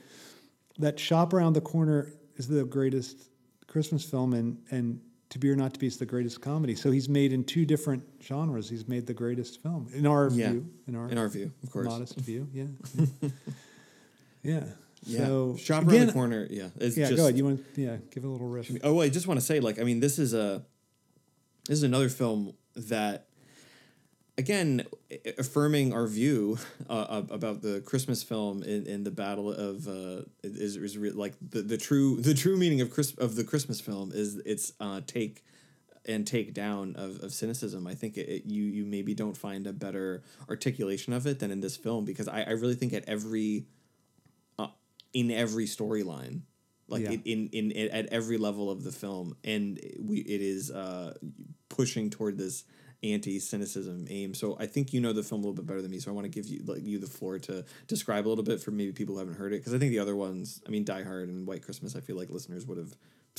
that 0.78 0.98
Shop 0.98 1.32
Around 1.32 1.52
the 1.54 1.60
Corner 1.60 2.12
is 2.36 2.48
the 2.48 2.64
greatest 2.64 3.30
Christmas 3.66 4.04
film, 4.04 4.32
and 4.34 4.58
and 4.70 5.00
To 5.30 5.38
Be 5.38 5.50
or 5.50 5.56
Not 5.56 5.72
to 5.74 5.80
Be 5.80 5.86
is 5.86 5.96
the 5.96 6.06
greatest 6.06 6.40
comedy. 6.40 6.74
So 6.74 6.90
he's 6.90 7.08
made 7.08 7.32
in 7.32 7.44
two 7.44 7.64
different 7.64 8.02
genres. 8.22 8.68
He's 8.68 8.86
made 8.88 9.06
the 9.06 9.14
greatest 9.14 9.62
film 9.62 9.88
in 9.94 10.06
our 10.06 10.30
Yeah. 10.32 10.50
view, 10.52 10.68
in 10.88 10.94
our 10.96 11.08
In 11.08 11.18
our 11.18 11.28
view, 11.28 11.52
of 11.62 11.70
course. 11.70 11.86
modest 11.86 12.16
view. 12.16 12.48
Yeah, 12.52 12.64
yeah. 13.22 13.40
yeah. 14.42 14.64
Yeah. 15.06 15.18
So 15.18 15.56
Shop 15.58 15.86
around 15.86 16.06
the 16.06 16.12
corner. 16.12 16.46
Yeah. 16.50 16.68
It's 16.76 16.96
Yeah, 16.96 17.06
just, 17.08 17.16
go 17.18 17.24
ahead. 17.24 17.36
You 17.36 17.44
want? 17.44 17.60
Yeah, 17.76 17.96
give 18.10 18.24
it 18.24 18.26
a 18.26 18.30
little 18.30 18.48
riff. 18.48 18.70
Oh, 18.82 19.00
I 19.00 19.10
just 19.10 19.26
want 19.26 19.38
to 19.38 19.44
say, 19.44 19.60
like, 19.60 19.78
I 19.78 19.82
mean, 19.84 20.00
this 20.00 20.18
is 20.18 20.32
a 20.32 20.64
this 21.68 21.78
is 21.78 21.82
another 21.82 22.08
film 22.08 22.54
that, 22.76 23.26
again, 24.36 24.84
affirming 25.38 25.92
our 25.92 26.06
view 26.06 26.58
uh, 26.88 27.22
about 27.30 27.62
the 27.62 27.80
Christmas 27.84 28.22
film 28.22 28.62
in, 28.62 28.86
in 28.86 29.04
the 29.04 29.10
battle 29.10 29.52
of 29.52 29.86
uh, 29.88 30.22
is 30.42 30.76
is 30.76 30.98
re- 30.98 31.10
like 31.10 31.34
the, 31.50 31.62
the 31.62 31.76
true 31.78 32.20
the 32.20 32.34
true 32.34 32.56
meaning 32.56 32.80
of 32.80 32.90
Chris 32.90 33.12
of 33.14 33.36
the 33.36 33.44
Christmas 33.44 33.80
film 33.80 34.10
is 34.14 34.36
its 34.38 34.72
uh, 34.80 35.00
take 35.06 35.44
and 36.06 36.26
take 36.26 36.52
down 36.52 36.94
of, 36.96 37.22
of 37.22 37.32
cynicism. 37.32 37.86
I 37.86 37.94
think 37.94 38.16
it, 38.18 38.28
it- 38.28 38.46
you 38.46 38.64
you 38.64 38.84
maybe 38.84 39.14
don't 39.14 39.36
find 39.36 39.66
a 39.66 39.72
better 39.72 40.22
articulation 40.48 41.12
of 41.12 41.26
it 41.26 41.38
than 41.38 41.50
in 41.50 41.60
this 41.60 41.76
film 41.76 42.04
because 42.04 42.28
I, 42.28 42.42
I 42.42 42.50
really 42.50 42.74
think 42.74 42.92
at 42.92 43.04
every 43.08 43.66
uh, 44.58 44.68
in 45.12 45.30
every 45.30 45.66
storyline 45.66 46.42
like 46.86 47.02
Yeah. 47.02 47.12
it, 47.12 47.20
in, 47.24 47.48
in 47.52 47.70
in 47.70 47.88
at 47.90 48.06
every 48.12 48.36
level 48.36 48.70
of 48.70 48.84
the 48.84 48.92
film 48.92 49.36
and 49.42 49.80
we 49.98 50.18
it 50.18 50.42
is 50.42 50.70
uh 50.70 51.14
pushing 51.70 52.10
toward 52.10 52.36
this 52.36 52.64
anti-cynicism 53.12 54.06
aim 54.10 54.34
so 54.34 54.56
i 54.58 54.66
think 54.66 54.92
you 54.92 55.00
know 55.00 55.12
the 55.12 55.22
film 55.22 55.40
a 55.42 55.44
little 55.46 55.54
bit 55.54 55.66
better 55.66 55.82
than 55.82 55.90
me 55.90 55.98
so 55.98 56.10
i 56.10 56.14
want 56.14 56.24
to 56.24 56.28
give 56.30 56.46
you 56.46 56.62
like 56.66 56.82
you 56.82 56.98
the 56.98 57.06
floor 57.06 57.38
to 57.38 57.64
describe 57.86 58.26
a 58.26 58.28
little 58.28 58.44
bit 58.44 58.60
for 58.60 58.70
maybe 58.70 58.92
people 58.92 59.14
who 59.14 59.18
haven't 59.18 59.34
heard 59.36 59.52
it 59.52 59.58
because 59.60 59.74
i 59.74 59.78
think 59.78 59.90
the 59.90 59.98
other 59.98 60.16
ones 60.16 60.62
i 60.66 60.70
mean 60.70 60.84
die 60.84 61.02
hard 61.02 61.28
and 61.28 61.46
white 61.46 61.62
christmas 61.62 61.94
i 61.96 62.00
feel 62.00 62.16
like 62.16 62.30
listeners 62.30 62.66
would 62.66 62.78
have 62.78 62.90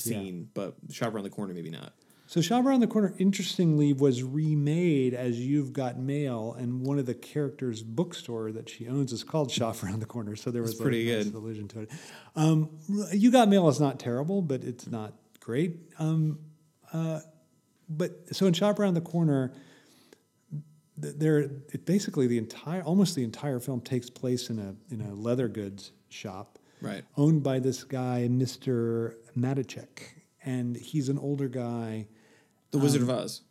Yeah. 0.04 0.18
seen 0.20 0.48
but 0.54 0.74
shop 0.90 1.14
around 1.14 1.24
the 1.24 1.30
corner 1.30 1.54
maybe 1.54 1.70
not 1.70 1.92
So 2.28 2.40
Shop 2.40 2.64
Around 2.64 2.80
the 2.80 2.88
Corner, 2.88 3.14
interestingly, 3.18 3.92
was 3.92 4.24
remade 4.24 5.14
as 5.14 5.38
You've 5.38 5.72
Got 5.72 5.96
Mail, 5.96 6.56
and 6.58 6.84
one 6.84 6.98
of 6.98 7.06
the 7.06 7.14
characters' 7.14 7.84
bookstore 7.84 8.50
that 8.50 8.68
she 8.68 8.88
owns 8.88 9.12
is 9.12 9.22
called 9.22 9.48
Shop 9.52 9.76
Around 9.84 10.00
the 10.00 10.06
Corner. 10.06 10.34
So 10.34 10.50
there 10.50 10.60
was 10.60 10.72
That's 10.72 10.82
pretty 10.82 11.08
a 11.12 11.16
nice 11.18 11.26
good. 11.26 11.34
allusion 11.36 11.68
to 11.68 11.80
it. 11.82 11.90
Um, 12.34 12.68
you 13.12 13.30
Got 13.30 13.48
Mail 13.48 13.68
is 13.68 13.78
not 13.78 14.00
terrible, 14.00 14.42
but 14.42 14.64
it's 14.64 14.88
not 14.88 15.12
great. 15.38 15.76
Um, 16.00 16.40
uh, 16.92 17.20
but 17.88 18.34
so 18.34 18.46
in 18.46 18.52
Shop 18.52 18.78
Around 18.78 18.94
the 18.94 19.00
Corner, 19.00 19.52
there 20.98 21.38
it 21.40 21.84
basically 21.84 22.26
the 22.26 22.38
entire 22.38 22.82
almost 22.82 23.14
the 23.14 23.24
entire 23.24 23.60
film 23.60 23.80
takes 23.80 24.08
place 24.08 24.48
in 24.50 24.58
a 24.58 24.74
in 24.92 25.00
a 25.02 25.14
leather 25.14 25.48
goods 25.48 25.92
shop 26.08 26.58
Right. 26.82 27.04
owned 27.16 27.42
by 27.42 27.58
this 27.58 27.84
guy 27.84 28.28
Mr. 28.30 29.14
Matuschek 29.36 30.02
and 30.44 30.76
he's 30.76 31.08
an 31.08 31.18
older 31.18 31.48
guy 31.48 32.06
The 32.70 32.78
Wizard 32.78 33.02
Um, 33.02 33.10
of 33.10 33.16
Oz. 33.18 33.42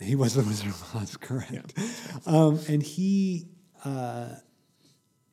he 0.00 0.14
was 0.16 0.34
the 0.34 0.42
Wizard 0.42 0.68
of 0.68 0.96
Oz 0.96 1.16
correct 1.20 1.74
um, 2.26 2.58
and 2.68 2.82
he 2.82 3.48
uh, 3.84 4.30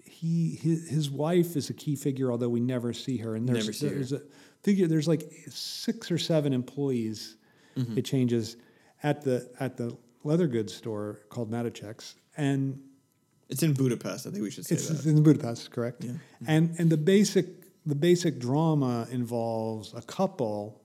he 0.04 0.60
his, 0.62 0.88
his 0.90 1.10
wife 1.10 1.56
is 1.56 1.70
a 1.70 1.74
key 1.74 1.96
figure 1.96 2.32
although 2.32 2.50
we 2.50 2.60
never 2.60 2.94
see 2.94 3.18
her 3.18 3.36
and 3.36 3.48
there's, 3.50 3.60
Never 3.66 3.74
see 3.74 3.88
her. 3.88 3.94
there's 3.96 4.12
a 4.12 4.22
figure 4.64 4.88
there's 4.88 5.08
like 5.08 5.24
six 5.50 6.12
or 6.12 6.18
seven 6.20 6.54
employees 6.54 7.38
Mm-hmm. 7.76 7.98
it 7.98 8.06
changes 8.06 8.58
at 9.04 9.24
the 9.24 9.50
at 9.60 9.76
the 9.78 9.98
leather 10.24 10.48
goods 10.48 10.74
store 10.74 11.20
called 11.30 11.52
Matuschek's 11.52 12.16
and 12.38 12.80
It's 13.50 13.64
in 13.64 13.74
Budapest. 13.74 14.26
I 14.28 14.32
think 14.32 14.44
we 14.44 14.50
should 14.52 14.66
say 14.66 14.76
It's 14.76 14.88
that. 14.88 15.06
in 15.10 15.22
Budapest, 15.24 15.72
correct? 15.72 16.04
Yeah. 16.04 16.14
And 16.48 16.76
and 16.80 16.90
the 16.90 16.98
basic 16.98 17.46
the 17.86 17.96
basic 17.96 18.40
drama 18.40 19.08
involves 19.12 19.94
a 19.94 20.02
couple, 20.02 20.82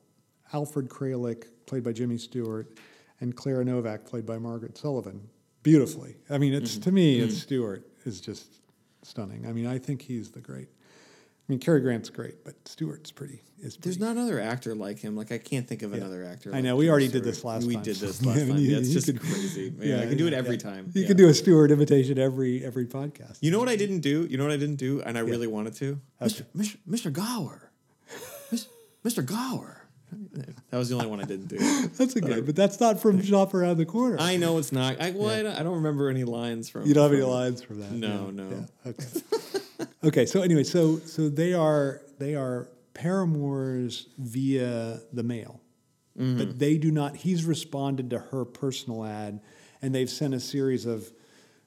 Alfred 0.52 0.88
Kralik, 0.90 1.44
played 1.66 1.82
by 1.82 1.92
Jimmy 1.92 2.18
Stewart, 2.18 2.76
and 3.20 3.34
Clara 3.34 3.64
Novak, 3.64 4.04
played 4.04 4.26
by 4.26 4.36
Margaret 4.38 4.74
Sullavan. 4.74 5.20
Beautifully. 5.62 6.16
I 6.28 6.36
mean, 6.38 6.52
it's 6.52 6.72
Mm-hmm. 6.72 6.82
to 6.82 6.92
me, 6.92 7.20
it's 7.20 7.38
Stewart 7.38 7.86
is 8.04 8.20
just 8.20 8.46
stunning. 9.02 9.46
I 9.46 9.52
mean, 9.52 9.66
I 9.66 9.78
think 9.78 10.02
he's 10.02 10.30
the 10.30 10.40
great. 10.40 10.68
I 11.50 11.52
mean, 11.52 11.58
Cary 11.58 11.80
Grant's 11.80 12.10
great, 12.10 12.44
but 12.44 12.54
Stewart's 12.64 13.10
pretty. 13.10 13.42
Is 13.60 13.76
There's 13.76 13.96
pretty. 13.96 13.98
not 14.14 14.16
another 14.16 14.38
actor 14.38 14.72
like 14.76 15.00
him. 15.00 15.16
Like 15.16 15.32
I 15.32 15.38
can't 15.38 15.66
think 15.66 15.82
of 15.82 15.90
Yeah. 15.90 15.96
another 15.96 16.24
actor. 16.24 16.50
I 16.50 16.54
like 16.58 16.64
know, 16.64 16.76
we 16.76 16.88
already 16.88 17.08
did 17.08 17.24
this 17.24 17.42
last 17.42 17.66
we 17.66 17.74
time. 17.74 17.82
did 17.82 17.96
this 17.96 18.22
last 18.24 18.46
time. 18.46 18.56
Yeah, 18.56 18.76
it's 18.76 18.90
just 18.92 19.06
could- 19.06 19.20
crazy. 19.20 19.74
Yeah, 19.80 20.00
I 20.00 20.06
can 20.06 20.16
do 20.16 20.28
it 20.28 20.32
every 20.32 20.58
time. 20.58 20.92
You 20.94 21.02
Yeah. 21.02 21.08
can 21.08 21.16
do 21.16 21.28
a 21.28 21.34
Stewart 21.34 21.72
imitation 21.72 22.20
every 22.20 22.64
every 22.64 22.86
podcast. 22.86 23.38
You 23.40 23.50
know 23.50 23.58
what 23.58 23.68
I 23.68 23.74
didn't 23.74 23.98
do? 24.00 24.28
You 24.30 24.38
know 24.38 24.44
what 24.44 24.52
I 24.52 24.58
didn't 24.58 24.76
do, 24.76 25.02
and 25.02 25.18
I 25.18 25.22
Yeah. 25.22 25.30
really 25.30 25.48
wanted 25.48 25.74
to. 25.74 25.98
Okay. 26.22 26.32
Mr. 26.32 26.44
Mr. 26.56 26.76
Mr. 26.88 27.12
Gower, 27.12 27.72
Mr. 29.04 29.26
Gower. 29.26 29.78
That 30.70 30.78
was 30.78 30.88
the 30.88 30.94
only 30.94 31.08
one 31.08 31.20
I 31.20 31.24
didn't 31.24 31.48
do. 31.48 31.58
That's 31.96 32.14
a 32.16 32.20
good, 32.20 32.46
but 32.46 32.56
that's 32.56 32.80
not 32.80 33.00
from 33.00 33.22
Shop 33.22 33.54
Around 33.54 33.76
the 33.78 33.86
Corner. 33.86 34.16
I 34.18 34.36
know 34.36 34.58
it's 34.58 34.72
not. 34.72 35.00
I 35.00 35.10
well, 35.10 35.28
I, 35.28 35.42
don't, 35.42 35.56
I 35.58 35.62
don't 35.62 35.76
remember 35.76 36.08
any 36.08 36.24
lines 36.24 36.68
from. 36.68 36.84
You 36.86 36.94
don't 36.94 37.04
have 37.04 37.12
any 37.12 37.22
lines 37.22 37.62
from 37.62 37.80
that. 37.80 37.92
No, 37.92 38.30
no. 38.30 38.66
yeah, 38.84 38.90
Okay. 38.90 39.86
Okay. 40.04 40.26
So 40.26 40.42
anyway, 40.42 40.64
so 40.64 40.98
so 41.00 41.28
they 41.28 41.52
are 41.54 42.02
they 42.18 42.34
are 42.34 42.68
paramours 42.94 44.08
via 44.18 45.00
the 45.12 45.22
mail, 45.22 45.60
Mm-hmm. 46.18 46.38
but 46.38 46.58
they 46.58 46.76
do 46.76 46.90
not. 46.90 47.16
He's 47.16 47.44
responded 47.44 48.10
to 48.10 48.18
her 48.18 48.44
personal 48.44 49.04
ad, 49.04 49.40
and 49.80 49.94
they've 49.94 50.10
sent 50.10 50.34
a 50.34 50.40
series 50.40 50.84
of 50.84 51.10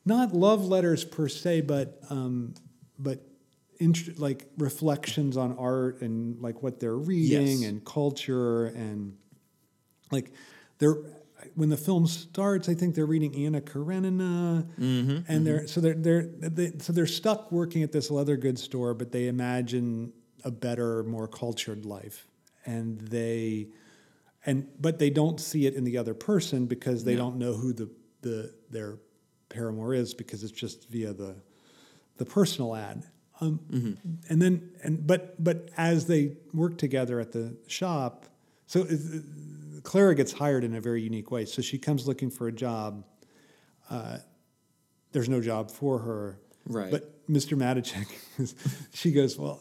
not 0.05 0.33
love 0.33 0.65
letters 0.65 1.03
per 1.05 1.27
se, 1.29 1.61
but 1.61 1.99
um, 2.09 2.53
but 2.99 3.25
int- 3.79 4.19
like 4.19 4.45
reflections 4.57 5.37
on 5.37 5.57
art 5.57 6.01
and 6.01 6.39
like 6.41 6.61
what 6.61 6.79
they're 6.79 6.95
reading 6.97 7.61
Yes. 7.61 7.69
and 7.69 7.83
culture 7.85 8.65
and 8.65 9.15
like 10.11 10.31
they're 10.77 10.97
when 11.55 11.69
the 11.69 11.77
film 11.77 12.07
starts 12.07 12.69
i 12.69 12.73
think 12.73 12.95
they're 12.95 13.05
reading 13.05 13.35
anna 13.45 13.61
karenina. 13.61 14.65
Mm-hmm, 14.79 15.31
and 15.31 15.45
they're 15.45 15.59
mm-hmm. 15.59 15.67
so 15.67 15.81
they're, 15.81 15.93
they're 15.93 16.23
they, 16.23 16.73
so 16.79 16.93
they're 16.93 17.07
stuck 17.07 17.51
working 17.51 17.83
at 17.83 17.91
this 17.91 18.09
leather 18.11 18.37
goods 18.37 18.61
store 18.61 18.93
but 18.93 19.11
they 19.11 19.27
imagine 19.27 20.13
a 20.43 20.51
better 20.51 21.03
more 21.03 21.27
cultured 21.27 21.85
life. 21.85 22.27
And 22.65 22.99
they 22.99 23.67
and 24.45 24.67
but 24.79 24.99
they 24.99 25.09
don't 25.09 25.39
see 25.39 25.65
it 25.65 25.73
in 25.73 25.83
the 25.83 25.97
other 25.97 26.13
person 26.13 26.65
because 26.65 27.03
they 27.03 27.13
No. 27.13 27.19
don't 27.23 27.37
know 27.37 27.53
who 27.53 27.73
the 27.73 27.89
the 28.21 28.53
their 28.69 28.97
paramour 29.49 29.93
is 29.93 30.13
because 30.13 30.43
it's 30.43 30.51
just 30.51 30.89
via 30.89 31.13
the 31.13 31.35
the 32.17 32.25
personal 32.25 32.75
ad. 32.75 33.03
Um, 33.41 33.59
mm-hmm. 33.69 33.93
and 34.29 34.41
then 34.41 34.69
and 34.83 35.05
but 35.05 35.43
but 35.43 35.69
as 35.75 36.05
they 36.05 36.37
work 36.53 36.77
together 36.77 37.19
at 37.19 37.31
the 37.31 37.57
shop 37.67 38.27
so 38.67 38.85
clara 39.83 40.15
gets 40.15 40.31
hired 40.31 40.63
in 40.63 40.75
a 40.75 40.81
very 40.81 41.01
unique 41.01 41.29
way 41.31 41.45
so 41.45 41.61
she 41.61 41.77
comes 41.77 42.07
looking 42.07 42.29
for 42.29 42.47
a 42.47 42.51
job 42.51 43.03
uh, 43.89 44.17
there's 45.11 45.29
no 45.29 45.41
job 45.41 45.69
for 45.71 45.99
her 45.99 46.39
Right. 46.65 46.89
but 46.91 47.09
mr 47.29 47.57
matuschek 47.57 48.07
she 48.93 49.11
goes 49.11 49.37
well 49.37 49.59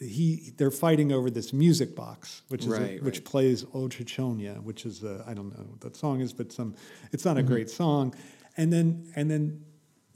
he 0.00 0.52
they're 0.56 0.70
fighting 0.70 1.12
over 1.12 1.28
this 1.30 1.52
music 1.52 1.94
box 1.94 2.40
which 2.48 2.64
is 2.64 2.72
a- 2.72 2.98
which 3.00 3.16
right. 3.18 3.24
plays 3.24 3.64
plays 3.64 3.64
Ochi 3.64 4.04
Chornya, 4.06 4.62
which 4.62 4.86
is 4.86 5.02
a, 5.04 5.22
I 5.26 5.34
don't 5.34 5.50
know 5.56 5.64
what 5.64 5.80
that 5.82 5.96
song 5.96 6.20
is, 6.20 6.32
but 6.32 6.50
some 6.52 6.74
it's 7.12 7.24
not 7.26 7.36
a 7.36 7.40
Mm-hmm. 7.40 7.52
great 7.52 7.70
song. 7.70 8.14
And 8.56 8.72
then 8.72 9.12
and 9.14 9.30
then 9.30 9.62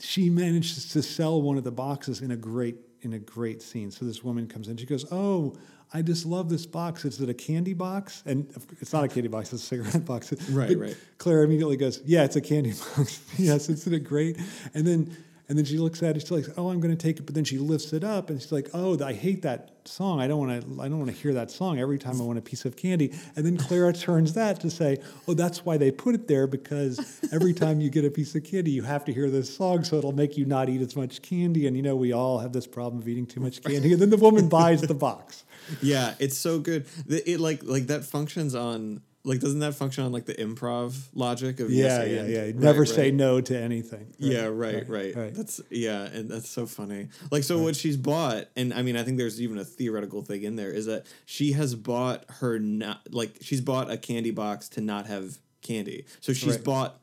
she 0.01 0.31
manages 0.31 0.89
to 0.93 1.03
sell 1.03 1.41
one 1.43 1.57
of 1.59 1.65
the 1.65 1.71
boxes 1.71 2.23
in 2.23 2.31
a 2.31 2.37
great 2.37 2.77
in 3.03 3.13
a 3.13 3.19
great 3.19 3.61
scene. 3.63 3.91
So 3.91 4.05
this 4.07 4.25
woman 4.25 4.47
comes 4.49 4.69
in, 4.69 4.77
she 4.79 4.87
goes, 4.87 5.05
"Oh, 5.13 5.55
I 5.95 6.03
just 6.03 6.25
love 6.27 6.49
this 6.49 6.65
box. 6.67 7.05
Is 7.05 7.21
it 7.21 7.29
a 7.29 7.35
candy 7.35 7.75
box?" 7.75 8.23
And 8.27 8.47
it's 8.81 8.93
not 8.93 9.05
a 9.05 9.09
candy 9.09 9.29
box; 9.29 9.53
it's 9.53 9.63
a 9.63 9.67
cigarette 9.67 10.05
box. 10.05 10.33
Right, 10.51 10.69
But 10.69 10.77
right. 10.79 10.97
Claire 11.19 11.43
immediately 11.45 11.77
goes, 11.77 12.01
"Yeah, 12.05 12.25
it's 12.25 12.37
a 12.37 12.41
candy 12.41 12.73
box. 12.97 13.21
yes, 13.39 13.69
isn't 13.69 13.93
it 13.93 14.01
great?" 14.01 14.39
And 14.75 14.87
then. 14.87 15.17
And 15.49 15.59
then 15.59 15.65
she 15.65 15.77
looks 15.77 16.03
at 16.03 16.17
it. 16.17 16.21
She's 16.21 16.31
like, 16.31 16.47
"Oh, 16.57 16.71
I'm 16.71 16.81
going 16.81 16.97
to 16.97 17.01
take 17.01 17.19
it." 17.19 17.27
But 17.27 17.35
then 17.35 17.45
she 17.45 17.59
lifts 17.59 17.93
it 17.93 18.05
up, 18.05 18.31
and 18.31 18.41
she's 18.41 18.53
like, 18.53 18.71
"Oh, 18.73 18.99
I 19.05 19.13
hate 19.13 19.43
that 19.43 19.71
song. 19.85 20.21
I 20.21 20.29
don't 20.29 20.39
want 20.39 20.63
to. 20.63 20.83
I 20.83 20.89
don't 20.89 20.99
want 20.99 21.11
to 21.11 21.17
hear 21.17 21.35
that 21.35 21.51
song 21.51 21.79
every 21.79 21.99
time 21.99 22.21
I 22.21 22.25
want 22.25 22.39
a 22.39 22.43
piece 22.43 22.65
of 22.65 22.77
candy." 22.77 23.13
And 23.37 23.45
then 23.45 23.57
Clara 23.57 23.93
turns 24.09 24.35
that 24.35 24.61
to 24.61 24.71
say, 24.71 24.99
"Oh, 25.27 25.35
that's 25.35 25.65
why 25.65 25.77
they 25.77 25.91
put 25.91 26.15
it 26.15 26.29
there 26.29 26.47
because 26.47 27.21
every 27.33 27.53
time 27.53 27.81
you 27.81 27.91
get 27.91 28.05
a 28.05 28.11
piece 28.11 28.35
of 28.35 28.45
candy, 28.45 28.71
you 28.71 28.83
have 28.83 29.05
to 29.07 29.13
hear 29.13 29.29
this 29.31 29.55
song, 29.55 29.85
so 29.85 29.97
it'll 29.97 30.13
make 30.13 30.37
you 30.37 30.45
not 30.45 30.69
eat 30.69 30.81
as 30.81 30.97
much 30.97 31.21
candy." 31.23 31.67
And 31.67 31.77
you 31.77 31.83
know, 31.83 31.97
we 31.97 32.13
all 32.13 32.39
have 32.39 32.53
this 32.53 32.67
problem 32.67 33.03
of 33.03 33.09
eating 33.09 33.27
too 33.27 33.41
much 33.41 33.63
candy. 33.63 33.93
And 33.93 34.01
then 34.01 34.11
the 34.11 34.17
woman 34.17 34.49
buys 34.49 34.81
the 34.83 34.95
box. 34.95 35.45
Yeah, 35.81 36.15
it's 36.19 36.37
so 36.37 36.59
good. 36.59 36.87
It 37.09 37.39
like 37.39 37.63
like 37.63 37.87
that 37.87 38.05
functions 38.05 38.57
on 38.57 39.01
like 39.25 39.39
doesn't 39.41 39.61
that 39.61 39.75
function 39.75 40.03
on 40.05 40.11
like 40.13 40.27
the 40.27 40.35
improv 40.35 40.97
logic 41.15 41.61
of 41.61 41.71
yes 41.71 42.07
Yeah, 42.09 42.13
yeah, 42.15 42.21
and? 42.23 42.31
yeah. 42.33 42.41
Right, 42.43 42.57
Never 42.57 42.81
right. 42.81 42.89
say 42.89 43.11
no 43.13 43.41
to 43.41 43.57
anything. 43.57 44.13
Yeah, 44.19 44.47
right, 44.47 44.89
right, 44.89 45.15
right. 45.15 45.35
That's 45.35 45.61
yeah, 45.71 46.03
and 46.05 46.29
that's 46.29 46.49
so 46.49 46.67
funny. 46.67 47.09
Like, 47.31 47.45
so 47.45 47.59
what 47.61 47.77
she's 47.77 47.97
bought, 47.97 48.47
and 48.57 48.75
I 48.75 48.83
mean, 48.83 48.97
I 48.97 49.05
think 49.05 49.19
there's 49.19 49.41
even 49.41 49.59
a 49.59 49.65
theoretical 49.65 50.23
thing 50.23 50.43
in 50.43 50.57
there 50.57 50.71
is 50.73 50.87
that 50.87 51.07
she 51.25 51.53
has 51.53 51.75
bought 51.75 52.25
her 52.41 52.59
not 52.59 53.01
like 53.13 53.37
she's 53.41 53.61
bought 53.61 53.91
a 53.91 53.97
candy 53.97 54.33
box 54.33 54.69
to 54.71 54.81
not 54.81 55.07
have 55.07 55.39
candy. 55.61 56.05
So 56.21 56.33
she's 56.33 56.57
Right. 56.57 56.65
bought 56.65 56.99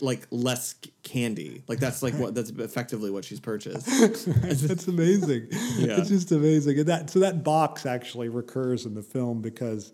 like 0.00 0.26
less 0.30 0.74
candy. 1.04 1.62
Like 1.68 1.78
that's 1.78 2.02
like 2.02 2.14
what 2.14 2.34
that's 2.34 2.50
effectively 2.50 3.10
what 3.10 3.24
she's 3.24 3.38
purchased. 3.40 3.86
That's 4.42 4.88
amazing. 4.88 5.46
Yeah. 5.78 5.98
It's 6.00 6.08
just 6.08 6.32
amazing. 6.32 6.78
And 6.80 6.86
that 6.88 7.10
so 7.10 7.20
that 7.20 7.44
box 7.44 7.86
actually 7.86 8.28
recurs 8.28 8.84
in 8.84 8.94
the 8.94 9.02
film 9.02 9.40
because 9.42 9.92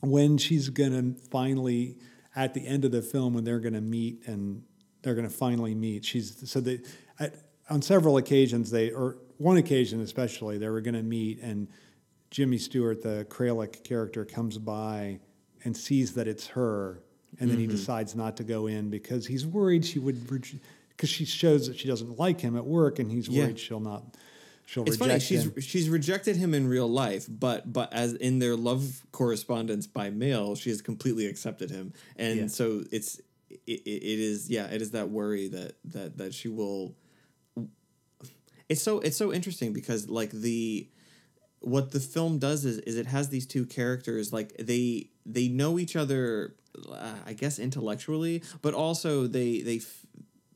when 0.00 0.38
she's 0.38 0.68
gonna 0.68 1.14
finally 1.30 1.96
at 2.34 2.54
the 2.54 2.66
end 2.66 2.84
of 2.84 2.90
the 2.90 3.02
film 3.02 3.34
when 3.34 3.44
they're 3.44 3.60
gonna 3.60 3.80
meet 3.80 4.26
and 4.26 4.62
they're 5.02 5.14
gonna 5.14 5.28
finally 5.28 5.74
meet, 5.74 6.04
she's 6.04 6.48
so 6.50 6.60
they 6.60 6.80
at, 7.18 7.34
on 7.70 7.82
several 7.82 8.16
occasions 8.16 8.70
they 8.70 8.90
or 8.90 9.18
one 9.38 9.56
occasion 9.56 10.00
especially 10.00 10.58
they 10.58 10.68
were 10.68 10.80
gonna 10.80 11.02
meet 11.02 11.40
and 11.42 11.68
Jimmy 12.30 12.58
Stewart, 12.58 13.02
the 13.02 13.26
Kralik 13.30 13.84
character, 13.84 14.24
comes 14.24 14.58
by 14.58 15.20
and 15.64 15.76
sees 15.76 16.14
that 16.14 16.28
it's 16.28 16.46
her, 16.48 17.02
and 17.40 17.50
then 17.50 17.58
he 17.58 17.64
mm-hmm. 17.64 17.76
decides 17.76 18.14
not 18.14 18.36
to 18.36 18.44
go 18.44 18.66
in 18.66 18.90
because 18.90 19.26
he's 19.26 19.46
worried 19.46 19.84
she 19.84 19.98
would, 19.98 20.26
because 20.88 21.08
she 21.08 21.24
shows 21.24 21.66
that 21.66 21.78
she 21.78 21.88
doesn't 21.88 22.18
like 22.18 22.40
him 22.40 22.56
at 22.56 22.64
work, 22.64 22.98
and 22.98 23.10
he's 23.10 23.28
Yeah. 23.28 23.44
worried 23.44 23.58
she'll 23.58 23.80
not, 23.80 24.16
she'll 24.66 24.84
It's 24.84 24.96
funny. 24.98 25.18
She's 25.18 25.44
him. 25.44 25.60
she's 25.60 25.88
rejected 25.88 26.36
him 26.36 26.52
in 26.52 26.68
real 26.68 26.88
life, 26.88 27.26
but 27.28 27.72
but 27.72 27.90
as 27.94 28.12
in 28.12 28.38
their 28.38 28.54
love 28.56 29.06
correspondence 29.12 29.86
by 29.86 30.10
mail, 30.10 30.54
she 30.54 30.68
has 30.70 30.82
completely 30.82 31.24
accepted 31.26 31.70
him, 31.70 31.94
and 32.16 32.36
Yeah. 32.38 32.46
so 32.48 32.84
it's 32.92 33.18
it, 33.48 33.80
it 33.86 34.02
it 34.12 34.18
is 34.20 34.50
yeah 34.50 34.66
it 34.66 34.82
is 34.82 34.90
that 34.90 35.08
worry 35.08 35.48
that 35.48 35.76
that 35.86 36.18
that 36.18 36.34
she 36.34 36.48
will. 36.48 36.94
It's 38.68 38.82
so 38.82 38.98
it's 39.00 39.16
so 39.16 39.32
interesting 39.32 39.72
because 39.72 40.08
like 40.08 40.30
the 40.30 40.88
what 41.60 41.92
the 41.92 42.00
film 42.00 42.38
does 42.38 42.64
is 42.64 42.78
is 42.80 42.96
it 42.96 43.06
has 43.06 43.28
these 43.28 43.46
two 43.46 43.64
characters 43.64 44.32
like 44.32 44.52
they 44.58 45.10
they 45.24 45.48
know 45.48 45.78
each 45.78 45.94
other 45.96 46.54
uh, 46.90 47.14
I 47.24 47.32
guess 47.32 47.58
intellectually, 47.58 48.42
but 48.62 48.74
also 48.74 49.26
they 49.28 49.60
they 49.60 49.80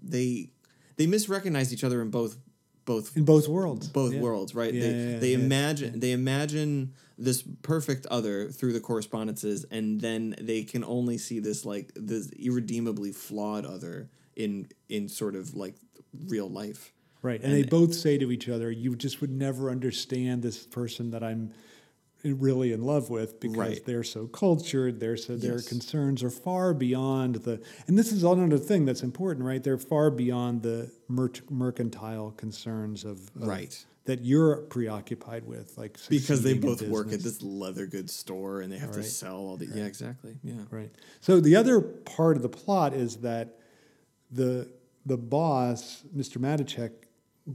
they 0.03 0.51
they 0.97 1.07
misrecognize 1.07 1.73
each 1.73 1.85
other 1.85 2.03
in 2.03 2.11
both 2.11 2.37
both 2.91 3.17
in 3.17 3.25
both 3.25 3.47
worlds. 3.49 3.89
both 3.89 4.13
Yeah. 4.15 4.21
worlds, 4.21 4.55
right? 4.55 4.73
Yeah, 4.75 4.81
they 4.83 4.93
yeah, 5.13 5.19
they 5.19 5.33
imagine 5.35 6.01
they 6.01 6.13
imagine 6.13 6.95
this 7.17 7.43
perfect 7.63 8.07
other 8.07 8.49
through 8.51 8.73
the 8.73 8.81
correspondences 8.81 9.65
and 9.71 10.01
then 10.01 10.35
they 10.41 10.63
can 10.65 10.83
only 10.85 11.19
see 11.19 11.39
this 11.39 11.65
like 11.65 11.93
this 11.95 12.31
irredeemably 12.31 13.13
flawed 13.13 13.65
other 13.65 14.09
in 14.35 14.67
in 14.89 15.09
sort 15.09 15.35
of 15.37 15.55
like 15.55 15.77
real 16.27 16.49
life 16.49 16.93
Right. 17.23 17.41
And, 17.43 17.53
they 17.53 17.65
both 17.65 17.95
say 17.95 18.17
to 18.17 18.33
each 18.33 18.49
other, 18.49 18.71
you 18.71 18.97
just 18.97 19.21
would 19.21 19.31
never 19.31 19.71
understand 19.71 20.43
this 20.43 20.67
person 20.67 21.11
that 21.11 21.23
I'm 21.23 21.53
really 22.25 22.73
in 22.73 22.83
love 22.83 23.11
with 23.11 23.41
because 23.41 23.57
Right. 23.57 23.85
they're 23.85 24.05
so 24.05 24.27
cultured, 24.27 25.01
they're 25.01 25.17
so 25.17 25.37
their 25.37 25.61
concerns 25.61 26.23
are 26.23 26.31
far 26.31 26.75
beyond 26.75 27.37
the 27.37 27.61
and 27.87 27.99
this 27.99 28.13
is 28.13 28.23
another 28.25 28.59
thing 28.59 28.85
that's 28.85 29.03
important, 29.03 29.45
right? 29.47 29.63
They're 29.63 29.79
far 29.79 30.11
beyond 30.11 30.63
the 30.63 30.91
merc- 31.09 31.51
mercantile 31.51 32.33
concerns 32.33 33.05
of, 33.05 33.31
of- 33.37 33.47
Right. 33.49 33.85
that 34.05 34.25
you're 34.25 34.57
preoccupied 34.63 35.47
with, 35.47 35.77
like 35.79 35.97
because 36.09 36.43
they 36.43 36.55
both 36.55 36.83
work 36.83 37.13
at 37.13 37.21
this 37.21 37.43
leather 37.43 37.87
goods 37.87 38.13
store 38.15 38.61
and 38.61 38.71
they 38.73 38.79
have 38.79 38.93
to 38.93 39.03
sell 39.03 39.37
all 39.37 39.57
the 39.57 39.67
yeah 39.67 39.85
exactly 39.87 40.37
yeah 40.43 40.55
Right. 40.71 40.91
So 41.21 41.41
the 41.41 41.57
other 41.57 41.81
part 41.81 42.37
of 42.37 42.43
the 42.43 42.49
plot 42.49 42.93
is 42.95 43.17
that 43.19 43.59
the 44.31 44.69
the 45.07 45.17
boss, 45.17 46.03
Mr. 46.15 46.37
Matuschek, 46.39 46.91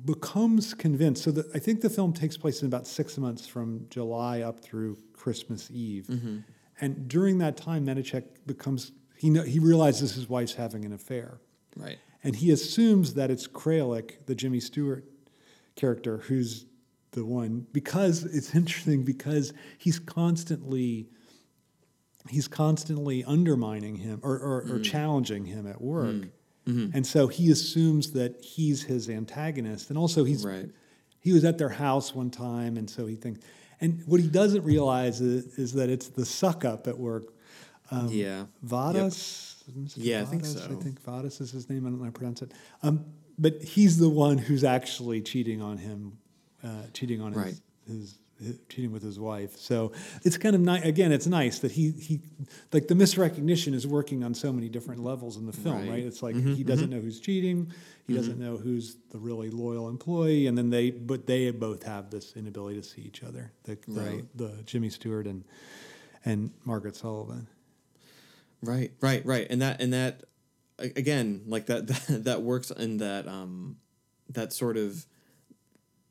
becomes 0.06 0.74
convinced. 0.74 1.24
So 1.24 1.32
the, 1.32 1.50
I 1.54 1.60
think 1.60 1.82
the 1.82 1.90
film 1.90 2.12
takes 2.14 2.38
place 2.38 2.62
in 2.62 2.68
about 2.68 2.86
six 2.88 3.18
months 3.18 3.48
from 3.48 3.86
July 3.90 4.42
up 4.42 4.60
through 4.60 4.98
Christmas 5.14 5.70
Eve, 5.72 6.06
Mm-hmm. 6.10 6.38
and 6.82 7.08
during 7.08 7.38
that 7.40 7.56
time, 7.58 7.86
Matuschek 7.86 8.24
becomes 8.46 8.92
he 9.18 9.30
know, 9.30 9.44
he 9.44 9.60
realizes 9.60 10.14
his 10.16 10.28
wife's 10.28 10.54
having 10.56 10.84
an 10.86 10.92
affair, 10.94 11.40
right 11.78 11.98
and 12.24 12.36
he 12.36 12.52
assumes 12.52 13.14
that 13.14 13.30
it's 13.32 13.48
Kralik, 13.48 14.26
the 14.26 14.34
Jimmy 14.36 14.60
Stewart 14.60 15.06
character, 15.76 16.18
who's 16.18 16.66
the 17.12 17.24
one 17.24 17.66
because 17.72 18.24
it's 18.26 18.54
interesting 18.56 19.04
because 19.04 19.54
he's 19.78 20.00
constantly 20.00 21.08
he's 22.30 22.48
constantly 22.48 23.24
undermining 23.24 23.96
him 23.98 24.20
or, 24.24 24.38
or, 24.40 24.64
Mm. 24.64 24.72
or 24.72 24.80
challenging 24.80 25.46
him 25.46 25.68
at 25.68 25.80
work. 25.82 26.26
And 26.68 27.06
so 27.06 27.28
he 27.28 27.52
assumes 27.52 28.12
that 28.14 28.42
he's 28.44 28.84
his 28.84 29.10
antagonist. 29.10 29.90
And 29.90 29.98
also 30.00 30.24
he's 30.24 30.44
Right. 30.44 30.70
he 31.20 31.32
was 31.32 31.44
at 31.46 31.58
their 31.60 31.70
house 31.70 32.16
one 32.16 32.30
time 32.32 32.78
and 32.78 32.90
so 32.90 33.06
he 33.06 33.16
thinks 33.16 33.40
and 33.82 34.02
what 34.08 34.20
he 34.22 34.28
doesn't 34.28 34.64
realize 34.64 35.22
is, 35.22 35.58
is 35.60 35.74
that 35.74 35.90
it's 35.90 36.08
the 36.08 36.26
suck 36.26 36.64
up 36.66 36.88
at 36.88 36.98
work. 36.98 37.34
Um, 37.92 38.08
yeah 38.12 38.46
Vadas. 38.66 39.54
Mr. 39.78 39.94
Yeah, 39.98 40.22
I 40.22 40.26
think 40.26 40.44
Vadas, 40.44 40.60
so. 40.68 40.72
I 40.80 40.82
think 40.84 41.04
Vadas 41.04 41.42
is 41.42 41.52
his 41.52 41.70
name. 41.70 41.86
I 41.86 41.90
don't 41.90 41.98
know 42.00 42.06
how 42.06 42.12
to 42.12 42.18
pronounce 42.18 42.42
it. 42.42 42.52
Um, 42.84 43.06
but 43.38 43.62
he's 43.64 43.98
the 43.98 44.10
one 44.10 44.38
who's 44.38 44.64
actually 44.64 45.22
cheating 45.22 45.62
on 45.62 45.78
him, 45.78 46.18
uh, 46.64 46.84
cheating 46.94 47.20
on 47.22 47.34
Right. 47.34 47.48
his, 47.88 47.96
his 47.98 48.18
cheating 48.70 48.92
with 48.92 49.02
his 49.04 49.18
wife. 49.20 49.58
So 49.58 49.92
it's 50.24 50.38
kind 50.38 50.56
of 50.56 50.62
nice. 50.62 50.84
Again, 50.84 51.12
it's 51.12 51.28
nice 51.28 51.60
that 51.60 51.72
he 51.72 51.92
he 51.92 52.22
like 52.74 52.88
the 52.88 52.94
misrecognition 52.96 53.74
is 53.74 53.88
working 53.88 54.24
on 54.24 54.34
so 54.34 54.52
many 54.52 54.68
different 54.70 55.04
levels 55.04 55.38
in 55.38 55.46
the 55.46 55.54
film. 55.54 55.76
Right. 55.76 55.90
Right. 55.90 56.00
Mm-hmm, 56.00 56.08
It's 56.08 56.22
like 56.24 56.36
he 56.36 56.64
doesn't 56.64 56.90
know 56.90 57.00
who's 57.00 57.20
cheating. 57.20 57.72
He 58.08 58.14
doesn't 58.14 58.38
know 58.40 58.58
who's 58.58 58.98
the 59.12 59.18
really 59.18 59.50
loyal 59.50 59.90
employee, 59.90 60.48
and 60.48 60.58
then 60.58 60.70
they 60.70 60.92
but 60.92 61.26
they 61.26 61.50
both 61.52 61.84
have 61.84 62.10
this 62.12 62.34
inability 62.36 62.82
to 62.82 62.84
see 62.88 63.02
each 63.02 63.24
other. 63.24 63.52
The 63.64 63.78
the, 63.88 64.02
Right. 64.02 64.24
the 64.38 64.62
Jimmy 64.66 64.90
Stewart 64.90 65.28
and 65.28 65.44
and 66.24 66.52
Margaret 66.66 66.96
Sullavan. 66.96 67.48
Right, 68.62 68.92
right, 69.00 69.26
right, 69.26 69.48
and 69.50 69.62
that 69.62 69.82
and 69.82 69.94
that 69.94 70.24
again, 70.80 71.44
like 71.48 71.68
that 71.68 71.88
that, 71.88 72.06
that 72.26 72.42
works 72.42 72.72
in 72.72 72.98
that 72.98 73.28
um 73.28 73.78
that 74.30 74.52
sort 74.54 74.76
of 74.78 75.06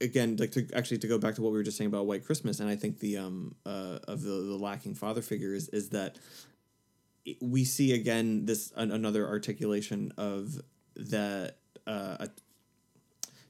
again 0.05 0.37
like 0.37 0.53
to 0.53 0.67
actually 0.75 0.99
to 0.99 1.09
go 1.09 1.19
back 1.19 1.35
to 1.35 1.43
what 1.43 1.51
we 1.53 1.59
were 1.59 1.65
just 1.65 1.77
saying 1.77 1.89
about 1.89 2.07
White 2.07 2.25
Christmas, 2.25 2.61
and 2.61 2.69
I 2.69 2.77
think 2.77 3.01
the 3.01 3.17
um 3.19 3.55
uh 3.67 3.99
of 4.07 4.23
the 4.23 4.31
the 4.31 4.57
lacking 4.57 4.95
father 4.95 5.23
figure 5.23 5.55
is 5.55 5.69
is 5.71 5.89
that 5.91 6.19
we 7.41 7.65
see 7.65 7.93
again 7.93 8.47
this 8.47 8.73
an, 8.77 8.91
another 8.91 9.27
articulation 9.27 10.13
of 10.17 10.61
that 10.97 11.57
uh 11.87 12.27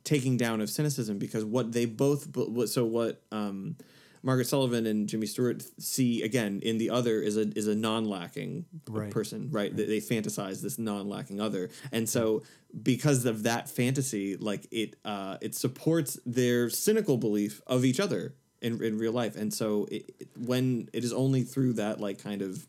taking 0.05 0.37
down 0.37 0.61
of 0.61 0.71
cynicism 0.71 1.19
because 1.19 1.45
what 1.45 1.73
they 1.73 1.87
both 1.87 2.29
so 2.71 2.85
what 2.85 3.23
um 3.33 3.77
Margaret 4.25 4.47
Sullavan 4.47 4.89
and 4.89 5.07
Jimmy 5.09 5.27
Stewart 5.27 5.63
see 5.79 6.23
again 6.23 6.61
in 6.65 6.79
the 6.79 6.89
other 6.91 7.21
is 7.21 7.37
a 7.37 7.43
is 7.57 7.67
a 7.69 7.75
non-lacking 7.75 8.65
Right. 8.89 9.11
person, 9.11 9.51
right? 9.51 9.75
They, 9.77 9.85
they 9.85 9.99
fantasize 10.01 10.63
this 10.63 10.79
non-lacking 10.79 11.41
other, 11.41 11.69
and 11.93 12.09
so 12.09 12.43
because 12.83 13.27
of 13.27 13.43
that 13.45 13.69
fantasy, 13.69 14.37
like 14.37 14.67
it 14.71 14.97
uh, 15.05 15.37
it 15.43 15.55
supports 15.55 16.19
their 16.25 16.71
cynical 16.71 17.19
belief 17.19 17.61
of 17.67 17.85
each 17.85 18.01
other 18.01 18.35
in 18.63 18.83
in 18.83 18.97
real 18.99 19.13
life, 19.13 19.37
and 19.37 19.53
so 19.53 19.87
it, 19.91 20.15
it- 20.19 20.29
when 20.39 20.89
it 20.93 21.05
is 21.05 21.13
only 21.13 21.43
through 21.43 21.75
that 21.75 22.01
like 22.01 22.19
kind 22.19 22.41
of 22.43 22.67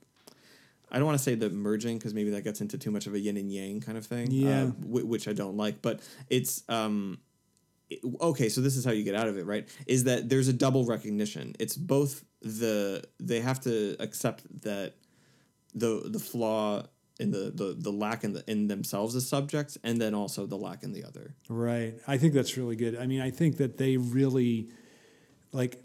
I 0.92 0.98
don't 0.98 1.06
want 1.08 1.18
to 1.18 1.24
say 1.24 1.36
the 1.36 1.50
merging 1.50 1.98
because 1.98 2.14
maybe 2.14 2.30
that 2.32 2.44
gets 2.44 2.62
into 2.62 2.78
too 2.78 2.92
much 2.92 3.08
of 3.08 3.14
a 3.16 3.20
yin 3.20 3.38
and 3.38 3.52
yang 3.52 3.80
kind 3.82 3.98
of 3.98 4.06
thing, 4.06 4.30
Yeah. 4.30 4.64
uh, 4.64 4.68
whi- 4.68 5.04
which 5.04 5.28
I 5.28 5.34
don't 5.34 5.58
like, 5.58 5.82
but 5.82 6.00
it's 6.30 6.64
um 6.70 7.18
okay 8.22 8.50
so 8.50 8.62
this 8.62 8.76
is 8.76 8.84
how 8.84 8.92
you 8.92 9.04
get 9.04 9.16
out 9.16 9.28
of 9.28 9.38
it 9.38 9.46
right 9.46 9.68
is 9.86 10.06
that 10.06 10.28
there's 10.30 10.48
a 10.48 10.54
double 10.54 10.86
recognition 10.86 11.54
it's 11.60 11.78
both 11.78 12.24
the 12.42 13.04
they 13.20 13.40
have 13.40 13.60
to 13.60 13.96
accept 14.00 14.44
that 14.62 14.96
the 15.74 16.02
the 16.06 16.20
flaw 16.20 16.84
in 17.20 17.32
the 17.32 17.52
the, 17.54 17.76
the 17.78 17.92
lack 17.92 18.24
in 18.24 18.34
the 18.34 18.44
in 18.50 18.68
themselves 18.68 19.16
as 19.16 19.28
subjects 19.28 19.78
and 19.84 20.02
then 20.02 20.14
also 20.14 20.46
the 20.46 20.58
lack 20.58 20.84
in 20.84 20.92
the 20.92 21.04
other 21.04 21.36
Right. 21.50 21.96
I 22.08 22.18
think 22.18 22.34
that's 22.34 22.58
really 22.58 22.76
good. 22.76 22.98
I 22.98 23.08
mean, 23.08 23.22
I 23.22 23.32
think 23.32 23.58
that 23.58 23.78
they 23.78 23.98
really 23.98 24.70
like 25.52 25.82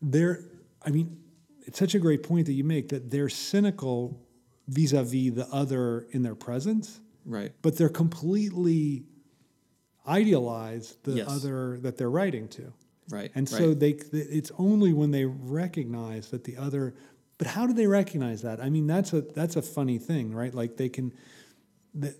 they're 0.00 0.44
I 0.84 0.90
mean, 0.90 1.18
it's 1.66 1.78
such 1.78 1.94
a 1.94 1.98
great 1.98 2.22
point 2.22 2.46
that 2.46 2.54
you 2.54 2.64
make 2.64 2.88
that 2.88 3.10
they're 3.10 3.28
cynical 3.28 4.20
vis-a-vis 4.68 5.34
the 5.34 5.46
other 5.52 6.06
in 6.10 6.22
their 6.22 6.34
presence, 6.34 7.00
right 7.26 7.52
but 7.62 7.76
they're 7.76 7.88
completely 7.88 9.04
idealize 10.06 10.96
the 11.04 11.12
Yes. 11.12 11.28
other 11.28 11.78
that 11.78 11.96
they're 11.96 12.10
writing 12.10 12.48
to. 12.48 12.72
right 13.10 13.30
And 13.34 13.48
so 13.48 13.68
right. 13.68 13.78
they 13.80 13.90
it's 14.12 14.50
only 14.58 14.92
when 14.92 15.10
they 15.10 15.24
recognize 15.24 16.28
that 16.30 16.44
the 16.44 16.56
other 16.56 16.94
but 17.38 17.46
how 17.48 17.66
do 17.66 17.72
they 17.72 17.86
recognize 17.88 18.42
that? 18.42 18.60
I 18.60 18.70
mean 18.70 18.86
that's 18.86 19.12
a 19.12 19.20
that's 19.22 19.56
a 19.56 19.62
funny 19.62 19.98
thing, 19.98 20.32
right? 20.34 20.54
Like 20.54 20.76
they 20.76 20.88
can 20.88 21.12
that 21.94 22.14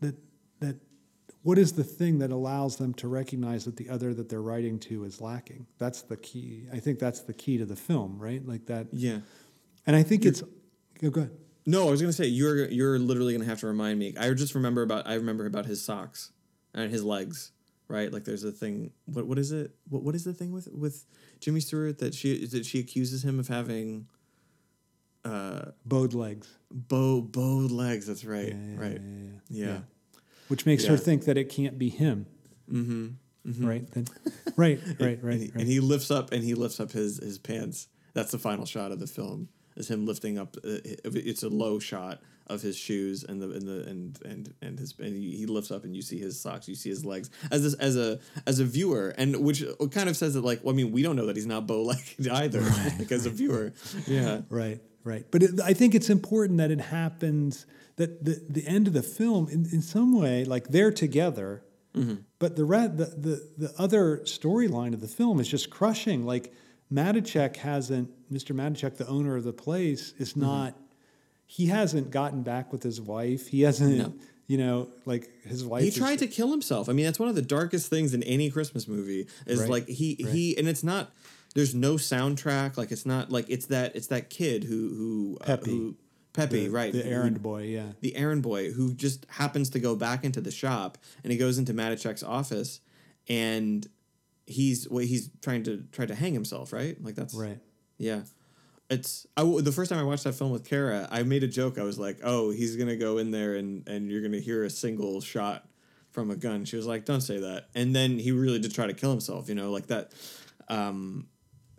that 0.00 0.16
that 0.60 0.76
what 1.42 1.58
is 1.58 1.72
the 1.74 1.84
thing 1.84 2.18
that 2.18 2.30
allows 2.30 2.76
them 2.76 2.94
to 2.94 3.06
recognize 3.06 3.66
that 3.66 3.76
the 3.76 3.88
other 3.90 4.12
that 4.14 4.28
they're 4.28 4.42
writing 4.42 4.78
to 4.80 5.04
is 5.04 5.20
lacking? 5.20 5.66
That's 5.78 6.02
the 6.02 6.16
key. 6.16 6.66
I 6.72 6.78
think 6.80 6.98
that's 6.98 7.20
the 7.20 7.34
key 7.34 7.58
to 7.58 7.66
the 7.66 7.76
film, 7.76 8.18
right? 8.18 8.44
Like 8.46 8.66
that 8.66 8.88
yeah 8.92 9.18
and 9.86 9.94
I 9.94 10.02
think 10.02 10.24
it's 10.24 10.42
oh, 10.42 11.10
go 11.10 11.20
ahead. 11.20 11.30
no 11.66 11.86
i 11.88 11.90
was 11.90 12.00
gonna 12.00 12.12
say 12.12 12.26
you're 12.26 12.68
you're 12.70 12.98
literally 12.98 13.32
gonna 13.34 13.44
have 13.44 13.60
to 13.60 13.66
remind 13.66 13.98
me 13.98 14.14
i 14.18 14.32
just 14.32 14.54
remember 14.54 14.82
about 14.82 15.06
i 15.06 15.14
remember 15.14 15.44
about 15.46 15.66
his 15.66 15.84
socks 15.84 16.32
and 16.74 16.90
his 16.90 17.04
legs 17.04 17.52
right 17.88 18.12
like 18.12 18.24
there's 18.24 18.44
a 18.44 18.52
thing 18.52 18.90
what 19.06 19.26
what 19.26 19.38
is 19.38 19.52
it 19.52 19.72
what 19.88 20.02
what 20.02 20.14
is 20.14 20.24
the 20.24 20.32
thing 20.32 20.52
with 20.52 20.68
with 20.72 21.04
jimmy 21.40 21.60
stewart 21.60 21.98
that 21.98 22.14
she 22.14 22.46
that 22.46 22.64
she 22.64 22.80
accuses 22.80 23.24
him 23.24 23.38
of 23.38 23.48
having 23.48 24.06
uh 25.24 25.66
Bowed 25.84 26.14
legs. 26.14 26.48
bow 26.70 27.20
bowed 27.20 27.70
legs 27.70 28.06
that's 28.06 28.24
right 28.24 28.48
Yeah, 28.48 28.54
yeah, 28.54 28.80
right 28.80 29.00
yeah, 29.48 29.66
yeah, 29.66 29.78
Which 30.48 30.66
makes 30.66 30.84
her 30.84 30.96
think 30.96 31.24
that 31.24 31.38
it 31.38 31.48
can't 31.48 31.78
be 31.78 31.88
him. 31.88 32.26
Mm-hmm. 32.70 33.66
Right? 33.66 33.90
Then, 33.90 34.06
right, 34.56 34.80
right, 34.98 35.18
right, 35.22 35.22
and, 35.22 35.32
he, 35.34 35.46
right. 35.48 35.54
and 35.56 35.68
he 35.68 35.80
lifts 35.80 36.10
up 36.10 36.32
and 36.32 36.42
he 36.42 36.54
lifts 36.54 36.80
up 36.80 36.92
his 36.92 37.18
his 37.18 37.38
pants 37.38 37.88
that's 38.14 38.32
the 38.32 38.38
final 38.38 38.64
shot 38.64 38.90
of 38.92 39.00
the 39.00 39.06
film 39.06 39.48
is 39.76 39.90
him 39.90 40.06
lifting 40.06 40.38
up 40.38 40.56
uh, 40.58 40.78
it's 40.84 41.42
a 41.42 41.48
low 41.48 41.78
shot 41.78 42.20
of 42.46 42.60
his 42.60 42.76
shoes 42.76 43.24
and 43.24 43.40
the 43.40 43.50
and 43.50 43.62
the 43.62 43.88
and 43.88 44.18
and 44.24 44.54
and 44.60 44.78
his 44.78 44.94
and 44.98 45.16
he, 45.16 45.46
lifts 45.46 45.70
up 45.70 45.84
and 45.84 45.96
you 45.96 46.02
see 46.02 46.18
his 46.18 46.38
socks 46.38 46.68
you 46.68 46.74
see 46.74 46.90
his 46.90 47.04
legs 47.04 47.30
as 47.50 47.62
this 47.62 47.74
as 47.74 47.96
a 47.96 48.18
as 48.46 48.60
a 48.60 48.64
viewer 48.64 49.14
and 49.16 49.36
which 49.36 49.64
kind 49.90 50.08
of 50.08 50.16
says 50.16 50.34
that 50.34 50.44
like 50.44 50.62
well, 50.62 50.74
I 50.74 50.76
mean 50.76 50.92
we 50.92 51.02
don't 51.02 51.16
know 51.16 51.26
that 51.26 51.36
he's 51.36 51.46
not 51.46 51.66
bow 51.66 51.82
legged 51.82 52.28
either 52.32 52.60
like 52.98 53.10
as 53.10 53.24
a 53.26 53.30
viewer 53.30 53.72
yeah 54.06 54.40
Right, 54.50 54.80
right. 55.04 55.24
But 55.30 55.42
it, 55.42 55.60
I 55.62 55.72
think 55.72 55.94
it's 55.94 56.10
important 56.10 56.58
that 56.58 56.70
it 56.70 56.80
happens 56.80 57.66
that 57.96 58.24
the, 58.24 58.42
the 58.48 58.66
end 58.66 58.86
of 58.86 58.92
the 58.92 59.02
film, 59.02 59.48
in, 59.48 59.66
in 59.72 59.80
some 59.82 60.18
way, 60.18 60.44
like 60.44 60.68
they're 60.68 60.90
together, 60.92 61.62
but 62.40 62.56
the, 62.56 62.64
re- 62.64 62.88
the 62.88 63.06
the 63.06 63.50
the 63.56 63.74
other 63.78 64.18
storyline 64.24 64.94
of 64.94 65.00
the 65.00 65.06
film 65.08 65.38
is 65.38 65.48
just 65.48 65.70
crushing. 65.70 66.26
Like 66.26 66.52
Matuschek 66.94 67.56
hasn't, 67.56 68.10
Mr. 68.32 68.54
Matuschek, 68.54 68.96
the 68.96 69.06
owner 69.08 69.36
of 69.36 69.44
the 69.44 69.52
place, 69.52 70.14
is 70.18 70.36
not. 70.36 70.74
He 71.46 71.66
hasn't 71.66 72.10
gotten 72.10 72.42
back 72.42 72.72
with 72.72 72.82
his 72.82 73.00
wife. 73.00 73.48
He 73.48 73.62
hasn't, 73.62 73.98
No. 73.98 74.14
you 74.46 74.58
know, 74.58 74.88
like 75.04 75.28
his 75.44 75.64
wife. 75.64 75.82
he 75.82 75.88
is- 75.88 75.96
tried 75.96 76.20
to 76.20 76.26
kill 76.26 76.50
himself. 76.50 76.88
I 76.88 76.92
mean, 76.92 77.04
that's 77.04 77.18
one 77.18 77.28
of 77.28 77.34
the 77.34 77.42
darkest 77.42 77.88
things 77.90 78.14
in 78.14 78.22
any 78.22 78.50
Christmas 78.50 78.86
movie. 78.88 79.26
Is 79.46 79.60
Right, 79.60 79.68
like 79.70 79.88
he 79.88 80.14
he, 80.14 80.56
and 80.56 80.68
it's 80.68 80.84
not. 80.84 81.12
There's 81.54 81.74
no 81.74 81.94
soundtrack. 81.94 82.76
Like 82.76 82.90
it's 82.92 83.06
not 83.06 83.30
like 83.30 83.46
it's 83.48 83.66
that 83.66 83.94
it's 83.94 84.08
that 84.08 84.30
kid 84.30 84.64
who 84.64 84.88
who 84.88 85.38
uh, 85.42 85.44
Pepe. 85.44 85.70
who 85.70 85.96
Pepe 86.32 86.64
the, 86.64 86.68
right 86.70 86.92
the 86.92 87.02
who- 87.02 87.10
errand 87.10 87.42
boy. 87.42 87.64
Yeah, 87.64 87.92
the 88.00 88.16
errand 88.16 88.42
boy 88.42 88.72
who 88.72 88.92
just 88.94 89.24
happens 89.28 89.70
to 89.70 89.78
go 89.78 89.94
back 89.94 90.24
into 90.24 90.40
the 90.40 90.50
shop 90.50 90.98
and 91.22 91.30
he 91.32 91.38
goes 91.38 91.58
into 91.58 91.72
Matuschek's 91.74 92.22
office 92.24 92.80
and 93.28 93.86
he's 94.46 94.88
well, 94.88 95.04
he's 95.04 95.30
trying 95.42 95.62
to 95.64 95.84
try 95.92 96.06
to 96.06 96.14
hang 96.14 96.34
himself 96.34 96.72
right 96.72 97.02
like 97.02 97.14
that's 97.14 97.34
right. 97.34 97.58
Yeah. 97.98 98.22
It's 98.90 99.26
I 99.36 99.42
the 99.60 99.72
first 99.72 99.90
time 99.90 99.98
I 99.98 100.04
watched 100.04 100.24
that 100.24 100.34
film 100.34 100.50
with 100.50 100.64
Kara, 100.64 101.08
I 101.10 101.22
made 101.22 101.42
a 101.42 101.48
joke. 101.48 101.78
I 101.78 101.84
was 101.84 101.98
like, 101.98 102.18
"Oh, 102.22 102.50
he's 102.50 102.76
gonna 102.76 102.96
go 102.96 103.18
in 103.18 103.30
there 103.30 103.54
and 103.54 103.88
and 103.88 104.10
you're 104.10 104.20
gonna 104.22 104.40
hear 104.40 104.64
a 104.64 104.70
single 104.70 105.20
shot 105.22 105.66
from 106.10 106.30
a 106.30 106.36
gun." 106.36 106.66
She 106.66 106.76
was 106.76 106.86
like, 106.86 107.06
"Don't 107.06 107.22
say 107.22 107.38
that." 107.38 107.68
And 107.74 107.96
then 107.96 108.18
he 108.18 108.30
really 108.30 108.58
did 108.58 108.74
try 108.74 108.86
to 108.86 108.92
kill 108.92 109.10
himself. 109.10 109.48
You 109.48 109.54
know, 109.54 109.70
like 109.70 109.86
that. 109.86 110.12
Um, 110.68 111.28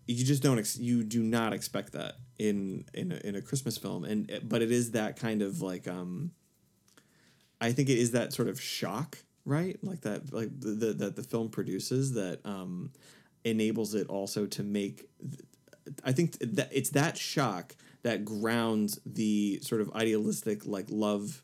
you 0.07 0.23
just 0.23 0.43
don't 0.43 0.59
ex- 0.59 0.77
you 0.77 1.03
do 1.03 1.21
not 1.23 1.53
expect 1.53 1.93
that 1.93 2.15
in 2.39 2.85
in 2.93 3.11
a, 3.11 3.15
in 3.27 3.35
a 3.35 3.41
Christmas 3.41 3.77
film, 3.77 4.03
and 4.03 4.39
but 4.43 4.61
it 4.63 4.71
is 4.71 4.91
that 4.91 5.17
kind 5.17 5.41
of 5.43 5.61
like 5.61 5.87
um. 5.87 6.31
I 7.61 7.71
think 7.71 7.87
it 7.89 7.97
is 7.97 8.11
that 8.11 8.33
sort 8.33 8.49
of 8.49 8.59
shock, 8.59 9.17
right? 9.45 9.77
Like 9.83 10.01
that, 10.01 10.33
like 10.33 10.49
the, 10.59 10.71
the 10.71 10.93
that 10.93 11.15
the 11.15 11.23
film 11.23 11.49
produces 11.49 12.13
that 12.13 12.39
um, 12.45 12.91
enables 13.43 13.93
it 13.93 14.07
also 14.07 14.45
to 14.47 14.63
make. 14.63 15.07
I 16.03 16.11
think 16.11 16.37
that 16.39 16.69
it's 16.71 16.89
that 16.91 17.17
shock 17.17 17.75
that 18.01 18.25
grounds 18.25 18.99
the 19.05 19.59
sort 19.61 19.81
of 19.81 19.93
idealistic 19.93 20.65
like 20.65 20.87
love, 20.89 21.43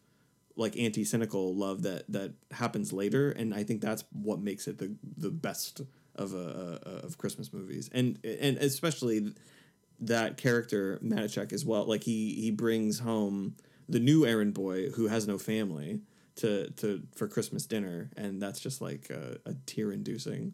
like 0.55 0.77
anti 0.77 1.03
cynical 1.03 1.55
love 1.55 1.83
that 1.83 2.11
that 2.11 2.33
happens 2.51 2.91
later, 2.91 3.31
and 3.31 3.53
I 3.53 3.63
think 3.63 3.81
that's 3.81 4.03
what 4.11 4.39
makes 4.39 4.67
it 4.67 4.79
the 4.79 4.95
the 5.17 5.29
best 5.31 5.81
of 6.15 6.33
a, 6.33 6.79
a 6.83 7.05
of 7.05 7.17
Christmas 7.17 7.53
movies, 7.53 7.89
and 7.93 8.17
and 8.25 8.57
especially 8.57 9.33
that 9.99 10.37
character 10.37 10.99
Matuschek 11.03 11.53
as 11.53 11.63
well. 11.63 11.85
Like 11.85 12.03
he 12.03 12.33
he 12.33 12.49
brings 12.49 12.99
home 12.99 13.55
the 13.87 13.99
new 13.99 14.25
errand 14.25 14.53
boy 14.55 14.89
who 14.89 15.07
has 15.07 15.27
no 15.27 15.37
family 15.37 16.01
to 16.41 16.69
to 16.71 17.01
for 17.15 17.27
Christmas 17.27 17.65
dinner, 17.65 18.09
and 18.17 18.41
that's 18.41 18.59
just 18.59 18.81
like 18.81 19.09
a, 19.09 19.37
a 19.45 19.53
tear 19.65 19.91
inducing 19.91 20.53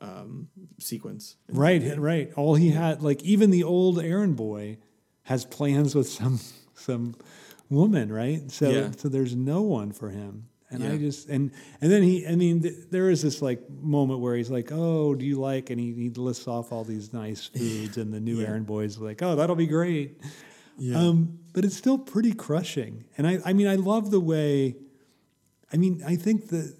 um, 0.00 0.48
sequence. 0.78 1.36
Right, 1.48 1.98
right. 1.98 2.32
All 2.36 2.54
he 2.54 2.70
had, 2.70 3.02
like 3.02 3.22
even 3.22 3.50
the 3.50 3.64
old 3.64 3.98
errand 3.98 4.36
boy, 4.36 4.78
has 5.24 5.44
plans 5.44 5.94
with 5.94 6.08
some 6.08 6.40
some 6.74 7.14
woman, 7.70 8.12
right? 8.12 8.50
So 8.50 8.70
Yeah. 8.70 8.90
so 8.96 9.08
there's 9.08 9.34
no 9.36 9.62
one 9.62 9.92
for 9.92 10.10
him. 10.10 10.48
And 10.70 10.82
I 10.82 10.96
just 10.98 11.28
and 11.28 11.52
and 11.80 11.92
then 11.92 12.02
he, 12.02 12.26
I 12.26 12.34
mean, 12.34 12.62
th- 12.62 12.74
there 12.90 13.08
is 13.08 13.22
this 13.22 13.40
like 13.40 13.60
moment 13.70 14.18
where 14.18 14.34
he's 14.34 14.50
like, 14.50 14.70
"Oh, 14.72 15.14
do 15.14 15.24
you 15.24 15.36
like?" 15.38 15.70
And 15.70 15.78
he, 15.78 15.92
he 15.92 16.10
lists 16.10 16.48
off 16.48 16.72
all 16.72 16.82
these 16.82 17.12
nice 17.12 17.46
foods, 17.54 17.96
and 17.96 18.12
the 18.12 18.18
new 18.18 18.40
Yeah. 18.40 18.48
errand 18.48 18.66
boy's 18.66 18.98
like, 18.98 19.22
"Oh, 19.22 19.36
that'll 19.36 19.54
be 19.54 19.68
great." 19.68 20.20
Yeah. 20.76 20.98
Um, 20.98 21.38
but 21.52 21.64
it's 21.64 21.76
still 21.76 21.96
pretty 21.98 22.32
crushing. 22.32 23.04
And 23.16 23.24
I, 23.24 23.38
I 23.44 23.52
mean, 23.52 23.68
I 23.68 23.76
love 23.76 24.10
the 24.10 24.18
way. 24.18 24.74
I 25.72 25.76
mean, 25.76 26.02
I 26.06 26.16
think 26.16 26.48
that 26.48 26.76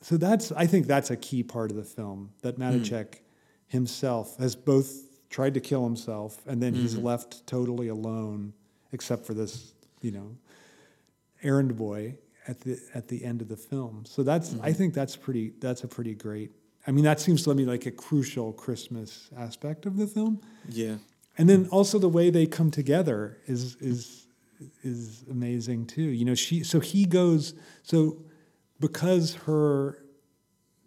so 0.00 0.16
that's 0.16 0.52
I 0.52 0.66
think 0.66 0.86
that's 0.86 1.10
a 1.10 1.16
key 1.16 1.42
part 1.42 1.70
of 1.70 1.76
the 1.76 1.84
film 1.84 2.30
that 2.42 2.56
hmm. 2.56 2.62
Matuschek 2.62 3.20
himself 3.66 4.36
has 4.38 4.56
both 4.56 5.04
tried 5.30 5.54
to 5.54 5.60
kill 5.60 5.84
himself 5.84 6.46
and 6.46 6.62
then 6.62 6.74
he's 6.74 6.94
hmm. 6.94 7.04
left 7.04 7.46
totally 7.46 7.88
alone, 7.88 8.54
except 8.92 9.26
for 9.26 9.34
this, 9.34 9.74
you 10.00 10.10
know, 10.10 10.36
errand 11.42 11.76
boy 11.76 12.16
at 12.46 12.60
the 12.60 12.78
at 12.94 13.08
the 13.08 13.24
end 13.24 13.42
of 13.42 13.48
the 13.48 13.56
film. 13.56 14.04
So 14.06 14.22
that's 14.22 14.54
I 14.62 14.70
hmm. 14.70 14.76
think 14.76 14.94
that's 14.94 15.16
pretty 15.16 15.52
that's 15.60 15.84
a 15.84 15.88
pretty 15.88 16.14
great. 16.14 16.52
I 16.86 16.90
mean, 16.90 17.04
that 17.04 17.20
seems 17.20 17.42
to 17.42 17.54
me 17.54 17.66
like 17.66 17.84
a 17.84 17.90
crucial 17.90 18.52
Christmas 18.52 19.28
aspect 19.36 19.84
of 19.84 19.98
the 19.98 20.06
film 20.06 20.40
yeah. 20.70 20.94
and 21.36 21.46
then 21.46 21.68
also 21.70 21.98
the 21.98 22.08
way 22.08 22.30
they 22.30 22.46
come 22.46 22.70
together 22.70 23.36
is 23.46 23.76
is 23.80 24.26
is 24.82 25.24
amazing 25.30 25.86
too. 25.86 26.02
You 26.02 26.24
know, 26.24 26.34
she 26.34 26.62
so 26.64 26.80
he 26.80 27.04
goes 27.04 27.54
so 27.82 28.16
because 28.80 29.34
her 29.46 29.98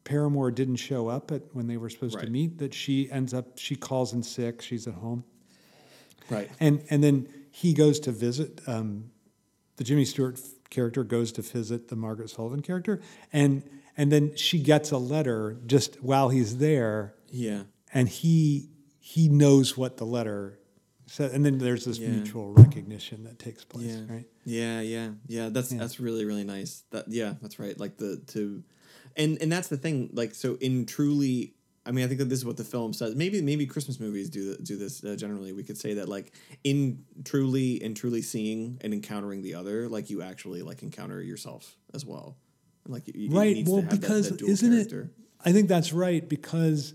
paramour 0.04 0.52
didn't 0.52 0.78
show 0.78 1.08
up 1.08 1.32
at 1.32 1.44
when 1.54 1.68
they 1.68 1.78
were 1.78 1.89
supposed 1.89 2.20
to 2.20 2.28
meet, 2.28 2.58
that 2.58 2.74
she 2.74 3.10
ends 3.12 3.34
up 3.34 3.58
she 3.58 3.76
calls 3.76 4.14
in 4.14 4.24
sick. 4.24 4.62
She's 4.62 4.88
at 4.88 4.96
home, 4.96 5.24
Right. 6.30 6.50
and 6.60 6.84
and 6.89 7.04
then 7.04 7.28
he 7.52 7.74
goes 7.74 8.00
to 8.02 8.12
visit. 8.12 8.62
Um, 8.68 9.12
the 9.78 9.84
Jimmy 9.84 10.06
Stewart 10.06 10.39
character 10.70 11.04
goes 11.04 11.32
to 11.34 11.42
visit 11.42 11.88
the 11.89 11.96
Margaret 11.96 12.30
Sullavan 12.30 12.64
character, 12.64 13.02
and 13.34 13.64
and 13.98 14.12
then 14.12 14.36
she 14.36 14.60
gets 14.60 14.92
a 14.92 14.98
letter 14.98 15.58
just 15.66 16.02
while 16.02 16.30
he's 16.30 16.58
there, 16.58 17.14
Yeah. 17.30 17.64
and 17.94 18.08
he 18.10 18.70
he 19.00 19.28
knows 19.28 19.78
what 19.78 19.98
the 19.98 20.06
letter 20.06 20.60
said, 21.12 21.32
and 21.32 21.45
then 21.45 21.57
there's 21.57 21.86
this 21.86 21.97
Yeah. 21.99 22.09
mutual 22.09 22.53
recognition 22.53 23.24
that 23.26 23.39
takes 23.39 23.64
place, 23.66 23.88
Yeah. 23.88 24.05
right? 24.14 24.28
Yeah, 24.45 24.82
yeah, 24.82 25.12
yeah. 25.28 25.49
That's 25.49 25.72
Yeah. 25.72 25.80
that's 25.80 25.99
really 25.99 26.26
really 26.26 26.43
nice. 26.43 26.84
That 26.91 27.05
yeah, 27.12 27.36
that's 27.41 27.59
right. 27.59 27.80
Like 27.80 27.97
the 27.97 28.18
to, 28.28 28.64
and 29.16 29.38
and 29.41 29.51
that's 29.51 29.68
the 29.68 29.78
thing. 29.78 30.09
Like 30.14 30.34
so 30.36 30.55
in 30.62 30.86
truly, 30.86 31.53
I 31.86 31.91
mean, 31.91 32.05
I 32.05 32.07
think 32.07 32.20
that 32.20 32.30
this 32.30 32.39
is 32.39 32.45
what 32.45 32.57
the 32.57 32.64
film 32.64 32.93
says. 32.93 33.16
Maybe 33.16 33.41
maybe 33.41 33.66
Christmas 33.66 33.99
movies 33.99 34.30
do 34.30 34.55
do 34.57 34.78
this 34.78 35.03
uh, 35.03 35.16
generally. 35.16 35.51
We 35.53 35.64
could 35.64 35.78
say 35.78 35.95
that 35.95 36.07
like 36.09 36.32
in 36.64 37.03
truly 37.24 37.82
and 37.82 37.95
truly 37.95 38.22
seeing 38.22 38.78
and 38.82 38.93
encountering 38.93 39.41
the 39.41 39.55
other, 39.55 39.89
like 39.89 40.09
you 40.09 40.22
actually 40.22 40.62
like 40.62 40.82
encounter 40.84 41.22
yourself 41.22 41.78
as 41.93 42.05
well. 42.05 42.38
Like 42.88 43.03
you, 43.14 43.30
right. 43.32 43.68
Well, 43.68 43.82
that- 43.82 43.91
because 43.99 44.30
that 44.30 44.39
dual 44.39 44.49
isn't 44.49 44.72
character. 44.72 45.01
it? 45.16 45.24
I 45.43 45.51
think 45.51 45.68
that's 45.70 45.91
right 45.91 46.28
because 46.28 46.93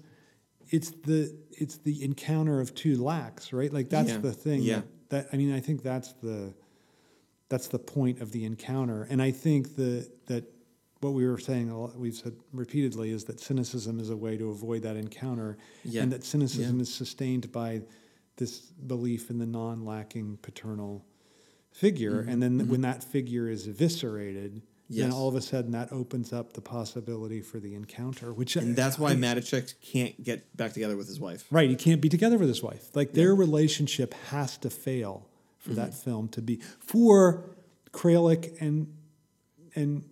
it's 0.70 0.90
the 0.90 1.36
it's 1.50 1.78
the 1.78 2.02
encounter 2.02 2.60
of 2.60 2.74
two 2.74 3.02
lacks, 3.02 3.52
right? 3.52 3.72
Like 3.72 3.88
that's 3.88 4.10
Yeah. 4.10 4.18
the 4.18 4.32
thing. 4.32 4.62
Yeah. 4.62 4.74
That, 4.76 4.84
that 5.08 5.28
I 5.32 5.36
mean, 5.36 5.52
I 5.52 5.60
think 5.60 5.82
that's 5.82 6.12
the 6.14 6.54
that's 7.48 7.68
the 7.68 7.78
point 7.78 8.20
of 8.20 8.32
the 8.32 8.44
encounter, 8.44 9.06
and 9.08 9.22
I 9.22 9.30
think 9.30 9.76
the 9.76 10.08
that 10.26 10.44
what 11.00 11.12
we 11.12 11.26
were 11.26 11.38
saying, 11.38 11.70
a 11.70 11.78
lot, 11.78 11.96
we've 11.96 12.14
said 12.14 12.34
repeatedly, 12.52 13.10
is 13.10 13.24
that 13.24 13.38
cynicism 13.38 14.00
is 14.00 14.10
a 14.10 14.16
way 14.16 14.36
to 14.36 14.50
avoid 14.50 14.82
that 14.82 14.96
encounter, 14.96 15.58
Yeah. 15.84 16.02
and 16.02 16.12
that 16.12 16.24
cynicism 16.24 16.76
Yeah. 16.76 16.82
is 16.82 16.92
sustained 16.92 17.52
by 17.52 17.82
this 18.36 18.60
belief 18.86 19.30
in 19.30 19.38
the 19.38 19.46
non-lacking 19.46 20.38
paternal 20.38 21.04
figure, 21.70 22.22
mm-hmm. 22.22 22.30
and 22.30 22.42
then 22.42 22.58
mm-hmm. 22.58 22.70
when 22.70 22.80
that 22.80 23.04
figure 23.04 23.48
is 23.48 23.66
eviscerated, 23.66 24.62
then 24.88 25.08
Mm-hmm. 25.10 25.14
All 25.18 25.28
of 25.28 25.34
a 25.34 25.40
sudden 25.40 25.72
that 25.72 25.92
opens 25.92 26.32
up 26.32 26.52
the 26.52 26.60
possibility 26.60 27.40
for 27.40 27.58
the 27.58 27.74
encounter, 27.74 28.32
which 28.32 28.54
And 28.56 28.76
that's 28.76 28.98
why 28.98 29.14
Matuschek 29.14 29.74
can't 29.80 30.22
get 30.22 30.56
back 30.56 30.72
together 30.74 30.96
with 30.96 31.08
his 31.08 31.18
wife. 31.18 31.44
Right, 31.50 31.68
he 31.68 31.76
can't 31.76 32.00
be 32.00 32.08
together 32.08 32.38
with 32.38 32.48
his 32.48 32.62
wife. 32.62 32.90
Like 32.94 33.12
their 33.12 33.34
relationship 33.34 34.14
has 34.30 34.56
to 34.58 34.70
fail 34.70 35.28
for 35.58 35.70
that 35.74 35.90
Mm-hmm. 35.90 36.10
film 36.10 36.28
to 36.28 36.42
be 36.42 36.60
for 36.78 37.44
Kralik 37.92 38.60
and 38.60 38.92
and 39.74 40.04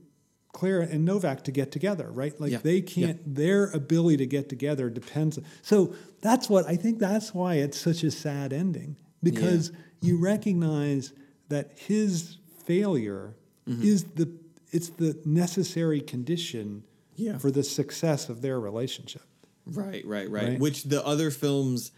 Clara 0.53 0.87
and 0.91 1.05
Novak 1.05 1.45
to 1.45 1.53
get 1.53 1.70
together, 1.72 2.11
right? 2.11 2.39
Like 2.41 2.53
Yeah, 2.53 2.59
they 2.59 2.81
can't 2.81 3.35
their 3.35 3.66
ability 3.70 4.16
to 4.18 4.27
get 4.27 4.49
together 4.49 4.89
depends 4.91 5.39
so 5.62 5.95
that's 6.20 6.49
what 6.49 6.66
I 6.66 6.77
think 6.77 6.99
that's 6.99 7.33
why 7.35 7.55
it's 7.57 7.79
such 7.79 8.03
a 8.05 8.11
sad 8.11 8.53
ending 8.53 8.97
because 9.22 9.70
you 10.01 10.18
recognize 10.20 11.12
that 11.49 11.72
his 11.77 12.39
failure 12.64 13.35
Mm-hmm. 13.66 13.83
is 13.83 14.05
the 14.05 14.27
it's 14.75 14.89
the 14.91 15.16
necessary 15.25 16.01
condition 16.01 16.83
Yeah. 17.16 17.39
for 17.39 17.51
the 17.51 17.62
success 17.62 18.29
of 18.29 18.43
their 18.43 18.59
relationship. 18.61 19.22
Right, 19.66 20.05
right, 20.05 20.29
right, 20.31 20.49
Right. 20.49 20.61
Which 20.61 20.83
the 20.85 21.03
other 21.07 21.31
films, 21.31 21.91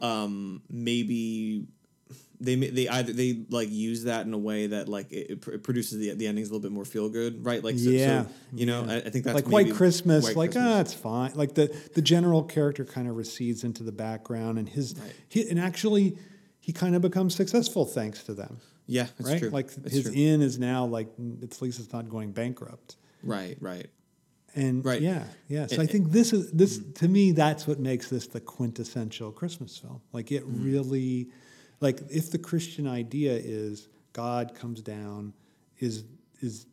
um, 0.00 0.62
maybe 0.68 1.66
they 2.40 2.56
they 2.56 2.88
either 2.88 3.12
they 3.12 3.44
like 3.48 3.70
use 3.70 4.04
that 4.04 4.26
in 4.26 4.34
a 4.34 4.38
way 4.38 4.66
that 4.66 4.88
like 4.88 5.10
it, 5.12 5.46
it 5.46 5.62
produces 5.62 5.98
the 5.98 6.12
the 6.14 6.26
endings 6.26 6.48
a 6.48 6.52
little 6.52 6.62
bit 6.68 6.72
more 6.72 6.84
feel 6.84 7.08
good, 7.08 7.44
right? 7.44 7.62
Like 7.64 7.78
so, 7.78 7.88
Yeah, 7.88 8.24
so, 8.24 8.28
you 8.54 8.66
know, 8.66 8.84
I, 8.86 8.96
I 8.96 9.10
think 9.10 9.24
that's 9.24 9.34
like 9.36 9.48
White 9.48 9.72
Christmas, 9.72 10.24
White 10.24 10.36
like 10.36 10.52
Christmas. 10.52 10.74
ah, 10.74 10.80
it's 10.80 10.94
fine. 10.94 11.32
Like 11.34 11.54
the 11.54 11.74
the 11.94 12.02
general 12.02 12.42
character 12.42 12.84
kind 12.84 13.08
of 13.08 13.16
recedes 13.16 13.64
into 13.64 13.82
the 13.82 13.92
background, 13.92 14.58
and 14.58 14.68
his 14.68 14.94
Right. 14.98 15.12
he, 15.28 15.48
and 15.48 15.58
actually 15.58 16.18
he 16.60 16.72
kind 16.72 16.94
of 16.96 17.02
becomes 17.02 17.34
successful 17.34 17.86
thanks 17.86 18.22
to 18.24 18.34
them, 18.34 18.58
yeah, 18.86 19.06
that's 19.18 19.30
right? 19.30 19.38
true. 19.38 19.50
Like 19.50 19.74
That's 19.74 19.94
his 19.94 20.04
true. 20.04 20.12
inn 20.14 20.42
is 20.42 20.58
now 20.58 20.84
like 20.86 21.08
at 21.42 21.60
least 21.62 21.80
it's 21.80 21.92
not 21.92 22.08
going 22.08 22.32
bankrupt, 22.32 22.96
right, 23.22 23.56
right, 23.60 23.88
and 24.54 24.84
Right. 24.84 25.00
yeah, 25.00 25.24
yeah. 25.48 25.66
So 25.66 25.74
And- 25.76 25.82
I 25.82 25.86
think 25.86 26.10
this 26.12 26.32
is 26.32 26.50
this 26.52 26.78
to 26.96 27.08
me 27.08 27.32
that's 27.32 27.66
what 27.66 27.78
makes 27.80 28.08
this 28.10 28.26
the 28.26 28.40
quintessential 28.40 29.32
Christmas 29.32 29.76
film. 29.78 30.00
Like 30.12 30.30
it 30.32 30.42
Mm-hmm. 30.46 30.64
really, 30.64 31.28
like 31.80 32.00
if 32.10 32.30
the 32.30 32.38
Christian 32.38 32.86
idea 32.86 33.34
is 33.36 33.88
God 34.12 34.54
comes 34.54 34.80
down, 34.82 35.32
is 35.80 36.04
is 36.40 36.66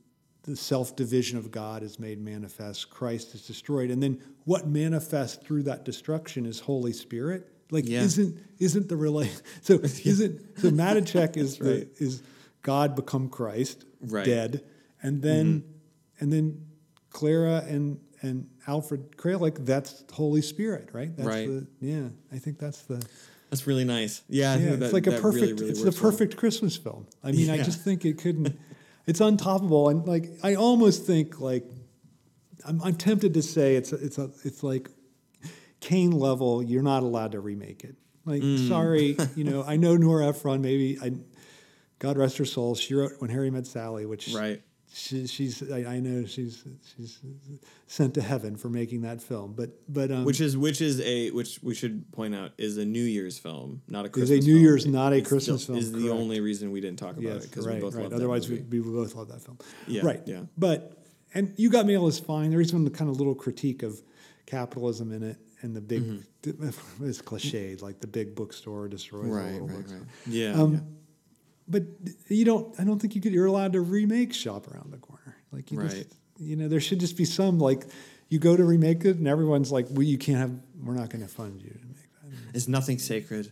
the 0.44 0.56
self 0.56 0.96
division 0.96 1.38
of 1.38 1.52
God 1.52 1.84
is 1.84 2.00
made 2.00 2.20
manifest, 2.20 2.90
Christ 2.90 3.36
is 3.36 3.46
destroyed, 3.46 3.92
and 3.92 4.02
then 4.02 4.20
what 4.46 4.68
manifests 4.68 5.38
through 5.46 5.64
that 5.64 5.86
destruction 5.86 6.46
is 6.46 6.60
Holy 6.60 6.94
Spirit. 6.94 7.48
Like 7.72 7.88
Yeah. 7.88 8.02
isn't 8.02 8.38
isn't 8.60 8.90
the 8.90 8.98
relate 8.98 9.42
so 9.62 9.76
isn't 9.84 10.60
so 10.60 10.70
Matuschek 10.70 11.38
is 11.38 11.58
the, 11.58 11.88
is 11.98 12.22
God 12.62 12.96
become 12.96 13.30
Christ 13.30 13.86
Right. 14.02 14.26
dead, 14.26 14.64
and 15.02 15.22
then 15.22 15.46
mm-hmm. 15.46 16.24
and 16.24 16.34
then 16.34 16.66
Clara 17.10 17.64
and 17.68 18.00
and 18.22 18.48
Alfred 18.68 19.18
Kralik, 19.18 19.66
that's 19.66 20.04
Holy 20.12 20.42
Spirit, 20.42 20.90
right? 20.94 21.16
That's 21.16 21.28
Right. 21.28 21.48
The, 21.48 21.68
yeah, 21.80 22.10
I 22.32 22.38
think 22.38 22.60
that's 22.60 22.82
the 22.84 23.04
That's 23.50 23.68
really 23.68 23.84
nice. 23.84 24.22
Yeah, 24.30 24.56
yeah. 24.58 24.72
It's 24.80 24.94
like 24.94 25.08
a 25.08 25.12
perfect. 25.12 25.34
Really, 25.34 25.54
really 25.54 25.70
it's 25.70 25.80
the 25.80 25.88
works 25.88 26.02
well. 26.02 26.12
perfect 26.12 26.38
Christmas 26.38 26.78
film. 26.78 27.08
I 27.24 27.32
mean, 27.32 27.50
I 27.50 27.58
just 27.58 27.82
think 27.82 28.06
it 28.06 28.18
couldn't. 28.18 28.58
it's 29.08 29.20
untoppable, 29.20 29.92
and 29.92 30.08
like 30.08 30.30
I 30.44 30.56
almost 30.56 31.06
think 31.06 31.40
like 31.40 31.66
I'm, 32.66 32.82
I'm 32.82 32.96
tempted 32.96 33.34
to 33.34 33.42
say 33.42 33.76
it's 33.76 33.92
a, 33.92 33.96
it's 33.96 34.18
a, 34.18 34.30
it's 34.44 34.64
like 34.64 34.90
Kane 35.82 36.12
level. 36.12 36.64
You're 36.64 36.84
not 36.84 37.04
allowed 37.04 37.34
to 37.34 37.42
remake 37.42 37.84
it. 37.84 37.96
Like, 38.26 38.42
Mm. 38.42 38.68
sorry, 38.70 39.18
you 39.36 39.44
know, 39.44 39.64
I 39.64 39.76
know 39.76 39.98
Nora 39.98 40.28
Ephron. 40.30 40.62
Maybe 40.62 40.98
I, 41.02 41.12
God 42.00 42.18
rest 42.18 42.38
her 42.38 42.46
soul. 42.46 42.76
She 42.76 42.94
wrote 42.94 43.14
When 43.20 43.30
Harry 43.30 43.50
Met 43.52 43.66
Sally, 43.68 44.06
which 44.06 44.30
Right. 44.34 44.62
she, 44.94 45.26
she's 45.26 45.70
I, 45.72 45.96
I 45.96 46.00
know 46.00 46.26
she's 46.26 46.64
she's 46.96 47.20
sent 47.88 48.14
to 48.14 48.22
heaven 48.22 48.58
for 48.58 48.70
making 48.70 49.02
that 49.02 49.22
film. 49.22 49.54
But 49.54 49.72
but 49.92 50.12
um, 50.12 50.24
Which 50.24 50.40
is 50.40 50.56
which 50.56 50.82
is 50.82 51.02
a 51.02 51.32
which 51.32 51.60
we 51.64 51.74
should 51.74 52.12
point 52.12 52.36
out 52.36 52.52
is 52.60 52.78
a 52.78 52.86
New 52.86 53.04
Year's 53.04 53.40
film, 53.40 53.82
not 53.88 54.06
a 54.06 54.10
Christmas 54.10 54.30
Is 54.30 54.46
a 54.46 54.48
New 54.48 54.54
film. 54.56 54.64
Year's, 54.64 54.86
not 54.86 55.14
a 55.14 55.22
Christmas 55.22 55.66
film, 55.66 55.80
Is 55.80 55.92
the 55.92 56.10
only 56.12 56.42
reason 56.42 56.72
we 56.72 56.80
didn't 56.82 57.00
talk 57.00 57.14
about 57.14 57.24
yes, 57.24 57.46
it 57.46 57.50
because 57.50 57.66
right, 57.66 57.76
we 57.76 57.82
both 57.82 57.96
right. 57.96 58.14
Otherwise, 58.14 58.48
we, 58.50 58.60
we 58.60 58.80
both 58.80 59.16
love 59.16 59.30
that 59.30 59.42
film. 59.42 59.58
Yeah, 59.88 60.06
right. 60.06 60.22
yeah. 60.26 60.42
But 60.58 60.98
and 61.34 61.54
you 61.58 61.70
got 61.72 61.88
mail 61.88 62.06
is 62.08 62.20
fine. 62.20 62.52
There 62.52 62.62
is 62.62 62.72
one 62.72 62.88
kind 62.92 63.10
of 63.10 63.18
little 63.18 63.36
critique 63.36 63.82
of 63.84 64.00
capitalism 64.46 65.12
in 65.12 65.24
it 65.24 65.38
and 65.62 65.76
the 65.76 65.82
big 65.82 66.04
Mm-hmm. 66.44 66.70
it's 67.08 67.22
cliched 67.22 67.82
like 67.82 68.00
the 68.00 68.08
big 68.08 68.34
bookstore 68.36 68.88
destroys 68.88 69.26
the 69.26 69.30
little 69.32 69.68
right, 69.68 69.76
bookstore. 69.78 70.00
right. 70.00 70.08
Yeah, 70.28 70.54
Um, 70.54 70.74
yeah. 70.74 70.80
But 71.68 71.84
you 72.28 72.44
don't. 72.44 72.78
I 72.80 72.84
don't 72.84 73.00
think 73.00 73.16
you 73.16 73.22
could. 73.22 73.32
You're 73.32 73.46
allowed 73.46 73.74
to 73.74 73.82
remake 73.82 74.34
Shop 74.34 74.68
Around 74.74 74.92
the 74.92 74.98
Corner. 74.98 75.38
Like 75.52 75.72
you 75.72 75.80
Right. 75.80 75.90
just, 75.92 76.16
you 76.40 76.56
know, 76.58 76.68
there 76.68 76.82
should 76.82 77.00
just 77.00 77.16
be 77.16 77.24
some 77.26 77.60
like 77.60 77.86
you 78.30 78.40
go 78.40 78.58
to 78.58 78.64
remake 78.66 79.06
it, 79.06 79.18
and 79.18 79.28
everyone's 79.28 79.72
like, 79.72 79.86
"Well, 79.92 80.02
you 80.04 80.18
can't 80.18 80.38
have. 80.40 80.52
We're 80.84 80.96
not 80.96 81.10
going 81.12 81.22
to 81.22 81.30
fund 81.30 81.62
you 81.62 81.70
to 81.70 81.86
make 81.88 81.96
that." 81.96 82.56
Is 82.58 82.68
nothing 82.68 82.98
sacred? 83.00 83.52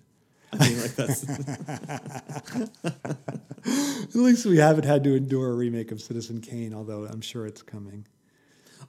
I 0.52 0.68
mean, 0.68 0.82
like 0.82 0.96
that's 0.96 1.24
At 3.66 4.16
least 4.16 4.46
we 4.46 4.58
haven't 4.58 4.86
had 4.86 5.04
to 5.04 5.16
endure 5.16 5.52
a 5.52 5.56
remake 5.56 5.92
of 5.92 6.02
Citizen 6.02 6.42
Kane, 6.42 6.74
although 6.74 7.06
I'm 7.06 7.22
sure 7.22 7.46
it's 7.46 7.62
coming. 7.62 8.06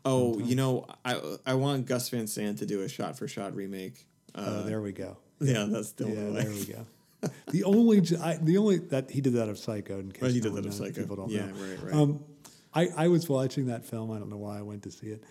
Oh, 0.05 0.39
you 0.39 0.55
know, 0.57 0.87
I 1.05 1.21
I 1.45 1.55
want 1.55 1.87
Gus 1.87 2.09
Van 2.09 2.27
Sant 2.27 2.59
to 2.59 2.67
do 2.67 2.81
a 2.83 2.89
shot 2.89 3.19
for 3.19 3.29
shot 3.29 3.55
remake. 3.55 4.07
oh, 4.35 4.43
Uh, 4.43 4.63
there 4.65 4.81
we 4.81 4.93
go. 4.93 5.19
yeah, 5.41 5.67
that's 5.69 5.89
still 5.89 6.09
Yeah, 6.09 6.25
the 6.27 6.31
there 6.33 6.51
we 6.51 6.65
go. 6.65 6.87
The 7.53 7.65
only, 7.65 7.99
I, 8.19 8.37
the 8.37 8.57
only 8.57 8.79
that 8.79 9.11
he 9.11 9.21
did 9.21 9.35
that 9.35 9.51
of 9.51 9.59
Psycho. 9.59 9.99
In 9.99 10.11
case 10.11 10.23
Right, 10.23 10.33
he 10.33 10.41
did 10.41 10.55
that 10.55 10.65
of 10.65 10.73
Psycho. 10.73 11.03
People 11.03 11.17
don't 11.17 11.29
Yeah, 11.31 11.47
know. 11.47 11.53
right, 11.55 11.83
right. 11.85 11.95
Um, 11.95 12.25
I, 12.73 12.89
I 12.97 13.09
was 13.09 13.29
watching 13.29 13.67
that 13.67 13.85
film. 13.85 14.11
I 14.11 14.19
don't 14.19 14.31
know 14.31 14.39
why 14.39 14.59
I 14.59 14.63
went 14.63 14.83
to 14.85 14.91
see 14.91 15.09
it, 15.09 15.23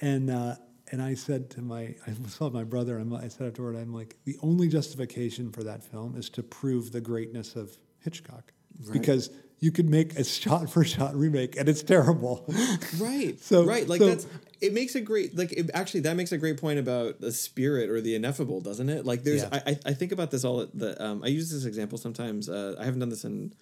and 0.00 0.30
uh, 0.30 0.54
and 0.92 1.02
I 1.02 1.14
said 1.14 1.50
to 1.50 1.62
my 1.62 1.96
I 2.06 2.12
saw 2.28 2.48
my 2.50 2.62
brother. 2.62 2.96
I'm, 2.98 3.12
I 3.12 3.26
said 3.26 3.48
afterward, 3.48 3.74
I'm 3.76 3.92
like, 3.92 4.16
the 4.24 4.36
only 4.42 4.68
justification 4.68 5.50
for 5.50 5.64
that 5.64 5.82
film 5.82 6.16
is 6.16 6.30
to 6.30 6.44
prove 6.44 6.92
the 6.92 7.00
greatness 7.00 7.56
of 7.56 7.76
Hitchcock, 7.98 8.52
Right. 8.84 8.92
because 8.92 9.30
you 9.62 9.70
could 9.70 9.88
make 9.88 10.16
a 10.18 10.24
shot 10.24 10.68
for 10.68 10.84
shot 10.84 11.14
remake, 11.14 11.56
and 11.56 11.68
it's 11.68 11.82
terrible. 11.82 12.44
Right. 12.98 13.38
So- 13.40 13.64
right, 13.64 13.88
like 13.88 14.00
so- 14.00 14.08
that's 14.08 14.26
it 14.60 14.72
makes 14.72 14.94
a 14.94 15.00
great 15.00 15.36
like 15.36 15.52
it, 15.52 15.70
actually 15.74 16.00
that 16.00 16.14
makes 16.16 16.30
a 16.32 16.38
great 16.38 16.60
point 16.60 16.78
about 16.78 17.20
the 17.20 17.32
spirit 17.32 17.88
or 17.90 18.00
the 18.00 18.14
ineffable, 18.14 18.60
doesn't 18.60 18.88
it? 18.90 19.06
Like 19.06 19.22
there's 19.24 19.42
Yeah. 19.42 19.60
I 19.66 19.78
I 19.86 19.92
think 19.94 20.12
about 20.12 20.30
this 20.30 20.44
all 20.44 20.66
the 20.74 21.00
um 21.02 21.22
I 21.24 21.28
use 21.28 21.50
this 21.50 21.64
example 21.64 21.96
sometimes. 21.96 22.48
Uh, 22.48 22.76
I 22.78 22.84
haven't 22.84 23.00
done 23.00 23.08
this 23.08 23.24
in 23.24 23.54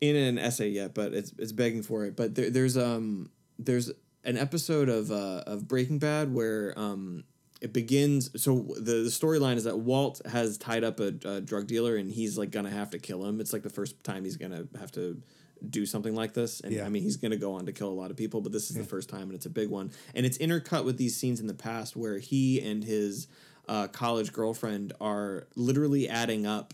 in 0.00 0.16
an 0.16 0.38
essay 0.38 0.68
yet, 0.68 0.94
but 0.94 1.12
it's 1.12 1.32
it's 1.38 1.52
begging 1.52 1.82
for 1.82 2.04
it. 2.06 2.16
But 2.16 2.34
there, 2.34 2.50
there's 2.50 2.76
um 2.76 3.30
there's 3.58 3.90
an 4.24 4.36
episode 4.38 4.88
of 4.88 5.10
uh, 5.10 5.42
of 5.46 5.66
Breaking 5.68 5.98
Bad 5.98 6.32
where 6.34 6.72
um 6.78 7.24
it 7.60 7.72
begins. 7.72 8.30
So 8.42 8.60
the 8.76 9.02
the 9.02 9.10
storyline 9.10 9.56
is 9.56 9.64
that 9.64 9.78
Walt 9.78 10.20
has 10.26 10.56
tied 10.56 10.84
up 10.84 11.00
a, 11.00 11.12
a 11.24 11.40
drug 11.40 11.66
dealer 11.66 11.96
and 11.96 12.10
he's 12.10 12.38
like 12.38 12.50
gonna 12.50 12.70
have 12.70 12.90
to 12.90 12.98
kill 12.98 13.24
him. 13.24 13.40
It's 13.40 13.52
like 13.52 13.62
the 13.62 13.70
first 13.70 14.02
time 14.02 14.24
he's 14.24 14.36
gonna 14.36 14.66
have 14.78 14.92
to 14.92 15.20
do 15.68 15.84
something 15.84 16.14
like 16.14 16.32
this. 16.32 16.60
And 16.60 16.72
Yeah. 16.72 16.86
I 16.86 16.88
mean 16.88 17.02
he's 17.02 17.16
gonna 17.16 17.36
go 17.36 17.54
on 17.54 17.66
to 17.66 17.72
kill 17.72 17.88
a 17.88 17.98
lot 17.98 18.10
of 18.10 18.16
people, 18.16 18.40
but 18.40 18.52
this 18.52 18.70
is 18.70 18.76
the 18.76 18.84
first 18.84 19.10
time 19.10 19.24
and 19.24 19.34
it's 19.34 19.46
a 19.46 19.50
big 19.50 19.68
one. 19.68 19.90
And 20.14 20.24
it's 20.24 20.38
intercut 20.38 20.84
with 20.84 20.96
these 20.96 21.16
scenes 21.16 21.40
in 21.40 21.46
the 21.46 21.54
past 21.54 21.96
where 21.96 22.18
he 22.18 22.60
and 22.60 22.82
his 22.82 23.26
uh, 23.68 23.88
college 23.88 24.32
girlfriend 24.32 24.94
are 25.00 25.46
literally 25.54 26.08
adding 26.08 26.46
up 26.46 26.72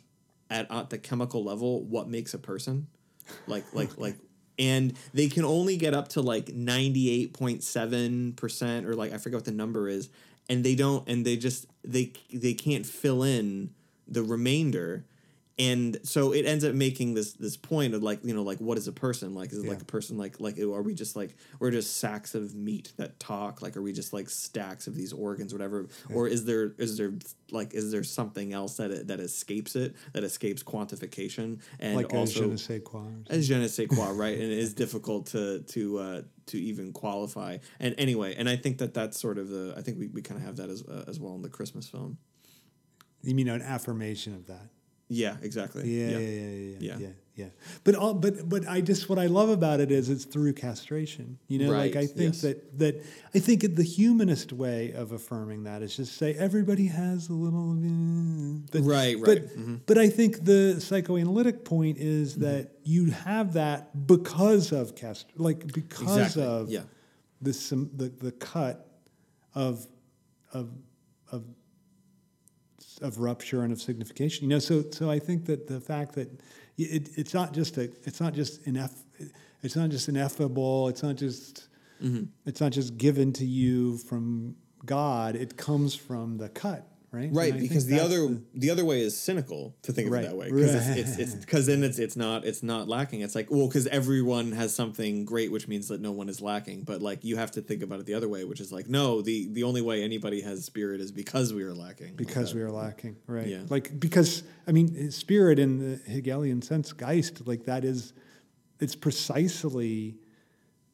at, 0.50 0.70
at 0.70 0.90
the 0.90 0.98
chemical 0.98 1.42
level 1.42 1.82
what 1.82 2.08
makes 2.08 2.32
a 2.32 2.38
person 2.38 2.86
like 3.48 3.64
like 3.74 3.98
like 4.04 4.14
and 4.58 4.94
they 5.12 5.28
can 5.28 5.44
only 5.44 5.76
get 5.76 5.92
up 5.92 6.08
to 6.08 6.22
like 6.22 6.46
98.7% 6.46 8.84
or 8.86 8.94
like 8.94 9.12
I 9.12 9.18
forget 9.18 9.36
what 9.36 9.44
the 9.44 9.52
number 9.52 9.88
is 9.88 10.08
and 10.48 10.64
they 10.64 10.74
don't 10.74 11.08
and 11.08 11.24
they 11.24 11.36
just 11.36 11.66
they 11.84 12.12
they 12.32 12.54
can't 12.54 12.86
fill 12.86 13.22
in 13.22 13.70
the 14.08 14.22
remainder 14.22 15.04
and 15.58 15.98
so 16.02 16.32
it 16.32 16.44
ends 16.44 16.64
up 16.64 16.74
making 16.74 17.14
this 17.14 17.32
this 17.32 17.56
point 17.56 17.94
of 17.94 18.02
like 18.02 18.22
you 18.24 18.34
know 18.34 18.42
like 18.42 18.58
what 18.58 18.76
is 18.76 18.88
a 18.88 18.92
person 18.92 19.34
like 19.34 19.52
is 19.52 19.58
it 19.58 19.68
like 19.68 19.80
a 19.80 19.86
person 19.86 20.18
like 20.18 20.38
like 20.38 20.58
are 20.58 20.82
we 20.82 20.94
just 20.94 21.16
like 21.16 21.34
we're 21.58 21.70
just 21.70 21.96
sacks 21.96 22.34
of 22.34 22.54
meat 22.54 22.92
that 22.96 23.18
talk 23.18 23.62
like 23.62 23.76
are 23.76 23.82
we 23.82 23.92
just 23.92 24.12
like 24.12 24.28
stacks 24.28 24.86
of 24.86 24.94
these 24.94 25.12
organs 25.12 25.52
whatever 25.52 25.88
or 26.12 26.28
is 26.28 26.44
there 26.44 26.74
is 26.78 26.98
there 26.98 27.12
like 27.52 27.72
is 27.74 27.90
there 27.90 28.04
something 28.04 28.52
else 28.52 28.76
that 28.76 28.90
it, 28.90 29.06
that 29.06 29.20
escapes 29.20 29.76
it 29.76 29.96
that 30.12 30.24
escapes 30.24 30.62
quantification 30.62 31.58
and 31.78 31.96
like 31.96 32.12
a 32.12 32.16
also 32.16 32.40
je 32.40 32.46
ne 32.46 32.56
sais 32.56 32.80
quoi. 32.80 33.06
as 33.28 33.46
je 33.46 33.58
ne 33.58 33.66
sais 33.66 33.86
quoi, 33.86 34.12
right? 34.12 34.38
And 34.38 34.52
it 34.52 34.58
is 34.58 34.74
difficult 34.84 35.26
to 35.26 35.60
to 35.60 35.98
uh, 35.98 36.22
to 36.46 36.58
even 36.58 36.92
qualify. 36.92 37.58
And 37.80 37.94
anyway, 37.98 38.34
and 38.36 38.48
I 38.48 38.56
think 38.56 38.78
that 38.78 38.94
that's 38.94 39.18
sort 39.18 39.38
of 39.38 39.48
the. 39.48 39.74
I 39.76 39.82
think 39.82 39.98
we, 39.98 40.08
we 40.08 40.22
kind 40.22 40.40
of 40.40 40.46
have 40.46 40.56
that 40.56 40.70
as 40.70 40.82
uh, 40.82 41.04
as 41.08 41.18
well 41.20 41.34
in 41.34 41.42
the 41.42 41.48
Christmas 41.48 41.88
film. 41.88 42.18
You 43.22 43.34
mean 43.34 43.48
an 43.48 43.62
affirmation 43.62 44.34
of 44.34 44.46
that? 44.46 44.68
Yeah, 45.08 45.36
exactly. 45.42 45.88
Yeah, 45.88 46.18
yeah, 46.18 46.18
yeah. 46.18 46.76
yeah, 46.78 46.96
yeah, 46.98 47.08
Yeah. 47.36 47.46
But 47.84 47.94
all, 47.94 48.14
but 48.14 48.48
but 48.48 48.66
I 48.66 48.80
just 48.80 49.08
what 49.08 49.18
I 49.18 49.26
love 49.26 49.50
about 49.50 49.78
it 49.78 49.92
is 49.92 50.08
it's 50.10 50.24
through 50.24 50.54
castration. 50.54 51.38
You 51.46 51.60
know, 51.60 51.70
like 51.70 51.94
I 51.94 52.06
think 52.06 52.34
that 52.40 52.78
that 52.78 53.04
I 53.34 53.38
think 53.38 53.76
the 53.76 53.84
humanist 53.84 54.52
way 54.52 54.92
of 54.92 55.12
affirming 55.12 55.64
that 55.64 55.82
is 55.82 55.96
just 55.96 56.16
say 56.16 56.34
everybody 56.34 56.86
has 56.88 57.28
a 57.28 57.34
little. 57.34 57.74
But, 58.72 58.82
Right, 58.82 59.16
But 59.20 59.28
right. 59.28 59.42
Mm-hmm. 59.42 59.74
but 59.86 59.98
I 59.98 60.08
think 60.08 60.44
the 60.44 60.80
psychoanalytic 60.80 61.64
point 61.64 61.98
is 61.98 62.36
that 62.36 62.72
you 62.82 63.10
have 63.10 63.52
that 63.52 64.06
because 64.06 64.72
of 64.72 64.96
cast, 64.96 65.26
like 65.36 65.72
because 65.72 66.36
of 66.36 66.68
yeah. 66.68 66.80
the 67.40 67.52
the 67.94 68.08
the 68.08 68.32
cut 68.32 68.88
of 69.54 69.86
of 70.52 70.70
of 71.30 71.44
of 73.02 73.18
rupture 73.18 73.62
and 73.62 73.72
of 73.72 73.80
signification. 73.80 74.44
You 74.44 74.50
know, 74.50 74.58
so 74.58 74.84
so 74.90 75.10
I 75.10 75.18
think 75.18 75.46
that 75.46 75.66
the 75.66 75.80
fact 75.80 76.14
that 76.14 76.28
it, 76.78 77.10
it's 77.16 77.34
not 77.34 77.52
just 77.52 77.76
a 77.78 77.84
it's 78.04 78.20
not 78.20 78.34
just 78.34 78.64
ineff 78.64 78.92
it's 79.62 79.76
not 79.76 79.90
just 79.90 80.08
ineffable. 80.08 80.88
It's 80.88 81.02
not 81.02 81.16
just 81.16 81.68
Mm-hmm. 82.02 82.24
it's 82.44 82.60
not 82.60 82.72
just 82.72 82.98
given 82.98 83.32
to 83.32 83.46
you 83.46 83.96
from 83.96 84.54
God. 84.84 85.34
It 85.34 85.56
comes 85.56 85.94
from 85.94 86.36
the 86.36 86.50
cut, 86.50 86.86
right? 87.10 87.30
Right, 87.32 87.58
because 87.58 87.86
the 87.86 88.00
other 88.00 88.38
the, 88.54 88.70
other 88.70 88.84
way 88.84 89.00
is 89.00 89.16
cynical 89.16 89.74
to 89.82 89.92
think 89.92 90.06
of 90.06 90.12
Right, 90.12 90.24
it 90.24 90.28
that 90.28 90.36
way 90.36 90.50
because 90.50 90.74
right. 90.74 90.98
it's 90.98 91.18
it's 91.18 91.34
because 91.34 91.66
then 91.66 91.82
it's 91.82 91.98
it's 91.98 92.16
not 92.16 92.44
it's 92.44 92.62
not 92.62 92.88
lacking. 92.88 93.20
It's 93.20 93.34
like 93.34 93.50
well 93.50 93.68
because 93.68 93.86
everyone 93.88 94.52
has 94.52 94.74
something 94.74 95.24
great, 95.24 95.50
which 95.50 95.68
means 95.68 95.88
that 95.88 96.00
no 96.00 96.12
one 96.12 96.28
is 96.28 96.40
lacking. 96.40 96.82
But 96.82 97.02
like 97.02 97.24
you 97.24 97.36
have 97.36 97.50
to 97.52 97.62
think 97.62 97.82
about 97.82 98.00
it 98.00 98.06
the 98.06 98.14
other 98.14 98.28
way, 98.28 98.44
which 98.44 98.60
is 98.60 98.72
like 98.72 98.88
no, 98.88 99.22
the 99.22 99.48
the 99.52 99.62
only 99.62 99.82
way 99.82 100.02
anybody 100.02 100.40
has 100.42 100.64
spirit 100.64 101.00
is 101.00 101.12
because 101.12 101.52
we 101.52 101.62
are 101.62 101.74
lacking. 101.74 102.16
Because 102.16 102.52
that. 102.52 102.58
we 102.58 102.62
are 102.62 102.70
lacking, 102.70 103.16
right? 103.26 103.46
Yeah. 103.46 103.62
Like 103.68 103.98
because 103.98 104.42
I 104.66 104.72
mean, 104.72 105.10
spirit 105.10 105.58
in 105.58 105.78
the 105.78 106.10
Hegelian 106.10 106.62
sense, 106.62 106.92
Geist, 106.92 107.46
like 107.46 107.64
that 107.64 107.84
is, 107.84 108.12
it's 108.80 108.96
precisely 108.96 110.16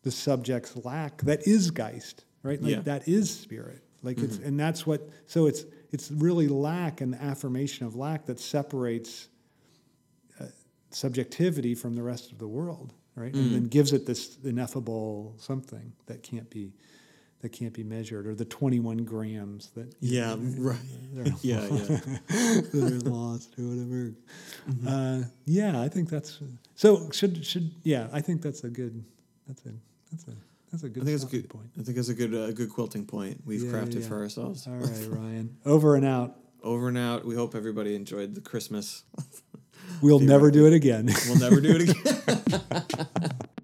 the 0.03 0.11
subject's 0.11 0.77
lack 0.85 1.23
that 1.23 1.47
is 1.47 1.71
Geist, 1.71 2.25
right? 2.43 2.61
Like 2.61 2.71
Yeah. 2.71 2.81
that 2.81 3.09
is 3.09 3.35
spirit. 3.35 3.83
Like 4.03 4.19
it's 4.19 4.37
mm-hmm. 4.37 4.49
and 4.49 4.61
that's 4.61 4.87
what. 4.87 5.09
So 5.27 5.47
it's 5.47 5.65
it's 5.93 6.11
really 6.11 6.49
lack 6.49 7.01
and 7.01 7.13
the 7.13 7.23
affirmation 7.23 7.87
of 7.87 7.95
lack 7.95 8.27
that 8.27 8.41
separates 8.41 9.29
uh, 10.41 10.47
subjectivity 10.91 11.75
from 11.75 11.95
the 11.95 12.03
rest 12.03 12.33
of 12.33 12.39
the 12.39 12.49
world, 12.49 12.93
right? 13.15 13.33
And 13.35 13.55
then 13.55 13.65
gives 13.65 13.93
it 13.93 14.07
this 14.07 14.39
ineffable 14.43 15.35
something 15.39 15.93
that 16.07 16.23
can't 16.23 16.51
be. 16.51 16.73
That 17.41 17.51
can't 17.51 17.73
be 17.73 17.83
measured, 17.83 18.29
or 18.29 18.37
the 18.37 18.45
twenty-one 18.45 18.99
grams 18.99 19.71
that 19.71 19.93
Yeah, 19.99 20.37
right. 20.39 20.79
they're 21.13 21.25
yeah, 21.43 21.63
yeah. 21.63 21.69
that 22.29 23.03
are 23.05 23.11
lost 23.11 23.55
or 23.59 23.65
whatever. 23.65 24.15
Uh, 24.87 25.25
yeah, 25.45 25.81
I 25.81 25.89
think 25.89 26.09
that's 26.09 26.39
so. 26.77 27.11
Should 27.11 27.45
should 27.45 27.73
yeah, 27.83 28.07
I 28.13 28.21
think 28.21 28.43
that's 28.43 28.63
a 28.63 28.71
good. 28.71 29.05
That's 29.49 29.67
a 29.67 29.73
that's 30.13 30.29
a 30.29 30.37
that's 30.73 30.83
a 30.83 30.89
good. 30.89 31.03
I 31.03 31.07
think 31.07 31.15
it's 31.15 31.25
a 31.25 31.29
good 31.37 31.49
point. 31.49 31.71
I 31.79 31.83
think 31.83 31.99
it's 31.99 32.09
a 32.09 32.15
good 32.15 32.35
uh, 32.35 32.51
good 32.53 32.71
quilting 32.71 33.05
point 33.07 33.43
we've 33.45 33.63
Yeah, 33.63 33.71
crafted 33.73 34.01
yeah. 34.01 34.09
for 34.09 34.19
ourselves. 34.19 34.67
All 34.67 34.73
right, 34.75 35.07
Ryan. 35.09 35.57
Over 35.65 35.95
and 35.97 36.05
out. 36.05 36.37
Over 36.63 36.89
and 36.89 36.99
out. 36.99 37.25
We 37.25 37.35
hope 37.35 37.55
everybody 37.55 37.95
enjoyed 37.95 38.35
the 38.35 38.41
Christmas. 38.41 39.05
We'll 40.01 40.21
never 40.21 40.51
do 40.51 40.67
it 40.67 40.73
again. 40.73 41.11
We'll 41.29 41.39
never 41.39 41.61
do 41.61 41.77
it 41.77 41.91
again. 41.91 43.39